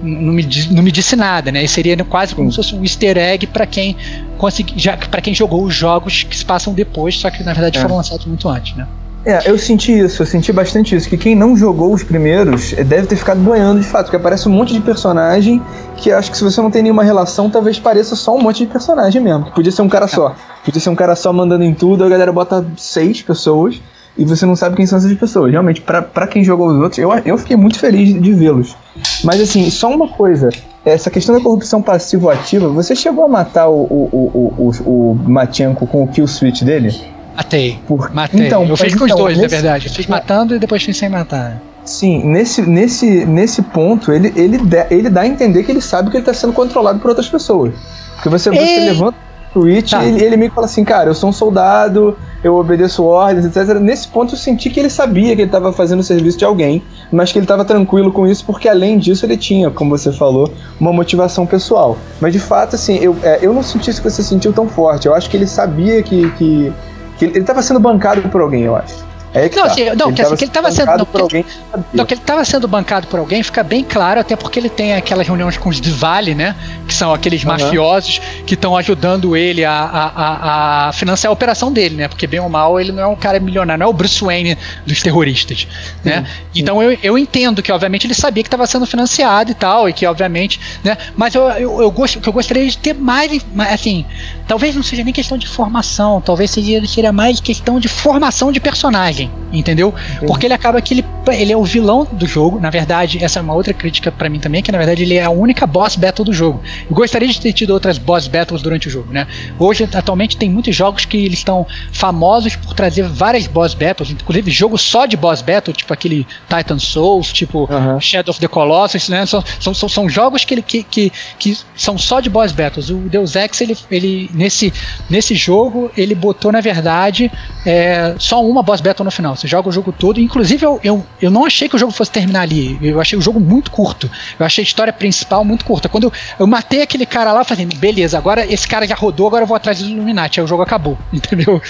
Não 0.02 0.32
me, 0.32 0.48
não 0.70 0.82
me 0.82 0.92
disse 0.92 1.16
nada, 1.16 1.50
né? 1.50 1.64
E 1.64 1.68
seria 1.68 1.96
quase 2.04 2.34
como 2.34 2.50
se 2.50 2.56
fosse 2.56 2.74
um 2.74 2.82
easter 2.82 3.16
egg 3.16 3.46
para 3.46 3.66
quem 3.66 3.96
consegui, 4.38 4.74
já 4.76 4.96
para 4.96 5.20
quem 5.20 5.34
jogou 5.34 5.64
os 5.64 5.74
jogos 5.74 6.22
que 6.22 6.36
se 6.36 6.44
passam 6.44 6.72
depois, 6.72 7.16
só 7.16 7.30
que 7.30 7.42
na 7.42 7.52
verdade 7.52 7.78
é. 7.78 7.80
foram 7.80 7.96
lançados 7.96 8.26
muito 8.26 8.48
antes, 8.48 8.76
né? 8.76 8.86
É, 9.25 9.51
eu 9.51 9.59
senti 9.59 9.99
isso, 9.99 10.23
eu 10.23 10.27
senti 10.27 10.53
bastante 10.53 10.97
isso. 10.97 11.09
Que 11.09 11.16
quem 11.16 11.35
não 11.35 11.57
jogou 11.57 11.93
os 11.93 12.03
primeiros 12.03 12.73
eh, 12.73 12.83
deve 12.83 13.07
ter 13.07 13.16
ficado 13.16 13.39
boiando 13.41 13.81
de 13.81 13.87
fato, 13.87 14.07
porque 14.07 14.16
aparece 14.16 14.49
um 14.49 14.53
monte 14.53 14.73
de 14.73 14.81
personagem 14.81 15.61
que 15.97 16.11
acho 16.11 16.31
que 16.31 16.39
se 16.39 16.45
você 16.45 16.61
não 16.61 16.71
tem 16.71 16.83
nenhuma 16.83 17.05
relação, 17.05 17.51
talvez 17.51 17.79
pareça 17.79 18.16
só 18.16 18.35
um 18.35 18.41
monte 18.41 18.64
de 18.64 18.73
personagem 18.73 19.21
mesmo. 19.21 19.45
Que 19.45 19.53
podia 19.53 19.71
ser 19.71 19.83
um 19.83 19.89
cara 19.89 20.09
só. 20.09 20.35
Podia 20.64 20.81
ser 20.81 20.89
um 20.89 20.95
cara 20.95 21.14
só 21.14 21.33
mandando 21.33 21.64
em 21.64 21.75
tudo, 21.75 22.03
a 22.03 22.09
galera 22.09 22.33
bota 22.33 22.66
seis 22.77 23.21
pessoas 23.21 23.81
e 24.16 24.25
você 24.25 24.47
não 24.47 24.57
sabe 24.57 24.77
quem 24.77 24.87
são 24.87 24.99
essas 24.99 25.12
pessoas. 25.14 25.53
Realmente, 25.53 25.83
para 25.83 26.27
quem 26.27 26.43
jogou 26.43 26.68
os 26.68 26.81
outros, 26.81 26.99
eu, 26.99 27.12
eu 27.25 27.37
fiquei 27.37 27.57
muito 27.57 27.79
feliz 27.79 28.21
de 28.21 28.33
vê-los. 28.33 28.75
Mas 29.23 29.39
assim, 29.41 29.71
só 29.71 29.91
uma 29.91 30.09
coisa. 30.09 30.49
Essa 30.83 31.11
questão 31.11 31.35
da 31.35 31.43
corrupção 31.43 31.83
passivo-ativa, 31.83 32.68
você 32.68 32.97
chegou 32.97 33.25
a 33.25 33.29
matar 33.29 33.68
o, 33.68 33.83
o, 33.83 34.09
o, 34.12 34.73
o, 34.87 35.11
o 35.11 35.14
Machenko 35.14 35.87
com 35.87 36.05
o 36.05 36.09
kill 36.09 36.26
switch 36.26 36.63
dele? 36.63 37.20
Matei. 37.41 37.79
Por... 37.88 38.12
Matei. 38.12 38.46
Então, 38.46 38.64
eu 38.64 38.76
fiz 38.76 38.95
com 38.95 39.04
os 39.04 39.11
então, 39.11 39.25
dois, 39.25 39.38
nesse... 39.38 39.54
na 39.54 39.61
verdade. 39.62 39.87
Eu 39.88 39.95
fiz 39.95 40.07
matando 40.07 40.54
e 40.54 40.58
depois 40.58 40.83
fiz 40.83 40.96
sem 40.96 41.08
matar. 41.08 41.61
Sim, 41.84 42.22
nesse, 42.25 42.61
nesse, 42.62 43.25
nesse 43.25 43.62
ponto, 43.62 44.12
ele, 44.12 44.33
ele, 44.37 44.58
dá, 44.58 44.87
ele 44.91 45.08
dá 45.08 45.22
a 45.22 45.26
entender 45.26 45.64
que 45.64 45.72
ele 45.72 45.80
sabe 45.80 46.11
que 46.11 46.17
ele 46.17 46.22
está 46.22 46.34
sendo 46.34 46.53
controlado 46.53 46.99
por 46.99 47.08
outras 47.08 47.29
pessoas. 47.29 47.72
Porque 48.14 48.29
você, 48.29 48.50
você 48.50 48.80
levanta 48.80 49.17
o 49.54 49.61
tweet 49.61 49.91
tá. 49.91 50.04
e 50.04 50.08
ele, 50.08 50.25
ele 50.25 50.37
meio 50.37 50.50
que 50.50 50.54
fala 50.54 50.67
assim, 50.67 50.84
cara, 50.84 51.08
eu 51.08 51.14
sou 51.14 51.30
um 51.30 51.33
soldado, 51.33 52.17
eu 52.45 52.54
obedeço 52.54 53.03
ordens, 53.03 53.46
etc. 53.46 53.79
Nesse 53.79 54.07
ponto 54.07 54.34
eu 54.34 54.38
senti 54.38 54.68
que 54.68 54.79
ele 54.79 54.91
sabia 54.91 55.34
que 55.34 55.41
ele 55.41 55.49
estava 55.49 55.72
fazendo 55.72 56.00
o 56.00 56.04
serviço 56.04 56.37
de 56.37 56.45
alguém, 56.45 56.83
mas 57.11 57.33
que 57.33 57.38
ele 57.38 57.45
estava 57.45 57.64
tranquilo 57.64 58.12
com 58.12 58.26
isso, 58.26 58.45
porque 58.45 58.68
além 58.68 58.99
disso 58.99 59.25
ele 59.25 59.38
tinha, 59.38 59.71
como 59.71 59.96
você 59.96 60.12
falou, 60.12 60.53
uma 60.79 60.92
motivação 60.92 61.46
pessoal. 61.46 61.96
Mas 62.21 62.34
de 62.34 62.38
fato, 62.38 62.76
assim, 62.76 62.99
eu, 62.99 63.17
é, 63.22 63.38
eu 63.41 63.54
não 63.54 63.62
senti 63.62 63.91
isso 63.91 64.03
que 64.03 64.11
você 64.11 64.22
sentiu 64.22 64.53
tão 64.53 64.68
forte. 64.68 65.07
Eu 65.07 65.14
acho 65.14 65.30
que 65.30 65.37
ele 65.37 65.46
sabia 65.46 66.03
que, 66.03 66.30
que 66.33 66.72
que 67.21 67.26
ele 67.26 67.41
estava 67.41 67.61
sendo 67.61 67.79
bancado 67.79 68.22
por 68.30 68.41
alguém, 68.41 68.63
eu 68.63 68.75
acho. 68.75 69.09
É 69.32 69.48
que 69.48 69.57
Não, 69.57 69.64
tá. 69.64 69.70
assim, 69.72 69.84
não, 69.96 70.12
que 70.12 70.22
assim, 70.22 70.36
que 70.36 70.44
ele 70.44 70.50
tava 70.50 70.72
sendo- 70.72 70.88
não, 70.98 71.04
por 71.07 71.12
que- 71.16 71.22
alguém. 71.22 71.44
Não, 71.92 72.04
que 72.04 72.14
ele 72.14 72.20
estava 72.20 72.44
sendo 72.44 72.66
bancado 72.66 73.07
por 73.07 73.20
alguém 73.20 73.42
fica 73.44 73.62
bem 73.62 73.84
claro, 73.84 74.18
até 74.20 74.34
porque 74.34 74.58
ele 74.58 74.68
tem 74.68 74.94
aquelas 74.94 75.26
reuniões 75.26 75.57
com 75.57 75.68
os 75.68 75.80
de 75.80 75.90
Vale, 75.90 76.34
né? 76.34 76.57
Que 76.88 76.92
são 76.94 77.12
aqueles 77.14 77.44
Aham. 77.46 77.52
mafiosos 77.58 78.20
que 78.46 78.54
estão 78.54 78.76
ajudando 78.76 79.36
ele 79.36 79.64
a, 79.64 79.72
a, 79.72 80.88
a- 80.88 80.92
financiar 80.92 81.30
a 81.30 81.32
operação 81.32 81.72
dele, 81.72 81.94
né? 81.96 82.08
Porque 82.08 82.26
bem 82.26 82.40
ou 82.40 82.48
mal 82.48 82.80
ele 82.80 82.90
não 82.92 83.02
é 83.02 83.07
um 83.07 83.14
cara 83.16 83.38
milionário, 83.38 83.78
não 83.78 83.86
é 83.86 83.90
o 83.90 83.92
Bruce 83.92 84.22
Wayne 84.24 84.58
dos 84.86 85.00
terroristas, 85.00 85.66
né? 86.04 86.26
Então 86.54 86.82
eu, 86.82 86.98
eu 87.02 87.16
entendo 87.18 87.62
que 87.62 87.70
obviamente 87.70 88.07
ele 88.07 88.14
sabia 88.14 88.42
que 88.42 88.48
estava 88.48 88.66
sendo 88.66 88.84
financiado 88.86 89.50
e 89.50 89.54
tal, 89.54 89.88
e 89.88 89.92
que 89.92 90.04
obviamente, 90.07 90.58
né? 90.82 90.96
Mas 91.16 91.34
eu, 91.34 91.42
eu, 91.50 91.82
eu 91.82 91.90
gosto, 91.90 92.20
que 92.20 92.28
eu 92.28 92.32
gostaria 92.32 92.66
de 92.66 92.76
ter 92.76 92.94
mais, 92.94 93.44
mais, 93.54 93.74
assim, 93.74 94.04
talvez 94.48 94.74
não 94.74 94.82
seja 94.82 95.04
nem 95.04 95.12
questão 95.12 95.38
de 95.38 95.46
formação, 95.46 96.20
talvez 96.20 96.50
seja, 96.50 96.84
seria 96.86 97.12
mais 97.12 97.38
questão 97.40 97.78
de 97.78 97.88
formação 97.88 98.50
de 98.50 98.58
personagem, 98.61 99.20
entendeu? 99.53 99.95
Porque 100.26 100.47
ele 100.47 100.55
acaba 100.55 100.80
que 100.80 100.95
ele, 100.95 101.05
ele 101.29 101.53
é 101.53 101.57
o 101.57 101.64
vilão 101.64 102.07
do 102.11 102.26
jogo. 102.26 102.61
Na 102.61 102.71
verdade, 102.71 103.22
essa 103.22 103.38
é 103.38 103.42
uma 103.42 103.55
outra 103.55 103.75
crítica 103.75 104.13
pra 104.13 104.29
mim 104.29 104.38
também, 104.38 104.63
que 104.63 104.71
na 104.71 104.79
verdade 104.79 105.03
ele 105.03 105.14
é 105.14 105.25
a 105.25 105.30
única 105.30 105.67
boss 105.67 105.97
battle 105.97 106.25
do 106.25 106.33
jogo. 106.33 106.61
Eu 106.88 106.95
gostaria 106.95 107.29
de 107.29 107.41
ter 107.41 107.53
tido 107.53 107.71
outras 107.71 107.99
boss 107.99 108.26
battles 108.29 108.63
durante 108.63 108.88
o 108.88 108.91
jogo, 108.91 109.13
né? 109.13 109.26
Hoje, 109.59 109.88
atualmente, 109.92 110.37
tem 110.37 110.51
muitos 110.51 110.75
jogos 110.75 111.05
que 111.05 111.17
eles 111.17 111.38
estão 111.38 111.67
famosos 111.92 112.57
por 112.57 112.75
trazer 112.75 113.03
várias 113.03 113.47
boss 113.47 113.75
battles, 113.75 114.11
inclusive 114.11 114.51
jogo 114.51 114.79
só 114.79 115.07
de 115.07 115.17
boss 115.17 115.42
battle, 115.42 115.75
tipo 115.75 115.92
aquele 115.92 116.26
Titan 116.49 116.79
Souls, 116.79 117.33
tipo. 117.33 117.68
Shadow 118.01 118.30
of 118.30 118.41
the 118.41 118.49
Colossus, 118.49 119.09
né? 119.09 119.26
São, 119.26 119.42
são, 119.59 119.75
são, 119.75 119.88
são 119.88 120.09
jogos 120.09 120.45
que, 120.45 120.55
ele, 120.55 120.63
que, 120.63 120.83
que, 120.83 121.13
que 121.38 121.59
são 121.75 121.97
só 121.99 122.21
de 122.21 122.30
boss 122.30 122.53
battles. 122.53 122.91
O 122.91 122.97
Deus 122.97 123.37
Ex, 123.37 123.61
ele, 123.61 123.76
ele 123.91 124.30
nesse, 124.34 124.72
nesse 125.09 125.34
jogo, 125.34 125.91
ele 125.97 126.14
botou, 126.14 126.53
na 126.53 126.61
verdade, 126.61 127.30
é, 127.64 128.14
só 128.18 128.45
uma 128.45 128.63
boss 128.63 128.80
battle 128.80 129.05
no 129.05 129.09
final. 129.11 129.37
Você 129.37 129.49
joga 129.49 129.68
o 129.68 129.72
jogo 129.72 129.92
todo. 129.92 130.20
Inclusive, 130.20 130.64
eu, 130.64 130.80
eu, 130.82 131.07
eu 131.20 131.30
não 131.30 131.45
achei 131.45 131.68
que 131.68 131.76
o 131.76 131.78
jogo 131.78 131.92
fosse 131.92 132.11
terminar 132.11 132.42
ali. 132.42 132.78
Eu 132.82 133.00
achei 133.00 133.18
o 133.18 133.22
jogo 133.22 133.41
muito 133.41 133.70
curto. 133.70 134.11
Eu 134.38 134.46
achei 134.46 134.62
a 134.62 134.66
história 134.66 134.92
principal 134.92 135.45
muito 135.45 135.64
curta. 135.64 135.88
Quando 135.88 136.04
eu, 136.04 136.12
eu 136.38 136.46
matei 136.46 136.82
aquele 136.82 137.07
cara 137.07 137.32
lá, 137.32 137.41
eu 137.41 137.45
falei, 137.45 137.66
beleza, 137.66 138.18
agora 138.18 138.45
esse 138.46 138.66
cara 138.66 138.87
já 138.87 138.95
rodou, 138.95 139.26
agora 139.26 139.45
eu 139.45 139.46
vou 139.46 139.57
atrás 139.57 139.78
do 139.78 139.88
Illuminati. 139.88 140.41
Aí 140.41 140.45
o 140.45 140.49
jogo 140.49 140.62
acabou, 140.62 140.99
entendeu? 141.12 141.61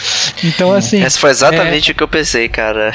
Então, 0.45 0.73
assim. 0.73 1.03
Essa 1.03 1.19
foi 1.19 1.31
exatamente 1.31 1.93
o 1.93 1.95
que 1.95 2.03
eu 2.03 2.09
pensei, 2.09 2.49
cara. 2.49 2.93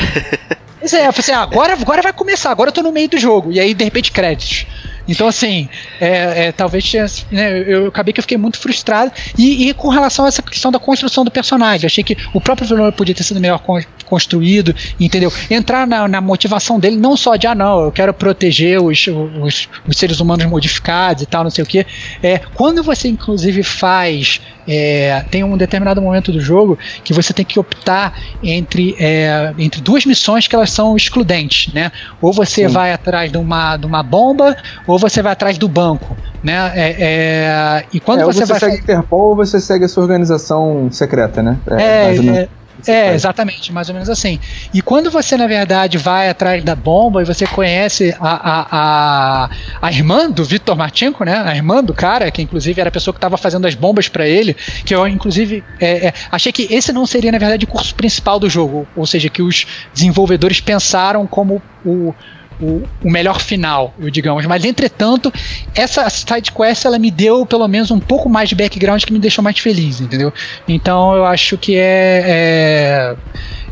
Pois 0.80 0.94
é, 0.94 1.08
eu 1.08 1.14
falei 1.14 1.20
assim, 1.20 1.32
ah, 1.32 1.42
agora, 1.42 1.74
agora 1.74 2.02
vai 2.02 2.14
começar, 2.14 2.52
agora 2.52 2.70
eu 2.70 2.74
tô 2.74 2.84
no 2.84 2.92
meio 2.92 3.10
do 3.10 3.18
jogo. 3.18 3.52
E 3.52 3.60
aí, 3.60 3.74
de 3.74 3.84
repente, 3.84 4.12
créditos. 4.12 4.68
Então, 5.08 5.28
assim, 5.28 5.70
é, 6.00 6.48
é, 6.48 6.52
talvez 6.52 6.92
né, 7.32 7.64
eu, 7.68 7.88
acabei 7.88 8.14
que 8.14 8.20
eu 8.20 8.24
fiquei 8.24 8.38
muito 8.38 8.58
frustrado. 8.58 9.12
E, 9.38 9.70
e 9.70 9.74
com 9.74 9.90
relação 9.90 10.26
a 10.26 10.28
essa 10.28 10.42
questão 10.42 10.72
da 10.72 10.80
construção 10.80 11.24
do 11.24 11.32
personagem, 11.32 11.86
achei 11.86 12.04
que 12.04 12.18
o 12.34 12.42
próprio 12.42 12.68
vilão 12.68 12.92
podia 12.92 13.14
ter 13.14 13.24
sido 13.24 13.40
melhor 13.40 13.60
con- 13.60 13.82
construído, 14.06 14.76
entendeu? 15.00 15.32
Entrar 15.50 15.86
na, 15.86 16.08
na 16.08 16.22
motivação 16.22 16.80
dele, 16.80 16.96
não 16.96 17.16
só 17.16 17.36
de, 17.36 17.48
ah, 17.48 17.56
não, 17.56 17.86
eu 17.86 17.92
quero 17.92 18.14
proteger 18.14 18.82
os, 18.82 19.08
os, 19.42 19.70
os 19.88 19.98
seres 19.98 20.20
humanos 20.20 20.46
modificados 20.46 21.24
e 21.24 21.26
tal, 21.26 21.44
não 21.44 21.52
sei 21.52 21.64
o 21.64 21.68
que. 21.68 21.86
É, 22.22 22.40
quando 22.54 22.84
você, 22.84 23.08
inclusive, 23.08 23.64
faz. 23.64 24.42
É, 24.68 25.24
tem 25.30 25.44
um 25.44 25.58
determinado 25.58 26.02
momento 26.02 26.32
do 26.32 26.40
jogo 26.40 26.78
que 27.04 27.14
você 27.14 27.34
tem 27.34 27.46
que 27.46 27.60
optar 27.60 28.14
entre, 28.44 28.96
é, 29.00 29.54
entre 29.58 29.82
duas 29.82 30.06
missões 30.06 30.48
que 30.48 30.56
elas 30.56 30.72
são 30.72 30.96
excludentes, 30.96 31.74
né? 31.74 31.92
Ou 32.22 32.34
você 32.34 32.68
vai 32.68 32.92
atrás 32.92 33.32
de 33.32 33.38
uma, 33.38 33.78
de 33.78 33.86
uma 33.86 34.04
bomba, 34.04 34.56
ou 34.88 34.98
você 34.98 35.22
vai 35.22 35.34
atrás 35.34 35.58
do 35.58 35.68
banco, 35.68 36.18
né? 36.44 36.72
É, 36.76 36.96
é, 37.00 37.86
e 37.94 38.00
quando 38.00 38.22
é, 38.22 38.26
você, 38.26 38.46
você 38.46 38.46
vai 38.46 38.60
segue 38.60 38.84
Interpol 38.84 39.30
ou 39.30 39.36
você 39.36 39.60
segue 39.60 39.86
a 39.86 39.88
sua 39.88 40.04
organização 40.04 40.90
secreta, 40.92 41.42
né? 41.42 41.58
é, 41.68 42.06
mais 42.06 42.20
ou 42.20 42.24
menos 42.26 42.65
é, 42.88 43.06
faz. 43.06 43.16
exatamente, 43.16 43.72
mais 43.72 43.90
ou 43.90 43.94
menos 43.94 44.10
assim. 44.10 44.40
E 44.74 44.82
quando 44.82 45.10
você, 45.10 45.38
na 45.38 45.48
verdade, 45.48 45.98
vai 45.98 46.30
atrás 46.30 46.64
da 46.64 46.76
bomba 46.76 47.22
e 47.22 47.26
você 47.26 47.48
conhece 47.48 48.16
a, 48.20 48.30
a, 48.30 48.68
a, 48.72 49.50
a 49.82 49.92
irmã 49.92 50.30
do 50.30 50.44
Victor 50.44 50.76
Marchenko, 50.76 51.24
né? 51.24 51.42
A 51.46 51.56
irmã 51.56 51.84
do 51.84 51.94
cara, 51.94 52.30
que 52.32 52.42
inclusive 52.42 52.80
era 52.80 52.90
a 52.90 52.92
pessoa 52.92 53.14
que 53.14 53.18
estava 53.18 53.38
fazendo 53.38 53.66
as 53.66 53.76
bombas 53.76 54.08
para 54.08 54.28
ele, 54.28 54.56
que 54.86 54.94
eu, 54.94 55.08
inclusive, 55.08 55.64
é, 55.80 56.08
é, 56.08 56.14
achei 56.32 56.52
que 56.52 56.68
esse 56.74 56.92
não 56.92 57.06
seria, 57.06 57.32
na 57.32 57.38
verdade, 57.38 57.66
o 57.66 57.68
curso 57.68 57.96
principal 57.96 58.40
do 58.40 58.50
jogo. 58.50 58.88
Ou 58.96 59.06
seja, 59.06 59.30
que 59.30 59.42
os 59.42 59.66
desenvolvedores 59.94 60.60
pensaram 60.60 61.26
como 61.26 61.62
o. 61.86 62.14
O, 62.62 62.84
o 63.04 63.12
melhor 63.12 63.42
final, 63.42 63.94
digamos. 64.12 64.46
Mas, 64.46 64.64
entretanto, 64.64 65.32
essa 65.76 66.10
side 66.10 66.52
quest 66.52 66.86
ela 66.86 66.98
me 66.98 67.12
deu 67.12 67.46
pelo 67.46 67.68
menos 67.68 67.92
um 67.92 68.00
pouco 68.00 68.30
mais 68.30 68.48
de 68.48 68.56
background 68.56 69.04
que 69.04 69.12
me 69.12 69.20
deixou 69.20 69.44
mais 69.44 69.60
feliz, 69.60 70.00
entendeu? 70.00 70.34
Então 70.68 71.16
eu 71.16 71.26
acho 71.26 71.58
que 71.58 71.76
é. 71.76 73.16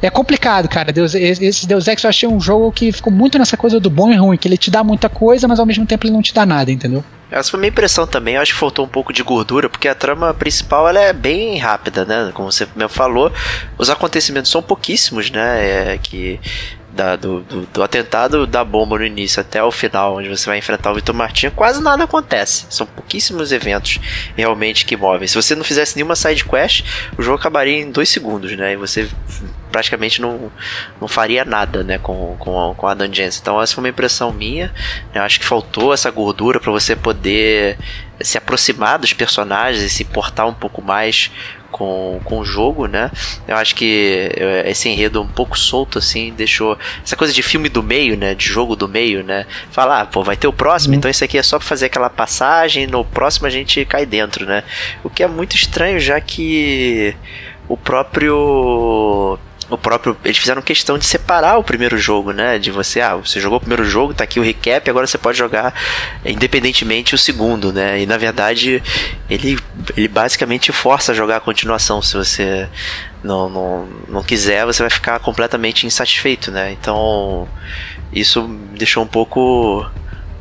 É, 0.02 0.08
é 0.08 0.10
complicado, 0.10 0.68
cara. 0.68 0.92
Deus, 0.92 1.16
esse 1.16 1.66
Deus 1.66 1.88
Ex 1.88 2.04
eu 2.04 2.10
achei 2.10 2.28
um 2.28 2.40
jogo 2.40 2.72
que 2.72 2.92
ficou 2.92 3.12
muito 3.12 3.40
nessa 3.40 3.56
coisa 3.56 3.80
do 3.80 3.90
bom 3.90 4.12
e 4.12 4.16
ruim, 4.16 4.38
que 4.38 4.48
ele 4.48 4.58
te 4.58 4.70
dá 4.70 4.84
muita 4.84 5.08
coisa, 5.08 5.48
mas 5.48 5.60
ao 5.60 5.66
mesmo 5.66 5.86
tempo 5.86 6.06
ele 6.06 6.14
não 6.14 6.22
te 6.22 6.34
dá 6.34 6.46
nada, 6.46 6.72
entendeu? 6.72 7.04
Essa 7.32 7.50
foi 7.50 7.58
a 7.58 7.62
minha 7.62 7.70
impressão 7.70 8.06
também. 8.06 8.36
Eu 8.36 8.42
acho 8.42 8.54
que 8.54 8.60
faltou 8.60 8.86
um 8.86 8.88
pouco 8.88 9.12
de 9.12 9.24
gordura, 9.24 9.68
porque 9.68 9.88
a 9.88 9.96
trama 9.96 10.34
principal 10.34 10.88
ela 10.88 11.00
é 11.00 11.14
bem 11.14 11.58
rápida, 11.58 12.06
né? 12.06 12.32
Como 12.34 12.52
você 12.52 12.68
mesmo 12.76 12.90
falou, 12.90 13.32
os 13.78 13.90
acontecimentos 13.90 14.52
são 14.52 14.62
pouquíssimos, 14.62 15.32
né? 15.32 15.94
É, 15.94 15.98
que 15.98 16.40
da- 16.96 17.16
do, 17.16 17.42
do- 17.42 17.66
do 17.66 17.84
atentado 17.84 18.46
da 18.46 18.64
bomba 18.64 18.98
no 18.98 19.06
início 19.06 19.42
até 19.42 19.64
o 19.64 19.72
final, 19.72 20.18
onde 20.18 20.30
você 20.30 20.46
vai 20.46 20.58
enfrentar 20.58 20.92
o 20.92 20.96
Vitor 20.96 21.14
Martinho, 21.16 21.52
quase 21.52 21.82
nada 21.82 22.04
acontece. 22.04 22.66
São 22.70 22.86
pouquíssimos 22.86 23.52
eventos 23.52 24.00
realmente 24.38 24.86
que 24.86 24.96
movem. 24.96 25.28
Se 25.28 25.36
você 25.36 25.56
não 25.56 25.64
fizesse 25.64 25.96
nenhuma 25.96 26.16
side 26.16 26.46
quest, 26.46 26.84
o 27.18 27.22
jogo 27.22 27.38
acabaria 27.38 27.78
em 27.80 27.92
dois 27.92 28.10
segundos, 28.10 28.56
né? 28.56 28.74
E 28.74 28.76
você 28.76 29.08
praticamente 29.72 30.22
não, 30.22 30.52
não 31.02 31.08
faria 31.08 31.44
nada, 31.44 31.84
né, 31.84 31.98
com, 31.98 32.36
com, 32.38 32.76
com 32.78 32.88
a 32.88 32.94
Dungeons. 32.94 33.40
Então 33.42 33.60
essa 33.60 33.74
foi 33.74 33.84
uma 33.84 33.90
impressão 33.90 34.32
minha. 34.32 34.72
Eu 35.16 35.24
acho 35.24 35.40
que 35.40 35.46
faltou 35.46 35.92
essa 35.94 36.12
gordura 36.12 36.60
para 36.60 36.72
você 36.72 36.96
poder 36.96 37.78
se 38.22 38.38
aproximar 38.38 39.00
dos 39.00 39.14
personagens 39.14 39.84
e 39.84 39.90
se 39.90 40.04
importar 40.04 40.46
um 40.46 40.54
pouco 40.54 40.80
mais 40.82 41.32
com, 41.74 42.22
com 42.24 42.40
o 42.40 42.46
jogo, 42.46 42.86
né? 42.86 43.12
Eu 43.48 43.58
acho 43.58 43.76
que 43.76 44.32
eh, 44.38 44.70
esse 44.70 44.88
enredo 44.88 45.22
um 45.22 45.28
pouco 45.28 45.58
solto, 45.58 45.98
assim, 45.98 46.32
deixou 46.32 46.78
essa 47.04 47.16
coisa 47.16 47.34
de 47.34 47.42
filme 47.42 47.68
do 47.68 47.84
meio, 47.84 48.16
né? 48.16 48.36
De 48.36 48.46
jogo 48.46 48.76
do 48.76 48.88
meio, 48.88 49.24
né? 49.24 49.46
Falar, 49.72 50.02
ah, 50.02 50.06
pô, 50.06 50.24
vai 50.24 50.38
ter 50.38 50.48
o 50.48 50.54
próximo, 50.54 50.94
então 50.94 51.10
isso 51.10 51.24
aqui 51.24 51.38
é 51.38 51.44
só 51.44 51.58
pra 51.58 51.68
fazer 51.68 51.88
aquela 51.88 52.10
passagem, 52.10 52.88
no 52.88 53.04
próximo 53.04 53.48
a 53.48 53.50
gente 53.50 53.84
cai 53.86 54.06
dentro, 54.06 54.46
né? 54.46 54.64
O 55.04 55.10
que 55.10 55.24
é 55.24 55.28
muito 55.28 55.56
estranho, 55.56 56.00
já 56.00 56.22
que 56.22 57.16
o 57.68 57.76
próprio 57.76 59.40
o 59.70 59.78
próprio. 59.78 60.16
Eles 60.24 60.38
fizeram 60.38 60.62
questão 60.62 60.98
de 60.98 61.06
separar 61.06 61.58
o 61.58 61.64
primeiro 61.64 61.98
jogo, 61.98 62.32
né? 62.32 62.58
De 62.60 62.72
você, 62.72 63.02
ah, 63.02 63.16
você 63.16 63.40
jogou 63.40 63.58
o 63.58 63.62
primeiro 63.62 63.86
jogo, 63.86 64.14
tá 64.14 64.24
aqui 64.24 64.40
o 64.40 64.44
recap, 64.44 64.90
agora 64.90 65.08
você 65.08 65.18
pode 65.18 65.38
jogar 65.38 65.74
independentemente 66.26 67.16
o 67.16 67.18
segundo, 67.18 67.72
né? 67.72 68.02
E 68.02 68.06
na 68.06 68.18
verdade, 68.18 68.82
ele, 69.30 69.58
ele 69.96 70.08
basicamente 70.08 70.72
força 70.72 71.12
a 71.12 71.16
jogar 71.16 71.38
a 71.38 71.42
continuação. 71.42 72.02
Se 72.02 72.16
você 72.16 72.68
não, 73.24 73.50
não, 73.50 73.90
não 74.08 74.24
quiser, 74.24 74.66
você 74.66 74.84
vai 74.84 74.90
ficar 74.90 75.20
completamente 75.20 75.86
insatisfeito, 75.86 76.52
né? 76.52 76.72
Então, 76.72 77.48
isso 78.12 78.42
deixou 78.78 79.04
um 79.04 79.08
pouco. 79.08 79.86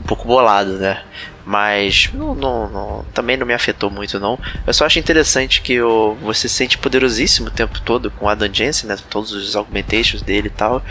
um 0.00 0.06
pouco 0.06 0.26
bolado, 0.26 0.78
né? 0.78 1.02
Mas 1.44 2.08
não, 2.14 2.34
não, 2.34 2.68
não- 2.70 3.04
também 3.12 3.36
não 3.36 3.46
me 3.46 3.52
afetou 3.54 3.90
muito, 3.90 4.20
não. 4.20 4.38
Eu 4.66 4.72
só 4.72 4.86
acho 4.86 4.98
interessante 4.98 5.60
que 5.60 5.80
o, 5.80 6.14
você 6.22 6.48
se 6.48 6.54
sente 6.54 6.78
poderosíssimo 6.78 7.48
o 7.48 7.50
tempo 7.50 7.80
todo 7.80 8.10
com 8.10 8.26
o 8.26 8.28
Adam 8.28 8.48
Jensen, 8.52 8.88
né? 8.88 8.96
Todos 9.10 9.32
os 9.32 9.56
augmentations 9.56 10.22
dele 10.22 10.46
e 10.46 10.50
tal. 10.50 10.82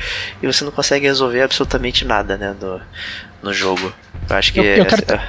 E 0.41 0.47
você 0.47 0.63
não 0.65 0.71
consegue 0.71 1.05
resolver 1.05 1.41
absolutamente 1.41 2.03
nada, 2.03 2.37
né? 2.37 2.55
No, 2.59 2.81
no 3.41 3.53
jogo. 3.53 3.93
Eu 4.29 4.35
acho 4.35 4.51
que. 4.53 4.59
Eu- 4.59 4.63
eu 4.65 4.85
quero- 4.85 5.21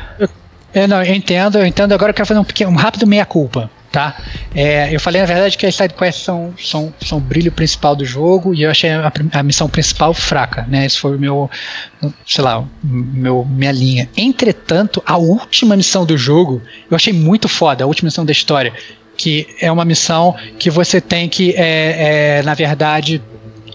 É, 0.75 0.87
não, 0.87 1.03
eu 1.05 1.15
entendo, 1.15 1.59
eu 1.59 1.67
entendo. 1.67 1.93
Agora 1.93 2.11
eu 2.11 2.15
quero 2.15 2.27
fazer 2.27 2.41
um, 2.41 2.45
pequeno, 2.45 2.71
um 2.71 2.77
rápido 2.77 3.07
meia-culpa, 3.07 3.71
tá? 3.93 4.17
É, 4.55 4.93
eu 4.93 4.99
falei, 4.99 5.21
na 5.21 5.27
verdade, 5.27 5.57
que 5.59 5.67
as 5.67 5.75
sidequests 5.77 6.25
são, 6.25 6.55
são, 6.59 6.95
são 7.05 7.19
o 7.19 7.21
brilho 7.21 7.53
principal 7.53 7.95
do 7.95 8.05
jogo 8.05 8.55
e 8.55 8.63
eu 8.63 8.71
achei 8.71 8.91
a, 8.91 9.13
a 9.33 9.43
missão 9.43 9.69
principal 9.69 10.15
fraca, 10.15 10.67
né? 10.69 10.87
Esse 10.87 10.99
foi 10.99 11.17
o 11.17 11.21
meu, 11.21 11.51
sei 12.27 12.43
lá, 12.43 12.65
meu, 12.83 13.45
minha 13.45 13.71
linha. 13.71 14.09
Entretanto, 14.17 15.03
a 15.05 15.19
última 15.19 15.77
missão 15.77 16.07
do 16.07 16.17
jogo 16.17 16.63
eu 16.91 16.97
achei 16.97 17.13
muito 17.13 17.49
foda, 17.49 17.85
a 17.85 17.87
última 17.87 18.07
missão 18.07 18.25
da 18.25 18.33
história. 18.33 18.73
Que 19.15 19.47
é 19.61 19.71
uma 19.71 19.85
missão 19.85 20.35
que 20.59 20.71
você 20.71 20.99
tem 20.99 21.29
que, 21.29 21.53
é, 21.53 22.39
é, 22.39 22.43
na 22.43 22.55
verdade, 22.55 23.23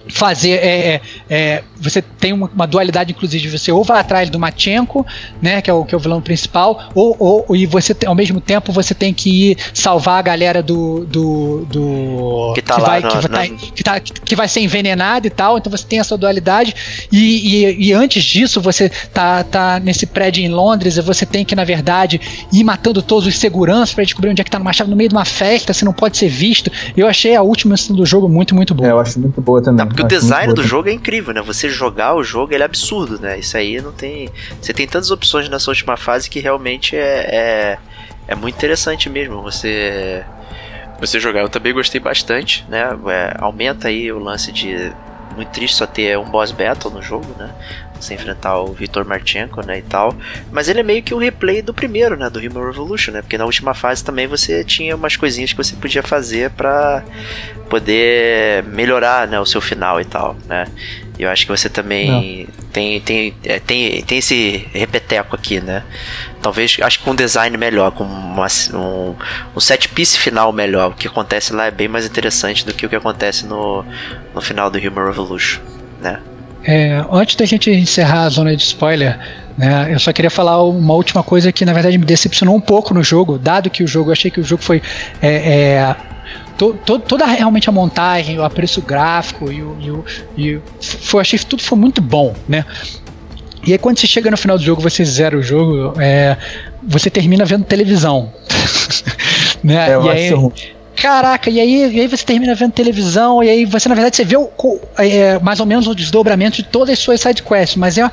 fazer 0.10 0.52
é, 0.52 0.78
é, 0.96 1.02
é, 1.30 1.64
você 1.80 2.02
tem 2.02 2.34
uma, 2.34 2.50
uma 2.54 2.66
dualidade 2.68 3.12
inclusive 3.12 3.50
você 3.58 3.72
ou 3.72 3.84
vai 3.84 4.00
atrás 4.00 4.30
do 4.30 4.40
Machenko 4.40 5.06
né 5.42 5.62
que 5.62 5.70
é 5.70 5.74
o 5.74 5.86
que 5.86 5.94
é 5.94 5.98
o 5.98 6.00
vilão 6.02 6.22
principal 6.22 6.90
ou, 6.96 7.16
ou 7.20 7.56
e 7.56 7.66
você 7.66 7.94
tem- 7.94 8.08
ao 8.08 8.16
mesmo 8.16 8.40
tempo 8.42 8.72
você 8.72 8.94
tem 8.94 9.14
que 9.14 9.52
ir 9.52 9.58
salvar 9.74 10.20
a 10.20 10.22
galera 10.22 10.64
do 10.64 11.06
do, 11.06 11.66
do 11.70 12.52
Que 12.56 12.62
tá 12.62 12.78
lá 12.78 12.88
vai 12.88 13.02
no- 13.02 13.10
que, 13.10 13.28
vai 13.28 13.50
na- 13.50 13.58
tá- 13.58 13.66
que, 13.76 13.84
tá- 13.84 14.00
que 14.00 14.36
vai 14.36 14.48
ser 14.48 14.62
envenenado 14.62 15.28
e 15.28 15.30
tal 15.30 15.58
então 15.58 15.72
você 15.72 15.86
tem 15.86 16.00
essa 16.00 16.18
dualidade 16.18 16.74
e, 17.12 17.66
e, 17.66 17.88
e 17.90 17.94
antes 17.94 18.24
disso 18.24 18.60
você 18.62 18.90
tá, 19.14 19.44
tá 19.44 19.80
nesse 19.80 20.06
prédio 20.06 20.44
em 20.44 20.50
Londres 20.50 20.98
e 20.98 21.02
você 21.02 21.26
tem 21.26 21.44
que 21.46 21.56
na 21.56 21.64
verdade 21.64 22.20
ir 22.52 22.64
matando 22.64 23.02
todos 23.02 23.28
os 23.28 23.38
seguranças 23.38 23.94
para 23.94 24.04
descobrir 24.04 24.30
onde 24.32 24.42
é 24.42 24.44
que 24.44 24.52
tá 24.52 24.60
numa 24.60 24.74
chave 24.74 24.90
no 24.90 24.96
meio 24.96 25.10
de 25.10 25.16
uma 25.16 25.26
festa 25.26 25.74
você 25.74 25.86
não 25.86 25.94
pode 25.94 26.18
ser 26.18 26.30
visto 26.30 26.72
eu 26.96 27.08
achei 27.08 27.36
a 27.36 27.42
última 27.42 27.76
do 27.90 28.06
jogo 28.06 28.28
muito 28.28 28.56
muito 28.56 28.74
boa 28.74 28.88
É, 28.88 28.92
eu 28.92 29.00
acho 29.00 29.20
muito 29.20 29.40
boa 29.42 29.62
também. 29.62 29.86
Porque 29.98 30.14
o 30.14 30.18
Acho 30.18 30.26
design 30.26 30.46
muito 30.48 30.62
do 30.62 30.68
jogo 30.68 30.90
é 30.90 30.94
incrível, 30.94 31.34
né? 31.34 31.42
Você 31.42 31.70
jogar 31.70 32.16
o 32.16 32.24
jogo, 32.24 32.54
ele 32.54 32.62
é 32.62 32.66
absurdo, 32.66 33.20
né? 33.20 33.40
Isso 33.40 33.58
aí 33.58 33.82
não 33.82 33.92
tem. 33.92 34.30
Você 34.62 34.74
tem 34.74 34.88
tantas 34.88 35.10
opções 35.10 35.50
nessa 35.50 35.72
última 35.72 35.98
fase 35.98 36.30
que 36.30 36.40
realmente 36.40 36.96
é, 36.96 37.00
é, 37.00 37.78
é 38.28 38.36
muito 38.36 38.56
interessante 38.56 39.10
mesmo. 39.10 39.42
Você. 39.42 40.24
Você 41.00 41.20
jogar. 41.20 41.42
Eu 41.42 41.50
também 41.50 41.74
gostei 41.74 42.00
bastante, 42.00 42.66
né? 42.70 42.98
É, 43.08 43.36
aumenta 43.40 43.88
aí 43.88 44.12
o 44.12 44.20
lance 44.20 44.52
de. 44.52 44.92
Muito 45.36 45.50
triste 45.50 45.76
só 45.76 45.86
ter 45.86 46.18
um 46.18 46.26
boss 46.26 46.52
battle 46.52 46.92
no 46.92 47.02
jogo, 47.02 47.28
né? 47.38 47.52
Você 48.00 48.14
enfrentar 48.14 48.60
o 48.60 48.74
Vitor 48.74 49.06
Marchenko, 49.06 49.66
né, 49.66 49.80
e 49.80 49.82
tal. 49.82 50.16
Mas 50.52 50.70
ele 50.70 50.80
é 50.80 50.84
meio 50.84 51.04
que 51.04 51.14
um 51.14 51.18
replay 51.18 51.62
do 51.62 51.74
primeiro, 51.74 52.16
né, 52.16 52.30
do 52.30 52.40
Human 52.40 52.66
Revolution, 52.66 53.12
né? 53.12 53.22
Porque 53.22 53.38
na 53.38 53.46
última 53.46 53.74
fase 53.74 54.04
também 54.04 54.28
você 54.28 54.64
tinha 54.64 54.96
umas 54.96 55.16
coisinhas 55.16 55.52
que 55.52 55.58
você 55.58 55.76
podia 55.76 56.04
fazer 56.04 56.52
pra 56.52 57.04
poder 57.70 58.64
melhorar, 58.64 59.28
né, 59.28 59.40
o 59.40 59.46
seu 59.46 59.62
final 59.62 60.00
e 60.00 60.06
tal, 60.06 60.36
né? 60.48 60.68
E 61.20 61.24
eu 61.24 61.30
acho 61.30 61.46
que 61.46 61.52
você 61.52 61.68
também 61.68 62.48
tem, 62.72 63.02
tem, 63.02 63.34
é, 63.44 63.60
tem, 63.60 64.04
tem 64.04 64.20
esse 64.20 64.68
repeteco 64.72 65.36
aqui, 65.36 65.60
né? 65.60 65.84
Talvez, 66.44 66.78
acho 66.80 67.00
que 67.00 67.06
com 67.06 67.12
um 67.12 67.16
design 67.16 67.58
melhor, 67.58 67.92
com 67.92 68.04
uma, 68.04 68.46
um, 68.74 69.16
um 69.56 69.60
set 69.60 69.90
piece 69.90 70.18
final 70.18 70.54
melhor. 70.54 70.92
O 70.92 70.94
que 70.94 71.08
acontece 71.08 71.54
lá 71.54 71.66
é 71.66 71.72
bem 71.72 71.88
mais 71.88 72.06
interessante 72.06 72.64
do 72.64 72.74
que 72.74 72.86
o 72.86 72.90
que 72.90 72.96
acontece 72.96 73.48
no, 73.48 73.84
no 74.34 74.42
final 74.42 74.70
do 74.70 74.78
Human 74.78 75.08
Revolution, 75.08 75.60
né? 76.00 76.22
É, 76.64 77.04
antes 77.12 77.36
da 77.36 77.46
gente 77.46 77.70
encerrar 77.72 78.24
a 78.24 78.30
zona 78.30 78.56
de 78.56 78.64
spoiler, 78.64 79.18
né, 79.58 79.88
eu 79.92 80.00
só 80.00 80.12
queria 80.12 80.30
falar 80.30 80.62
uma 80.64 80.94
última 80.94 81.24
coisa 81.24 81.52
que 81.52 81.66
na 81.66 81.74
verdade 81.74 81.98
me 81.98 82.06
decepcionou 82.06 82.56
um 82.56 82.62
pouco 82.62 82.94
no 82.94 83.04
jogo, 83.04 83.38
dado 83.38 83.70
que 83.70 83.84
o 83.84 83.88
jogo, 83.88 84.10
eu 84.10 84.14
achei 84.14 84.30
que 84.30 84.40
o 84.40 84.44
jogo 84.44 84.62
foi. 84.62 84.82
É, 85.22 85.30
é, 85.30 85.96
to, 86.58 86.74
to, 86.86 87.00
toda 87.00 87.26
realmente 87.26 87.70
a 87.70 87.72
montagem, 87.72 88.38
o 88.38 88.44
apreço 88.44 88.82
gráfico 88.82 89.52
e 89.52 89.62
o. 89.62 89.78
E 89.80 89.92
o, 89.92 90.06
e 90.36 90.56
o 90.56 90.64
foi, 90.82 91.22
achei 91.22 91.40
que 91.40 91.46
tudo 91.46 91.64
foi 91.64 91.78
muito 91.78 92.02
bom, 92.02 92.36
né? 92.48 92.66
E 93.66 93.74
aí 93.74 93.78
quando 93.78 94.00
você 94.00 94.08
chega 94.08 94.32
no 94.32 94.38
final 94.38 94.58
do 94.58 94.64
jogo, 94.64 94.82
você 94.82 95.04
zera 95.04 95.38
o 95.38 95.42
jogo, 95.42 96.00
é, 96.00 96.38
você 96.84 97.10
termina 97.10 97.44
vendo 97.44 97.66
televisão. 97.66 98.32
né? 99.64 99.90
É, 99.90 99.96
eu 99.96 100.06
e 100.06 100.10
acho 100.10 100.18
aí, 100.18 100.30
ruim. 100.30 100.54
Caraca, 100.98 101.50
e 101.50 101.60
aí, 101.60 101.94
e 101.94 102.00
aí 102.02 102.08
você 102.08 102.26
termina 102.26 102.56
vendo 102.56 102.72
televisão, 102.72 103.44
e 103.44 103.50
aí 103.50 103.66
você, 103.66 103.88
na 103.88 103.94
verdade, 103.94 104.16
você 104.16 104.26
vê 104.26 104.36
o, 104.36 104.50
é, 104.98 105.38
mais 105.40 105.60
ou 105.60 105.66
menos 105.66 105.88
o 105.88 105.94
desdobramento 105.94 106.58
de 106.58 106.64
todas 106.64 106.94
as 106.94 107.00
suas 107.00 107.22
sidequests, 107.22 107.76
mas 107.76 107.98
é, 107.98 108.12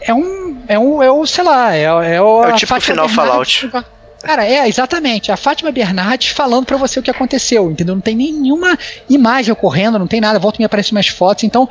é 0.00 0.12
um. 0.12 0.56
É 0.68 0.78
um. 0.78 1.02
É 1.02 1.10
o, 1.10 1.24
sei 1.24 1.44
lá, 1.44 1.74
é, 1.74 1.82
é 1.82 2.20
o. 2.20 2.42
É 2.42 2.52
o 2.52 2.56
tipo 2.56 2.80
final 2.80 3.08
Fallout. 3.08 3.70
Cara, 4.26 4.44
é, 4.44 4.68
exatamente. 4.68 5.30
A 5.30 5.36
Fátima 5.36 5.70
Bernardes 5.70 6.32
falando 6.32 6.66
pra 6.66 6.76
você 6.76 6.98
o 6.98 7.02
que 7.02 7.10
aconteceu, 7.10 7.70
entendeu? 7.70 7.94
Não 7.94 8.02
tem 8.02 8.16
nenhuma 8.16 8.76
imagem 9.08 9.52
ocorrendo, 9.52 10.00
não 10.00 10.08
tem 10.08 10.20
nada, 10.20 10.36
volta 10.36 10.58
e 10.58 10.62
me 10.62 10.64
aparecem 10.64 10.92
mais 10.92 11.06
fotos, 11.06 11.44
então, 11.44 11.68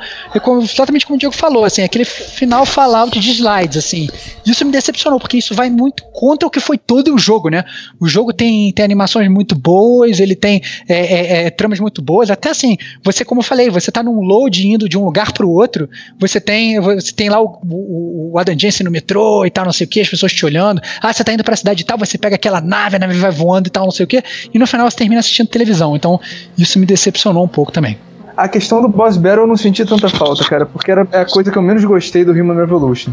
exatamente 0.62 1.04
como 1.04 1.16
o 1.16 1.18
Diego 1.18 1.34
falou, 1.34 1.66
assim, 1.66 1.82
aquele 1.82 2.06
final 2.06 2.64
Fallout 2.64 3.20
de 3.20 3.30
slides, 3.30 3.76
assim. 3.76 4.08
Isso 4.46 4.64
me 4.64 4.72
decepcionou, 4.72 5.20
porque 5.20 5.36
isso 5.36 5.54
vai 5.54 5.68
muito 5.68 6.02
contra 6.04 6.48
o 6.48 6.50
que 6.50 6.58
foi 6.58 6.78
todo 6.78 7.14
o 7.14 7.18
jogo, 7.18 7.50
né? 7.50 7.62
O 8.00 8.08
jogo 8.08 8.32
tem, 8.32 8.72
tem 8.72 8.84
animações 8.86 9.28
muito 9.30 9.54
boas, 9.54 10.18
ele 10.18 10.34
tem 10.34 10.62
é, 10.88 10.94
é, 10.94 11.46
é, 11.46 11.50
tramas 11.50 11.78
muito 11.78 12.00
boas, 12.00 12.30
até 12.30 12.48
assim, 12.48 12.78
você, 13.04 13.22
como 13.22 13.40
eu 13.40 13.44
falei, 13.44 13.68
você 13.68 13.92
tá 13.92 14.02
num 14.02 14.22
load 14.22 14.66
indo 14.66 14.88
de 14.88 14.96
um 14.96 15.04
lugar 15.04 15.30
pro 15.32 15.50
outro, 15.50 15.90
você 16.18 16.40
tem, 16.40 16.80
você 16.80 17.12
tem 17.12 17.28
lá 17.28 17.38
o, 17.38 17.60
o, 17.68 18.30
o 18.32 18.38
Adam 18.38 18.58
Jensen 18.58 18.84
no 18.84 18.90
metrô 18.90 19.44
e 19.44 19.50
tal, 19.50 19.66
não 19.66 19.74
sei 19.74 19.86
o 19.86 19.90
que, 19.90 20.00
as 20.00 20.08
pessoas 20.08 20.32
te 20.32 20.46
olhando, 20.46 20.80
ah, 21.02 21.12
você 21.12 21.22
tá 21.22 21.34
indo 21.34 21.44
pra 21.44 21.54
cidade 21.54 21.82
e 21.82 21.84
tal, 21.84 21.98
você 21.98 22.16
pega 22.16 22.38
aquela 22.46 22.60
nave, 22.60 22.96
a 22.96 22.98
nave 22.98 23.18
vai 23.18 23.30
voando 23.30 23.68
e 23.68 23.70
tal, 23.70 23.84
não 23.84 23.90
sei 23.90 24.04
o 24.04 24.06
que, 24.06 24.22
e 24.52 24.58
no 24.58 24.66
final 24.66 24.88
você 24.88 24.96
termina 24.96 25.18
assistindo 25.20 25.48
televisão, 25.48 25.96
então 25.96 26.20
isso 26.56 26.78
me 26.78 26.86
decepcionou 26.86 27.44
um 27.44 27.48
pouco 27.48 27.72
também. 27.72 27.98
A 28.36 28.48
questão 28.48 28.82
do 28.82 28.88
boss 28.88 29.16
battle 29.16 29.44
eu 29.44 29.46
não 29.46 29.56
senti 29.56 29.84
tanta 29.84 30.08
falta, 30.08 30.44
cara, 30.44 30.66
porque 30.66 30.90
era 30.90 31.02
a 31.02 31.24
coisa 31.24 31.50
que 31.50 31.56
eu 31.56 31.62
menos 31.62 31.82
gostei 31.84 32.22
do 32.22 32.32
Human 32.32 32.56
Revolution. 32.56 33.12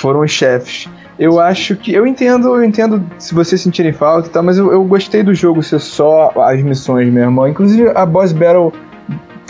Foram 0.00 0.20
os 0.20 0.32
chefes. 0.32 0.88
Eu 1.16 1.38
acho 1.40 1.76
que. 1.76 1.94
Eu 1.94 2.04
entendo, 2.04 2.48
eu 2.48 2.64
entendo 2.64 3.02
se 3.16 3.32
vocês 3.32 3.60
sentirem 3.60 3.92
falta 3.92 4.28
e 4.28 4.30
tal, 4.32 4.42
mas 4.42 4.58
eu, 4.58 4.72
eu 4.72 4.82
gostei 4.82 5.22
do 5.22 5.32
jogo 5.32 5.62
ser 5.62 5.78
só 5.78 6.32
as 6.36 6.60
missões 6.62 7.08
mesmo. 7.12 7.46
Inclusive 7.46 7.92
a 7.94 8.04
boss 8.04 8.32
battle 8.32 8.72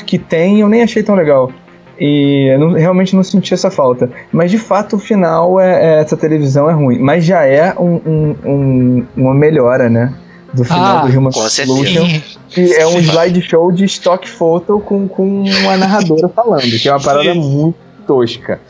que 0.05 0.19
tem 0.19 0.61
eu 0.61 0.69
nem 0.69 0.83
achei 0.83 1.03
tão 1.03 1.15
legal. 1.15 1.51
E 1.99 2.53
eu 2.53 2.59
não- 2.59 2.73
realmente 2.73 3.17
não 3.17 3.23
senti 3.23 3.55
essa 3.55 3.71
falta. 3.71 4.11
Mas 4.33 4.51
de 4.51 4.59
fato 4.59 4.97
o 4.97 4.99
final 4.99 5.59
é, 5.61 5.97
é- 5.99 6.01
essa 6.03 6.17
televisão 6.17 6.69
é 6.69 6.73
ruim. 6.73 6.99
Mas 6.99 7.25
já 7.25 7.45
é 7.45 7.75
um, 7.79 8.01
um- 8.07 8.37
um- 8.45 9.07
uma 9.17 9.35
melhora, 9.35 9.89
né? 9.89 10.13
Do 10.53 10.65
final 10.65 10.99
Ah, 10.99 11.01
do 11.07 11.09
Human 11.19 11.31
com 11.33 11.41
certeza. 11.49 11.83
Revolution. 11.83 12.21
Que 12.49 12.75
é 12.75 12.87
um 12.87 12.99
slideshow 12.99 13.71
de 13.73 13.85
stock 13.85 14.29
photo 14.29 14.79
com, 14.81 15.07
com 15.09 15.43
uma 15.43 15.77
narradora 15.77 16.29
falando, 16.29 16.63
que 16.79 16.89
é 16.89 16.93
uma 16.93 17.01
parada 17.01 17.35
muito 17.35 17.77
tosca. 18.07 18.61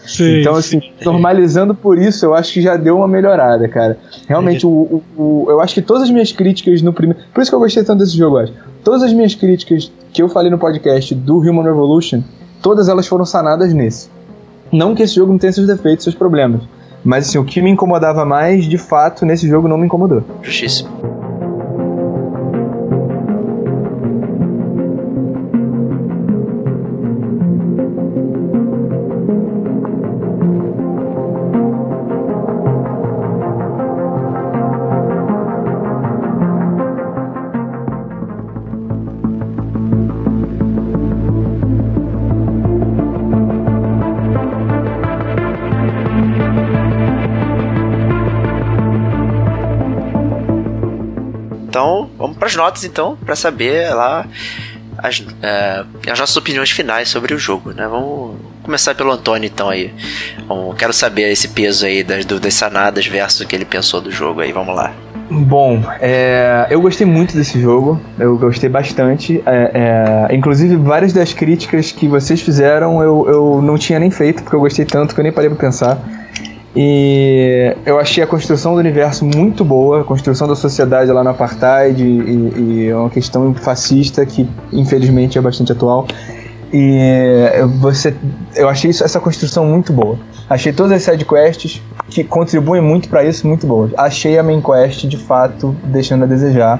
então, 0.40 0.54
assim, 0.56 0.80
normalizando 1.04 1.74
por 1.74 1.98
isso, 1.98 2.24
eu 2.24 2.34
acho 2.34 2.54
que 2.54 2.62
já 2.62 2.76
deu 2.76 2.96
uma 2.96 3.06
melhorada, 3.06 3.68
cara. 3.68 3.98
Realmente, 4.26 4.66
o, 4.66 4.70
o- 4.70 5.02
o- 5.16 5.46
eu 5.50 5.60
acho 5.60 5.74
que 5.74 5.82
todas 5.82 6.04
as 6.04 6.10
minhas 6.10 6.32
críticas 6.32 6.80
no 6.82 6.92
primeiro. 6.92 7.22
Por 7.34 7.42
isso 7.42 7.50
que 7.50 7.54
eu 7.54 7.60
gostei 7.60 7.84
tanto 7.84 7.98
desse 8.00 8.16
jogo, 8.16 8.38
eu 8.38 8.44
acho. 8.44 8.52
Todas 8.82 9.02
as 9.02 9.12
minhas 9.12 9.34
críticas 9.34 9.92
que 10.12 10.22
eu 10.22 10.28
falei 10.28 10.50
no 10.50 10.58
podcast 10.58 11.14
do 11.14 11.38
Human 11.38 11.62
Revolution, 11.64 12.22
todas 12.66 12.88
elas 12.88 13.06
foram 13.06 13.24
sanadas 13.24 13.72
nesse. 13.72 14.08
Não 14.72 14.92
que 14.92 15.00
esse 15.00 15.14
jogo 15.14 15.30
não 15.30 15.38
tenha 15.38 15.52
seus 15.52 15.68
defeitos, 15.68 16.02
seus 16.02 16.16
problemas. 16.16 16.62
Mas 17.04 17.28
assim, 17.28 17.38
o 17.38 17.44
que 17.44 17.62
me 17.62 17.70
incomodava 17.70 18.24
mais, 18.24 18.64
de 18.64 18.76
fato, 18.76 19.24
nesse 19.24 19.46
jogo 19.46 19.68
não 19.68 19.78
me 19.78 19.86
incomodou. 19.86 20.24
Justíssimo. 20.42 21.15
Notas 52.56 52.84
então, 52.84 53.16
para 53.24 53.36
saber 53.36 53.94
lá 53.94 54.26
as, 54.98 55.22
é, 55.42 55.84
as 56.10 56.18
nossas 56.18 56.36
opiniões 56.36 56.70
finais 56.70 57.08
sobre 57.08 57.34
o 57.34 57.38
jogo, 57.38 57.72
né? 57.72 57.86
Vamos 57.86 58.36
começar 58.62 58.94
pelo 58.94 59.12
Antônio 59.12 59.46
então 59.46 59.68
aí. 59.68 59.92
Bom, 60.46 60.74
quero 60.74 60.92
saber 60.92 61.30
esse 61.30 61.48
peso 61.48 61.86
aí 61.86 62.02
das 62.02 62.24
dúvidas 62.24 62.54
sanadas 62.54 63.06
versus 63.06 63.40
o 63.40 63.46
que 63.46 63.54
ele 63.54 63.64
pensou 63.64 64.00
do 64.00 64.10
jogo 64.10 64.40
aí, 64.40 64.52
vamos 64.52 64.74
lá. 64.74 64.92
Bom, 65.28 65.82
é, 66.00 66.68
eu 66.70 66.80
gostei 66.80 67.04
muito 67.06 67.36
desse 67.36 67.60
jogo, 67.60 68.00
eu 68.18 68.38
gostei 68.38 68.68
bastante. 68.68 69.42
é, 69.44 70.28
é, 70.30 70.34
inclusive, 70.34 70.76
várias 70.76 71.12
das 71.12 71.32
críticas 71.32 71.90
que 71.90 72.06
vocês 72.06 72.40
fizeram 72.40 73.02
eu, 73.02 73.28
eu 73.28 73.62
não 73.62 73.76
tinha 73.76 73.98
nem 73.98 74.10
feito, 74.10 74.42
porque 74.42 74.54
eu 74.54 74.60
gostei 74.60 74.84
tanto 74.84 75.14
que 75.14 75.20
eu 75.20 75.24
nem 75.24 75.32
parei 75.32 75.50
pra 75.50 75.58
pensar. 75.58 75.98
E 76.78 77.74
eu 77.86 77.98
achei 77.98 78.22
a 78.22 78.26
construção 78.26 78.74
do 78.74 78.80
universo 78.80 79.24
muito 79.24 79.64
boa, 79.64 80.02
a 80.02 80.04
construção 80.04 80.46
da 80.46 80.54
sociedade 80.54 81.10
lá 81.10 81.24
no 81.24 81.30
Apartheid, 81.30 82.02
e, 82.02 82.88
é 82.90 82.94
uma 82.94 83.08
questão 83.08 83.54
fascista 83.54 84.26
que 84.26 84.46
infelizmente 84.70 85.38
é 85.38 85.40
bastante 85.40 85.72
atual. 85.72 86.06
E 86.70 86.98
você, 87.80 88.14
eu 88.54 88.68
achei 88.68 88.90
isso, 88.90 89.02
essa 89.02 89.18
construção 89.18 89.64
muito 89.64 89.90
boa. 89.90 90.18
Achei 90.50 90.70
todas 90.70 90.92
as 90.92 91.02
sidequests 91.02 91.80
que 92.10 92.22
contribuem 92.22 92.82
muito 92.82 93.08
para 93.08 93.24
isso 93.24 93.46
muito 93.46 93.66
boas. 93.66 93.92
Achei 93.96 94.38
a 94.38 94.42
main 94.42 94.60
quest 94.60 95.06
de 95.06 95.16
fato 95.16 95.74
deixando 95.84 96.24
a 96.24 96.26
desejar. 96.26 96.78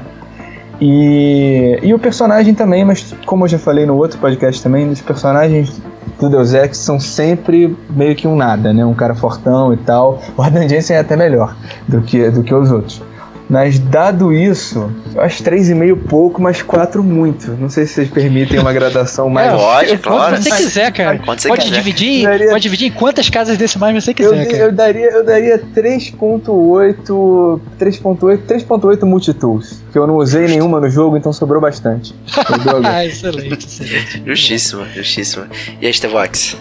E, 0.81 1.78
e 1.82 1.94
o 1.94 1.98
personagem 1.98 2.55
também, 2.55 2.85
mas 2.85 3.15
como 3.24 3.44
eu 3.44 3.48
já 3.48 3.59
falei 3.59 3.86
no 3.86 3.97
outro 3.97 4.19
podcast 4.19 4.62
também, 4.62 4.89
os 4.89 5.01
personagens 5.01 5.81
do 6.20 6.28
Deus 6.28 6.53
Ex 6.55 6.77
são 6.78 7.01
sempre 7.01 7.77
meio 7.90 8.15
que 8.15 8.27
um 8.28 8.36
nada, 8.36 8.73
né? 8.73 8.85
Um 8.85 8.94
cara 8.94 9.15
fortão 9.15 9.73
e 9.73 9.77
tal. 9.78 10.20
O 10.36 10.43
Adam 10.43 10.69
Jensen 10.69 10.97
é 10.97 11.01
até 11.01 11.16
melhor 11.16 11.57
do 11.89 12.01
que, 12.03 12.31
do 12.31 12.43
que 12.43 12.55
os 12.55 12.70
outros. 12.70 13.03
Mas 13.48 13.78
dado 13.78 14.32
isso, 14.32 14.90
eu 15.14 15.20
acho 15.20 15.40
3,5 15.44 15.97
pouco, 16.09 16.43
mas 16.43 16.62
4 16.62 17.02
muito. 17.05 17.52
Não 17.52 17.70
sei 17.70 17.86
se 17.86 17.94
vocês 17.94 18.10
permitem 18.10 18.59
uma 18.59 18.73
gradação 18.73 19.31
mais. 19.31 19.52
É, 19.52 19.56
Pode, 19.56 19.98
claro. 19.98 20.36
você 20.43 20.51
quiser, 20.51 20.93
cara. 20.93 21.20
Quando 21.24 21.39
você 21.39 21.48
pode, 21.48 21.62
quiser. 21.62 21.77
dividir, 21.77 22.24
Daria- 22.24 22.48
pode 22.51 22.62
dividir 22.62 22.89
em 22.89 22.90
quantas 22.90 23.31
casas 23.31 23.56
decimais 23.56 23.94
você 24.05 24.10
Eu, 24.10 24.14
quiser, 24.14 24.47
eu 24.47 24.51
cara. 24.59 24.73
daria, 24.73 25.06
eu 25.12 25.24
daria 25.24 25.59
3.8 25.59 27.60
3.8 27.78 28.39
3.8 28.47 29.05
multitools, 29.05 29.82
que 29.93 29.98
eu 29.98 30.06
não 30.06 30.16
usei 30.16 30.47
nenhuma 30.48 30.81
no 30.81 30.90
jogo, 30.90 31.16
então 31.16 31.32
sobrou 31.32 31.60
bastante. 31.60 32.14
Eu. 32.66 32.82
Ah, 32.85 33.05
excelente, 33.05 33.66
excelente. 33.66 34.23
Justíssimo, 34.27 34.85
justíssimo. 34.94 35.44
E 35.81 35.86
aí, 35.86 35.93
Stevox? 35.93 36.56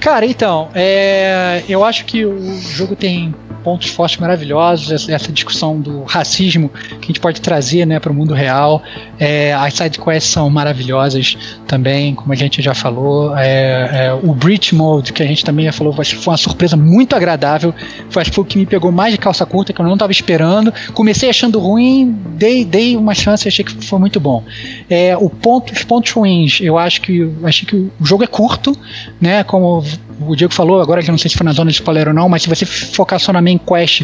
Cara, 0.00 0.24
então, 0.24 0.68
é, 0.74 1.62
eu 1.68 1.84
acho 1.84 2.04
que 2.06 2.24
o 2.24 2.40
jogo 2.60 2.96
tem 2.96 3.34
pontos 3.62 3.88
fortes 3.88 4.18
maravilhosos, 4.18 4.90
essa, 4.90 5.12
essa 5.12 5.32
discussão 5.32 5.80
do 5.80 6.04
racismo 6.04 6.68
que 6.68 7.04
a 7.04 7.06
gente 7.06 7.20
pode 7.20 7.40
trazer 7.40 7.86
né, 7.86 7.98
para 7.98 8.10
o 8.10 8.14
mundo 8.14 8.34
real. 8.34 8.82
É, 9.18 9.52
as 9.54 9.74
sidequests 9.74 10.32
são 10.32 10.48
maravilhosas 10.50 11.36
também, 11.66 12.14
como 12.14 12.32
a 12.32 12.36
gente 12.36 12.60
já 12.62 12.74
falou. 12.74 13.36
É, 13.36 14.06
é, 14.06 14.12
o 14.12 14.34
Breach 14.34 14.74
Mode, 14.74 15.12
que 15.12 15.22
a 15.22 15.26
gente 15.26 15.44
também 15.44 15.66
já 15.66 15.72
falou, 15.72 15.92
foi 15.92 16.04
uma 16.26 16.36
surpresa 16.36 16.76
muito 16.76 17.14
agradável. 17.14 17.74
Foi, 18.08 18.22
acho 18.22 18.30
que 18.30 18.34
foi 18.34 18.44
o 18.44 18.46
que 18.46 18.58
me 18.58 18.66
pegou 18.66 18.90
mais 18.90 19.12
de 19.12 19.18
calça 19.18 19.44
curta, 19.46 19.72
que 19.72 19.80
eu 19.80 19.86
não 19.86 19.94
estava 19.94 20.12
esperando. 20.12 20.72
Comecei 20.92 21.28
achando 21.28 21.58
ruim, 21.58 22.16
dei, 22.34 22.64
dei 22.64 22.96
uma 22.96 23.14
chance 23.14 23.46
e 23.46 23.48
achei 23.48 23.64
que 23.64 23.84
foi 23.84 23.98
muito 23.98 24.18
bom. 24.18 24.44
É, 24.88 25.16
o 25.16 25.28
ponto, 25.28 25.72
os 25.72 25.84
pontos 25.84 26.10
ruins, 26.12 26.60
eu 26.60 26.78
acho 26.78 27.00
que 27.00 27.30
achei 27.44 27.66
que 27.66 27.76
o 27.76 27.92
jogo 28.02 28.24
é 28.24 28.26
curto, 28.26 28.76
né? 29.20 29.44
Como 29.44 29.84
o 30.20 30.36
Diego 30.36 30.52
falou, 30.52 30.80
agora 30.80 31.02
que 31.02 31.10
não 31.10 31.18
sei 31.18 31.30
se 31.30 31.36
foi 31.36 31.44
na 31.44 31.52
zona 31.52 31.70
de 31.70 31.76
spoiler 31.76 32.08
ou 32.08 32.14
não, 32.14 32.28
mas 32.28 32.42
se 32.42 32.48
você 32.48 32.64
focar 32.66 33.18
só 33.18 33.32
na 33.32 33.40
main 33.40 33.58
quest, 33.58 34.02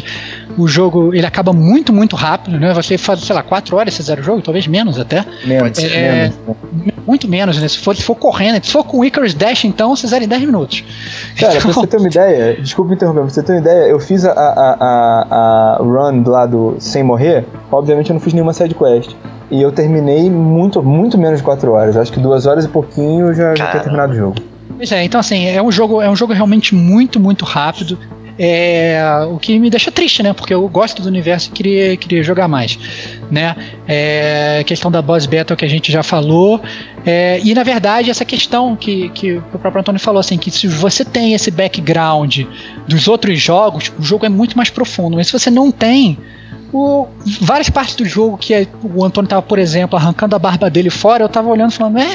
o 0.57 0.67
jogo 0.67 1.13
ele 1.13 1.25
acaba 1.25 1.53
muito, 1.53 1.93
muito 1.93 2.15
rápido, 2.15 2.59
né? 2.59 2.73
Você 2.73 2.97
faz, 2.97 3.19
sei 3.21 3.35
lá, 3.35 3.43
4 3.43 3.75
horas 3.77 3.93
você 3.93 4.03
zera 4.03 4.21
o 4.21 4.23
jogo, 4.23 4.41
talvez 4.41 4.65
menos 4.67 4.99
até. 4.99 5.23
Menos, 5.45 5.77
É, 5.83 6.31
menos. 6.31 6.35
Muito 7.05 7.27
menos, 7.27 7.61
né? 7.61 7.67
Se 7.67 7.77
for, 7.77 7.95
se 7.95 8.03
for 8.03 8.15
correndo, 8.15 8.63
se 8.65 8.71
for 8.71 8.83
com 8.83 8.99
o 8.99 9.05
Icarus 9.05 9.33
Dash, 9.33 9.63
então 9.65 9.95
você 9.95 10.07
zera 10.07 10.23
em 10.23 10.27
10 10.27 10.41
minutos. 10.43 10.83
Cara, 11.37 11.51
pra 11.59 11.69
Então- 11.69 11.73
você 11.81 11.87
ter 11.87 11.97
uma 11.97 12.07
ideia, 12.07 12.61
desculpa 12.61 12.89
me 12.89 12.95
interromper, 12.95 13.21
pra 13.21 13.29
você 13.29 13.43
ter 13.43 13.53
uma 13.53 13.61
ideia, 13.61 13.87
eu 13.87 13.99
fiz 13.99 14.25
a, 14.25 14.31
a, 14.31 14.77
a, 14.79 15.75
a 15.75 15.77
run 15.81 16.21
do 16.21 16.31
lado 16.31 16.75
sem 16.79 17.03
morrer, 17.03 17.45
obviamente 17.71 18.09
eu 18.09 18.13
não 18.15 18.19
fiz 18.19 18.33
nenhuma 18.33 18.53
side 18.53 18.75
quest. 18.75 19.11
E 19.49 19.61
eu 19.61 19.71
terminei 19.71 20.29
muito, 20.29 20.83
muito 20.83 21.17
menos 21.17 21.39
de 21.39 21.43
4 21.45 21.71
horas. 21.71 21.95
Acho 21.95 22.11
que 22.11 22.19
2 22.19 22.45
horas 22.45 22.65
e 22.65 22.67
pouquinho 22.67 23.27
eu 23.27 23.33
já, 23.33 23.55
já 23.55 23.67
tinha 23.71 23.81
terminado 23.83 24.11
o 24.11 24.15
jogo. 24.15 24.35
Pois 24.77 24.91
é, 24.91 25.03
então 25.03 25.19
assim, 25.19 25.45
é 25.47 25.61
um 25.61 25.71
jogo, 25.71 26.01
é 26.01 26.09
um 26.09 26.15
jogo 26.15 26.33
realmente 26.33 26.75
muito, 26.75 27.19
muito 27.19 27.43
rápido. 27.43 27.97
É, 28.39 29.01
o 29.31 29.39
que 29.39 29.57
me 29.57 29.67
deixa 29.67 29.91
triste, 29.91 30.21
né? 30.21 30.31
Porque 30.31 30.53
eu 30.53 30.67
gosto 30.69 31.01
do 31.01 31.07
universo 31.07 31.49
e 31.49 31.51
queria, 31.51 31.97
queria 31.97 32.21
jogar 32.21 32.47
mais, 32.47 32.77
né? 33.31 33.55
É, 33.87 34.63
questão 34.67 34.91
da 34.91 35.01
boss 35.01 35.25
battle 35.25 35.57
que 35.57 35.65
a 35.65 35.67
gente 35.67 35.91
já 35.91 36.03
falou. 36.03 36.61
É, 37.03 37.39
e 37.43 37.55
na 37.55 37.63
verdade, 37.63 38.11
essa 38.11 38.23
questão 38.23 38.75
que, 38.75 39.09
que 39.09 39.33
o 39.51 39.57
próprio 39.57 39.79
Antônio 39.81 39.99
falou, 39.99 40.19
assim, 40.19 40.37
que 40.37 40.51
se 40.51 40.67
você 40.67 41.03
tem 41.03 41.33
esse 41.33 41.49
background 41.49 42.41
dos 42.87 43.07
outros 43.07 43.41
jogos, 43.41 43.91
o 43.97 44.03
jogo 44.03 44.27
é 44.27 44.29
muito 44.29 44.55
mais 44.55 44.69
profundo. 44.69 45.17
Mas 45.17 45.25
se 45.27 45.33
você 45.33 45.49
não 45.49 45.71
tem, 45.71 46.19
o- 46.71 47.07
várias 47.41 47.71
partes 47.71 47.95
do 47.95 48.05
jogo 48.05 48.37
que 48.37 48.53
é- 48.53 48.67
o 48.83 49.03
Antônio 49.03 49.27
tava, 49.27 49.41
por 49.41 49.57
exemplo, 49.57 49.97
arrancando 49.97 50.35
a 50.35 50.39
barba 50.39 50.69
dele 50.69 50.91
fora, 50.91 51.23
eu 51.23 51.29
tava 51.29 51.49
olhando 51.49 51.71
e 51.71 51.73
falando, 51.73 51.97
é, 51.97 52.07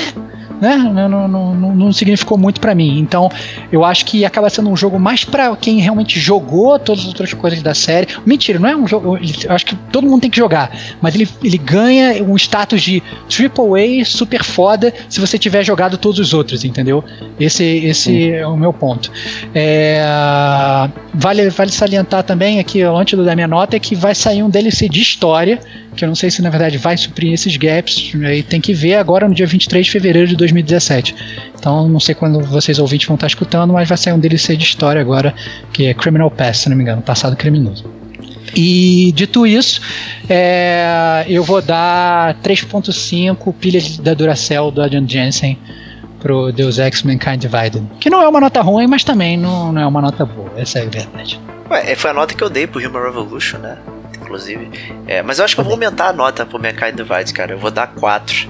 né? 0.62 0.76
Não, 0.76 1.08
não, 1.08 1.28
não, 1.28 1.74
não- 1.74 1.92
significou 1.92 2.38
muito 2.38 2.60
pra 2.60 2.72
mim. 2.74 3.00
Então, 3.00 3.28
eu 3.70 3.84
acho 3.84 4.06
que 4.06 4.24
acaba 4.24 4.48
sendo 4.48 4.70
um 4.70 4.76
jogo 4.76 4.98
mais 4.98 5.24
pra 5.24 5.54
quem 5.56 5.80
realmente 5.80 6.18
jogou 6.20 6.78
todas 6.78 7.02
as 7.02 7.08
outras 7.08 7.34
coisas 7.34 7.60
da 7.62 7.74
série. 7.74 8.06
Mentira, 8.24 8.58
não 8.60 8.68
é 8.68 8.76
um 8.76 8.86
jogo. 8.86 9.18
Eu 9.18 9.52
acho 9.52 9.66
que 9.66 9.74
todo 9.90 10.06
mundo 10.06 10.20
tem 10.22 10.30
que 10.30 10.36
jogar, 10.36 10.70
mas 11.00 11.14
ele, 11.16 11.28
ele 11.42 11.58
ganha 11.58 12.22
um 12.22 12.36
status 12.36 12.80
de 12.80 13.02
AAA 13.28 14.04
super 14.04 14.44
foda 14.44 14.94
se 15.08 15.20
você 15.20 15.36
tiver 15.38 15.64
jogado 15.64 15.98
todos 15.98 16.20
os 16.20 16.32
outros, 16.32 16.64
entendeu? 16.64 17.04
Esse, 17.40 17.64
esse 17.64 18.30
é 18.30 18.46
o 18.46 18.56
meu 18.56 18.72
ponto. 18.72 19.10
É, 19.54 20.02
vale, 21.12 21.50
vale 21.50 21.72
salientar 21.72 22.22
também 22.22 22.60
aqui, 22.60 22.82
antes 22.82 23.18
da 23.18 23.34
minha 23.34 23.48
nota, 23.48 23.76
é 23.76 23.80
que 23.80 23.94
vai 23.96 24.14
sair 24.14 24.42
um 24.42 24.48
DLC 24.50 24.88
de 24.88 25.00
história, 25.00 25.58
que 25.96 26.04
eu 26.04 26.08
não 26.08 26.14
sei 26.14 26.30
se 26.30 26.40
na 26.42 26.50
verdade 26.50 26.78
vai 26.78 26.96
suprir 26.96 27.32
esses 27.32 27.56
gaps, 27.56 28.12
aí 28.24 28.42
tem 28.42 28.60
que 28.60 28.72
ver 28.72 28.94
agora 28.94 29.28
no 29.28 29.34
dia 29.34 29.46
23 29.46 29.84
de 29.84 29.92
fevereiro 29.92 30.28
de 30.28 30.36
2017. 30.36 31.14
Então 31.58 31.88
não 31.88 32.00
sei 32.00 32.14
quando 32.14 32.40
vocês 32.40 32.78
ouvintes 32.78 33.06
vão 33.06 33.14
estar 33.14 33.26
escutando, 33.26 33.72
mas 33.72 33.88
vai 33.88 33.98
sair 33.98 34.12
um 34.12 34.18
DLC 34.18 34.56
de 34.56 34.64
história 34.64 35.00
agora, 35.00 35.34
que 35.72 35.86
é 35.86 35.94
Criminal 35.94 36.30
Past, 36.30 36.64
se 36.64 36.68
não 36.68 36.76
me 36.76 36.82
engano, 36.82 37.02
passado 37.02 37.36
criminoso. 37.36 37.84
E 38.54 39.12
dito 39.14 39.46
isso, 39.46 39.80
é, 40.28 41.24
eu 41.26 41.42
vou 41.42 41.62
dar 41.62 42.34
3.5 42.42 43.54
pilhas 43.54 43.96
da 43.98 44.12
Duracell 44.12 44.70
do 44.70 44.82
Adrian 44.82 45.08
Jensen 45.08 45.58
pro 46.20 46.52
Deus 46.52 46.78
Ex 46.78 47.02
Mankind 47.02 47.40
Divided. 47.40 47.82
Que 47.98 48.10
não 48.10 48.22
é 48.22 48.28
uma 48.28 48.40
nota 48.40 48.60
ruim, 48.60 48.86
mas 48.86 49.04
também 49.04 49.36
não, 49.36 49.72
não 49.72 49.82
é 49.82 49.86
uma 49.86 50.00
nota 50.00 50.24
boa, 50.24 50.52
essa 50.56 50.78
é 50.78 50.82
a 50.82 50.88
verdade. 50.88 51.40
Ué, 51.70 51.96
foi 51.96 52.10
a 52.10 52.14
nota 52.14 52.34
que 52.34 52.44
eu 52.44 52.50
dei 52.50 52.66
pro 52.66 52.78
Human 52.86 53.02
Revolution, 53.02 53.58
né? 53.58 53.78
Inclusive. 54.32 54.70
É, 55.06 55.22
mas 55.22 55.38
eu 55.38 55.44
acho 55.44 55.54
que 55.54 55.60
eu 55.60 55.64
vou 55.64 55.74
aumentar 55.74 56.08
a 56.08 56.12
nota 56.12 56.46
pro 56.46 56.58
Mankind 56.58 56.94
Divides, 56.94 57.32
cara. 57.32 57.52
Eu 57.52 57.58
vou 57.58 57.70
dar 57.70 57.88
4. 57.88 58.48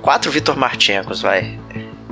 4 0.00 0.30
Vitor 0.30 0.56
Marchenkos, 0.56 1.20
vai. 1.20 1.58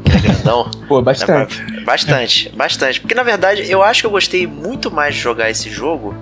Que 0.05 0.13
é 0.13 0.21
grandão. 0.21 0.71
Pô, 0.87 1.01
bastante. 1.01 1.63
Bastante, 1.85 2.49
bastante. 2.51 3.01
Porque 3.01 3.15
na 3.15 3.23
verdade 3.23 3.71
eu 3.71 3.83
acho 3.83 4.03
que 4.03 4.07
eu 4.07 4.11
gostei 4.11 4.47
muito 4.47 4.91
mais 4.91 5.15
de 5.15 5.21
jogar 5.21 5.51
esse 5.51 5.71
jogo 5.71 6.15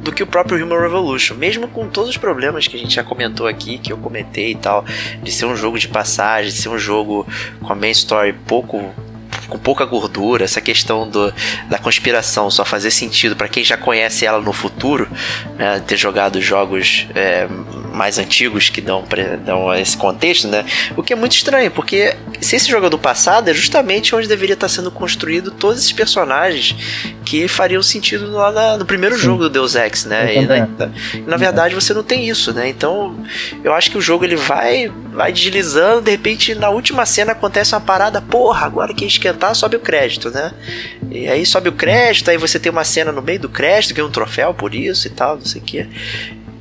do 0.00 0.12
que 0.12 0.22
o 0.22 0.26
próprio 0.26 0.64
Human 0.64 0.80
Revolution. 0.80 1.34
Mesmo 1.34 1.68
com 1.68 1.88
todos 1.88 2.08
os 2.08 2.16
problemas 2.16 2.66
que 2.66 2.76
a 2.76 2.78
gente 2.78 2.94
já 2.94 3.04
comentou 3.04 3.46
aqui, 3.46 3.76
que 3.76 3.92
eu 3.92 3.98
comentei 3.98 4.52
e 4.52 4.56
tal, 4.56 4.84
de 5.22 5.30
ser 5.30 5.44
um 5.44 5.56
jogo 5.56 5.78
de 5.78 5.88
passagem, 5.88 6.50
de 6.50 6.56
ser 6.56 6.70
um 6.70 6.78
jogo 6.78 7.26
com 7.62 7.72
a 7.72 7.76
main 7.76 7.90
story 7.90 8.32
pouco. 8.32 8.92
Com 9.48 9.58
pouca 9.58 9.84
gordura, 9.84 10.44
essa 10.44 10.60
questão 10.60 11.08
do, 11.08 11.32
da 11.68 11.78
conspiração 11.78 12.50
só 12.50 12.64
fazer 12.64 12.90
sentido 12.90 13.36
para 13.36 13.48
quem 13.48 13.62
já 13.64 13.76
conhece 13.76 14.24
ela 14.26 14.40
no 14.40 14.52
futuro, 14.52 15.08
né, 15.56 15.82
ter 15.86 15.96
jogado 15.96 16.40
jogos 16.40 17.06
é, 17.14 17.46
mais 17.92 18.18
antigos 18.18 18.68
que 18.70 18.80
dão, 18.80 19.04
dão 19.44 19.72
esse 19.74 19.96
contexto, 19.96 20.48
né? 20.48 20.64
O 20.96 21.02
que 21.02 21.12
é 21.12 21.16
muito 21.16 21.32
estranho, 21.32 21.70
porque 21.70 22.16
se 22.40 22.56
esse 22.56 22.68
jogo 22.68 22.86
é 22.86 22.90
do 22.90 22.98
passado, 22.98 23.48
é 23.48 23.54
justamente 23.54 24.14
onde 24.14 24.26
deveria 24.26 24.54
estar 24.54 24.68
sendo 24.68 24.90
construído 24.90 25.50
todos 25.50 25.78
esses 25.78 25.92
personagens 25.92 26.74
que 27.24 27.46
fariam 27.48 27.82
sentido 27.82 28.30
lá 28.32 28.50
na- 28.52 28.76
no 28.78 28.84
primeiro 28.84 29.16
jogo 29.16 29.44
do 29.44 29.50
Deus 29.50 29.74
Ex, 29.74 30.04
né? 30.04 30.34
E 30.36 30.46
na, 30.46 30.68
na 31.26 31.36
verdade 31.36 31.74
você 31.74 31.94
não 31.94 32.02
tem 32.02 32.28
isso, 32.28 32.52
né? 32.52 32.68
Então 32.68 33.16
eu 33.62 33.72
acho 33.72 33.90
que 33.90 33.98
o 33.98 34.00
jogo 34.00 34.24
ele 34.24 34.36
vai, 34.36 34.90
vai 35.12 35.32
deslizando, 35.32 36.02
de 36.02 36.10
repente 36.10 36.54
na 36.54 36.70
última 36.70 37.06
cena 37.06 37.32
acontece 37.32 37.74
uma 37.74 37.80
parada, 37.80 38.20
porra, 38.20 38.66
agora 38.66 38.92
que 38.92 39.04
esquentar 39.34 39.54
sobe 39.54 39.76
o 39.76 39.80
crédito, 39.80 40.30
né? 40.30 40.52
E 41.10 41.28
aí 41.28 41.44
sobe 41.44 41.68
o 41.68 41.72
crédito, 41.72 42.30
aí 42.30 42.38
você 42.38 42.58
tem 42.58 42.70
uma 42.70 42.84
cena 42.84 43.12
no 43.12 43.20
meio 43.20 43.40
do 43.40 43.48
crédito, 43.48 43.94
ganha 43.94 44.06
um 44.06 44.10
troféu 44.10 44.54
por 44.54 44.74
isso 44.74 45.06
e 45.06 45.10
tal, 45.10 45.36
não 45.36 45.44
sei 45.44 45.60
o 45.60 45.64
que. 45.64 45.88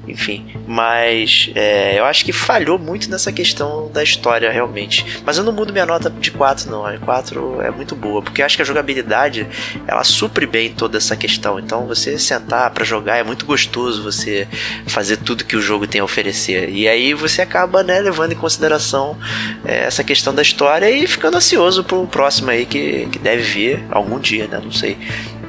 Enfim, 0.08 0.46
mas 0.68 1.50
é, 1.56 1.98
eu 1.98 2.06
acho 2.06 2.26
que 2.26 2.34
falhou 2.34 2.78
muito 2.78 3.10
nessa 3.10 3.32
questão 3.32 3.90
da 3.92 4.04
história, 4.04 4.52
realmente. 4.52 5.22
Mas 5.26 5.38
eu 5.38 5.44
não 5.44 5.54
mudo 5.54 5.72
minha 5.72 5.86
nota 5.86 6.10
de 6.10 6.30
4, 6.32 6.70
não. 6.70 6.86
A 6.86 6.98
4 6.98 7.62
é 7.62 7.72
muito 7.72 7.96
boa, 7.96 8.22
porque 8.22 8.42
eu 8.42 8.46
acho 8.46 8.56
que 8.58 8.62
a 8.62 8.66
jogabilidade 8.66 9.48
ela 9.88 10.04
supre 10.04 10.46
bem 10.46 10.72
toda 10.72 10.98
essa 10.98 11.16
questão. 11.16 11.58
Então, 11.58 11.88
você 11.88 12.20
sentar 12.20 12.70
pra 12.72 12.84
jogar 12.84 13.18
é 13.18 13.24
muito 13.24 13.46
gostoso 13.46 14.04
você 14.04 14.48
fazer 14.88 15.18
tudo 15.18 15.46
que 15.46 15.56
o 15.56 15.62
jogo 15.62 15.88
tem 15.88 16.02
a 16.02 16.04
oferecer. 16.04 16.70
E 16.70 16.88
aí 16.88 17.14
você 17.14 17.42
acaba 17.42 17.82
né, 17.82 18.00
levando 18.00 18.34
em 18.34 18.36
consideração 18.36 19.18
é, 19.64 19.86
essa 19.86 20.04
questão 20.04 20.36
da 20.36 20.42
história 20.42 20.90
e 20.92 21.08
ficando 21.08 21.38
ansioso 21.38 21.84
pro 21.84 22.06
próximo 22.08 22.50
aí 22.50 22.66
que, 22.66 23.08
que 23.12 23.20
deve 23.20 23.42
vir 23.42 23.84
algum 23.90 24.20
dia, 24.20 24.48
né? 24.48 24.60
Não 24.62 24.72
sei. 24.72 24.98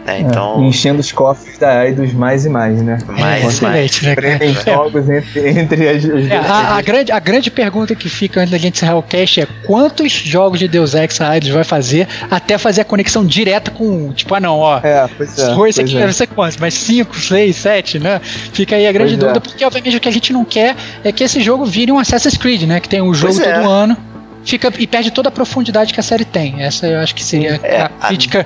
É, 0.06 0.18
então, 0.20 0.62
É, 0.62 0.66
enchendo 0.66 1.00
os 1.00 1.10
cofres 1.12 1.56
da 1.58 1.86
Eidos 1.86 2.12
mais 2.12 2.44
e 2.44 2.48
mais, 2.50 2.82
né? 2.82 2.98
mais, 3.08 3.60
mais. 3.60 3.90
excelente, 3.90 4.04
né, 4.04 4.14
cara? 4.14 4.38
Tem 4.38 4.54
jogos 4.54 5.08
entre, 5.08 5.48
entre 5.48 5.88
as, 5.88 6.04
os 6.04 6.30
É, 6.30 6.36
a, 6.36 6.76
a 6.76 6.80
grande, 6.82 7.10
a 7.12 7.18
grande 7.18 7.50
pergunta 7.50 7.94
que 7.94 8.08
fica 8.08 8.40
antes 8.40 8.50
da 8.50 8.58
gente 8.58 8.76
encerrar 8.76 8.96
o 8.96 9.02
cast 9.02 9.40
é 9.40 9.46
quantos 9.66 10.12
jogos 10.12 10.58
de 10.58 10.68
Deus 10.68 10.94
Ex 10.94 11.20
a 11.20 11.34
Eidos 11.34 11.48
vai 11.48 11.64
fazer 11.64 12.06
até 12.30 12.58
fazer 12.58 12.82
a 12.82 12.84
conexão 12.84 13.24
direta 13.24 13.70
com, 13.70 14.12
tipo, 14.12 14.34
ah 14.34 14.40
não, 14.40 14.58
ó, 14.58 14.78
É, 14.82 15.08
pois 15.16 15.38
é. 15.38 15.54
foi 15.54 15.70
esse 15.70 15.80
pois 15.80 15.90
aqui, 15.90 15.96
é. 16.02 16.06
não 16.06 16.12
sei 16.12 16.26
quantos, 16.26 16.56
mas 16.58 16.74
5, 16.74 17.16
6, 17.18 17.56
7, 17.56 17.98
né? 17.98 18.20
Fica 18.22 18.76
aí 18.76 18.86
a 18.86 18.92
grande 18.92 19.12
Pois 19.12 19.20
dúvida, 19.20 19.38
é. 19.38 19.40
porque 19.40 19.64
obviamente 19.64 19.96
o 19.96 20.00
que 20.00 20.08
a 20.08 20.12
gente 20.12 20.32
não 20.32 20.44
quer 20.44 20.76
é 21.02 21.10
que 21.12 21.24
esse 21.24 21.40
jogo 21.40 21.64
vire 21.64 21.90
um 21.90 21.98
Assassin's 21.98 22.36
Creed, 22.36 22.62
né? 22.64 22.78
Que 22.78 22.88
tem 22.90 23.00
um 23.00 23.14
jogo 23.14 23.32
Pois 23.34 23.46
é. 23.46 23.54
todo 23.58 23.70
ano. 23.70 23.96
Fica, 24.44 24.70
e 24.78 24.86
perde 24.86 25.10
toda 25.10 25.30
a 25.30 25.32
profundidade 25.32 25.94
que 25.94 25.98
a 25.98 26.02
série 26.02 26.26
tem. 26.26 26.62
Essa 26.62 26.86
eu 26.86 26.98
acho 27.00 27.14
que 27.14 27.24
seria 27.24 27.58
É, 27.62 27.80
a 27.80 27.86
a- 27.86 28.08
crítica 28.08 28.44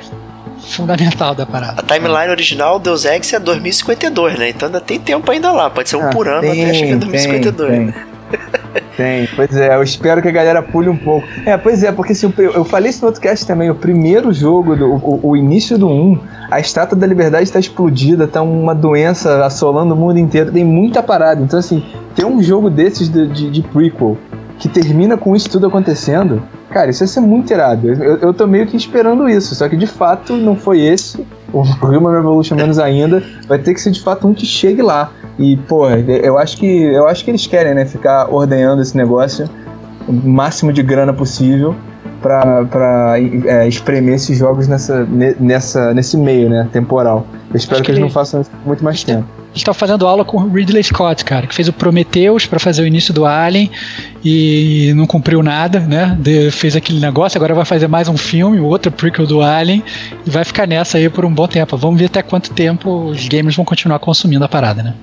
fundamental 0.58 1.34
da 1.34 1.46
parada. 1.46 1.80
A 1.80 1.82
timeline 1.82 2.30
original 2.30 2.78
Deus 2.78 3.04
Ex 3.04 3.32
é 3.32 3.38
2052, 3.38 4.38
né? 4.38 4.50
Então 4.50 4.66
ainda 4.66 4.80
tem 4.80 4.98
tempo 4.98 5.30
ainda 5.30 5.50
lá. 5.52 5.70
Pode 5.70 5.88
ser 5.88 5.96
um 5.96 6.06
Ah, 6.06 6.10
por 6.10 6.28
ano 6.28 6.40
tem, 6.42 6.64
até 6.64 6.74
chegar 6.74 6.94
em 6.94 6.98
2052. 6.98 7.70
Tem, 7.70 7.86
tem. 7.92 7.94
Tem, 8.96 9.28
pois 9.34 9.56
é, 9.56 9.74
eu 9.74 9.82
espero 9.82 10.20
que 10.20 10.28
a 10.28 10.30
galera 10.32 10.60
pule 10.60 10.88
um 10.88 10.96
pouco. 10.96 11.26
É, 11.46 11.56
pois 11.56 11.82
é, 11.82 11.90
porque 11.90 12.12
assim, 12.12 12.26
o 12.26 12.30
pri- 12.30 12.44
eu 12.52 12.64
falei 12.64 12.90
isso 12.90 13.00
no 13.00 13.06
outro 13.06 13.22
cast 13.22 13.46
também, 13.46 13.70
o 13.70 13.74
primeiro 13.74 14.32
jogo, 14.32 14.76
do, 14.76 14.86
o, 14.96 15.20
o 15.30 15.36
início 15.36 15.78
do 15.78 15.88
1, 15.88 16.18
a 16.50 16.60
estátua 16.60 16.98
da 16.98 17.06
liberdade 17.06 17.44
está 17.44 17.58
explodida, 17.58 18.26
tá 18.26 18.42
uma 18.42 18.74
doença 18.74 19.44
assolando 19.46 19.94
o 19.94 19.96
mundo 19.96 20.18
inteiro, 20.18 20.52
tem 20.52 20.64
muita 20.64 21.02
parada. 21.02 21.40
Então, 21.40 21.58
assim, 21.58 21.82
ter 22.14 22.26
um 22.26 22.42
jogo 22.42 22.68
desses 22.68 23.08
de, 23.08 23.26
de, 23.28 23.50
de 23.50 23.62
prequel 23.62 24.18
que 24.58 24.68
termina 24.68 25.16
com 25.16 25.36
isso 25.36 25.48
tudo 25.48 25.66
acontecendo, 25.66 26.42
cara, 26.70 26.90
isso 26.90 27.02
ia 27.02 27.06
ser 27.06 27.20
muito 27.20 27.52
irado. 27.52 27.88
Eu, 27.88 28.16
eu 28.16 28.34
tô 28.34 28.46
meio 28.46 28.66
que 28.66 28.76
esperando 28.76 29.28
isso, 29.28 29.54
só 29.54 29.68
que 29.68 29.76
de 29.76 29.86
fato 29.86 30.36
não 30.36 30.56
foi 30.56 30.80
esse. 30.80 31.24
O 31.52 31.62
Human 31.82 32.12
Revolution 32.12 32.56
menos 32.56 32.78
ainda, 32.78 33.22
vai 33.46 33.58
ter 33.58 33.72
que 33.72 33.80
ser 33.80 33.90
de 33.90 34.00
fato 34.02 34.26
um 34.26 34.34
que 34.34 34.44
chegue 34.44 34.82
lá. 34.82 35.12
E, 35.38 35.56
pô, 35.56 35.88
eu 35.88 36.36
acho 36.36 36.56
que 36.56 36.66
eu 36.66 37.06
acho 37.06 37.24
que 37.24 37.30
eles 37.30 37.46
querem, 37.46 37.74
né, 37.74 37.84
ficar 37.84 38.28
ordenhando 38.28 38.82
esse 38.82 38.96
negócio 38.96 39.48
o 40.08 40.12
máximo 40.12 40.72
de 40.72 40.82
grana 40.82 41.12
possível. 41.12 41.74
pra, 42.20 42.64
pra 42.64 43.14
é, 43.46 43.68
espremer 43.68 44.14
esses 44.14 44.36
jogos 44.36 44.66
nessa, 44.66 45.06
nessa, 45.38 45.94
nesse 45.94 46.16
meio, 46.16 46.50
né, 46.50 46.68
temporal. 46.72 47.24
Eu 47.50 47.56
espero 47.56 47.80
que, 47.80 47.86
que, 47.86 47.90
eles 47.92 47.98
ele... 47.98 48.06
não 48.06 48.12
façam 48.12 48.40
isso 48.40 48.50
muito 48.66 48.82
mais 48.82 49.04
tempo. 49.04 49.37
Eles 49.48 49.58
estão 49.58 49.72
fazendo 49.72 50.06
aula 50.06 50.24
com 50.24 50.36
o 50.36 50.52
Ridley 50.52 50.82
Scott, 50.82 51.24
cara, 51.24 51.46
que 51.46 51.54
fez 51.54 51.68
o 51.68 51.72
Prometheus 51.72 52.46
para 52.46 52.58
fazer 52.58 52.82
o 52.82 52.86
início 52.86 53.14
do 53.14 53.24
Alien 53.24 53.70
e 54.24 54.92
não 54.94 55.06
cumpriu 55.06 55.42
nada, 55.42 55.80
né? 55.80 56.16
De, 56.20 56.50
fez 56.50 56.76
aquele 56.76 57.00
negócio, 57.00 57.38
agora 57.38 57.54
vai 57.54 57.64
fazer 57.64 57.88
mais 57.88 58.08
um 58.08 58.16
filme, 58.16 58.60
outro 58.60 58.92
prequel 58.92 59.26
do 59.26 59.42
Alien 59.42 59.82
e 60.26 60.30
vai 60.30 60.44
ficar 60.44 60.66
nessa 60.66 60.98
aí 60.98 61.08
por 61.08 61.24
um 61.24 61.32
bom 61.32 61.48
tempo. 61.48 61.76
Vamos 61.76 61.98
ver 61.98 62.06
até 62.06 62.22
quanto 62.22 62.52
tempo 62.52 63.06
os 63.06 63.26
gamers 63.26 63.56
vão 63.56 63.64
continuar 63.64 63.98
consumindo 63.98 64.44
a 64.44 64.48
parada, 64.48 64.82
né? 64.82 64.94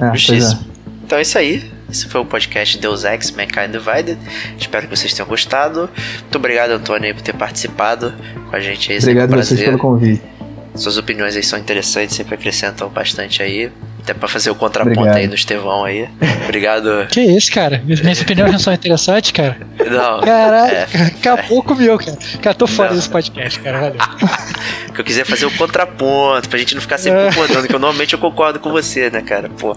Ah, 0.00 0.12
é. 0.14 0.76
Então 1.04 1.18
é 1.18 1.22
isso 1.22 1.38
aí. 1.38 1.70
Esse 1.88 2.08
foi 2.08 2.20
o 2.20 2.24
podcast 2.24 2.78
Deus 2.78 3.04
Ex 3.04 3.30
Mankind 3.30 3.70
Divided. 3.70 4.18
Espero 4.58 4.88
que 4.88 4.96
vocês 4.96 5.14
tenham 5.14 5.28
gostado. 5.28 5.88
Muito 6.22 6.36
obrigado, 6.36 6.72
Antônio, 6.72 7.14
por 7.14 7.22
ter 7.22 7.34
participado 7.34 8.12
com 8.50 8.56
a 8.56 8.60
gente 8.60 8.90
aí. 8.90 8.98
Obrigado 8.98 9.34
a 9.34 9.36
vocês 9.36 9.60
pelo 9.60 9.78
convite. 9.78 10.35
Suas 10.76 10.98
opiniões 10.98 11.36
aí 11.36 11.42
são 11.42 11.58
interessantes, 11.58 12.14
sempre 12.14 12.34
acrescentam 12.34 12.88
bastante 12.88 13.42
aí. 13.42 13.70
Até 14.02 14.14
pra 14.14 14.28
fazer 14.28 14.50
o 14.50 14.54
contraponto 14.54 15.00
Obrigado. 15.00 15.16
aí 15.16 15.26
do 15.26 15.34
Estevão 15.34 15.84
aí. 15.84 16.08
Obrigado. 16.44 17.06
Que 17.10 17.20
isso, 17.22 17.50
cara? 17.50 17.82
Minhas 17.84 18.20
opiniões 18.20 18.52
não 18.52 18.58
são 18.58 18.72
interessantes, 18.72 19.32
cara? 19.32 19.56
Não. 19.78 20.20
Caralho, 20.20 20.76
é, 20.76 20.86
acabou 21.06 21.58
é. 21.58 21.62
comigo, 21.62 21.98
cara. 21.98 22.18
Cara, 22.40 22.54
tô 22.54 22.66
fora 22.68 22.90
não. 22.90 22.96
desse 22.96 23.08
podcast, 23.08 23.58
cara. 23.58 23.80
Valeu. 23.80 23.96
que 24.94 25.00
eu 25.00 25.04
quiser 25.04 25.24
fazer 25.24 25.46
o 25.46 25.50
contraponto, 25.56 26.48
pra 26.48 26.58
gente 26.58 26.74
não 26.74 26.80
ficar 26.80 26.98
sempre 26.98 27.20
é. 27.20 27.30
concordando, 27.30 27.66
que 27.66 27.74
eu, 27.74 27.80
normalmente 27.80 28.12
eu 28.12 28.18
concordo 28.18 28.60
com 28.60 28.70
você, 28.70 29.10
né, 29.10 29.22
cara? 29.22 29.48
Pô. 29.48 29.76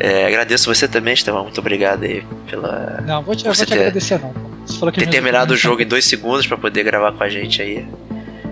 É, 0.00 0.26
agradeço 0.26 0.72
você 0.72 0.88
também, 0.88 1.12
Estevão. 1.12 1.42
Muito 1.42 1.58
obrigado 1.58 2.04
aí 2.04 2.24
pela. 2.48 3.02
Não, 3.06 3.22
vou 3.22 3.36
te, 3.36 3.44
vou 3.44 3.52
te 3.52 3.66
ter, 3.66 3.74
agradecer, 3.74 4.18
não. 4.18 4.32
Você 4.66 4.78
falou 4.78 4.92
que 4.92 5.00
ter 5.00 5.08
terminado 5.08 5.52
o 5.52 5.56
jogo 5.56 5.82
em 5.82 5.86
dois 5.86 6.04
segundos 6.04 6.46
pra 6.46 6.56
poder 6.56 6.82
gravar 6.82 7.12
com 7.12 7.22
a 7.22 7.28
gente 7.28 7.60
aí. 7.60 7.86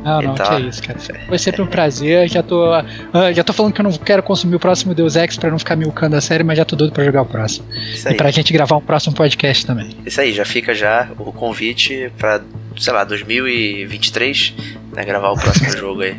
Não, 0.05 0.23
não, 0.23 0.35
que 0.35 0.43
é 0.43 0.61
isso, 0.61 0.83
cara. 0.83 0.99
Foi 0.99 1.39
sempre 1.39 1.63
um 1.63 1.67
prazer. 1.67 2.29
Já 2.29 2.43
tô, 2.43 2.79
uh, 2.79 3.33
já 3.35 3.45
tô 3.45 3.53
falando 3.53 3.73
que 3.73 3.81
eu 3.81 3.85
não 3.85 3.93
quero 3.93 4.23
consumir 4.23 4.57
o 4.57 4.61
próximo 4.61 4.95
Deus 4.95 5.17
Ex 5.17 5.37
pra 5.37 5.51
não 5.51 5.59
ficar 5.59 5.77
milcando 5.77 6.17
a 6.17 6.21
série, 6.21 6.43
mas 6.43 6.57
já 6.57 6.65
tô 6.65 6.77
doido 6.77 6.93
pra 6.93 7.05
jogar 7.05 7.23
o 7.23 7.27
próximo. 7.27 7.67
Isso 7.73 8.09
aí. 8.09 8.15
E 8.15 8.17
pra 8.17 8.31
gente 8.31 8.53
gravar 8.53 8.77
um 8.77 8.81
próximo 8.81 9.15
podcast 9.15 9.67
também. 9.67 9.91
Isso 10.07 10.21
aí, 10.21 10.33
já 10.33 10.45
fica 10.45 10.75
já 10.75 11.09
o 11.19 11.33
convite 11.33 12.11
pra, 12.19 12.41
sei 12.79 12.93
lá, 12.93 13.05
2023, 13.05 14.55
né, 14.95 15.05
gravar 15.05 15.31
o 15.31 15.39
próximo 15.39 15.71
jogo 15.77 16.03
aí. 16.03 16.17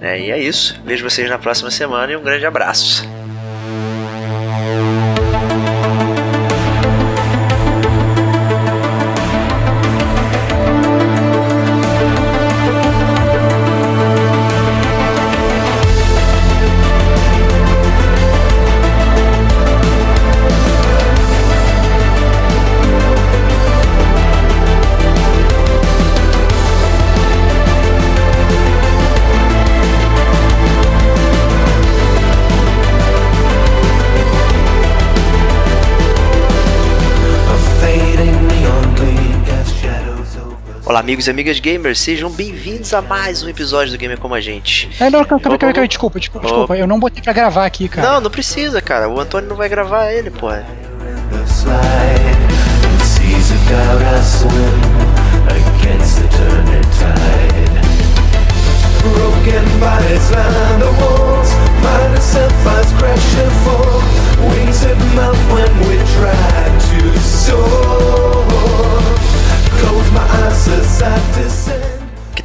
É, 0.00 0.20
e 0.20 0.30
é 0.30 0.40
isso. 0.40 0.80
Vejo 0.84 1.08
vocês 1.08 1.28
na 1.28 1.38
próxima 1.38 1.70
semana 1.70 2.12
e 2.12 2.16
um 2.16 2.22
grande 2.22 2.46
abraço. 2.46 3.06
Olá, 40.98 41.04
amigos 41.04 41.28
e 41.28 41.30
amigas 41.30 41.60
gamers, 41.60 42.00
sejam 42.00 42.28
bem-vindos 42.28 42.92
a 42.92 43.00
mais 43.00 43.44
um 43.44 43.48
episódio 43.48 43.92
do 43.92 43.96
Gamer 43.96 44.18
Como 44.18 44.34
a 44.34 44.40
Gente. 44.40 44.90
É, 44.98 45.08
não, 45.08 45.24
calma, 45.24 45.40
calma, 45.40 45.56
calma, 45.56 45.86
desculpa, 45.86 46.18
desculpa, 46.18 46.48
oh. 46.48 46.50
desculpa, 46.50 46.76
eu 46.76 46.88
não 46.88 46.98
botei 46.98 47.22
pra 47.22 47.32
gravar 47.32 47.66
aqui, 47.66 47.88
cara. 47.88 48.14
Não, 48.14 48.20
não 48.22 48.30
precisa, 48.32 48.82
cara, 48.82 49.08
o 49.08 49.20
Antônio 49.20 49.48
não 49.48 49.54
vai 49.54 49.68
gravar 49.68 50.10
ele, 50.10 50.28
pô. 50.28 50.48
Broken 58.98 59.78
bodies 59.78 60.30
line 60.32 60.80
the 60.80 60.90
walls 61.00 61.52
fires 62.64 62.92
crash 62.98 63.36
and 63.38 63.52
fall 63.62 64.02
Wings 64.50 64.80
that 64.80 64.98
melt 65.14 65.36
when 65.52 65.72
we 65.88 65.96
try 66.18 66.66
to 66.90 67.18
soar 67.20 68.18
que 70.58 70.87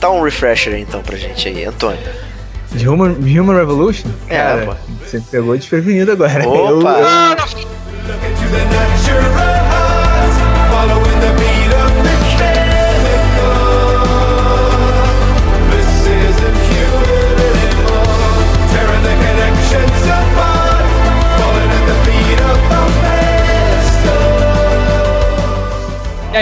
tal 0.04 0.18
um 0.18 0.22
refresher 0.22 0.78
então 0.78 1.02
pra 1.02 1.16
gente 1.16 1.48
aí, 1.48 1.64
Antônio? 1.64 1.98
De 2.74 2.90
Human, 2.90 3.12
Human 3.12 3.56
Revolution? 3.56 4.10
É, 4.28 4.38
Cara, 4.38 4.66
pô. 4.66 4.76
Você 5.06 5.22
pegou 5.32 5.56
desprevenido 5.56 6.12
agora. 6.12 6.46
Opa! 6.46 7.00
Eu, 7.00 7.62
eu... 7.62 7.73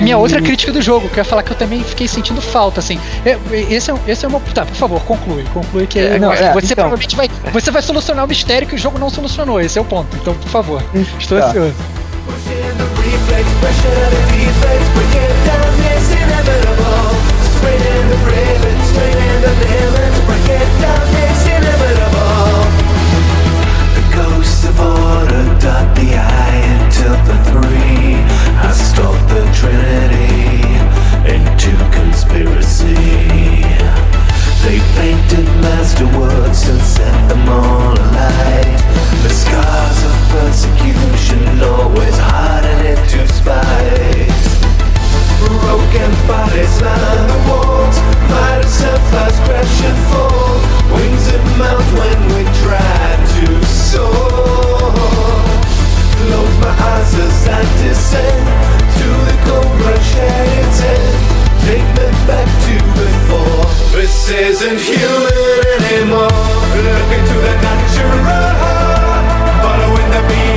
a 0.02 0.04
minha 0.04 0.18
outra 0.18 0.42
crítica 0.42 0.72
do 0.72 0.82
jogo, 0.82 1.08
que 1.08 1.20
eu 1.20 1.24
ia 1.24 1.26
falar 1.26 1.44
que 1.44 1.52
eu 1.52 1.58
também 1.58 1.84
fiquei 1.84 2.08
sentindo 2.08 2.42
falta, 2.42 2.80
assim. 2.80 3.00
É, 3.26 3.38
esse 3.70 3.92
é, 3.92 3.96
esse 4.08 4.26
é 4.26 4.28
uma. 4.28 4.40
Tá, 4.40 4.66
por 4.66 4.76
favor, 4.76 5.02
conclui. 5.04 5.44
Conclui 5.54 5.88
que 5.88 6.00
é, 6.00 6.20
não, 6.20 6.34
é, 6.34 6.54
você 6.54 6.74
então. 6.74 6.90
provavelmente 6.90 7.16
vai. 7.16 7.30
Você 7.54 7.72
vai 7.72 7.82
solucionar 7.82 8.26
o 8.26 8.28
mistério 8.28 8.68
que 8.68 8.76
o 8.76 8.78
jogo 8.78 8.98
não 8.98 9.10
solucionou. 9.10 9.62
Esse 9.62 9.78
é 9.78 9.82
o 9.82 9.86
ponto. 9.86 10.16
Então, 10.18 10.34
por 10.34 10.50
favor. 10.50 10.84
Estou 11.20 11.40
tá. 11.40 11.48
ansioso. 11.48 11.76
The 27.24 27.51
I 28.72 28.74
the 29.28 29.44
Trinity 29.52 30.80
into 31.28 31.76
conspiracy. 31.92 32.96
They 34.64 34.80
painted 34.96 35.46
masterworks 35.60 36.70
and 36.72 36.80
set 36.80 37.28
them 37.28 37.50
all 37.50 37.92
alight. 37.92 38.80
The 39.24 39.30
scars 39.30 40.00
of 40.08 40.16
persecution 40.32 41.62
always 41.62 42.16
harden 42.18 42.86
it 42.86 43.02
to 43.10 43.28
spite. 43.28 44.40
Broken 45.68 46.12
bodies 46.26 46.82
line 46.82 47.28
the 47.28 47.40
walls, 47.52 47.98
might 48.32 48.64
have 48.64 49.04
crash 49.48 49.84
and 49.84 50.00
fall. 50.08 50.56
Wings 50.96 51.28
that 51.28 51.44
mount 51.60 51.88
when 52.00 52.20
we 52.36 52.44
try 52.64 53.20
to 53.36 53.66
soar 53.66 54.61
close 56.28 56.58
my 56.60 56.74
eyes 56.92 57.14
as 57.26 57.48
I 57.48 57.62
descend 57.82 58.46
to 58.98 59.08
the 59.28 59.36
Cobra 59.48 59.98
Shaded's 60.12 60.80
head. 60.86 61.14
Take 61.66 61.88
me 61.98 62.08
back 62.28 62.48
to 62.66 62.76
before. 63.00 63.66
This 63.96 64.30
isn't 64.30 64.80
human 64.80 65.36
anymore. 65.78 66.32
Look 66.86 67.10
into 67.18 67.38
the 67.46 67.56
natural, 67.66 68.20
following 69.64 70.10
the 70.16 70.22
beat. 70.30 70.51